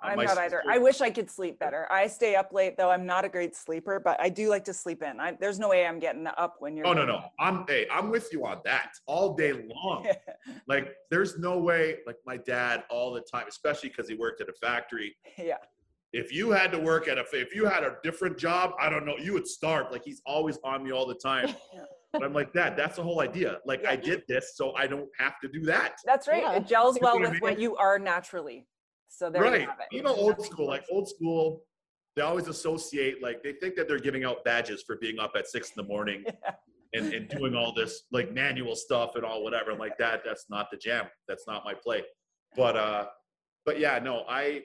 I'm 0.00 0.16
my 0.16 0.24
not 0.24 0.38
either. 0.38 0.58
sister- 0.58 0.70
I 0.70 0.78
wish 0.78 1.00
I 1.00 1.10
could 1.10 1.30
sleep 1.30 1.58
better. 1.58 1.86
I 1.90 2.06
stay 2.06 2.36
up 2.36 2.52
late 2.52 2.76
though. 2.76 2.90
I'm 2.90 3.04
not 3.06 3.24
a 3.24 3.28
great 3.28 3.56
sleeper, 3.56 3.98
but 3.98 4.20
I 4.20 4.28
do 4.28 4.48
like 4.48 4.64
to 4.64 4.74
sleep 4.74 5.02
in. 5.02 5.18
I, 5.18 5.32
there's 5.32 5.58
no 5.58 5.68
way 5.70 5.86
I'm 5.86 5.98
getting 5.98 6.26
up 6.26 6.56
when 6.60 6.76
you're. 6.76 6.86
Oh 6.86 6.92
no, 6.92 7.04
going 7.06 7.08
no. 7.20 7.24
I'm 7.40 7.64
hey, 7.68 7.86
I'm 7.90 8.10
with 8.10 8.32
you 8.32 8.46
on 8.46 8.60
that 8.64 8.92
all 9.06 9.34
day 9.34 9.52
long. 9.52 10.06
like 10.68 10.94
there's 11.10 11.38
no 11.38 11.58
way. 11.58 11.98
Like 12.06 12.16
my 12.24 12.36
dad 12.36 12.84
all 12.90 13.12
the 13.12 13.20
time, 13.20 13.46
especially 13.48 13.88
because 13.88 14.08
he 14.08 14.14
worked 14.14 14.40
at 14.40 14.48
a 14.48 14.54
factory. 14.54 15.16
yeah. 15.36 15.56
If 16.14 16.32
you 16.32 16.50
had 16.52 16.72
to 16.72 16.78
work 16.78 17.06
at 17.06 17.18
a, 17.18 17.24
if 17.34 17.54
you 17.54 17.66
had 17.66 17.82
a 17.82 17.96
different 18.02 18.38
job, 18.38 18.72
I 18.80 18.88
don't 18.88 19.04
know, 19.04 19.16
you 19.18 19.34
would 19.34 19.46
starve. 19.46 19.92
Like 19.92 20.04
he's 20.04 20.22
always 20.24 20.58
on 20.64 20.82
me 20.82 20.90
all 20.90 21.06
the 21.06 21.14
time. 21.14 21.48
Yeah. 21.74 21.82
But 22.10 22.22
I'm 22.24 22.32
like, 22.32 22.54
Dad, 22.54 22.74
that's 22.74 22.96
the 22.96 23.02
whole 23.02 23.20
idea. 23.20 23.58
Like 23.66 23.84
I 23.84 23.94
did 23.94 24.22
this, 24.28 24.56
so 24.56 24.74
I 24.74 24.86
don't 24.86 25.10
have 25.18 25.38
to 25.40 25.48
do 25.48 25.60
that. 25.66 25.96
That's 26.06 26.26
right. 26.26 26.42
Yeah. 26.42 26.52
It 26.52 26.66
gels 26.66 26.96
You 26.96 27.02
know 27.02 27.08
well 27.08 27.18
what 27.20 27.26
I 27.28 27.30
with 27.32 27.42
what 27.42 27.60
you 27.60 27.76
are 27.76 27.98
naturally. 27.98 28.66
So 29.18 29.28
there 29.28 29.42
right. 29.42 29.62
you 29.62 29.66
have 29.66 29.80
it. 29.80 29.96
You 29.96 30.02
know, 30.04 30.14
old 30.14 30.40
school, 30.44 30.68
like 30.68 30.84
old 30.92 31.08
school, 31.08 31.64
they 32.14 32.22
always 32.22 32.46
associate, 32.46 33.20
like 33.20 33.42
they 33.42 33.52
think 33.54 33.74
that 33.74 33.88
they're 33.88 33.98
giving 33.98 34.22
out 34.24 34.44
badges 34.44 34.84
for 34.86 34.96
being 34.96 35.18
up 35.18 35.32
at 35.36 35.48
six 35.48 35.70
in 35.70 35.82
the 35.82 35.88
morning 35.88 36.24
Yeah. 36.94 37.00
and, 37.02 37.12
and 37.12 37.28
doing 37.28 37.54
all 37.54 37.74
this 37.74 38.04
like 38.12 38.32
manual 38.32 38.74
stuff 38.74 39.10
and 39.16 39.24
all 39.24 39.44
whatever. 39.44 39.72
I'm 39.72 39.78
like 39.78 39.98
that, 39.98 40.22
that's 40.24 40.46
not 40.48 40.68
the 40.70 40.78
jam. 40.78 41.04
That's 41.26 41.46
not 41.46 41.62
my 41.64 41.74
play. 41.74 42.02
But 42.56 42.76
uh, 42.76 43.06
but 43.66 43.78
yeah, 43.78 43.98
no, 43.98 44.24
I 44.26 44.62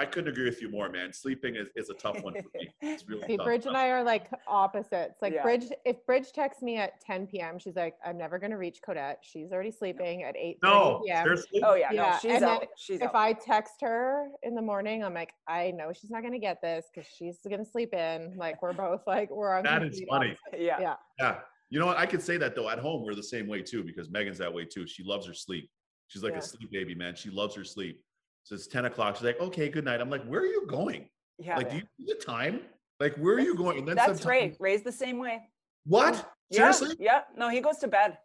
I 0.00 0.06
couldn't 0.06 0.30
agree 0.30 0.44
with 0.46 0.62
you 0.62 0.70
more, 0.70 0.88
man. 0.88 1.12
Sleeping 1.12 1.56
is, 1.56 1.68
is 1.76 1.90
a 1.90 1.94
tough 1.94 2.22
one 2.22 2.32
for 2.32 2.48
me. 2.54 2.70
It's 2.82 3.06
really 3.06 3.26
See, 3.26 3.36
tough. 3.36 3.44
Bridge 3.44 3.66
and 3.66 3.76
I 3.76 3.88
are 3.90 4.02
like 4.02 4.30
opposites. 4.48 5.20
Like 5.20 5.34
Yeah. 5.34 5.42
Bridge, 5.42 5.66
if 5.84 6.04
Bridge 6.06 6.32
texts 6.32 6.62
me 6.62 6.76
at 6.78 6.98
10 7.02 7.26
p.m., 7.26 7.58
she's 7.58 7.76
like, 7.76 7.96
"I'm 8.04 8.16
never 8.16 8.38
gonna 8.38 8.56
reach 8.56 8.80
Codette. 8.84 9.18
She's 9.22 9.52
already 9.52 9.70
sleeping 9.70 10.22
at 10.22 10.36
8 10.38 10.56
no, 10.62 11.02
p.m." 11.04 11.24
seriously. 11.24 11.62
Oh 11.62 11.74
yeah, 11.74 11.92
Yeah, 11.92 12.02
no, 12.12 12.18
she's 12.22 12.32
and 12.32 12.44
out. 12.44 12.60
then 12.60 12.68
She's 12.78 13.00
if 13.02 13.08
out. 13.08 13.14
I 13.14 13.32
text 13.34 13.74
her 13.82 14.28
in 14.42 14.54
the 14.54 14.62
morning, 14.62 15.04
I'm 15.04 15.12
like, 15.12 15.32
I 15.46 15.70
know 15.72 15.92
she's 15.92 16.10
not 16.10 16.22
gonna 16.22 16.38
get 16.38 16.62
this 16.62 16.86
because 16.94 17.08
she's 17.10 17.36
gonna 17.48 17.64
sleep 17.66 17.92
in. 17.92 18.34
Like 18.36 18.62
we're 18.62 18.72
both 18.72 19.02
like 19.06 19.30
we're 19.30 19.54
on. 19.54 19.64
That 19.64 19.82
is 19.82 19.98
complete 20.00 20.08
funny. 20.08 20.36
opposite. 20.46 20.64
yeah. 20.64 20.80
yeah. 20.80 20.94
Yeah. 21.18 21.38
You 21.68 21.78
know 21.78 21.86
what? 21.86 21.98
I 21.98 22.06
could 22.06 22.22
say 22.22 22.38
that 22.38 22.56
though. 22.56 22.70
At 22.70 22.78
home, 22.78 23.04
we're 23.04 23.14
the 23.14 23.22
same 23.22 23.46
way 23.46 23.60
too, 23.62 23.84
because 23.84 24.10
Megan's 24.10 24.38
that 24.38 24.52
way 24.52 24.64
too. 24.64 24.86
She 24.86 25.04
loves 25.04 25.26
her 25.26 25.34
sleep. 25.34 25.70
She's 26.08 26.22
like 26.24 26.32
Yeah. 26.32 26.38
a 26.38 26.42
sleep 26.42 26.70
baby, 26.72 26.94
man. 26.94 27.14
She 27.14 27.28
loves 27.30 27.54
her 27.54 27.64
sleep. 27.64 28.02
So 28.44 28.54
it's 28.54 28.66
10 28.66 28.86
o'clock. 28.86 29.16
She's 29.16 29.24
like, 29.24 29.40
okay, 29.40 29.68
good 29.68 29.84
night. 29.84 30.00
I'm 30.00 30.10
like, 30.10 30.24
where 30.24 30.40
are 30.40 30.46
you 30.46 30.66
going? 30.66 31.08
Yeah. 31.38 31.56
Like, 31.56 31.70
do 31.70 31.76
you 31.76 31.82
see 31.98 32.04
the 32.06 32.14
time? 32.14 32.60
Like, 32.98 33.14
where 33.16 33.34
are 33.34 33.40
you 33.40 33.54
going? 33.54 33.78
And 33.78 33.88
then 33.88 33.96
That's 33.96 34.24
great. 34.24 34.56
Raised 34.58 34.84
the 34.84 34.92
same 34.92 35.18
way. 35.18 35.42
What? 35.86 36.30
Yeah, 36.50 36.72
Seriously? 36.72 36.96
Yeah. 36.98 37.22
No, 37.36 37.48
he 37.48 37.60
goes 37.60 37.78
to 37.78 37.88
bed. 37.88 38.18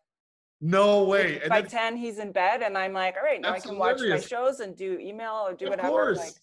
No 0.62 1.04
way. 1.04 1.40
And 1.42 1.50
By 1.50 1.62
10, 1.62 1.98
he's 1.98 2.18
in 2.18 2.32
bed, 2.32 2.62
and 2.62 2.78
I'm 2.78 2.94
like, 2.94 3.16
all 3.18 3.24
right, 3.24 3.40
now 3.42 3.50
I 3.50 3.52
That's 3.54 3.66
can 3.66 3.78
watch 3.78 4.00
my 4.02 4.20
shows 4.20 4.62
and 4.62 4.76
do 4.76 4.98
email 5.00 5.44
or 5.48 5.54
do 5.54 5.66
of 5.66 5.72
whatever. 5.72 5.90
course. 5.90 6.18
Like, 6.18 6.34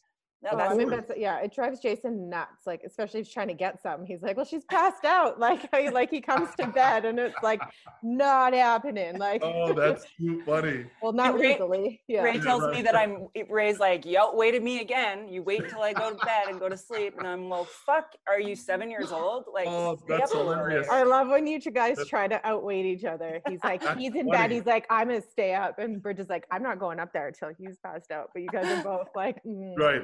No, 0.42 0.50
Oh, 0.52 0.56
that's 0.56 0.72
I 0.72 0.76
mean, 0.76 0.90
that's 0.90 1.10
yeah. 1.16 1.38
It 1.38 1.54
drives 1.54 1.78
Jason 1.80 2.28
nuts. 2.28 2.66
Like, 2.66 2.82
especially 2.84 3.20
if 3.20 3.26
he's 3.26 3.32
trying 3.34 3.48
to 3.48 3.54
get 3.54 3.80
some. 3.80 4.04
He's 4.04 4.22
like, 4.22 4.36
"Well, 4.36 4.44
she's 4.46 4.64
passed 4.64 5.04
out." 5.04 5.38
Like, 5.38 5.68
he, 5.74 5.90
like 5.90 6.10
he 6.10 6.20
comes 6.20 6.48
to 6.58 6.66
bed 6.66 7.04
and 7.04 7.18
it's 7.18 7.36
like 7.42 7.60
not 8.02 8.52
happening. 8.52 9.18
Like, 9.18 9.42
Oh, 9.44 9.72
that's 9.72 10.04
too 10.18 10.42
funny. 10.44 10.86
well, 11.02 11.12
not 11.12 11.34
Ray- 11.34 11.52
legally. 11.52 12.02
Yeah. 12.08 12.22
Ray 12.22 12.38
tells 12.40 12.72
me 12.74 12.82
that 12.82 12.96
I'm 12.96 13.28
Ray's 13.48 13.78
like, 13.78 14.04
you 14.04 14.18
outweighted 14.18 14.62
me 14.62 14.80
again. 14.80 15.28
You 15.28 15.42
wait 15.42 15.62
until 15.64 15.82
I 15.82 15.92
go 15.92 16.10
to 16.10 16.16
bed 16.24 16.48
and 16.48 16.58
go 16.60 16.68
to 16.68 16.76
sleep. 16.76 17.14
And 17.18 17.26
I'm 17.26 17.48
well, 17.48 17.64
fuck, 17.64 18.12
are 18.28 18.40
you 18.40 18.54
seven 18.56 18.90
years 18.90 19.12
old? 19.12 19.44
Like 19.52 19.66
Oh, 19.68 19.98
that's 20.08 20.30
up 20.32 20.36
a 20.36 20.38
little 20.38 20.52
hilarious. 20.54 20.88
I 20.90 21.02
love 21.04 21.28
when 21.28 21.46
you 21.46 21.60
two 21.60 21.70
guys 21.70 21.96
That's- 21.96 22.08
try 22.08 22.28
to 22.28 22.44
outweight 22.46 22.84
each 22.86 23.04
other. 23.04 23.40
He's 23.48 23.60
like, 23.64 23.80
That's 23.82 23.98
he's 24.00 24.14
in 24.14 24.26
funny. 24.26 24.30
bed. 24.32 24.50
He's 24.50 24.66
like, 24.66 24.86
I'm 24.90 25.08
gonna 25.08 25.22
stay 25.22 25.54
up, 25.54 25.78
and 25.78 26.02
Bridget's 26.02 26.30
like, 26.30 26.46
I'm 26.50 26.62
not 26.62 26.78
going 26.78 26.98
up 27.00 27.12
there 27.12 27.28
until 27.28 27.50
he's 27.58 27.76
passed 27.78 28.10
out. 28.10 28.30
But 28.34 28.42
you 28.42 28.48
guys 28.48 28.66
are 28.66 28.82
both 28.82 29.08
like, 29.14 29.42
mm. 29.44 29.76
Right. 29.78 30.02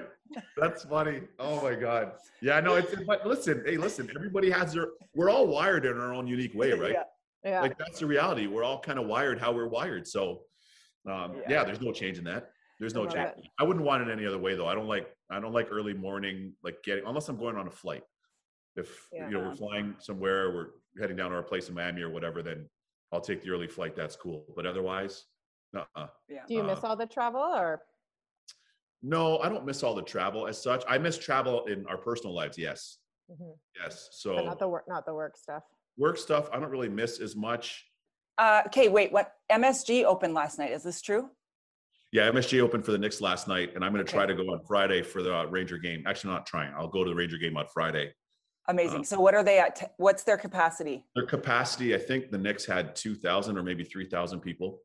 That's 0.57 0.85
funny. 0.85 1.23
Oh 1.39 1.63
my 1.63 1.75
God. 1.75 2.13
Yeah, 2.41 2.61
no, 2.61 2.75
it's 2.77 2.95
but 3.07 3.27
listen, 3.27 3.63
hey, 3.67 3.77
listen, 3.77 4.11
everybody 4.15 4.51
has 4.51 4.73
their 4.73 4.89
we're 5.15 5.31
all 5.31 5.47
wired 5.47 5.87
in 5.87 5.99
our 5.99 6.13
own 6.13 6.27
unique 6.27 6.55
way, 6.55 6.73
right? 6.73 6.93
Yeah. 6.93 7.03
yeah. 7.45 7.61
Like 7.61 7.79
that's 7.79 8.01
the 8.01 8.07
reality. 8.07 8.47
We're 8.47 8.65
all 8.65 8.81
kind 8.81 8.99
of 8.99 9.07
wired 9.07 9.41
how 9.41 9.53
we're 9.53 9.69
wired. 9.69 10.07
So 10.07 10.43
um 11.11 11.37
Yeah. 11.37 11.43
yeah, 11.49 11.65
there's 11.65 11.81
no 11.81 11.93
change 11.93 12.19
in 12.19 12.25
that. 12.25 12.51
There's 12.79 12.95
no 12.95 13.03
love 13.03 13.15
change. 13.15 13.33
it. 13.39 13.45
I 13.59 13.65
wouldn't 13.65 13.85
want 13.85 14.07
it 14.07 14.13
any 14.13 14.27
other 14.27 14.39
way 14.39 14.55
though. 14.55 14.67
I 14.67 14.75
don't 14.75 14.89
like 14.89 15.09
I 15.31 15.41
don't 15.41 15.53
like 15.53 15.69
early 15.71 15.95
morning, 15.95 16.53
like 16.63 16.83
getting 16.85 17.05
unless 17.07 17.29
I'm 17.29 17.39
going 17.39 17.57
on 17.57 17.67
a 17.67 17.71
flight. 17.71 18.03
If 18.77 19.09
you 19.13 19.31
know 19.31 19.41
we're 19.41 19.57
flying 19.57 19.97
somewhere, 19.99 20.55
we're 20.55 20.69
heading 21.01 21.17
down 21.17 21.31
to 21.31 21.37
our 21.37 21.43
place 21.43 21.69
in 21.69 21.75
Miami 21.75 22.03
or 22.03 22.11
whatever, 22.11 22.43
then 22.43 22.69
I'll 23.13 23.21
take 23.21 23.43
the 23.43 23.51
early 23.51 23.67
flight. 23.67 23.97
That's 23.97 24.15
cool. 24.15 24.45
But 24.55 24.67
otherwise, 24.67 25.25
uh-uh. 25.77 26.07
Yeah. 26.29 26.43
Do 26.47 26.55
you 26.55 26.63
miss 26.63 26.85
uh, 26.85 26.89
all 26.89 26.97
the 26.97 27.07
travel 27.07 27.41
or? 27.41 27.83
No, 29.03 29.39
I 29.39 29.49
don't 29.49 29.65
miss 29.65 29.83
all 29.83 29.95
the 29.95 30.03
travel 30.03 30.47
as 30.47 30.61
such. 30.63 30.83
I 30.89 30.99
miss 30.99 31.19
travel 31.19 31.65
in 31.67 31.87
our 31.87 31.97
personal 31.97 32.35
lives. 32.35 32.59
Yes, 32.59 32.99
Mhm. 33.31 33.59
yes. 33.77 34.09
But 34.09 34.15
So 34.15 34.45
not 34.45 34.59
the 34.59 34.69
work, 34.69 34.89
not 34.89 35.07
the 35.07 35.15
work 35.15 35.37
stuff. 35.37 35.63
work 35.97 36.17
stuff, 36.17 36.49
I 36.53 36.59
don't 36.59 36.71
really 36.71 36.89
miss 36.89 37.21
as 37.21 37.37
much. 37.37 37.91
Uh, 38.39 38.63
okay, 38.67 38.89
wait. 38.89 39.11
What 39.13 39.33
MSG 39.51 40.05
opened 40.05 40.35
last 40.35 40.59
night? 40.59 40.71
Is 40.73 40.83
this 40.85 41.01
true? 41.01 41.31
Yeah, 42.13 42.29
MSG 42.31 42.61
opened 42.61 42.85
for 42.85 42.93
the 42.93 42.99
Knicks 42.99 43.21
last 43.21 43.49
night, 43.49 43.75
and 43.75 43.85
I'm 43.85 43.93
going 43.93 44.05
to 44.05 44.11
try 44.11 44.25
to 44.25 44.35
go 44.35 44.45
on 44.53 44.65
Friday 44.65 45.03
for 45.03 45.23
the 45.23 45.35
uh, 45.37 45.45
Ranger 45.47 45.77
game. 45.77 46.05
Actually, 46.07 46.33
not 46.35 46.47
trying. 46.47 46.73
I'll 46.75 46.89
go 46.89 47.05
to 47.05 47.11
the 47.11 47.17
Ranger 47.17 47.37
game 47.37 47.57
on 47.57 47.67
Friday. 47.67 48.15
Amazing. 48.69 49.01
Uh, 49.01 49.05
so 49.05 49.21
what 49.21 49.35
are 49.35 49.43
they 49.43 49.59
at? 49.59 49.77
T- 49.77 49.87
what's 49.99 50.23
their 50.23 50.39
capacity? 50.39 51.05
Their 51.15 51.27
capacity, 51.27 51.95
I 51.95 51.99
think 51.99 52.31
the 52.31 52.39
Knicks 52.39 52.65
had 52.65 52.95
2,000 52.97 53.59
or 53.59 53.63
maybe 53.63 53.83
3,000 53.85 54.41
people 54.41 54.81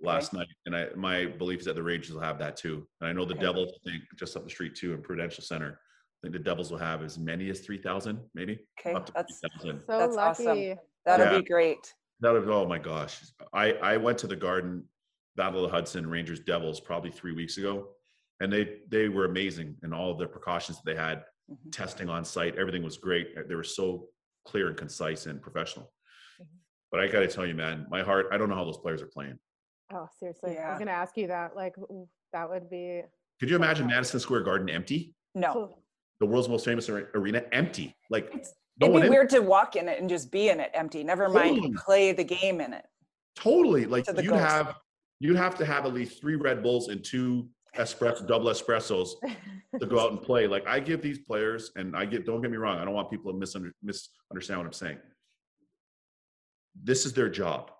last 0.00 0.32
night, 0.32 0.48
and 0.66 0.74
I, 0.76 0.88
my 0.96 1.26
belief 1.26 1.60
is 1.60 1.64
that 1.66 1.74
the 1.74 1.82
Rangers 1.82 2.12
will 2.12 2.20
have 2.20 2.38
that 2.38 2.56
too. 2.56 2.86
And 3.00 3.08
I 3.08 3.12
know 3.12 3.24
the 3.24 3.34
Okay. 3.34 3.42
Devils, 3.42 3.72
think 3.84 4.02
just 4.16 4.36
up 4.36 4.44
the 4.44 4.50
street 4.50 4.74
too 4.74 4.92
in 4.94 5.02
Prudential 5.02 5.42
Center. 5.42 5.80
I 5.80 6.18
think 6.22 6.32
the 6.32 6.38
Devils 6.42 6.70
will 6.70 6.78
have 6.78 7.02
as 7.02 7.18
many 7.18 7.50
as 7.50 7.60
3,000, 7.60 8.18
maybe 8.34 8.66
Okay, 8.80 8.94
up 8.94 9.06
to 9.06 9.12
that's 9.12 9.40
3,000. 9.40 9.80
So 9.80 9.98
That's 9.98 10.16
awesome. 10.16 10.76
that'll 11.04 11.26
Yeah. 11.26 11.38
be 11.38 11.44
great. 11.44 11.92
That 12.20 12.30
was, 12.30 12.48
oh 12.48 12.66
my 12.66 12.78
gosh. 12.78 13.20
I, 13.52 13.72
I 13.74 13.96
went 13.98 14.18
to 14.18 14.26
the 14.26 14.36
Garden 14.36 14.84
Battle 15.36 15.64
of 15.64 15.70
the 15.70 15.76
Hudson 15.76 16.08
Rangers 16.08 16.40
Devils 16.40 16.80
probably 16.80 17.10
three 17.10 17.32
weeks 17.32 17.58
ago, 17.58 17.90
and 18.40 18.50
they 18.52 18.80
they 18.88 19.08
were 19.10 19.26
amazing 19.26 19.76
and 19.82 19.92
all 19.94 20.10
of 20.10 20.18
the 20.18 20.26
precautions 20.26 20.78
that 20.78 20.86
they 20.86 20.96
had, 20.96 21.24
Mhm. 21.50 21.70
testing 21.72 22.08
on 22.08 22.24
site, 22.24 22.56
everything 22.56 22.82
was 22.82 22.96
great. 22.96 23.34
They 23.48 23.54
were 23.54 23.62
so 23.62 24.08
clear 24.46 24.68
and 24.68 24.76
concise 24.76 25.26
and 25.26 25.40
professional. 25.42 25.92
Mhm. 26.40 26.46
But 26.90 27.00
I 27.00 27.08
got 27.08 27.20
to 27.20 27.28
tell 27.28 27.44
you, 27.46 27.54
man, 27.54 27.86
my 27.90 28.02
heart. 28.02 28.26
I 28.32 28.38
don't 28.38 28.48
know 28.48 28.54
how 28.56 28.64
those 28.64 28.78
players 28.78 29.02
are 29.02 29.06
playing. 29.08 29.38
Oh, 29.92 30.08
seriously. 30.18 30.58
I 30.58 30.70
was 30.70 30.78
gonna 30.78 30.90
ask 30.90 31.16
you 31.16 31.26
that. 31.28 31.54
Like, 31.56 31.74
that 32.32 32.48
would 32.50 32.68
be. 32.68 33.02
Could 33.40 33.50
you 33.50 33.56
imagine 33.56 33.86
Madison 33.86 34.18
Square 34.20 34.42
Garden 34.42 34.68
empty? 34.68 35.14
No, 35.34 35.76
The 36.20 36.26
world's 36.26 36.48
most 36.48 36.64
famous 36.64 36.88
arena 36.88 37.44
empty. 37.52 37.94
Like 38.10 38.26
It's- 38.26 38.54
no 38.80 38.86
it'd 38.86 38.92
one 38.94 39.02
be 39.02 39.06
in- 39.08 39.12
weird 39.12 39.28
to 39.30 39.40
walk 39.40 39.76
in 39.76 39.88
it 39.88 40.00
and 40.00 40.08
just 40.08 40.30
be 40.32 40.48
in 40.48 40.60
it 40.60 40.70
empty. 40.74 41.04
Never 41.04 41.28
mind 41.28 41.56
Totally. 41.56 41.74
play 41.84 42.12
the 42.12 42.24
game 42.24 42.60
in 42.62 42.72
it. 42.72 42.86
Totally. 43.36 43.84
Like 43.84 44.04
To 44.04 44.14
you'd 44.22 44.30
ghost. 44.30 44.42
have 44.42 44.76
you'd 45.20 45.36
have 45.36 45.54
to 45.58 45.66
have 45.66 45.84
at 45.86 45.92
least 45.94 46.20
three 46.20 46.36
Red 46.36 46.62
Bulls 46.62 46.88
and 46.88 47.04
two 47.04 47.48
espresso 47.76 48.26
double 48.26 48.46
espressos 48.46 49.10
to 49.78 49.86
go 49.86 50.00
out 50.00 50.10
and 50.12 50.20
play. 50.22 50.46
Like 50.46 50.66
I 50.66 50.80
give 50.80 51.02
these 51.02 51.18
players, 51.18 51.70
and 51.76 51.94
I 51.94 52.06
get 52.06 52.24
don't 52.24 52.40
get 52.40 52.50
me 52.50 52.56
wrong, 52.56 52.78
I 52.78 52.84
don't 52.86 52.94
want 52.94 53.10
people 53.10 53.30
to 53.32 53.38
misunder, 53.38 53.70
misunderstand 53.82 54.58
what 54.60 54.66
I'm 54.66 54.72
saying. 54.72 54.98
This 56.82 57.04
is 57.06 57.12
their 57.12 57.28
job. 57.28 57.70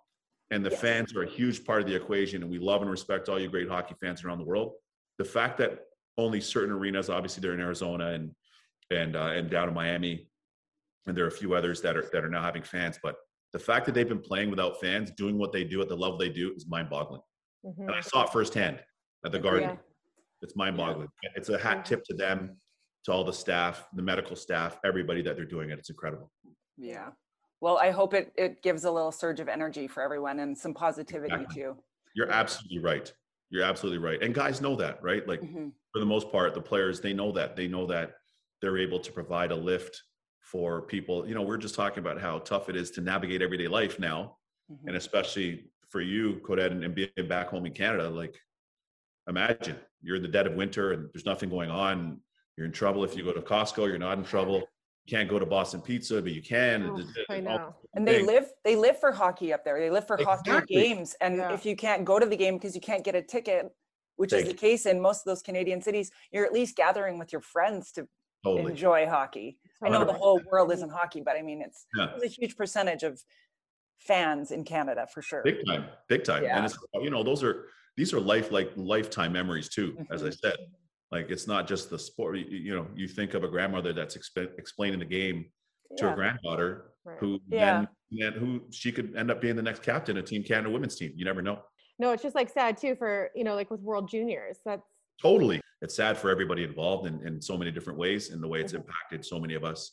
And 0.50 0.64
the 0.64 0.70
Yes. 0.70 0.80
fans 0.80 1.14
are 1.16 1.22
a 1.22 1.28
huge 1.28 1.64
part 1.64 1.80
of 1.82 1.88
the 1.88 1.94
equation, 1.94 2.42
and 2.42 2.50
we 2.50 2.58
love 2.58 2.80
and 2.82 2.90
respect 2.90 3.28
all 3.28 3.38
you 3.38 3.48
great 3.48 3.68
hockey 3.68 3.94
fans 4.00 4.24
around 4.24 4.38
the 4.38 4.44
world. 4.44 4.74
The 5.18 5.24
fact 5.24 5.58
that 5.58 5.86
only 6.16 6.40
certain 6.40 6.72
arenas, 6.72 7.10
obviously 7.10 7.40
they're 7.40 7.54
in 7.54 7.60
Arizona 7.60 8.08
and 8.12 8.34
and 8.90 9.16
uh, 9.16 9.32
and 9.34 9.50
down 9.50 9.66
in 9.68 9.74
Miami, 9.74 10.30
and 11.06 11.16
there 11.16 11.24
are 11.24 11.28
a 11.28 11.32
few 11.32 11.54
others 11.54 11.80
that 11.82 11.96
are 11.96 12.08
that 12.12 12.24
are 12.24 12.28
now 12.28 12.40
having 12.42 12.62
fans, 12.62 12.98
but 13.02 13.16
the 13.52 13.58
fact 13.58 13.86
that 13.86 13.92
they've 13.92 14.08
been 14.08 14.20
playing 14.20 14.48
without 14.50 14.80
fans, 14.80 15.10
doing 15.10 15.36
what 15.36 15.50
they 15.50 15.64
do 15.64 15.80
at 15.82 15.88
the 15.88 15.96
level 15.96 16.16
they 16.16 16.28
do, 16.28 16.52
is 16.54 16.66
mind-boggling. 16.68 17.22
And 17.64 17.90
I 17.90 17.98
Mhm. 17.98 18.04
saw 18.04 18.24
it 18.24 18.30
firsthand 18.30 18.84
at 19.24 19.32
the 19.32 19.38
Garden. 19.40 19.70
Yeah. 19.70 19.76
It's 20.42 20.54
mind-boggling. 20.54 21.08
It's 21.34 21.48
a 21.48 21.58
hat 21.58 21.84
tip 21.84 22.04
to 22.04 22.14
them, 22.14 22.60
to 23.04 23.12
all 23.12 23.24
the 23.24 23.32
staff, 23.32 23.88
the 23.94 24.02
medical 24.02 24.36
staff, 24.36 24.78
everybody 24.84 25.22
that 25.22 25.34
they're 25.36 25.44
doing 25.44 25.70
it. 25.70 25.78
It's 25.78 25.90
incredible. 25.90 26.30
Yeah. 26.76 27.10
Well, 27.60 27.78
I 27.78 27.90
hope 27.90 28.14
it, 28.14 28.32
it 28.36 28.62
gives 28.62 28.84
a 28.84 28.90
little 28.90 29.12
surge 29.12 29.40
of 29.40 29.48
energy 29.48 29.88
for 29.88 30.02
everyone 30.02 30.40
and 30.40 30.56
some 30.56 30.74
positivity 30.74 31.34
Exactly. 31.34 31.62
too. 31.62 31.76
You're 32.14 32.30
absolutely 32.30 32.78
right. 32.80 33.12
You're 33.50 33.64
absolutely 33.64 33.98
right. 33.98 34.22
And 34.22 34.34
guys 34.34 34.60
know 34.60 34.76
that, 34.76 35.02
right? 35.02 35.26
Like 35.26 35.40
Mhm. 35.40 35.72
for 35.92 36.00
the 36.00 36.06
most 36.06 36.30
part, 36.30 36.52
the 36.54 36.60
players 36.60 37.00
they 37.00 37.12
know 37.12 37.32
that. 37.32 37.56
They 37.56 37.68
know 37.68 37.86
that 37.86 38.16
they're 38.60 38.78
able 38.78 39.00
to 39.00 39.12
provide 39.12 39.52
a 39.52 39.54
lift 39.56 40.02
for 40.40 40.82
people. 40.82 41.26
You 41.28 41.34
know, 41.34 41.42
we're 41.42 41.56
just 41.56 41.74
talking 41.74 41.98
about 42.00 42.20
how 42.20 42.38
tough 42.40 42.68
it 42.68 42.76
is 42.76 42.90
to 42.92 43.00
navigate 43.00 43.42
everyday 43.42 43.68
life 43.68 43.98
now, 43.98 44.38
Mhm. 44.70 44.88
and 44.88 44.96
especially 44.96 45.70
for 45.88 46.00
you, 46.00 46.40
Codette, 46.44 46.72
and, 46.72 46.84
and 46.84 46.94
being 46.94 47.10
back 47.28 47.48
home 47.48 47.66
in 47.66 47.72
Canada. 47.72 48.08
Like, 48.10 48.38
imagine 49.28 49.76
you're 50.02 50.16
in 50.16 50.22
the 50.22 50.28
dead 50.28 50.46
of 50.46 50.54
winter 50.54 50.92
and 50.92 51.08
there's 51.12 51.24
nothing 51.24 51.48
going 51.48 51.70
on. 51.70 52.20
You're 52.56 52.66
in 52.66 52.72
trouble 52.72 53.04
if 53.04 53.16
you 53.16 53.24
go 53.24 53.32
to 53.32 53.40
Costco. 53.42 53.86
You're 53.88 53.98
not 53.98 54.18
in 54.18 54.24
trouble. 54.24 54.68
You 55.06 55.16
can't 55.16 55.28
go 55.30 55.38
to 55.38 55.46
Boston 55.46 55.80
Pizza, 55.80 56.20
but 56.20 56.32
you 56.32 56.42
can. 56.42 56.82
Oh, 56.90 56.96
There's- 56.96 57.12
there's 57.14 57.26
I 57.30 57.40
know. 57.40 57.76
And 57.94 58.06
they 58.06 58.16
things. 58.16 58.26
live 58.26 58.52
they 58.64 58.74
live 58.74 58.98
for 58.98 59.12
hockey 59.12 59.52
up 59.52 59.64
there. 59.64 59.78
They 59.78 59.88
live 59.90 60.06
for 60.06 60.16
hockey 60.20 60.50
games. 60.66 61.14
And 61.20 61.36
Yeah. 61.36 61.52
if 61.54 61.64
you 61.64 61.76
can't 61.76 62.04
go 62.04 62.18
to 62.18 62.26
the 62.26 62.36
game 62.36 62.56
because 62.56 62.74
you 62.74 62.80
can't 62.80 63.04
get 63.04 63.14
a 63.14 63.22
ticket, 63.22 63.66
which 64.16 64.30
Thank 64.30 64.42
is 64.42 64.48
you. 64.48 64.52
the 64.54 64.58
case 64.58 64.84
in 64.84 65.00
most 65.00 65.20
of 65.20 65.24
those 65.26 65.42
Canadian 65.42 65.80
cities, 65.80 66.10
you're 66.32 66.44
at 66.44 66.52
least 66.52 66.74
gathering 66.76 67.18
with 67.20 67.30
your 67.30 67.40
friends 67.40 67.92
to 67.92 68.08
Totally. 68.42 68.72
enjoy 68.72 69.06
hockey. 69.06 69.58
I 69.80 69.90
know 69.90 70.04
the 70.04 70.12
whole 70.12 70.40
world 70.50 70.72
isn't 70.72 70.90
hockey, 70.90 71.20
but 71.20 71.36
I 71.36 71.42
mean 71.42 71.62
it's, 71.62 71.86
Yeah. 71.96 72.14
it's 72.16 72.24
a 72.24 72.40
huge 72.40 72.56
percentage 72.56 73.04
of 73.04 73.22
fans 73.98 74.50
in 74.50 74.64
Canada 74.64 75.06
for 75.12 75.22
sure. 75.22 75.42
big 75.44 75.64
time 75.66 75.86
big 76.08 76.24
time 76.24 76.42
Yeah. 76.42 76.56
and 76.56 76.66
it's 76.66 76.76
you 76.94 77.10
know 77.10 77.22
those 77.22 77.42
are 77.44 77.68
these 77.96 78.12
are 78.12 78.20
life 78.20 78.50
like 78.52 78.70
lifetime 78.76 79.32
memories 79.32 79.68
too 79.70 79.96
as 80.10 80.22
i 80.22 80.26
Mhm. 80.28 80.38
said 80.38 80.56
like 81.12 81.30
it's 81.30 81.46
not 81.46 81.66
just 81.68 81.90
the 81.90 81.98
sport 81.98 82.36
you, 82.38 82.44
you 82.46 82.74
know 82.74 82.86
you 82.94 83.06
think 83.08 83.34
of 83.34 83.44
a 83.44 83.48
grandmother 83.48 83.92
that's 83.92 84.16
exp- 84.16 84.58
explaining 84.58 84.98
the 84.98 85.04
game 85.04 85.46
to 85.96 86.08
her 86.08 86.14
granddaughter 86.14 86.92
Right. 87.04 87.18
who 87.20 87.40
Yeah. 87.48 87.86
then, 88.10 88.32
then 88.32 88.32
who 88.32 88.62
she 88.72 88.90
could 88.90 89.14
end 89.14 89.30
up 89.30 89.40
being 89.40 89.54
the 89.54 89.62
next 89.62 89.82
captain 89.82 90.16
of 90.16 90.24
team 90.24 90.42
canada 90.42 90.70
women's 90.70 90.96
team 90.96 91.12
you 91.14 91.24
never 91.24 91.42
know 91.42 91.62
No, 91.98 92.10
it's 92.12 92.22
just 92.22 92.34
like 92.34 92.50
sad 92.50 92.76
too 92.76 92.96
for 92.96 93.30
you 93.34 93.44
know, 93.44 93.54
like 93.54 93.70
with 93.70 93.80
World 93.80 94.08
Juniors. 94.08 94.58
That's 94.64 94.82
totally 95.22 95.60
it's 95.82 95.94
sad 95.94 96.16
for 96.18 96.28
everybody 96.30 96.64
involved 96.64 97.06
in, 97.06 97.24
in 97.26 97.40
so 97.40 97.56
many 97.56 97.70
different 97.70 97.98
ways 97.98 98.30
in 98.32 98.40
the 98.40 98.48
way 98.48 98.60
it's 98.60 98.72
Mhm. 98.72 98.80
impacted 98.80 99.24
so 99.24 99.38
many 99.38 99.54
of 99.54 99.62
us 99.64 99.92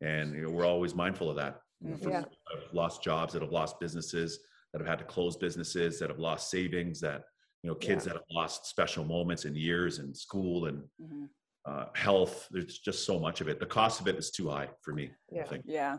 and 0.00 0.34
you 0.34 0.42
know, 0.42 0.50
we're 0.50 0.64
always 0.66 0.94
mindful 0.94 1.28
of 1.30 1.36
that 1.36 1.60
you 1.80 1.90
know, 1.90 1.96
for 1.96 2.10
Mhm. 2.10 2.12
Yeah. 2.12 2.24
lost 2.72 3.02
jobs 3.02 3.32
that 3.32 3.42
have 3.42 3.50
lost 3.52 3.80
businesses 3.80 4.38
that 4.72 4.80
have 4.80 4.88
had 4.88 5.00
to 5.00 5.04
close 5.04 5.36
businesses 5.36 5.98
that 5.98 6.08
have 6.10 6.20
lost 6.20 6.48
savings 6.50 7.00
that 7.00 7.24
you 7.62 7.70
know 7.70 7.74
kids 7.76 8.04
that 8.04 8.14
have 8.14 8.22
lost 8.30 8.66
special 8.66 9.04
moments 9.04 9.44
and 9.44 9.56
years 9.56 9.98
in 9.98 10.12
school 10.14 10.66
and 10.66 10.82
Mhm. 11.00 11.28
uh, 11.64 11.86
health 11.94 12.48
there's 12.50 12.78
just 12.78 13.04
so 13.06 13.18
much 13.18 13.40
of 13.40 13.48
it 13.48 13.60
the 13.60 13.66
cost 13.66 14.00
of 14.00 14.08
it 14.08 14.16
is 14.16 14.30
too 14.30 14.48
high 14.48 14.68
for 14.82 14.92
me 14.92 15.10
Yeah. 15.30 15.42
i 15.42 15.46
think 15.46 15.64
Yeah. 15.66 15.98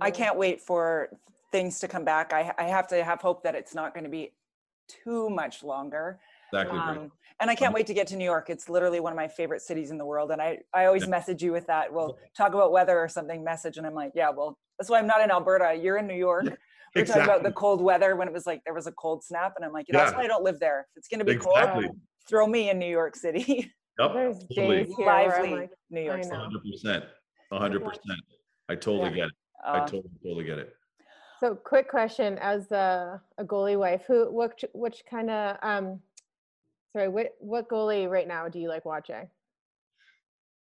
I 0.00 0.10
can't 0.10 0.38
wait 0.38 0.62
for 0.62 1.10
things 1.50 1.78
to 1.80 1.86
come 1.86 2.02
back. 2.02 2.32
I, 2.32 2.50
I 2.56 2.62
have 2.62 2.86
to 2.88 3.04
have 3.04 3.20
hope 3.20 3.42
that 3.42 3.54
it's 3.54 3.74
not 3.74 3.92
going 3.92 4.04
to 4.04 4.10
be 4.10 4.32
too 4.88 5.28
much 5.28 5.62
longer. 5.62 6.18
exactly 6.50 6.78
right. 6.78 6.96
Um, 6.96 7.12
and 7.40 7.50
I 7.50 7.54
can't 7.54 7.74
wait 7.74 7.86
to 7.88 7.92
get 7.94 8.06
to 8.06 8.16
New 8.16 8.24
York. 8.24 8.48
It's 8.48 8.70
literally 8.70 9.00
one 9.00 9.12
of 9.12 9.18
my 9.18 9.28
favorite 9.28 9.60
cities 9.60 9.90
in 9.90 9.98
the 9.98 10.06
world. 10.06 10.30
And 10.30 10.40
I, 10.40 10.60
I 10.72 10.86
always 10.86 11.02
Yeah. 11.02 11.10
message 11.10 11.42
you 11.42 11.52
with 11.52 11.66
that. 11.66 11.92
We'll 11.92 12.16
talk 12.34 12.54
about 12.54 12.72
weather 12.72 12.98
or 12.98 13.06
something, 13.06 13.44
message. 13.44 13.76
And 13.76 13.86
I'm 13.86 13.92
like, 13.94 14.12
yeah, 14.14 14.30
well, 14.30 14.58
that's 14.78 14.88
why 14.88 14.98
I'm 14.98 15.06
not 15.06 15.20
in 15.20 15.30
Alberta. 15.30 15.74
You're 15.74 15.98
in 15.98 16.06
New 16.06 16.14
York. 16.16 16.46
We're 16.94 17.04
talking 17.06 17.22
about 17.22 17.42
the 17.42 17.52
cold 17.52 17.80
weather 17.80 18.16
when 18.16 18.28
it 18.28 18.34
was 18.34 18.46
like 18.46 18.62
there 18.64 18.74
was 18.74 18.86
a 18.86 18.92
cold 18.92 19.24
snap. 19.24 19.54
And 19.56 19.64
I'm 19.64 19.72
like, 19.72 19.86
that's 19.88 20.12
Yeah. 20.12 20.18
why 20.18 20.24
I 20.24 20.26
don't 20.26 20.44
live 20.44 20.60
there. 20.60 20.86
If 20.90 20.98
it's 20.98 21.08
going 21.08 21.20
to 21.20 21.24
be 21.24 21.32
exactly 21.32 21.84
cold, 21.84 21.98
throw 22.28 22.46
me 22.46 22.70
in 22.70 22.78
New 22.78 22.90
York 22.90 23.16
City. 23.16 23.72
yep 23.98 24.12
There's 24.12 24.38
totally 24.54 24.84
days 24.84 24.94
here 24.96 25.08
I'm 25.10 25.30
Lively 25.30 25.50
like, 25.52 25.70
New 25.90 26.02
York 26.02 26.26
know. 26.26 26.48
100% 26.84 27.04
100% 27.52 27.98
i 28.68 28.74
totally 28.74 29.10
Yeah. 29.10 29.14
get 29.16 29.26
it 29.26 29.32
i 29.64 29.78
Uh, 29.78 29.80
totally 29.80 30.10
totally 30.22 30.44
get 30.44 30.58
it 30.58 30.74
So, 31.40 31.54
quick 31.54 31.88
question: 31.90 32.38
as 32.38 32.70
a, 32.72 33.20
a 33.38 33.44
goalie 33.44 33.78
wife, 33.78 34.04
who, 34.06 34.30
which, 34.30 34.64
which 34.74 35.02
kind 35.10 35.28
of, 35.28 35.56
um, 35.62 36.00
sorry, 36.92 37.08
what, 37.08 37.34
what 37.40 37.68
goalie 37.68 38.08
right 38.08 38.28
now 38.28 38.48
do 38.48 38.58
you 38.60 38.68
like 38.68 38.84
watching? 38.84 39.28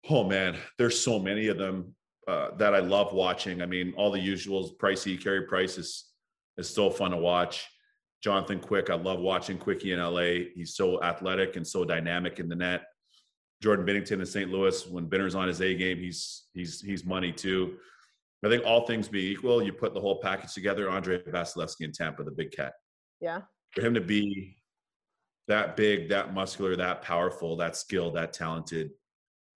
Oh 0.10 0.24
man, 0.24 0.58
there's 0.78 1.00
so 1.00 1.20
many 1.20 1.48
of 1.48 1.58
them 1.58 1.94
uh, 2.28 2.56
that 2.58 2.74
I 2.74 2.80
love 2.80 3.14
watching. 3.14 3.62
I 3.62 3.66
mean, 3.68 3.94
all 3.96 4.12
the 4.12 4.20
usuals. 4.20 4.76
Pricey, 4.78 5.22
Carey 5.22 5.46
Price 5.46 5.78
is 5.78 6.11
is 6.58 6.70
so 6.70 6.90
fun 6.90 7.12
to 7.12 7.18
watch. 7.18 7.68
Jonathan 8.24 8.60
Quick, 8.60 8.90
I 8.90 8.96
love 8.96 9.20
watching 9.20 9.58
Quickie 9.58 9.94
in 9.94 10.00
LA. 10.00 10.46
He's 10.54 10.76
so 10.76 11.02
athletic 11.02 11.56
and 11.56 11.66
so 11.66 11.84
dynamic 11.84 12.40
in 12.40 12.48
the 12.48 12.56
net. 12.56 12.84
Jordan 13.62 13.86
Binnington 13.86 14.20
in 14.20 14.26
St. 14.26 14.52
Louis, 14.52 14.88
when 14.88 15.08
Binner's 15.08 15.36
on 15.36 15.48
his 15.48 15.62
A 15.62 15.76
game, 15.76 15.98
he's 15.98 16.46
he's 16.54 16.82
he's 16.82 17.06
money 17.06 17.32
too. 17.32 17.78
I 18.44 18.50
think 18.50 18.66
all 18.66 18.88
things 18.88 19.08
being 19.08 19.32
equal, 19.32 19.62
you 19.62 19.72
put 19.72 19.94
the 19.94 20.02
whole 20.02 20.20
package 20.20 20.54
together. 20.54 20.90
Andre 20.90 21.22
Vasilevskiy 21.22 21.82
in 21.82 21.92
Tampa, 21.92 22.24
the 22.24 22.32
big 22.32 22.52
cat. 22.52 22.74
Yeah. 23.20 23.42
For 23.72 23.82
him 23.82 23.94
to 23.94 24.02
be 24.02 24.58
that 25.48 25.78
big, 25.78 26.10
that 26.10 26.34
muscular, 26.34 26.76
that 26.76 27.04
powerful, 27.04 27.56
that 27.58 27.76
skilled, 27.76 28.16
that 28.16 28.34
talented, 28.34 28.92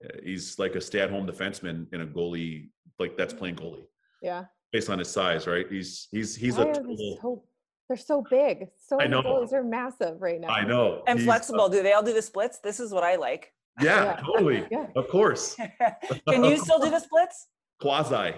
uh, 0.03 0.17
he's 0.23 0.59
like 0.59 0.75
a 0.75 0.81
stay-at-home 0.81 1.25
defenseman 1.25 1.91
in 1.93 2.01
a 2.01 2.05
goalie, 2.05 2.69
like 2.99 3.17
that's 3.17 3.33
playing 3.33 3.55
goalie 3.55 3.87
Yeah. 4.21 4.45
Based 4.76 4.89
on 4.89 4.99
his 4.99 5.09
size, 5.09 5.47
right? 5.47 5.65
He's 5.69 6.09
he's 6.11 6.36
he's 6.36 6.57
Why 6.57 6.63
a 6.63 6.67
are 6.67 6.73
they 6.73 6.82
total, 6.82 7.17
so, 7.21 7.43
they're 7.88 7.97
so 7.97 8.23
big. 8.30 8.67
So 8.86 8.99
I 8.99 9.07
know. 9.07 9.21
goalies 9.21 9.53
are 9.53 9.63
massive 9.63 10.21
right 10.21 10.41
now. 10.41 10.49
I 10.49 10.65
know. 10.65 11.01
And 11.07 11.17
He's, 11.17 11.28
uh, 11.28 11.32
flexible. 11.32 11.69
Do 11.69 11.82
they 11.82 11.93
all 11.93 12.03
do 12.03 12.13
the 12.13 12.21
splits? 12.21 12.59
This 12.59 12.82
is 12.82 12.91
what 12.91 13.03
I 13.03 13.15
like. 13.15 13.53
yeah, 13.82 14.03
Yeah. 14.03 14.21
totally. 14.26 14.67
Yeah. 14.71 14.88
Of 14.97 15.07
course. 15.07 15.55
Can 16.30 16.43
you 16.43 16.57
still 16.57 16.80
do 16.80 16.89
the 16.89 16.99
splits? 16.99 17.47
Quasi. 17.80 18.34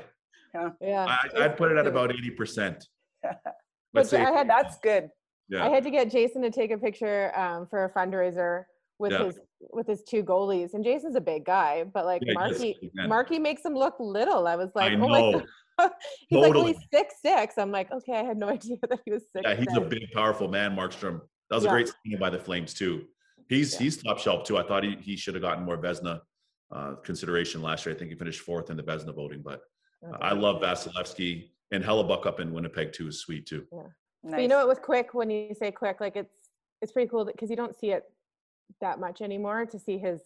Yeah. 0.80 1.06
I, 1.06 1.18
it's 1.26 1.36
I'd 1.36 1.58
put 1.58 1.72
it 1.72 1.78
at 1.78 1.88
about 1.88 2.12
80%. 2.12 2.84
But 3.24 3.40
Let's 3.94 4.10
say, 4.10 4.24
I 4.24 4.32
had 4.32 4.48
That's 4.48 4.78
good. 4.78 5.10
Yeah. 5.50 5.66
I 5.66 5.70
had 5.70 5.84
to 5.86 5.92
get 5.92 6.12
Jason 6.12 6.42
to 6.44 6.52
take 6.52 6.72
a 6.72 6.78
picture 6.78 7.36
um, 7.38 7.68
for 7.68 7.86
a 7.86 7.90
fundraiser 7.90 8.66
with 9.00 9.12
Yeah. 9.12 9.26
his 9.26 9.39
with 9.72 9.88
his 9.88 10.04
two 10.04 10.24
goalies. 10.24 10.74
And 10.74 10.84
Jason's 10.84 11.16
a 11.16 11.22
big 11.22 11.45
guy, 11.45 11.84
but 11.84 12.06
like 12.06 12.22
Yeah, 12.26 12.32
he 12.32 12.34
Marky 12.36 12.78
big 12.82 12.91
man. 12.95 13.10
Marky 13.10 13.39
makes 13.39 13.64
him 13.66 13.74
look 13.74 13.95
little. 14.00 14.48
I 14.48 14.56
was 14.56 14.70
like, 14.76 14.91
I 14.91 14.95
oh 14.95 15.08
my 15.08 15.20
god. 15.32 15.45
he's 16.28 16.39
like, 16.39 16.54
well, 16.54 16.64
Totally. 16.64 16.74
he's 16.74 16.82
six 16.93 17.16
six. 17.22 17.58
I'm 17.58 17.72
like, 17.72 17.91
okay, 17.91 18.14
I 18.14 18.24
had 18.24 18.38
no 18.38 18.50
idea 18.58 18.78
that 18.89 19.00
he 19.06 19.12
was 19.12 19.24
six. 19.32 19.43
Yeah, 19.48 19.56
he's 19.56 19.76
a 19.76 19.82
big, 19.82 20.12
powerful 20.14 20.48
man, 20.48 20.76
Markstrom. 20.76 21.22
That 21.50 21.56
was 21.56 21.64
Yeah. 21.64 21.70
a 21.72 21.74
great 21.74 21.88
signing 22.04 22.20
by 22.20 22.30
the 22.30 22.39
Flames, 22.39 22.74
too. 22.74 23.06
He's 23.50 23.74
Yeah. 23.74 23.80
he's 23.80 24.02
top 24.02 24.20
shelf, 24.20 24.43
too. 24.45 24.58
I 24.58 24.64
thought 24.64 24.84
he, 24.84 24.95
he 25.00 25.16
should 25.16 25.36
have 25.36 25.41
gotten 25.43 25.64
more 25.64 25.78
Vezina 25.78 26.22
uh, 26.72 26.95
consideration 26.95 27.62
last 27.62 27.86
year. 27.86 27.95
I 27.95 27.98
think 27.98 28.10
he 28.12 28.18
finished 28.18 28.41
fourth 28.41 28.70
in 28.70 28.78
the 28.78 28.84
Vezina 28.84 29.14
voting, 29.16 29.41
but 29.41 29.62
I 30.22 30.34
love 30.34 30.62
Vasilevskiy 30.62 31.50
and 31.72 31.84
Hellebuyck 31.84 32.26
up 32.26 32.39
in 32.39 32.52
Winnipeg, 32.54 32.91
too, 32.93 33.08
is 33.08 33.20
sweet, 33.20 33.45
too. 33.45 33.66
But 34.24 34.41
you 34.41 34.48
know 34.48 34.60
it 34.62 34.68
was 34.68 34.80
quick 34.80 35.14
when 35.14 35.30
you 35.30 35.54
say 35.54 35.72
quick, 35.72 36.02
like 36.02 36.16
it's 36.16 36.34
it's 36.82 36.91
pretty 36.91 37.10
cool 37.10 37.24
because 37.26 37.50
you 37.50 37.56
don't 37.56 37.76
see 37.76 37.91
it 37.91 38.04
that 38.82 38.99
much 38.99 39.22
anymore 39.22 39.65
to 39.65 39.80
see 39.80 39.97
his 39.97 40.22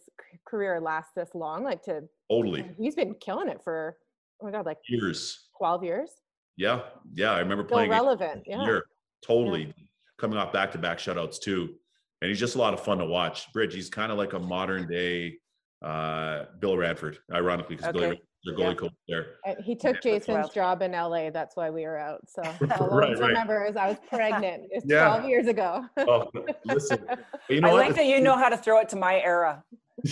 career 0.46 0.80
last 0.80 1.14
this 1.14 1.30
long. 1.34 1.64
Like 1.64 1.82
to 1.84 2.02
Totally. 2.30 2.70
he's 2.78 2.94
been 2.94 3.14
killing 3.14 3.48
it 3.48 3.62
for 3.62 3.96
oh 4.40 4.46
my 4.46 4.50
god, 4.50 4.66
like 4.66 4.78
Years. 4.88 5.48
twelve 5.56 5.84
years. 5.84 6.10
Yeah. 6.56 6.80
Yeah. 7.14 7.32
I 7.32 7.38
remember 7.38 7.64
Still 7.64 7.76
playing 7.76 7.90
relevant. 7.90 8.42
Yeah. 8.46 8.62
year. 8.64 8.84
Totally. 9.24 9.72
Coming 10.18 10.38
off 10.38 10.52
back 10.52 10.70
to 10.72 10.78
back 10.78 10.98
shutouts, 10.98 11.40
too. 11.40 11.74
And 12.20 12.28
he's 12.28 12.38
just 12.38 12.54
a 12.54 12.58
lot 12.58 12.74
of 12.74 12.80
fun 12.80 12.98
to 12.98 13.04
watch. 13.06 13.52
Bridge, 13.52 13.74
he's 13.74 13.88
kind 13.88 14.12
of 14.12 14.18
like 14.18 14.32
a 14.34 14.38
modern 14.38 14.86
day 14.86 15.38
uh, 15.82 16.44
Bill 16.60 16.76
Ranford, 16.76 17.18
ironically, 17.32 17.76
because 17.76 17.92
Billy 17.92 18.04
Okay. 18.04 18.10
Ranford's 18.10 18.28
their 18.44 18.58
Yeah. 18.58 18.74
coach 18.74 18.92
there. 19.08 19.26
Uh, 19.46 19.54
He 19.62 19.74
took 19.74 19.94
that's 19.94 20.04
Jason's 20.04 20.28
wild. 20.28 20.54
job 20.54 20.82
in 20.82 20.92
LA. 20.92 21.30
That's 21.30 21.56
why 21.56 21.70
we 21.70 21.82
were 21.84 21.98
out. 21.98 22.20
So 22.28 22.42
all 22.42 22.88
Right, 22.90 23.10
I 23.10 23.12
right. 23.12 23.28
remember 23.28 23.64
is 23.64 23.76
I 23.76 23.88
was 23.88 23.98
pregnant. 24.08 24.64
It's 24.70 24.84
Yeah. 24.88 25.06
12 25.06 25.24
years 25.28 25.46
ago. 25.46 25.84
Oh, 25.98 26.30
listen. 26.64 27.04
But 27.08 27.20
you 27.48 27.60
know 27.60 27.68
I 27.68 27.72
what? 27.72 27.86
like 27.86 27.94
that 27.96 28.06
you 28.06 28.20
know 28.20 28.36
how 28.36 28.48
to 28.48 28.56
throw 28.56 28.78
it 28.80 28.88
to 28.90 28.96
my 28.96 29.20
era. 29.20 29.62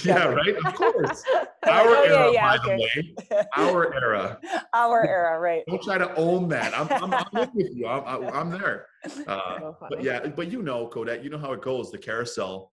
Yeah, 0.04 0.26
right. 0.26 0.54
Of 0.64 0.74
course. 0.74 1.24
Our 1.66 1.88
oh, 1.88 2.02
era, 2.04 2.32
yeah, 2.32 2.56
by 2.56 2.62
okay. 2.62 2.76
the 2.76 3.36
way. 3.36 3.42
Our 3.56 3.94
era. 3.94 4.38
Our 4.74 5.04
era, 5.06 5.40
right? 5.40 5.62
Don't 5.66 5.82
try 5.82 5.98
to 5.98 6.14
own 6.16 6.48
that. 6.50 6.78
I'm, 6.78 6.86
I'm, 7.02 7.24
I'm 7.34 7.50
with 7.54 7.74
you. 7.74 7.86
I'm, 7.88 8.04
I'm- 8.24 8.32
I'm 8.32 8.50
there. 8.50 8.86
Uh, 9.26 9.58
So 9.58 9.76
but 9.88 10.02
yeah, 10.04 10.26
but 10.28 10.48
you 10.52 10.62
know, 10.62 10.86
Codette, 10.86 11.24
you 11.24 11.30
know 11.30 11.38
how 11.38 11.52
it 11.52 11.62
goes. 11.62 11.90
The 11.90 11.98
carousel. 11.98 12.72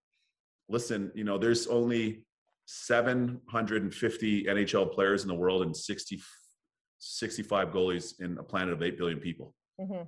Listen, 0.70 1.12
you 1.16 1.24
know, 1.24 1.38
there's 1.38 1.66
only 1.68 2.26
750 2.68 4.44
NHL 4.46 4.92
players 4.94 5.24
in 5.24 5.28
the 5.30 5.34
world 5.36 5.62
and 5.64 5.76
60, 5.76 6.22
65 7.00 7.70
goalies 7.70 8.20
in 8.20 8.38
a 8.38 8.44
planet 8.44 8.74
of 8.74 8.82
8 8.84 8.98
billion 8.98 9.20
people. 9.20 9.54
Mhm. 9.80 10.08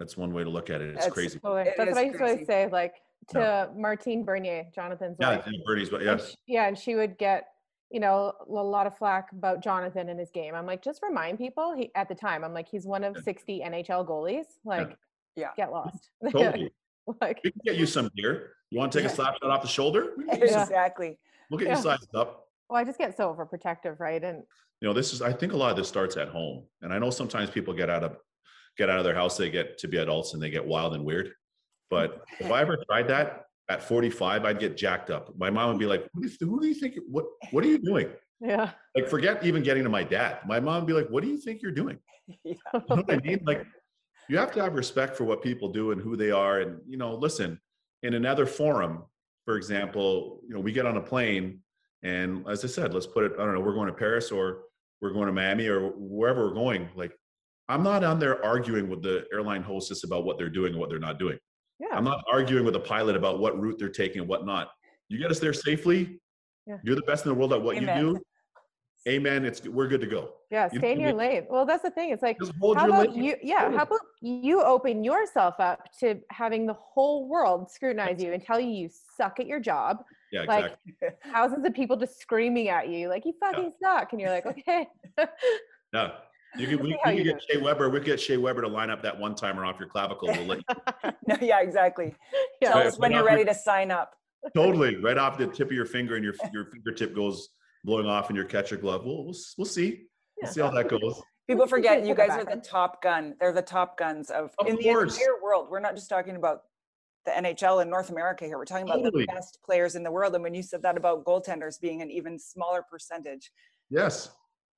That's 0.00 0.16
one 0.16 0.32
way 0.34 0.42
to 0.44 0.50
look 0.50 0.70
at 0.70 0.80
it. 0.80 0.88
It's 0.90 0.96
That's- 0.98 1.12
crazy. 1.12 1.38
Totally. 1.38 1.62
It 1.62 1.74
That's 1.76 1.90
is 1.90 1.94
what 1.94 2.00
I 2.02 2.06
used 2.06 2.18
to 2.18 2.24
always 2.24 2.46
say, 2.46 2.66
like 2.68 2.94
to 3.28 3.38
Yeah. 3.38 3.68
Martine 3.76 4.24
Bernier, 4.24 4.66
Jonathan's 4.74 5.16
Yeah, 5.20 5.36
wife. 5.36 5.44
yeah, 5.46 5.58
Bernie's, 5.64 5.88
but 5.88 6.02
and 6.02 6.18
yes. 6.20 6.36
yeah, 6.46 6.66
and 6.66 6.76
she 6.78 6.96
would 6.96 7.16
get, 7.16 7.48
you 7.90 8.00
know, 8.00 8.32
a 8.48 8.50
lot 8.50 8.86
of 8.88 8.98
flack 8.98 9.30
about 9.32 9.62
Jonathan 9.62 10.08
and 10.08 10.18
his 10.18 10.30
game. 10.30 10.54
I'm 10.54 10.66
like, 10.66 10.82
just 10.82 11.00
remind 11.02 11.38
people. 11.38 11.74
He 11.74 11.94
at 11.94 12.08
the 12.08 12.14
time, 12.14 12.42
I'm 12.44 12.52
like, 12.52 12.68
he's 12.68 12.86
one 12.86 13.04
of 13.04 13.14
Yeah. 13.16 13.22
60 13.22 13.62
NHL 13.62 14.04
goalies. 14.04 14.46
Like, 14.64 14.96
Yeah. 15.36 15.52
get 15.56 15.70
lost. 15.70 16.10
Totally. 16.22 16.72
like, 17.20 17.40
We 17.44 17.52
can 17.52 17.60
get 17.64 17.76
you 17.76 17.86
some 17.86 18.10
beer. 18.16 18.56
You 18.70 18.78
want 18.80 18.90
to 18.92 18.98
take 18.98 19.06
a 19.06 19.08
Yeah. 19.10 19.14
slap 19.14 19.34
shot 19.40 19.50
off 19.50 19.62
the 19.62 19.68
shoulder? 19.68 20.14
We 20.16 20.24
can 20.24 20.34
get 20.34 20.40
you 20.42 20.48
some- 20.48 20.62
Exactly. 20.62 21.18
We'll 21.50 21.58
get 21.58 21.68
Yeah. 21.68 21.76
you 21.76 21.82
sized 21.82 22.14
up. 22.14 22.46
well, 22.68 22.80
I 22.80 22.84
just 22.84 22.98
get 22.98 23.16
so 23.16 23.34
overprotective, 23.34 24.00
right? 24.00 24.22
And 24.22 24.42
you 24.80 24.88
know 24.88 24.92
this 24.92 25.12
is 25.14 25.22
i 25.22 25.32
think 25.32 25.52
a 25.52 25.56
lot 25.56 25.70
of 25.70 25.76
this 25.76 25.88
starts 25.88 26.16
at 26.16 26.28
home 26.28 26.64
and 26.82 26.92
i 26.92 26.98
know 26.98 27.08
sometimes 27.08 27.48
people 27.48 27.72
get 27.72 27.88
out 27.88 28.02
of 28.04 28.16
get 28.76 28.90
out 28.90 28.98
of 28.98 29.04
their 29.04 29.14
house 29.14 29.36
they 29.38 29.48
get 29.48 29.78
to 29.78 29.88
be 29.88 29.96
adults 29.98 30.34
and 30.34 30.42
they 30.42 30.50
get 30.50 30.66
wild 30.66 30.94
and 30.94 31.02
weird 31.04 31.30
but 31.90 32.22
if 32.40 32.50
i 32.50 32.60
ever 32.64 32.76
tried 32.90 33.08
that 33.08 33.44
at 33.70 33.82
45 33.82 34.44
i'd 34.44 34.58
get 34.58 34.76
jacked 34.76 35.10
up 35.10 35.32
my 35.38 35.48
mom 35.48 35.70
would 35.70 35.78
be 35.78 35.86
like 35.86 36.06
who 36.12 36.22
do 36.22 36.28
you, 36.28 36.46
who 36.48 36.60
do 36.60 36.66
you 36.66 36.74
think 36.74 36.98
what 37.08 37.24
what 37.52 37.64
are 37.64 37.68
you 37.68 37.78
doing 37.78 38.08
yeah. 38.40 38.72
like 38.94 39.08
forget 39.08 39.42
even 39.46 39.62
getting 39.62 39.84
to 39.84 39.88
my 39.88 40.02
dad 40.02 40.40
my 40.44 40.60
mom 40.60 40.80
would 40.82 40.86
be 40.88 40.92
like 40.92 41.08
what 41.08 41.22
do 41.22 41.30
you 41.30 41.38
think 41.38 41.62
you're 41.62 41.72
doing 41.72 41.98
Yeah. 42.26 42.54
you 42.74 42.80
know 42.90 42.96
what 42.96 43.10
i 43.12 43.16
mean 43.18 43.40
like 43.46 43.64
you 44.28 44.36
have 44.36 44.52
to 44.52 44.62
have 44.62 44.74
respect 44.74 45.16
for 45.16 45.24
what 45.24 45.40
people 45.42 45.68
do 45.68 45.92
and 45.92 46.00
who 46.00 46.16
they 46.16 46.32
are 46.32 46.60
and 46.60 46.80
you 46.86 46.98
know 46.98 47.14
listen 47.14 47.58
in 48.02 48.14
another 48.14 48.44
forum 48.44 49.04
for 49.44 49.56
example 49.56 50.40
you 50.46 50.54
know 50.54 50.60
we 50.60 50.72
get 50.72 50.86
on 50.86 50.96
a 50.96 51.00
plane 51.00 51.60
and 52.02 52.46
as 52.48 52.64
i 52.64 52.68
said 52.68 52.92
let's 52.94 53.06
put 53.06 53.24
it 53.24 53.32
i 53.38 53.44
don't 53.44 53.54
know 53.54 53.60
we're 53.60 53.74
going 53.74 53.86
to 53.88 53.92
paris 53.94 54.30
or 54.30 54.62
we're 55.00 55.12
going 55.12 55.26
to 55.26 55.32
miami 55.32 55.66
or 55.66 55.90
wherever 55.96 56.48
we're 56.48 56.54
going 56.54 56.88
like 56.94 57.12
i'm 57.68 57.82
not 57.82 58.02
on 58.04 58.18
there 58.18 58.44
arguing 58.44 58.88
with 58.88 59.02
the 59.02 59.24
airline 59.32 59.62
hostess 59.62 60.04
about 60.04 60.24
what 60.24 60.38
they're 60.38 60.48
doing 60.50 60.72
and 60.72 60.80
what 60.80 60.88
they're 60.88 60.98
not 60.98 61.18
doing 61.18 61.38
Yeah. 61.78 61.88
i'm 61.92 62.04
not 62.04 62.24
arguing 62.32 62.64
with 62.64 62.74
the 62.74 62.80
pilot 62.80 63.16
about 63.16 63.38
what 63.38 63.58
route 63.60 63.78
they're 63.78 63.88
taking 63.88 64.20
and 64.20 64.28
what 64.28 64.44
not 64.46 64.68
you 65.08 65.18
get 65.18 65.30
us 65.30 65.40
there 65.40 65.52
safely 65.52 66.18
Yeah. 66.66 66.78
you're 66.82 66.96
the 66.96 67.02
best 67.02 67.24
in 67.26 67.30
the 67.30 67.34
world 67.34 67.52
at 67.52 67.62
what 67.62 67.76
Amen. 67.76 67.98
you 68.06 68.14
do 68.14 68.20
amen 69.08 69.44
it's 69.44 69.66
we're 69.66 69.86
good 69.88 70.00
to 70.00 70.06
go 70.06 70.32
Yeah, 70.50 70.68
You 70.72 70.78
stay 70.78 70.92
in 70.92 70.98
know, 70.98 71.02
your 71.04 71.10
you- 71.10 71.16
lane. 71.16 71.46
Well, 71.50 71.66
that's 71.66 71.82
the 71.82 71.90
thing. 71.90 72.10
It's 72.10 72.22
like, 72.22 72.38
how 72.40 72.72
about 72.88 73.10
lane. 73.14 73.24
you? 73.24 73.36
Yeah, 73.42 73.70
how 73.70 73.82
about 73.82 74.00
you 74.22 74.62
open 74.62 75.04
yourself 75.04 75.56
up 75.58 75.88
to 76.00 76.20
having 76.30 76.66
the 76.66 76.74
whole 76.74 77.28
world 77.28 77.70
scrutinize 77.70 78.22
you 78.22 78.32
and 78.32 78.42
tell 78.42 78.58
you 78.60 78.70
you 78.70 78.90
suck 79.16 79.40
at 79.40 79.46
your 79.46 79.60
job? 79.60 80.04
yeah 80.32 80.42
exactly. 80.42 80.94
like, 81.02 81.18
Thousands 81.32 81.66
of 81.66 81.74
people 81.74 81.96
just 81.96 82.20
screaming 82.20 82.68
at 82.68 82.88
you, 82.88 83.08
like 83.08 83.24
you 83.26 83.34
fucking 83.40 83.72
suck, 83.82 84.12
and 84.12 84.20
you're 84.20 84.30
like, 84.30 84.46
okay, 84.46 84.88
Yeah. 85.92 86.10
You 86.56 86.68
could, 86.68 86.80
we, 86.84 86.96
we 87.04 87.12
you 87.12 87.24
could 87.24 87.32
get 87.32 87.42
Shea 87.50 87.58
Weber. 87.60 87.90
We 87.90 87.98
could 87.98 88.06
get 88.06 88.20
Shea 88.20 88.36
Weber 88.36 88.62
to 88.62 88.68
line 88.68 88.88
up 88.90 89.02
that 89.02 89.18
one 89.18 89.34
timer 89.34 89.64
off 89.64 89.76
your 89.80 89.88
clavicle. 89.88 90.28
We'll 90.28 90.46
let 90.46 90.58
you, 90.58 91.10
No, 91.26 91.36
yeah, 91.40 91.60
exactly. 91.60 92.14
yeah, 92.62 92.68
Tell 92.70 92.78
Right, 92.78 92.86
us 92.86 92.98
when 92.98 93.10
you're 93.10 93.20
off 93.22 93.30
your- 93.30 93.38
ready 93.38 93.44
to 93.44 93.54
sign 93.54 93.90
up. 93.90 94.14
totally 94.54 94.96
right 94.96 95.18
off 95.18 95.36
the 95.36 95.46
tip 95.48 95.68
of 95.68 95.72
your 95.72 95.86
finger, 95.86 96.14
and 96.16 96.24
your 96.24 96.34
your 96.52 96.66
fingertip 96.66 97.14
goes 97.14 97.48
blowing 97.84 98.06
off 98.06 98.30
in 98.30 98.36
your 98.36 98.46
catcher 98.46 98.76
glove. 98.76 99.04
We'll 99.04 99.24
we'll, 99.24 99.34
we'll 99.58 99.66
see. 99.66 100.06
We'll 100.40 100.50
see 100.50 100.60
how 100.60 100.70
that 100.70 100.88
goes. 100.88 101.22
People 101.46 101.66
forget 101.66 102.04
you 102.06 102.14
guys 102.14 102.30
are 102.30 102.44
the 102.44 102.60
top 102.60 103.02
gun. 103.02 103.34
They're 103.38 103.52
the 103.52 103.62
top 103.62 103.98
guns 103.98 104.30
of, 104.30 104.50
Of 104.58 104.66
in 104.66 104.76
the 104.76 104.88
entire 104.88 105.42
world. 105.42 105.68
We're 105.70 105.80
not 105.80 105.94
just 105.94 106.08
talking 106.08 106.36
about 106.36 106.62
the 107.26 107.32
NHL 107.32 107.82
in 107.82 107.90
North 107.90 108.10
America 108.10 108.46
here. 108.46 108.56
We're 108.56 108.64
talking 108.64 108.84
about 108.86 109.02
Totally. 109.02 109.26
the 109.26 109.32
best 109.32 109.58
players 109.64 109.94
in 109.94 110.02
the 110.02 110.10
world. 110.10 110.34
And 110.34 110.42
when 110.42 110.54
you 110.54 110.62
said 110.62 110.82
that 110.82 110.96
about 110.96 111.24
goaltenders 111.24 111.78
being 111.80 112.00
an 112.02 112.10
even 112.10 112.38
smaller 112.38 112.82
percentage, 112.90 113.50
Yes. 113.90 114.30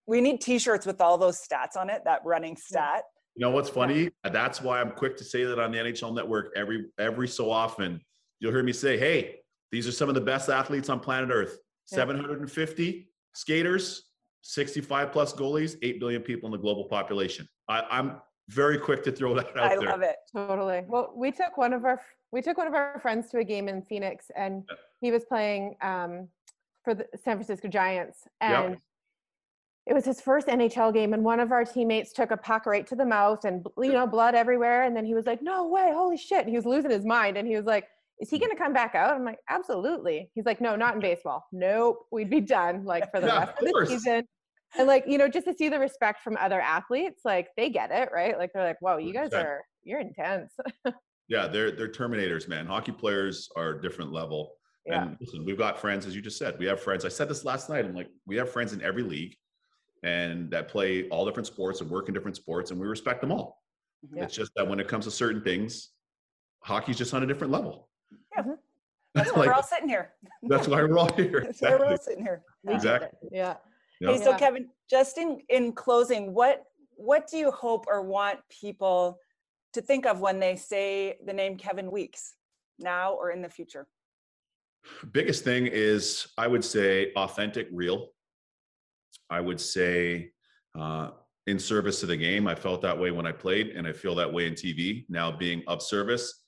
we 0.07 0.21
need 0.21 0.41
T-shirts 0.41 0.87
with 0.87 1.01
all 1.01 1.17
those 1.19 1.41
stats 1.41 1.77
on 1.77 1.89
it. 1.89 2.03
That 2.05 2.21
running 2.25 2.57
stat. 2.57 3.05
You 3.37 3.43
know 3.43 3.51
what's 3.51 3.69
funny? 3.69 4.11
That's 4.25 4.61
why 4.61 4.81
I'm 4.81 4.91
quick 4.91 5.17
to 5.19 5.25
say 5.25 5.45
that 5.45 5.59
on 5.61 5.71
the 5.71 5.79
NHL 5.79 6.15
Network 6.15 6.53
every 6.57 6.87
every 6.99 7.29
so 7.29 7.51
often. 7.51 8.01
You'll 8.41 8.53
hear 8.53 8.63
me 8.63 8.73
say, 8.73 8.97
"Hey, 8.99 9.41
these 9.71 9.87
are 9.87 9.93
some 9.93 10.09
of 10.09 10.15
the 10.15 10.21
best 10.21 10.49
athletes 10.49 10.89
on 10.89 11.01
planet 11.01 11.31
Earth. 11.31 11.59
Yeah. 11.93 11.97
750 11.99 13.09
skaters, 13.35 14.05
65 14.43 15.13
plus 15.13 15.33
goalies, 15.33 15.77
8 15.83 16.01
billion 16.01 16.23
people 16.23 16.47
in 16.47 16.53
the 16.53 16.59
global 16.59 16.85
population." 16.85 17.49
I, 17.69 17.83
I'm 17.91 18.21
very 18.49 18.79
quick 18.79 19.03
to 19.05 19.13
throw 19.13 19.35
that 19.41 19.57
out 19.57 19.73
I 19.73 19.77
there. 19.77 19.89
I 19.89 19.93
love 19.93 20.03
it. 20.03 20.17
totally. 20.35 20.85
Well, 20.87 21.13
we 21.17 21.31
took 21.33 21.57
one 21.57 21.73
of 21.73 21.85
our 21.85 22.01
we 22.33 22.43
took 22.43 22.59
one 22.59 22.67
of 22.67 22.75
our 22.75 22.99
friends 23.01 23.31
to 23.31 23.39
a 23.39 23.45
game 23.45 23.69
in 23.69 23.83
Phoenix, 23.83 24.27
and 24.37 24.65
Yeah. 24.69 24.77
he 25.01 25.11
was 25.13 25.25
playing 25.25 25.77
um, 25.81 26.29
for 26.85 26.95
the 26.95 27.07
San 27.15 27.37
Francisco 27.37 27.69
Giants, 27.69 28.19
Yep. 28.43 28.65
and 28.65 28.77
it 29.87 29.95
was 29.95 30.05
his 30.05 30.21
first 30.21 30.49
NHL 30.49 30.93
game. 30.93 31.15
And 31.15 31.23
one 31.25 31.39
of 31.39 31.53
our 31.53 31.65
teammates 31.65 32.13
took 32.13 32.33
a 32.33 32.37
puck 32.37 32.67
right 32.67 32.85
to 32.89 32.97
the 32.97 33.07
mouth, 33.07 33.45
and 33.45 33.65
you 33.79 33.93
know, 33.93 34.07
blood 34.07 34.35
everywhere. 34.35 34.83
And 34.83 34.97
then 34.97 35.05
he 35.05 35.15
was 35.15 35.27
like, 35.27 35.41
"No 35.43 35.69
way! 35.69 35.93
Holy 35.95 36.17
shit!" 36.17 36.49
He 36.49 36.57
was 36.57 36.67
losing 36.67 36.91
his 36.91 37.05
mind, 37.05 37.37
and 37.37 37.47
he 37.47 37.55
was 37.57 37.65
like, 37.67 37.89
is 38.21 38.31
he 38.31 38.39
going 38.39 38.51
to 38.51 38.57
come 38.57 38.73
back 38.73 38.95
out? 38.95 39.15
I'm 39.15 39.25
like, 39.25 39.39
absolutely. 39.49 40.31
He's 40.35 40.47
like, 40.47 40.61
no, 40.61 40.77
not 40.77 40.95
in 40.95 41.01
baseball. 41.01 41.45
Nope, 41.53 42.07
we'd 42.11 42.31
be 42.31 42.41
done 42.41 42.85
like 42.85 43.11
for 43.11 43.21
the 43.21 43.27
Yeah, 43.27 43.39
rest 43.41 43.63
of 43.63 43.67
of 43.69 43.73
the 43.75 43.87
season. 43.87 44.25
And 44.79 44.87
like, 44.87 45.05
you 45.07 45.19
know, 45.19 45.29
just 45.29 45.47
to 45.47 45.55
see 45.55 45.69
the 45.69 45.79
respect 45.79 46.23
from 46.23 46.37
other 46.39 46.61
athletes, 46.61 47.23
like 47.25 47.49
they 47.57 47.71
get 47.71 47.91
it, 47.91 48.11
right? 48.13 48.39
Like 48.39 48.53
they're 48.53 48.65
like, 48.65 48.81
whoa, 48.81 48.97
you 48.97 49.13
guys 49.13 49.33
are, 49.33 49.63
you're 49.85 50.01
intense. 50.01 50.53
Yeah, 51.29 51.47
they're 51.53 51.71
they're 51.71 51.89
terminators, 51.89 52.49
man. 52.49 52.67
Hockey 52.67 52.93
players 52.93 53.49
are 53.57 53.71
a 53.71 53.83
different 53.83 54.13
level. 54.13 54.53
Yeah. 54.85 55.03
And 55.03 55.17
listen, 55.21 55.45
we've 55.45 55.59
got 55.59 55.79
friends, 55.79 56.07
as 56.07 56.15
you 56.15 56.23
just 56.23 56.39
said. 56.39 56.59
We 56.59 56.67
have 56.67 56.81
friends. 56.81 57.05
I 57.05 57.09
said 57.09 57.29
this 57.29 57.45
last 57.45 57.69
night. 57.69 57.85
I'm 57.85 57.95
like, 57.95 58.09
we 58.27 58.37
have 58.37 58.51
friends 58.51 58.73
in 58.73 58.83
every 58.83 59.03
league, 59.03 59.35
and 60.03 60.51
that 60.51 60.69
play 60.69 61.09
all 61.09 61.25
different 61.25 61.47
sports 61.47 61.81
and 61.81 61.91
work 61.91 62.09
in 62.09 62.15
different 62.15 62.37
sports, 62.37 62.71
and 62.71 62.81
we 62.81 62.87
respect 62.87 63.21
them 63.21 63.33
all. 63.33 63.63
Mm-hmm. 64.05 64.19
Yeah. 64.19 64.25
It's 64.25 64.35
just 64.35 64.53
that 64.57 64.67
when 64.67 64.79
it 64.79 64.89
comes 64.89 65.05
to 65.07 65.11
certain 65.11 65.43
things, 65.43 65.91
hockey's 66.61 66.99
just 66.99 67.15
on 67.15 67.23
a 67.23 67.27
different 67.27 67.53
level. 67.53 67.89
That's 69.15 69.33
why 69.33 69.39
Like, 69.41 69.47
we're 69.49 69.53
all 69.55 69.63
sitting 69.63 69.89
here. 69.89 70.13
that's 70.43 70.69
why 70.69 70.83
we're 70.83 70.99
all 70.99 71.13
here. 71.15 71.41
That's 71.45 71.61
why 71.61 71.77
we're 71.77 71.87
all 71.87 71.99
sitting 71.99 72.23
here. 72.23 72.43
We 72.65 72.75
Exactly. 72.75 73.09
Yeah. 73.33 73.57
Yeah. 74.01 74.13
Hey, 74.13 74.19
so 74.23 74.31
Yeah. 74.31 74.39
Kevin, 74.39 74.69
just 74.91 75.19
in, 75.19 75.41
in 75.49 75.73
closing, 75.73 76.35
what 76.35 76.65
what 76.99 77.29
do 77.29 77.37
you 77.37 77.51
hope 77.51 77.85
or 77.89 78.03
want 78.03 78.39
people 78.49 79.19
to 79.75 79.83
think 79.83 80.07
of 80.07 80.21
when 80.21 80.41
they 80.41 80.57
say 80.57 81.19
the 81.27 81.33
name 81.33 81.57
Kevin 81.59 81.91
Weekes 81.91 82.37
now 82.79 83.13
or 83.13 83.31
in 83.31 83.43
the 83.43 83.51
future? 83.51 83.87
biggest 85.13 85.45
thing 85.45 85.67
is 85.67 86.29
i 86.39 86.47
would 86.47 86.65
say 86.65 87.13
authentic 87.17 87.69
real 87.73 88.09
i 89.31 89.41
would 89.41 89.61
say 89.61 90.31
uh, 90.79 91.11
in 91.47 91.59
service 91.59 92.01
to 92.01 92.07
the 92.07 92.17
game 92.17 92.47
i 92.47 92.55
felt 92.55 92.81
that 92.83 92.99
way 92.99 93.11
when 93.11 93.27
i 93.27 93.33
played 93.33 93.69
and 93.71 93.87
i 93.87 93.93
feel 93.93 94.15
that 94.15 94.33
way 94.33 94.47
in 94.47 94.55
tv 94.55 95.05
now 95.09 95.31
being 95.31 95.63
of 95.67 95.83
service 95.83 96.45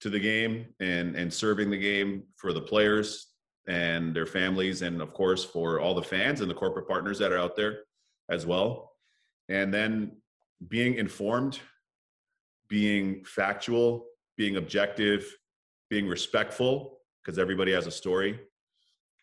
to 0.00 0.10
the 0.10 0.18
game 0.18 0.66
and 0.80 1.16
and 1.16 1.32
serving 1.32 1.70
the 1.70 1.78
game 1.78 2.24
for 2.36 2.52
the 2.52 2.60
players 2.60 3.28
and 3.68 4.14
their 4.14 4.26
families 4.26 4.82
and 4.82 5.00
of 5.02 5.12
course 5.12 5.44
for 5.44 5.80
all 5.80 5.94
the 5.94 6.02
fans 6.02 6.40
and 6.40 6.50
the 6.50 6.54
corporate 6.54 6.88
partners 6.88 7.18
that 7.18 7.32
are 7.32 7.38
out 7.38 7.56
there 7.56 7.80
as 8.30 8.46
well. 8.46 8.92
And 9.48 9.72
then 9.72 10.12
being 10.68 10.94
informed 10.94 11.58
being 12.68 13.24
factual 13.24 14.06
being 14.36 14.56
objective 14.56 15.36
being 15.88 16.06
respectful 16.06 17.00
because 17.22 17.38
everybody 17.38 17.72
has 17.72 17.86
a 17.86 17.90
story 17.90 18.38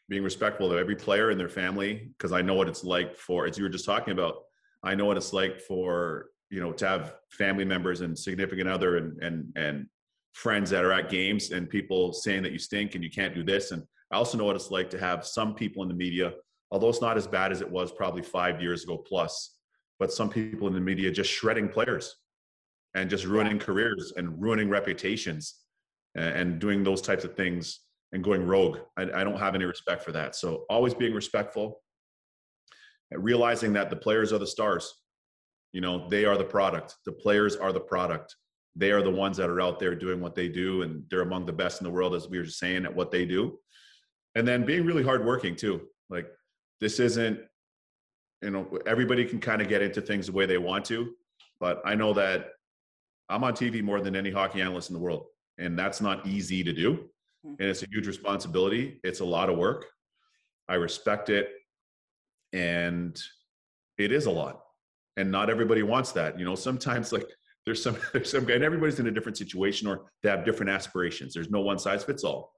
being 0.09 0.23
respectful 0.23 0.71
of 0.71 0.77
every 0.77 0.95
player 0.95 1.29
and 1.29 1.39
their 1.39 1.49
family 1.49 2.11
because 2.17 2.31
i 2.31 2.41
know 2.41 2.55
what 2.55 2.67
it's 2.67 2.83
like 2.83 3.15
for 3.15 3.45
as 3.45 3.57
you 3.57 3.63
were 3.63 3.69
just 3.69 3.85
talking 3.85 4.11
about 4.11 4.43
i 4.83 4.95
know 4.95 5.05
what 5.05 5.17
it's 5.17 5.31
like 5.33 5.59
for 5.59 6.27
you 6.49 6.59
know 6.59 6.71
to 6.71 6.87
have 6.87 7.15
family 7.29 7.65
members 7.65 8.01
and 8.01 8.17
significant 8.17 8.67
other 8.67 8.97
and 8.97 9.21
and 9.23 9.53
and 9.55 9.87
friends 10.33 10.69
that 10.69 10.85
are 10.85 10.91
at 10.91 11.09
games 11.09 11.51
and 11.51 11.69
people 11.69 12.13
saying 12.13 12.43
that 12.43 12.51
you 12.51 12.59
stink 12.59 12.95
and 12.95 13.03
you 13.03 13.09
can't 13.09 13.33
do 13.33 13.43
this 13.43 13.71
and 13.71 13.83
i 14.11 14.15
also 14.15 14.37
know 14.37 14.45
what 14.45 14.55
it's 14.55 14.71
like 14.71 14.89
to 14.89 14.99
have 14.99 15.25
some 15.25 15.55
people 15.55 15.81
in 15.83 15.89
the 15.89 15.95
media 15.95 16.33
although 16.71 16.89
it's 16.89 17.01
not 17.01 17.17
as 17.17 17.27
bad 17.27 17.51
as 17.51 17.61
it 17.61 17.69
was 17.69 17.91
probably 17.91 18.21
five 18.21 18.61
years 18.61 18.83
ago 18.83 18.97
plus 18.97 19.57
but 19.99 20.13
some 20.13 20.29
people 20.29 20.67
in 20.67 20.73
the 20.73 20.79
media 20.79 21.11
just 21.11 21.31
shredding 21.31 21.67
players 21.67 22.15
and 22.93 23.09
just 23.09 23.25
ruining 23.25 23.59
careers 23.59 24.13
and 24.17 24.41
ruining 24.41 24.69
reputations 24.69 25.55
and 26.15 26.59
doing 26.59 26.83
those 26.83 27.01
types 27.01 27.23
of 27.23 27.35
things 27.35 27.81
and 28.11 28.23
going 28.23 28.45
rogue. 28.45 28.79
I, 28.97 29.03
I 29.03 29.23
don't 29.23 29.37
have 29.37 29.55
any 29.55 29.65
respect 29.65 30.03
for 30.03 30.11
that. 30.13 30.35
So 30.35 30.65
always 30.69 30.93
being 30.93 31.13
respectful, 31.13 31.81
realizing 33.11 33.73
that 33.73 33.89
the 33.89 33.95
players 33.95 34.33
are 34.33 34.39
the 34.39 34.47
stars. 34.47 34.91
You 35.73 35.81
know, 35.81 36.07
they 36.09 36.25
are 36.25 36.37
the 36.37 36.43
product. 36.43 36.95
The 37.05 37.11
players 37.11 37.55
are 37.55 37.71
the 37.71 37.79
product. 37.79 38.35
They 38.77 38.91
are 38.91 39.01
the 39.01 39.09
ones 39.09 39.37
that 39.37 39.49
are 39.49 39.59
out 39.59 39.79
there 39.79 39.95
doing 39.95 40.21
what 40.21 40.35
they 40.35 40.47
do, 40.47 40.83
and 40.83 41.03
they're 41.09 41.21
among 41.21 41.47
the 41.47 41.53
best 41.53 41.81
in 41.81 41.85
the 41.85 41.91
world, 41.91 42.13
as 42.13 42.29
we 42.29 42.37
were 42.37 42.43
just 42.43 42.59
saying, 42.59 42.85
at 42.85 42.95
what 42.95 43.09
they 43.09 43.25
do. 43.25 43.57
And 44.35 44.47
then 44.47 44.65
being 44.65 44.85
really 44.85 45.03
hardworking 45.03 45.55
too. 45.55 45.81
Like 46.11 46.27
this 46.79 46.99
isn't, 46.99 47.39
you 48.43 48.51
know, 48.51 48.77
everybody 48.85 49.25
can 49.25 49.39
kind 49.39 49.63
of 49.63 49.67
get 49.67 49.81
into 49.81 49.99
things 49.99 50.27
the 50.27 50.31
way 50.31 50.45
they 50.45 50.59
want 50.59 50.85
to, 50.85 51.15
but 51.59 51.81
I 51.85 51.95
know 51.95 52.13
that 52.13 52.49
I'm 53.29 53.43
on 53.43 53.53
TV 53.53 53.81
more 53.81 53.99
than 53.99 54.15
any 54.15 54.29
hockey 54.29 54.61
analyst 54.61 54.91
in 54.91 54.93
the 54.93 54.99
world, 54.99 55.25
and 55.57 55.77
that's 55.77 55.99
not 55.99 56.27
easy 56.27 56.63
to 56.63 56.71
do 56.71 57.09
hmm. 57.43 57.55
and 57.59 57.69
it's 57.69 57.81
a 57.81 57.87
huge 57.89 58.05
responsibility. 58.05 58.99
It's 59.03 59.21
a 59.21 59.25
lot 59.25 59.49
of 59.49 59.57
work. 59.57 59.87
I 60.69 60.75
respect 60.75 61.29
it, 61.29 61.49
and 62.53 63.19
it 63.97 64.11
is 64.11 64.27
a 64.27 64.31
lot. 64.31 64.61
And 65.15 65.31
not 65.31 65.49
everybody 65.49 65.81
wants 65.81 66.11
that. 66.11 66.37
You 66.37 66.45
know, 66.45 66.53
sometimes 66.53 67.11
like 67.11 67.27
there's 67.67 67.83
some 67.83 67.97
there's 68.13 68.31
some 68.31 68.49
and 68.49 68.63
everybody's 68.63 68.99
in 68.99 69.07
a 69.07 69.11
different 69.11 69.37
situation 69.37 69.87
or 69.87 70.05
they 70.23 70.29
have 70.29 70.45
different 70.45 70.71
aspirations. 70.71 71.33
There's 71.33 71.51
no 71.51 71.59
one 71.59 71.77
size 71.77 72.03
fits 72.03 72.23
all. 72.23 72.53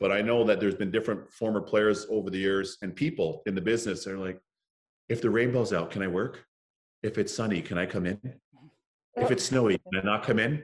But 0.00 0.12
I 0.12 0.22
know 0.22 0.44
that 0.44 0.60
there's 0.60 0.76
been 0.76 0.90
different 0.90 1.30
former 1.32 1.60
players 1.60 2.06
over 2.08 2.30
the 2.30 2.38
years 2.38 2.78
and 2.80 2.94
people 2.94 3.42
in 3.46 3.54
the 3.54 3.60
business 3.60 4.06
are 4.06 4.16
like, 4.18 4.40
if 5.08 5.20
the 5.20 5.30
rainbow's 5.30 5.72
out, 5.72 5.90
can 5.90 6.02
I 6.02 6.06
work? 6.08 6.44
If 7.02 7.18
it's 7.18 7.34
sunny, 7.34 7.60
can 7.60 7.78
I 7.78 7.86
come 7.86 8.06
in? 8.06 8.18
If 9.16 9.30
it's 9.30 9.44
snowy, 9.44 9.78
can 9.78 10.00
I 10.00 10.04
not 10.04 10.22
come 10.24 10.38
in? 10.38 10.62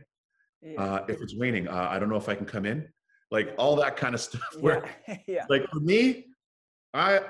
Uh, 0.79 1.01
if 1.09 1.21
it's 1.21 1.35
raining, 1.37 1.69
uh, 1.69 1.89
I 1.91 1.99
don't 1.99 2.09
know 2.09 2.17
if 2.17 2.29
I 2.29 2.35
can 2.35 2.47
come 2.47 2.67
in. 2.67 2.89
Like 3.31 3.55
all 3.59 3.77
that 3.77 3.97
kind 3.97 4.15
of 4.15 4.21
stuff. 4.29 4.57
Where 4.61 4.89
yeah. 5.09 5.17
yeah. 5.27 5.45
like 5.49 5.69
for 5.71 5.81
me, 5.81 6.27
I 6.95 7.21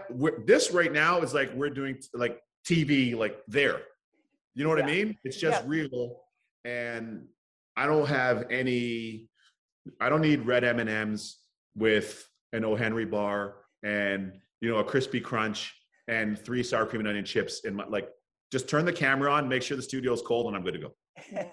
this 0.46 0.72
right 0.72 0.92
now 0.92 1.20
is 1.20 1.32
like 1.34 1.52
we're 1.54 1.70
doing 1.70 1.98
like 2.14 2.40
TV 2.66 3.16
like 3.16 3.38
there. 3.48 3.80
You 4.54 4.64
know 4.64 4.70
what 4.70 4.82
I 4.82 4.86
mean? 4.86 5.16
It's 5.24 5.36
just 5.36 5.62
Yeah. 5.62 5.68
real, 5.68 6.20
and 6.64 7.26
I 7.76 7.86
don't 7.86 8.06
have 8.06 8.46
any. 8.50 9.28
I 10.00 10.08
don't 10.08 10.20
need 10.20 10.46
red 10.46 10.64
M 10.64 10.78
and 10.78 10.90
M's 10.90 11.38
with 11.74 12.26
an 12.52 12.64
O 12.64 12.74
Henry 12.74 13.04
bar 13.04 13.56
and 13.82 14.32
you 14.60 14.70
know 14.70 14.78
a 14.78 14.84
crispy 14.84 15.20
crunch 15.20 15.74
and 16.08 16.38
three 16.38 16.62
sour 16.62 16.86
cream 16.86 17.00
and 17.00 17.08
onion 17.08 17.24
chips 17.24 17.64
in 17.64 17.74
my 17.74 17.86
like. 17.86 18.08
Just 18.52 18.68
turn 18.68 18.84
the 18.84 18.92
camera 18.92 19.32
on, 19.32 19.48
make 19.48 19.62
sure 19.62 19.76
the 19.76 19.82
studio's 19.82 20.22
cold, 20.22 20.48
and 20.48 20.56
I'm 20.56 20.64
good 20.64 20.74
to 20.74 20.80
go. 20.80 20.94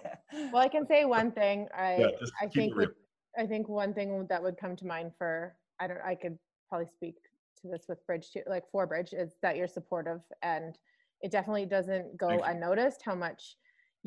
Well, 0.51 0.61
I 0.61 0.67
can 0.67 0.85
say 0.87 1.05
one 1.05 1.31
thing. 1.31 1.67
I 1.75 1.97
Yeah, 1.97 2.07
I 2.41 2.47
think 2.47 2.75
it 2.77 2.89
I 3.37 3.45
think 3.45 3.69
one 3.69 3.93
thing 3.93 4.25
that 4.29 4.41
would 4.41 4.57
come 4.57 4.75
to 4.75 4.85
mind 4.85 5.11
for 5.17 5.55
I 5.79 5.87
don't 5.87 5.99
I 6.03 6.15
could 6.15 6.37
probably 6.69 6.87
speak 6.87 7.15
to 7.61 7.67
this 7.67 7.85
with 7.87 8.05
Bridge 8.07 8.31
too, 8.31 8.41
like 8.47 8.63
for 8.71 8.87
Bridge 8.87 9.13
is 9.13 9.35
that 9.41 9.57
you're 9.57 9.67
supportive 9.67 10.21
and 10.41 10.77
it 11.21 11.31
definitely 11.31 11.65
doesn't 11.65 12.17
go 12.17 12.29
unnoticed 12.29 13.01
how 13.03 13.15
much 13.15 13.55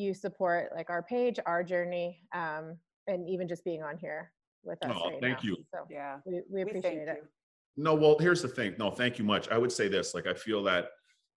you 0.01 0.15
support 0.15 0.71
like 0.75 0.91
our 0.91 1.03
page, 1.03 1.39
our 1.47 1.63
journey, 1.63 2.21
um, 2.35 2.77
and 3.07 3.29
even 3.29 3.47
just 3.47 3.65
being 3.65 3.83
on 3.83 3.99
here 3.99 4.33
with 4.65 4.85
us. 4.85 4.93
Oh, 4.95 5.11
right 5.11 5.21
thank 5.21 5.39
now. 5.39 5.51
you. 5.51 5.57
So 5.73 5.87
yeah. 5.91 6.17
we, 6.25 6.41
we 6.51 6.65
We 6.65 6.73
thank 6.73 6.85
appreciate 6.85 7.09
it. 7.09 7.19
you. 7.23 7.29
No, 7.77 7.95
well, 7.95 8.17
here's 8.19 8.43
the 8.43 8.49
thing. 8.49 8.75
No, 8.79 8.91
thank 8.91 9.19
you 9.19 9.25
much. 9.25 9.49
I 9.49 9.59
would 9.59 9.73
say 9.73 9.89
this. 9.89 10.15
Like, 10.15 10.27
I 10.27 10.35
feel 10.35 10.63
that 10.65 10.89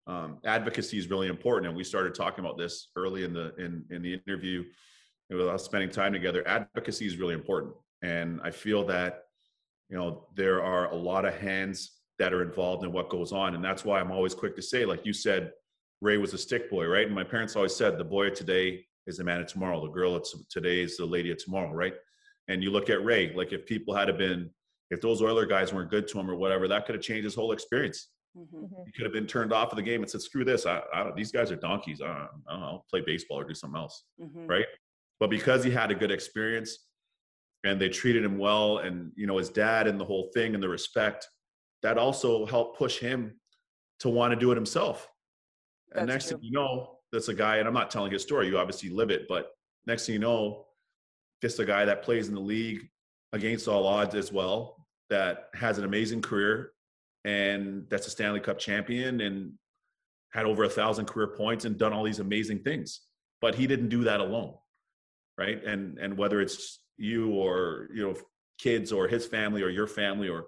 um, 0.07 0.39
advocacy 0.45 0.97
is 0.97 1.09
really 1.09 1.27
important, 1.27 1.67
and 1.67 1.77
we 1.77 1.83
started 1.83 2.15
talking 2.15 2.43
about 2.43 2.57
this 2.57 2.89
early 2.95 3.23
in 3.23 3.33
the 3.33 3.55
in 3.55 3.85
in 3.91 4.01
the 4.01 4.13
interview 4.27 4.63
with 5.29 5.47
us 5.47 5.63
spending 5.63 5.89
time 5.89 6.11
together. 6.11 6.45
Advocacy 6.47 7.05
is 7.05 7.17
really 7.17 7.33
important, 7.33 7.73
and 8.01 8.41
I 8.43 8.51
feel 8.51 8.85
that 8.87 9.23
you 9.89 9.95
know 9.95 10.27
there 10.35 10.61
are 10.61 10.91
a 10.91 10.95
lot 10.95 11.23
of 11.23 11.33
hands 11.35 11.91
that 12.19 12.33
are 12.33 12.41
involved 12.43 12.83
in 12.83 12.91
what 12.91 13.09
goes 13.09 13.31
on, 13.31 13.55
and 13.55 13.63
that's 13.63 13.85
why 13.85 13.99
I'm 13.99 14.11
always 14.11 14.33
quick 14.33 14.55
to 14.57 14.61
say, 14.61 14.85
like 14.85 15.05
you 15.05 15.13
said, 15.13 15.51
Ray 16.03 16.17
was 16.17 16.33
a 16.33 16.37
stick 16.37 16.69
boy, 16.69 16.85
right? 16.85 17.05
And 17.07 17.15
my 17.15 17.23
parents 17.23 17.55
always 17.55 17.73
said, 17.75 17.97
the 17.97 18.03
boy 18.03 18.27
of 18.27 18.33
today 18.33 18.85
is 19.07 19.17
the 19.17 19.23
man 19.23 19.39
of 19.39 19.47
tomorrow. 19.47 19.81
The 19.81 19.91
girl 19.91 20.15
of 20.15 20.27
today 20.49 20.81
is 20.81 20.97
the 20.97 21.05
lady 21.05 21.31
of 21.31 21.37
tomorrow, 21.37 21.71
right? 21.71 21.93
And 22.49 22.61
you 22.61 22.71
look 22.71 22.89
at 22.89 23.03
Ray, 23.05 23.33
like 23.33 23.53
if 23.53 23.65
people 23.65 23.95
had 23.95 24.09
have 24.09 24.17
been 24.17 24.49
if 24.91 24.99
those 25.01 25.21
Oiler 25.21 25.45
guys 25.45 25.73
weren't 25.73 25.89
good 25.89 26.07
to 26.09 26.19
him 26.19 26.29
or 26.29 26.35
whatever, 26.35 26.67
that 26.67 26.85
could 26.85 26.93
have 26.93 27.03
changed 27.03 27.23
his 27.23 27.33
whole 27.33 27.51
experience. 27.53 28.09
Mhm. 28.37 28.47
Mhm. 28.53 28.85
He 28.85 28.91
could 28.91 29.05
have 29.05 29.13
been 29.13 29.25
turned 29.25 29.53
off 29.53 29.71
of 29.71 29.77
the 29.77 29.81
game 29.81 30.01
and 30.01 30.11
said, 30.11 30.21
"Screw 30.21 30.43
this! 30.43 30.65
I, 30.65 30.83
I 30.93 31.03
don't, 31.03 31.15
these 31.15 31.31
guys 31.31 31.51
are 31.51 31.55
donkeys. 31.55 32.01
I 32.01 32.07
don't, 32.07 32.17
I 32.47 32.51
don't 32.51 32.59
know, 32.61 32.65
I'll 32.67 32.85
play 32.89 33.01
baseball 33.01 33.39
or 33.39 33.43
do 33.45 33.53
something 33.55 33.79
else." 33.79 34.03
Mhm. 34.21 34.47
Right? 34.47 34.65
But 35.19 35.29
because 35.29 35.63
he 35.63 35.71
had 35.71 35.89
a 35.89 35.95
good 35.95 36.11
experience 36.11 36.85
and 37.63 37.79
they 37.79 37.89
treated 37.89 38.23
him 38.25 38.37
well, 38.37 38.79
and 38.79 39.13
you 39.15 39.25
know 39.25 39.37
his 39.37 39.49
dad 39.49 39.87
and 39.87 39.99
the 39.99 40.05
whole 40.05 40.29
thing 40.33 40.53
and 40.53 40.61
the 40.61 40.69
respect, 40.69 41.27
that 41.81 41.97
also 41.97 42.45
helped 42.45 42.77
push 42.77 42.99
him 42.99 43.39
to 44.01 44.09
want 44.09 44.31
to 44.33 44.39
do 44.39 44.51
it 44.51 44.55
himself. 44.55 45.07
And 45.95 46.07
That's 46.07 46.15
next 46.15 46.29
true. 46.29 46.37
thing 46.37 46.45
you 46.45 46.51
know, 46.51 46.97
that's 47.11 47.27
a 47.27 47.33
guy, 47.33 47.57
and 47.57 47.67
I'm 47.67 47.73
not 47.73 47.91
telling 47.91 48.11
his 48.11 48.23
story. 48.23 48.47
You 48.47 48.57
obviously 48.57 48.89
live 48.89 49.11
it, 49.11 49.27
but 49.27 49.51
next 49.85 50.05
thing 50.05 50.13
you 50.13 50.19
know, 50.19 50.65
just 51.41 51.59
a 51.59 51.65
guy 51.65 51.85
that 51.85 52.03
plays 52.03 52.27
in 52.27 52.33
the 52.33 52.41
league 52.41 52.89
against 53.33 53.67
all 53.67 53.85
odds 53.85 54.15
as 54.15 54.31
well, 54.31 54.87
that 55.09 55.49
has 55.53 55.77
an 55.77 55.85
amazing 55.85 56.21
career, 56.21 56.71
and 57.23 57.85
that's 57.89 58.07
a 58.07 58.09
Stanley 58.09 58.39
Cup 58.39 58.57
champion, 58.57 59.21
and 59.21 59.53
had 60.31 60.45
over 60.45 60.63
a 60.63 60.69
thousand 60.69 61.05
career 61.05 61.27
points 61.27 61.65
and 61.65 61.77
done 61.77 61.93
all 61.93 62.03
these 62.03 62.19
amazing 62.19 62.59
things. 62.59 63.01
But 63.41 63.55
he 63.55 63.67
didn't 63.67 63.89
do 63.89 64.05
that 64.05 64.19
alone, 64.19 64.55
right? 65.37 65.63
And 65.63 65.99
and 65.99 66.17
whether 66.17 66.41
it's 66.41 66.79
you 66.97 67.31
or 67.31 67.89
you 67.93 68.01
know 68.01 68.15
kids 68.57 68.91
or 68.91 69.07
his 69.07 69.25
family 69.25 69.61
or 69.61 69.69
your 69.69 69.87
family 69.87 70.29
or 70.29 70.45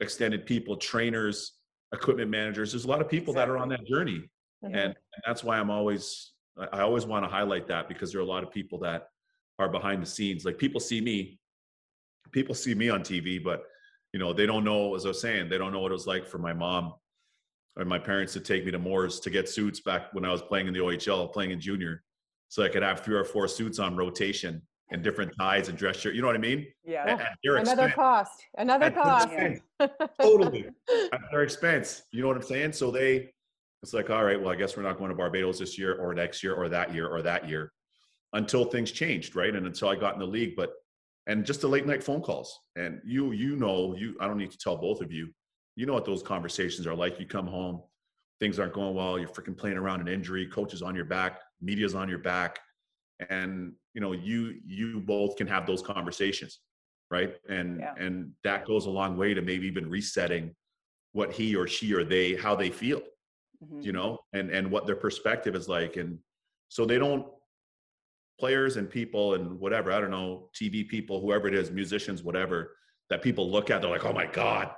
extended 0.00 0.46
people, 0.46 0.76
trainers, 0.76 1.52
equipment 1.92 2.30
managers, 2.30 2.72
there's 2.72 2.84
a 2.84 2.88
lot 2.88 3.00
of 3.02 3.08
people 3.08 3.34
that 3.34 3.50
are 3.50 3.58
on 3.58 3.68
that 3.68 3.84
journey 3.86 4.30
Mhm. 4.64 4.66
and, 4.68 4.76
and 4.76 4.94
that's 5.26 5.44
why 5.44 5.58
i'm 5.58 5.70
always 5.70 6.32
i 6.72 6.80
always 6.80 7.06
want 7.06 7.24
to 7.24 7.28
highlight 7.28 7.66
that 7.68 7.88
because 7.88 8.10
there 8.12 8.20
are 8.20 8.24
a 8.24 8.26
lot 8.28 8.42
of 8.42 8.50
people 8.50 8.78
that 8.80 9.08
are 9.58 9.68
behind 9.68 10.02
the 10.02 10.06
scenes 10.06 10.44
like 10.44 10.58
people 10.58 10.80
see 10.80 11.00
me 11.00 11.38
people 12.32 12.54
see 12.54 12.74
me 12.74 12.90
on 12.90 13.00
TV, 13.00 13.42
but 13.42 13.62
you 14.12 14.18
know, 14.20 14.34
they 14.34 14.44
don't 14.44 14.62
know, 14.62 14.94
as 14.94 15.06
I 15.06 15.08
was 15.08 15.20
saying, 15.20 15.48
they 15.48 15.56
don't 15.56 15.72
know 15.72 15.80
what 15.80 15.92
it 15.92 15.94
was 15.94 16.06
like 16.06 16.26
for 16.26 16.36
my 16.36 16.52
mom 16.52 16.92
or 17.76 17.86
my 17.86 17.98
parents 17.98 18.34
to 18.34 18.40
take 18.40 18.66
me 18.66 18.70
to 18.70 18.78
Moore's 18.78 19.18
to 19.20 19.30
get 19.30 19.48
suits 19.48 19.80
back 19.80 20.12
when 20.12 20.26
I 20.26 20.30
was 20.30 20.42
playing 20.42 20.66
in 20.66 20.74
the 20.74 20.80
OHL, 20.80 21.32
playing 21.32 21.52
in 21.52 21.60
junior. 21.60 22.02
So 22.48 22.62
I 22.62 22.68
could 22.68 22.82
have 22.82 23.00
three 23.00 23.16
or 23.16 23.24
four 23.24 23.48
suits 23.48 23.78
on 23.78 23.96
rotation 23.96 24.60
and 24.90 25.02
different 25.02 25.32
ties 25.40 25.68
and 25.70 25.78
dress 25.78 25.96
shirt. 25.96 26.14
You 26.14 26.20
know 26.20 26.26
what 26.26 26.36
I 26.36 26.40
mean? 26.40 26.66
Yeah. 26.84 27.04
At, 27.06 27.20
at 27.20 27.36
Another 27.44 27.62
expense. 27.86 27.94
cost. 27.94 28.44
Another 28.58 28.86
At 28.86 28.94
cost. 28.94 29.28
expense. 29.32 29.60
totally 30.20 30.66
at 31.12 31.20
their 31.30 31.42
expense. 31.48 32.02
You 32.12 32.20
know 32.20 32.28
what 32.28 32.36
I'm 32.36 32.42
saying? 32.42 32.72
So 32.74 32.90
they, 32.90 33.30
it's 33.82 33.94
like, 33.94 34.10
all 34.10 34.24
right, 34.24 34.40
well, 34.40 34.50
I 34.50 34.56
guess 34.56 34.76
we're 34.76 34.82
not 34.82 34.98
going 34.98 35.10
to 35.10 35.16
Barbados 35.16 35.58
this 35.58 35.78
year 35.78 35.94
or 35.94 36.14
next 36.14 36.42
year 36.42 36.54
or 36.54 36.68
that 36.68 36.92
year 36.92 37.06
or 37.06 37.22
that 37.22 37.48
year 37.48 37.72
until 38.32 38.64
things 38.64 38.90
changed, 38.90 39.36
right? 39.36 39.54
And 39.54 39.66
until 39.66 39.88
I 39.88 39.96
got 39.96 40.14
in 40.14 40.20
the 40.20 40.26
league, 40.26 40.56
but 40.56 40.72
and 41.26 41.44
just 41.44 41.60
the 41.60 41.68
late 41.68 41.86
night 41.86 42.02
phone 42.02 42.22
calls. 42.22 42.58
And 42.74 43.00
you, 43.04 43.32
you 43.32 43.54
know, 43.56 43.94
you, 43.94 44.16
I 44.20 44.26
don't 44.26 44.38
need 44.38 44.50
to 44.50 44.58
tell 44.58 44.76
both 44.76 45.00
of 45.00 45.12
you, 45.12 45.28
you 45.76 45.86
know 45.86 45.92
what 45.92 46.04
those 46.04 46.22
conversations 46.22 46.86
are 46.86 46.94
like. 46.94 47.20
You 47.20 47.26
come 47.26 47.46
home, 47.46 47.82
things 48.40 48.58
aren't 48.58 48.72
going 48.72 48.94
well, 48.94 49.18
you're 49.18 49.28
freaking 49.28 49.56
playing 49.56 49.76
around 49.76 50.00
an 50.00 50.08
injury, 50.08 50.46
coach 50.46 50.74
is 50.74 50.82
on 50.82 50.96
your 50.96 51.04
back, 51.04 51.40
media's 51.60 51.94
on 51.94 52.08
your 52.08 52.18
back, 52.18 52.58
and 53.28 53.72
you 53.94 54.00
know, 54.00 54.12
you 54.12 54.56
you 54.66 55.00
both 55.00 55.36
can 55.36 55.46
have 55.46 55.66
those 55.66 55.82
conversations, 55.82 56.60
right? 57.10 57.36
And 57.48 57.80
Yeah. 57.80 57.94
and 57.98 58.32
that 58.42 58.66
goes 58.66 58.86
a 58.86 58.90
long 58.90 59.16
way 59.16 59.34
to 59.34 59.42
maybe 59.42 59.66
even 59.66 59.88
resetting 59.88 60.54
what 61.12 61.32
he 61.32 61.54
or 61.54 61.68
she 61.68 61.94
or 61.94 62.04
they 62.04 62.34
how 62.34 62.56
they 62.56 62.70
feel 62.70 63.02
Mhm. 63.64 63.84
you 63.84 63.92
know 63.92 64.18
and 64.32 64.50
and 64.50 64.70
what 64.70 64.86
their 64.86 64.96
perspective 64.96 65.54
is 65.56 65.68
like 65.68 65.96
and 65.96 66.18
so 66.68 66.84
they 66.84 66.98
don't 66.98 67.26
players 68.38 68.76
and 68.76 68.88
people 68.88 69.34
and 69.34 69.58
whatever 69.58 69.90
i 69.92 70.00
don't 70.00 70.10
know 70.12 70.48
tv 70.54 70.86
people 70.88 71.20
whoever 71.20 71.48
it 71.48 71.54
is 71.54 71.70
musicians 71.70 72.22
whatever 72.22 72.76
that 73.10 73.20
people 73.22 73.50
look 73.50 73.70
at 73.70 73.80
they're 73.82 73.90
like 73.90 74.04
oh 74.04 74.12
my 74.12 74.26
god 74.26 74.70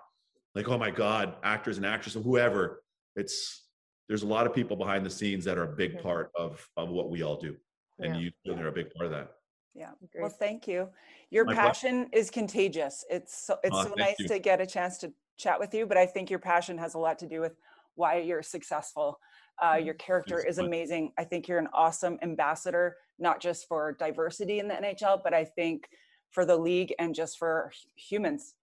like 0.54 0.68
oh 0.68 0.78
my 0.78 0.90
god 0.90 1.36
actors 1.42 1.76
and 1.76 1.84
actresses 1.84 2.22
whoever 2.24 2.82
it's 3.16 3.66
there's 4.08 4.22
a 4.22 4.26
lot 4.26 4.46
of 4.46 4.54
people 4.54 4.76
behind 4.76 5.04
the 5.04 5.10
scenes 5.10 5.44
that 5.44 5.58
are 5.58 5.64
a 5.72 5.76
big 5.76 5.96
Mhm. 5.98 6.02
part 6.02 6.30
of 6.34 6.66
of 6.76 6.88
what 6.88 7.10
we 7.10 7.22
all 7.22 7.36
do 7.36 7.56
and 7.98 8.14
Yeah. 8.14 8.20
you 8.20 8.32
certainly 8.46 8.64
are 8.64 8.68
a 8.68 8.72
big 8.72 8.92
part 8.94 9.06
of 9.06 9.12
that 9.12 9.36
Yeah. 9.72 9.92
Agreed. 10.02 10.22
Well, 10.22 10.30
thank 10.30 10.66
you. 10.66 10.90
Your 11.30 11.44
My 11.44 11.54
pleasure. 11.54 11.68
passion 11.68 12.08
is 12.12 12.28
contagious. 12.28 13.04
It's 13.08 13.32
so, 13.46 13.56
it's 13.62 13.72
Aw, 13.76 13.84
so 13.84 13.94
nice 13.96 14.18
you. 14.18 14.26
to 14.26 14.40
get 14.40 14.60
a 14.60 14.66
chance 14.66 14.98
to 14.98 15.12
chat 15.36 15.60
with 15.60 15.72
you, 15.72 15.86
but 15.86 15.96
I 15.96 16.06
think 16.06 16.28
your 16.28 16.40
passion 16.40 16.76
has 16.78 16.94
a 16.94 16.98
lot 16.98 17.20
to 17.20 17.26
do 17.28 17.40
with 17.40 17.56
why 17.94 18.18
you're 18.18 18.42
successful. 18.42 19.18
Uh, 19.62 19.74
your 19.76 19.94
character 19.94 20.36
Mm-hmm. 20.36 20.48
Is 20.48 20.58
amazing. 20.58 21.12
I 21.18 21.24
think 21.24 21.46
you're 21.48 21.58
an 21.58 21.68
awesome 21.74 22.18
ambassador, 22.22 22.96
not 23.18 23.40
just 23.40 23.68
for 23.68 23.96
diversity 23.98 24.58
in 24.58 24.68
the 24.68 24.74
NHL, 24.74 25.20
but 25.22 25.34
I 25.34 25.44
think 25.44 25.86
for 26.30 26.44
the 26.46 26.56
league 26.56 26.94
and 26.98 27.14
just 27.14 27.38
for 27.38 27.70
humans. 27.96 28.54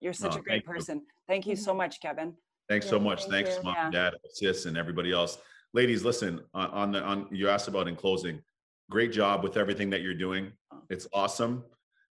You're 0.00 0.12
such 0.12 0.34
Aw, 0.34 0.38
a 0.38 0.42
great 0.42 0.52
thank 0.52 0.66
you. 0.66 0.72
person. 0.72 1.02
Thank 1.28 1.46
you 1.46 1.54
so 1.54 1.72
much, 1.74 2.00
Kevin. 2.00 2.34
Thanks 2.68 2.86
Yeah, 2.86 2.90
so 2.90 2.98
much. 3.00 3.20
thank 3.26 3.46
Thanks, 3.46 3.56
you. 3.58 3.62
mom, 3.64 3.74
Yeah. 3.76 3.90
dad, 3.90 4.14
sis, 4.32 4.66
and 4.66 4.76
everybody 4.76 5.12
else. 5.12 5.38
Ladies, 5.72 6.02
listen 6.04 6.40
on, 6.54 6.70
on 6.70 6.92
the 6.92 7.02
on. 7.02 7.28
You 7.30 7.48
asked 7.48 7.68
about 7.68 7.86
in 7.86 7.94
closing. 7.94 8.42
Great 8.90 9.12
job 9.12 9.44
with 9.44 9.56
everything 9.56 9.90
that 9.90 10.00
you're 10.00 10.14
doing. 10.14 10.52
Oh. 10.72 10.82
It's 10.88 11.06
awesome. 11.12 11.64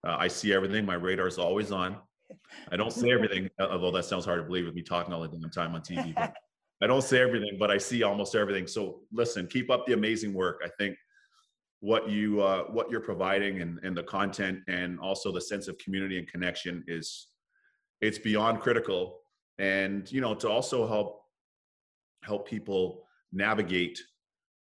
Uh, 0.04 0.16
I 0.18 0.26
see 0.28 0.52
everything. 0.52 0.84
My 0.84 0.94
radar 0.94 1.28
is 1.28 1.38
always 1.38 1.70
on. 1.70 1.96
I 2.72 2.76
don't 2.76 2.92
say 2.92 3.12
everything, 3.12 3.48
uh, 3.60 3.66
although 3.70 3.92
that 3.92 4.06
sounds 4.06 4.24
hard 4.24 4.40
to 4.40 4.44
believe 4.44 4.64
with 4.66 4.74
me 4.74 4.82
talking 4.82 5.14
all 5.14 5.20
the 5.22 5.28
damn 5.28 5.50
time 5.50 5.74
on 5.76 5.82
TV. 5.82 6.12
But 6.14 6.34
I 6.84 6.86
don't 6.86 7.02
say 7.02 7.18
everything, 7.18 7.56
but 7.58 7.70
I 7.70 7.78
see 7.78 8.02
almost 8.02 8.34
everything. 8.34 8.66
So 8.66 9.00
listen, 9.10 9.46
keep 9.46 9.70
up 9.70 9.86
the 9.86 9.94
amazing 9.94 10.34
work. 10.34 10.60
I 10.62 10.68
think 10.78 10.98
what 11.80 12.10
you 12.10 12.42
uh, 12.42 12.64
what 12.64 12.90
you're 12.90 13.00
providing 13.00 13.62
and, 13.62 13.78
and 13.82 13.96
the 13.96 14.02
content 14.02 14.58
and 14.68 15.00
also 15.00 15.32
the 15.32 15.40
sense 15.40 15.66
of 15.66 15.78
community 15.78 16.18
and 16.18 16.28
connection 16.28 16.84
is 16.86 17.28
it's 18.02 18.18
beyond 18.18 18.60
critical. 18.60 19.20
And 19.58 20.10
you 20.12 20.20
know, 20.20 20.34
to 20.34 20.50
also 20.50 20.86
help 20.86 21.22
help 22.22 22.46
people 22.46 23.06
navigate. 23.32 23.98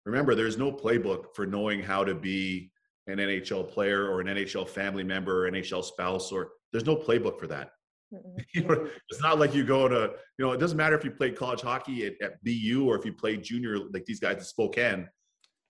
Remember, 0.05 0.33
there's 0.33 0.57
no 0.57 0.71
playbook 0.71 1.35
for 1.35 1.45
knowing 1.45 1.83
how 1.83 2.05
to 2.05 2.15
be 2.15 2.71
an 3.07 3.17
NHL 3.17 3.69
player 3.69 4.07
or 4.07 4.21
an 4.21 4.27
NHL 4.27 4.69
family 4.69 5.03
member 5.03 5.45
or 5.45 5.51
NHL 5.51 5.83
spouse, 5.83 6.31
or 6.31 6.51
there's 6.71 6.85
no 6.85 6.95
playbook 6.95 7.37
for 7.37 7.47
that. 7.47 7.71
Mm-hmm. 8.13 8.67
Know, 8.67 8.87
it's 9.09 9.21
not 9.21 9.39
like 9.39 9.53
you 9.55 9.63
go 9.63 9.87
to, 9.87 10.11
you 10.37 10.45
know, 10.45 10.51
it 10.51 10.59
doesn't 10.59 10.77
matter 10.77 10.95
if 10.95 11.03
you 11.03 11.11
played 11.11 11.35
college 11.35 11.61
hockey 11.61 12.05
at, 12.05 12.13
at 12.21 12.43
BU 12.43 12.85
or 12.87 12.95
if 12.97 13.05
you 13.05 13.13
played 13.13 13.43
junior 13.43 13.77
like 13.91 14.05
these 14.05 14.19
guys 14.19 14.37
at 14.37 14.45
Spokane. 14.45 15.07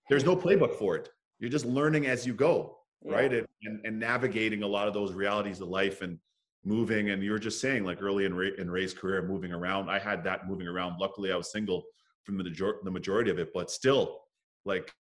There's 0.10 0.26
no 0.26 0.36
playbook 0.36 0.76
for 0.78 0.96
it. 0.98 1.10
You're 1.40 1.50
just 1.50 1.66
learning 1.66 2.08
as 2.08 2.28
you 2.28 2.34
go, 2.34 2.78
Yeah. 3.04 3.14
right? 3.16 3.34
And, 3.34 3.48
and, 3.64 3.86
and 3.86 4.00
navigating 4.00 4.64
a 4.64 4.68
lot 4.68 4.88
of 4.88 4.94
those 4.94 5.14
realities 5.14 5.62
of 5.62 5.70
life 5.70 6.02
and 6.02 6.20
moving. 6.66 7.10
And 7.12 7.24
you 7.24 7.32
were 7.32 7.40
just 7.40 7.62
saying, 7.62 7.86
like 7.86 8.02
early 8.02 8.26
in, 8.26 8.34
Ray, 8.34 8.52
in 8.58 8.70
Ray's 8.70 8.94
career, 8.94 9.22
moving 9.26 9.54
around. 9.54 9.90
I 9.90 10.00
had 10.00 10.24
that 10.26 10.48
moving 10.48 10.68
around. 10.68 11.00
Luckily, 11.00 11.32
I 11.32 11.36
was 11.38 11.52
single 11.52 11.84
from 12.24 12.38
the, 12.38 12.44
major- 12.44 12.80
the 12.84 12.92
majority 12.92 13.32
of 13.32 13.40
it, 13.40 13.50
but 13.54 13.72
still, 13.72 14.20
like 14.66 14.92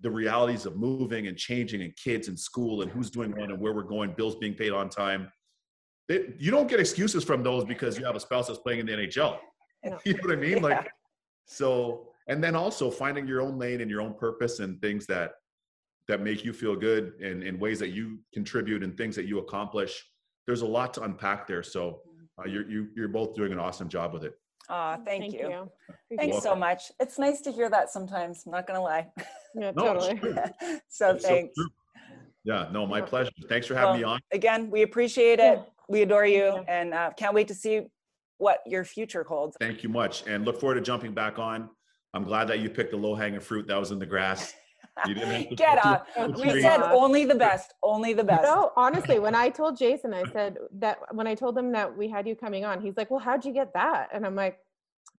the 0.00 0.10
realities 0.10 0.64
of 0.66 0.76
moving 0.76 1.26
and 1.26 1.36
changing 1.36 1.82
and 1.82 1.94
kids 1.96 2.28
and 2.28 2.38
school 2.38 2.82
and 2.82 2.90
who's 2.90 3.10
doing 3.10 3.32
what 3.32 3.50
and 3.50 3.60
where 3.60 3.72
we're 3.72 3.82
going, 3.82 4.12
bills 4.16 4.36
being 4.36 4.54
paid 4.54 4.72
on 4.72 4.88
time. 4.88 5.30
They, 6.08 6.32
you 6.38 6.50
don't 6.50 6.68
get 6.68 6.80
excuses 6.80 7.22
from 7.22 7.42
those 7.42 7.64
because 7.64 7.98
you 7.98 8.04
have 8.04 8.16
a 8.16 8.20
spouse 8.20 8.48
that's 8.48 8.58
playing 8.58 8.80
in 8.80 8.86
the 8.86 8.92
NHL. 8.92 9.38
No. 9.84 9.98
You 10.04 10.14
know 10.14 10.20
what 10.22 10.32
I 10.32 10.36
mean? 10.36 10.52
Yeah. 10.56 10.62
Like, 10.62 10.90
so, 11.44 12.08
and 12.26 12.42
then 12.42 12.54
also 12.56 12.90
finding 12.90 13.26
your 13.26 13.40
own 13.40 13.58
lane 13.58 13.80
and 13.80 13.90
your 13.90 14.00
own 14.00 14.14
purpose 14.14 14.60
and 14.60 14.80
things 14.80 15.06
that 15.06 15.32
that 16.08 16.22
make 16.22 16.42
you 16.42 16.54
feel 16.54 16.74
good 16.74 17.12
and 17.22 17.42
in 17.42 17.58
ways 17.58 17.78
that 17.78 17.90
you 17.90 18.18
contribute 18.32 18.82
and 18.82 18.96
things 18.96 19.14
that 19.14 19.26
you 19.26 19.38
accomplish. 19.40 20.06
There's 20.46 20.62
a 20.62 20.66
lot 20.66 20.94
to 20.94 21.02
unpack 21.02 21.46
there. 21.46 21.62
So 21.62 22.00
uh, 22.38 22.48
you're 22.48 22.68
you, 22.68 22.88
you're 22.96 23.08
both 23.08 23.34
doing 23.34 23.52
an 23.52 23.58
awesome 23.58 23.88
job 23.90 24.14
with 24.14 24.24
it. 24.24 24.34
Aw, 24.70 24.96
thank, 25.04 25.32
you. 25.32 25.40
Appreciate 25.46 25.70
Thanks 26.16 26.36
it. 26.38 26.42
so 26.42 26.54
much. 26.54 26.90
It's 26.98 27.18
nice 27.18 27.40
to 27.42 27.52
hear 27.52 27.68
that 27.70 27.90
sometimes. 27.90 28.44
I'm 28.46 28.52
not 28.52 28.66
gonna 28.66 28.82
lie. 28.82 29.06
Yeah, 29.54 29.72
No, 29.74 29.94
totally. 29.94 30.20
so 30.88 31.10
It's 31.14 31.24
thanks. 31.24 31.54
true. 31.54 31.68
Yeah, 32.44 32.68
no, 32.72 32.86
my 32.86 33.00
pleasure. 33.00 33.30
Thanks 33.48 33.66
for 33.66 33.74
having 33.74 33.96
me 34.00 34.04
on. 34.04 34.20
Again, 34.32 34.70
we 34.70 34.82
appreciate 34.82 35.38
it. 35.40 35.58
Yeah. 35.58 35.62
We 35.88 36.02
adore 36.02 36.26
you 36.26 36.38
you. 36.38 36.64
and 36.68 36.92
uh, 36.94 37.10
can't 37.16 37.34
wait 37.34 37.48
to 37.48 37.54
see 37.54 37.82
what 38.38 38.60
your 38.66 38.84
future 38.84 39.24
holds. 39.24 39.56
Thank 39.60 39.82
you 39.82 39.88
much, 39.88 40.24
and 40.26 40.44
look 40.44 40.60
forward 40.60 40.74
to 40.76 40.80
jumping 40.80 41.12
back 41.12 41.38
on. 41.38 41.68
I'm 42.14 42.24
glad 42.24 42.48
that 42.48 42.60
you 42.60 42.70
picked 42.70 42.90
the 42.92 42.96
low 42.96 43.14
hanging 43.14 43.40
fruit 43.40 43.66
that 43.68 43.78
was 43.78 43.90
in 43.90 43.98
the 43.98 44.06
grass. 44.06 44.54
You 45.06 45.14
didn't 45.14 45.30
have 45.30 45.48
to 45.50 45.54
Get 45.56 45.82
go 45.82 45.90
up. 45.90 46.06
We 46.36 46.50
tree. 46.50 46.62
said 46.62 46.80
only 46.82 47.24
the 47.24 47.34
best, 47.34 47.74
only 47.82 48.14
the 48.14 48.24
best. 48.24 48.42
No, 48.42 48.72
honestly, 48.76 49.18
when 49.18 49.34
I 49.34 49.48
told 49.48 49.78
Jason, 49.78 50.12
I 50.14 50.24
said 50.32 50.56
that 50.78 50.98
when 51.12 51.26
I 51.26 51.34
told 51.34 51.56
him 51.56 51.72
that 51.72 51.96
we 51.96 52.08
had 52.08 52.26
you 52.26 52.34
coming 52.34 52.64
on, 52.64 52.80
he's 52.80 52.96
like, 52.96 53.10
"Well, 53.10 53.20
how'd 53.20 53.44
you 53.44 53.52
get 53.52 53.72
that?" 53.74 54.08
And 54.12 54.24
I'm 54.26 54.34
like, 54.34 54.58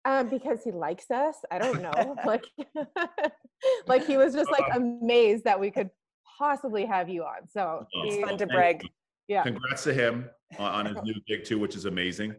um, 0.05 0.28
"Because 0.28 0.65
he 0.65 0.70
likes 0.73 1.11
us." 1.11 1.36
I 1.51 1.59
don't 1.59 1.82
know, 1.82 2.16
like, 2.27 2.45
like 3.86 4.07
he 4.07 4.16
was 4.16 4.35
just 4.35 4.51
like 4.51 4.65
amazed 4.74 5.45
that 5.45 5.59
we 5.59 5.70
could 5.70 5.90
possibly 6.39 6.85
have 6.86 7.09
you 7.09 7.23
on. 7.24 7.49
So 7.49 7.86
It's 8.05 8.24
fun 8.24 8.39
to 8.39 8.47
brag. 8.47 8.82
you. 8.82 8.89
Yeah, 9.29 9.43
Congrats 9.43 9.85
to 9.85 9.93
him 9.95 10.29
on, 10.59 10.87
on 10.87 10.95
his 10.95 10.97
new 11.05 11.15
gig 11.27 11.45
too, 11.45 11.59
which 11.59 11.77
is 11.77 11.85
amazing. 11.85 12.35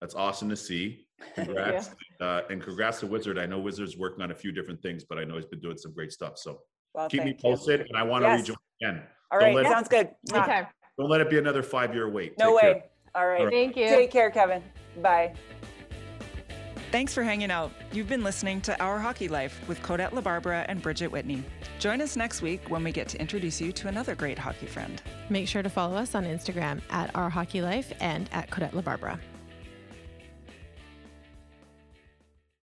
That's 0.00 0.14
awesome 0.14 0.48
to 0.50 0.56
see. 0.56 1.06
Congrats, 1.36 1.90
uh, 2.20 2.42
and 2.50 2.60
congrats 2.60 2.98
to 3.00 3.06
Wizard. 3.06 3.38
I 3.38 3.46
know 3.46 3.60
Wizard's 3.60 3.96
working 3.96 4.22
on 4.22 4.32
a 4.32 4.34
few 4.34 4.50
different 4.50 4.82
things, 4.82 5.04
but 5.04 5.18
I 5.18 5.24
know 5.24 5.36
he's 5.36 5.46
been 5.46 5.60
doing 5.60 5.78
some 5.78 5.92
great 5.94 6.12
stuff. 6.12 6.36
So 6.36 6.58
Well, 6.94 7.08
keep 7.08 7.20
me 7.22 7.30
thank 7.30 7.36
you. 7.44 7.50
posted, 7.50 7.80
and 7.82 7.96
I 7.96 8.02
want 8.02 8.24
to 8.24 8.28
Yes. 8.30 8.40
rejoin 8.40 8.56
again. 8.82 9.02
All 9.30 9.38
Don't 9.38 9.54
let 9.54 9.66
it- 9.66 9.70
sounds 9.70 9.88
good. 9.88 10.10
Okay. 10.32 10.62
Don't 10.98 11.08
let 11.08 11.20
it 11.20 11.30
be 11.30 11.38
another 11.38 11.62
five 11.62 11.94
year 11.94 12.08
wait. 12.10 12.36
No 12.38 12.52
Take 12.52 12.60
care. 12.60 12.74
way. 12.74 12.82
All 13.14 13.26
right. 13.28 13.38
All 13.40 13.44
right. 13.46 13.52
Thank 13.52 13.76
you. 13.76 13.86
Take 13.88 14.10
care, 14.10 14.30
Kevin. 14.30 14.62
Bye. 15.00 15.34
Thanks 16.92 17.14
for 17.14 17.22
hanging 17.22 17.50
out. 17.50 17.72
You've 17.90 18.10
been 18.10 18.22
listening 18.22 18.60
to 18.60 18.78
Our 18.78 18.98
Hockey 18.98 19.26
Life 19.26 19.66
with 19.66 19.80
Codette 19.80 20.10
LaBarbera 20.10 20.66
and 20.68 20.82
Bridget 20.82 21.10
Whitney. 21.10 21.42
Join 21.78 22.02
us 22.02 22.16
next 22.16 22.42
week 22.42 22.60
when 22.68 22.84
we 22.84 22.92
get 22.92 23.08
to 23.08 23.18
introduce 23.18 23.62
you 23.62 23.72
to 23.72 23.88
another 23.88 24.14
great 24.14 24.38
hockey 24.38 24.66
friend. 24.66 25.00
Make 25.30 25.48
sure 25.48 25.62
to 25.62 25.70
follow 25.70 25.96
us 25.96 26.14
on 26.14 26.24
Instagram 26.26 26.82
at 26.90 27.10
Our 27.16 27.30
Hockey 27.30 27.62
Life 27.62 27.94
and 28.00 28.28
at 28.30 28.50
Codette 28.50 28.72
LaBarbera. 28.72 29.18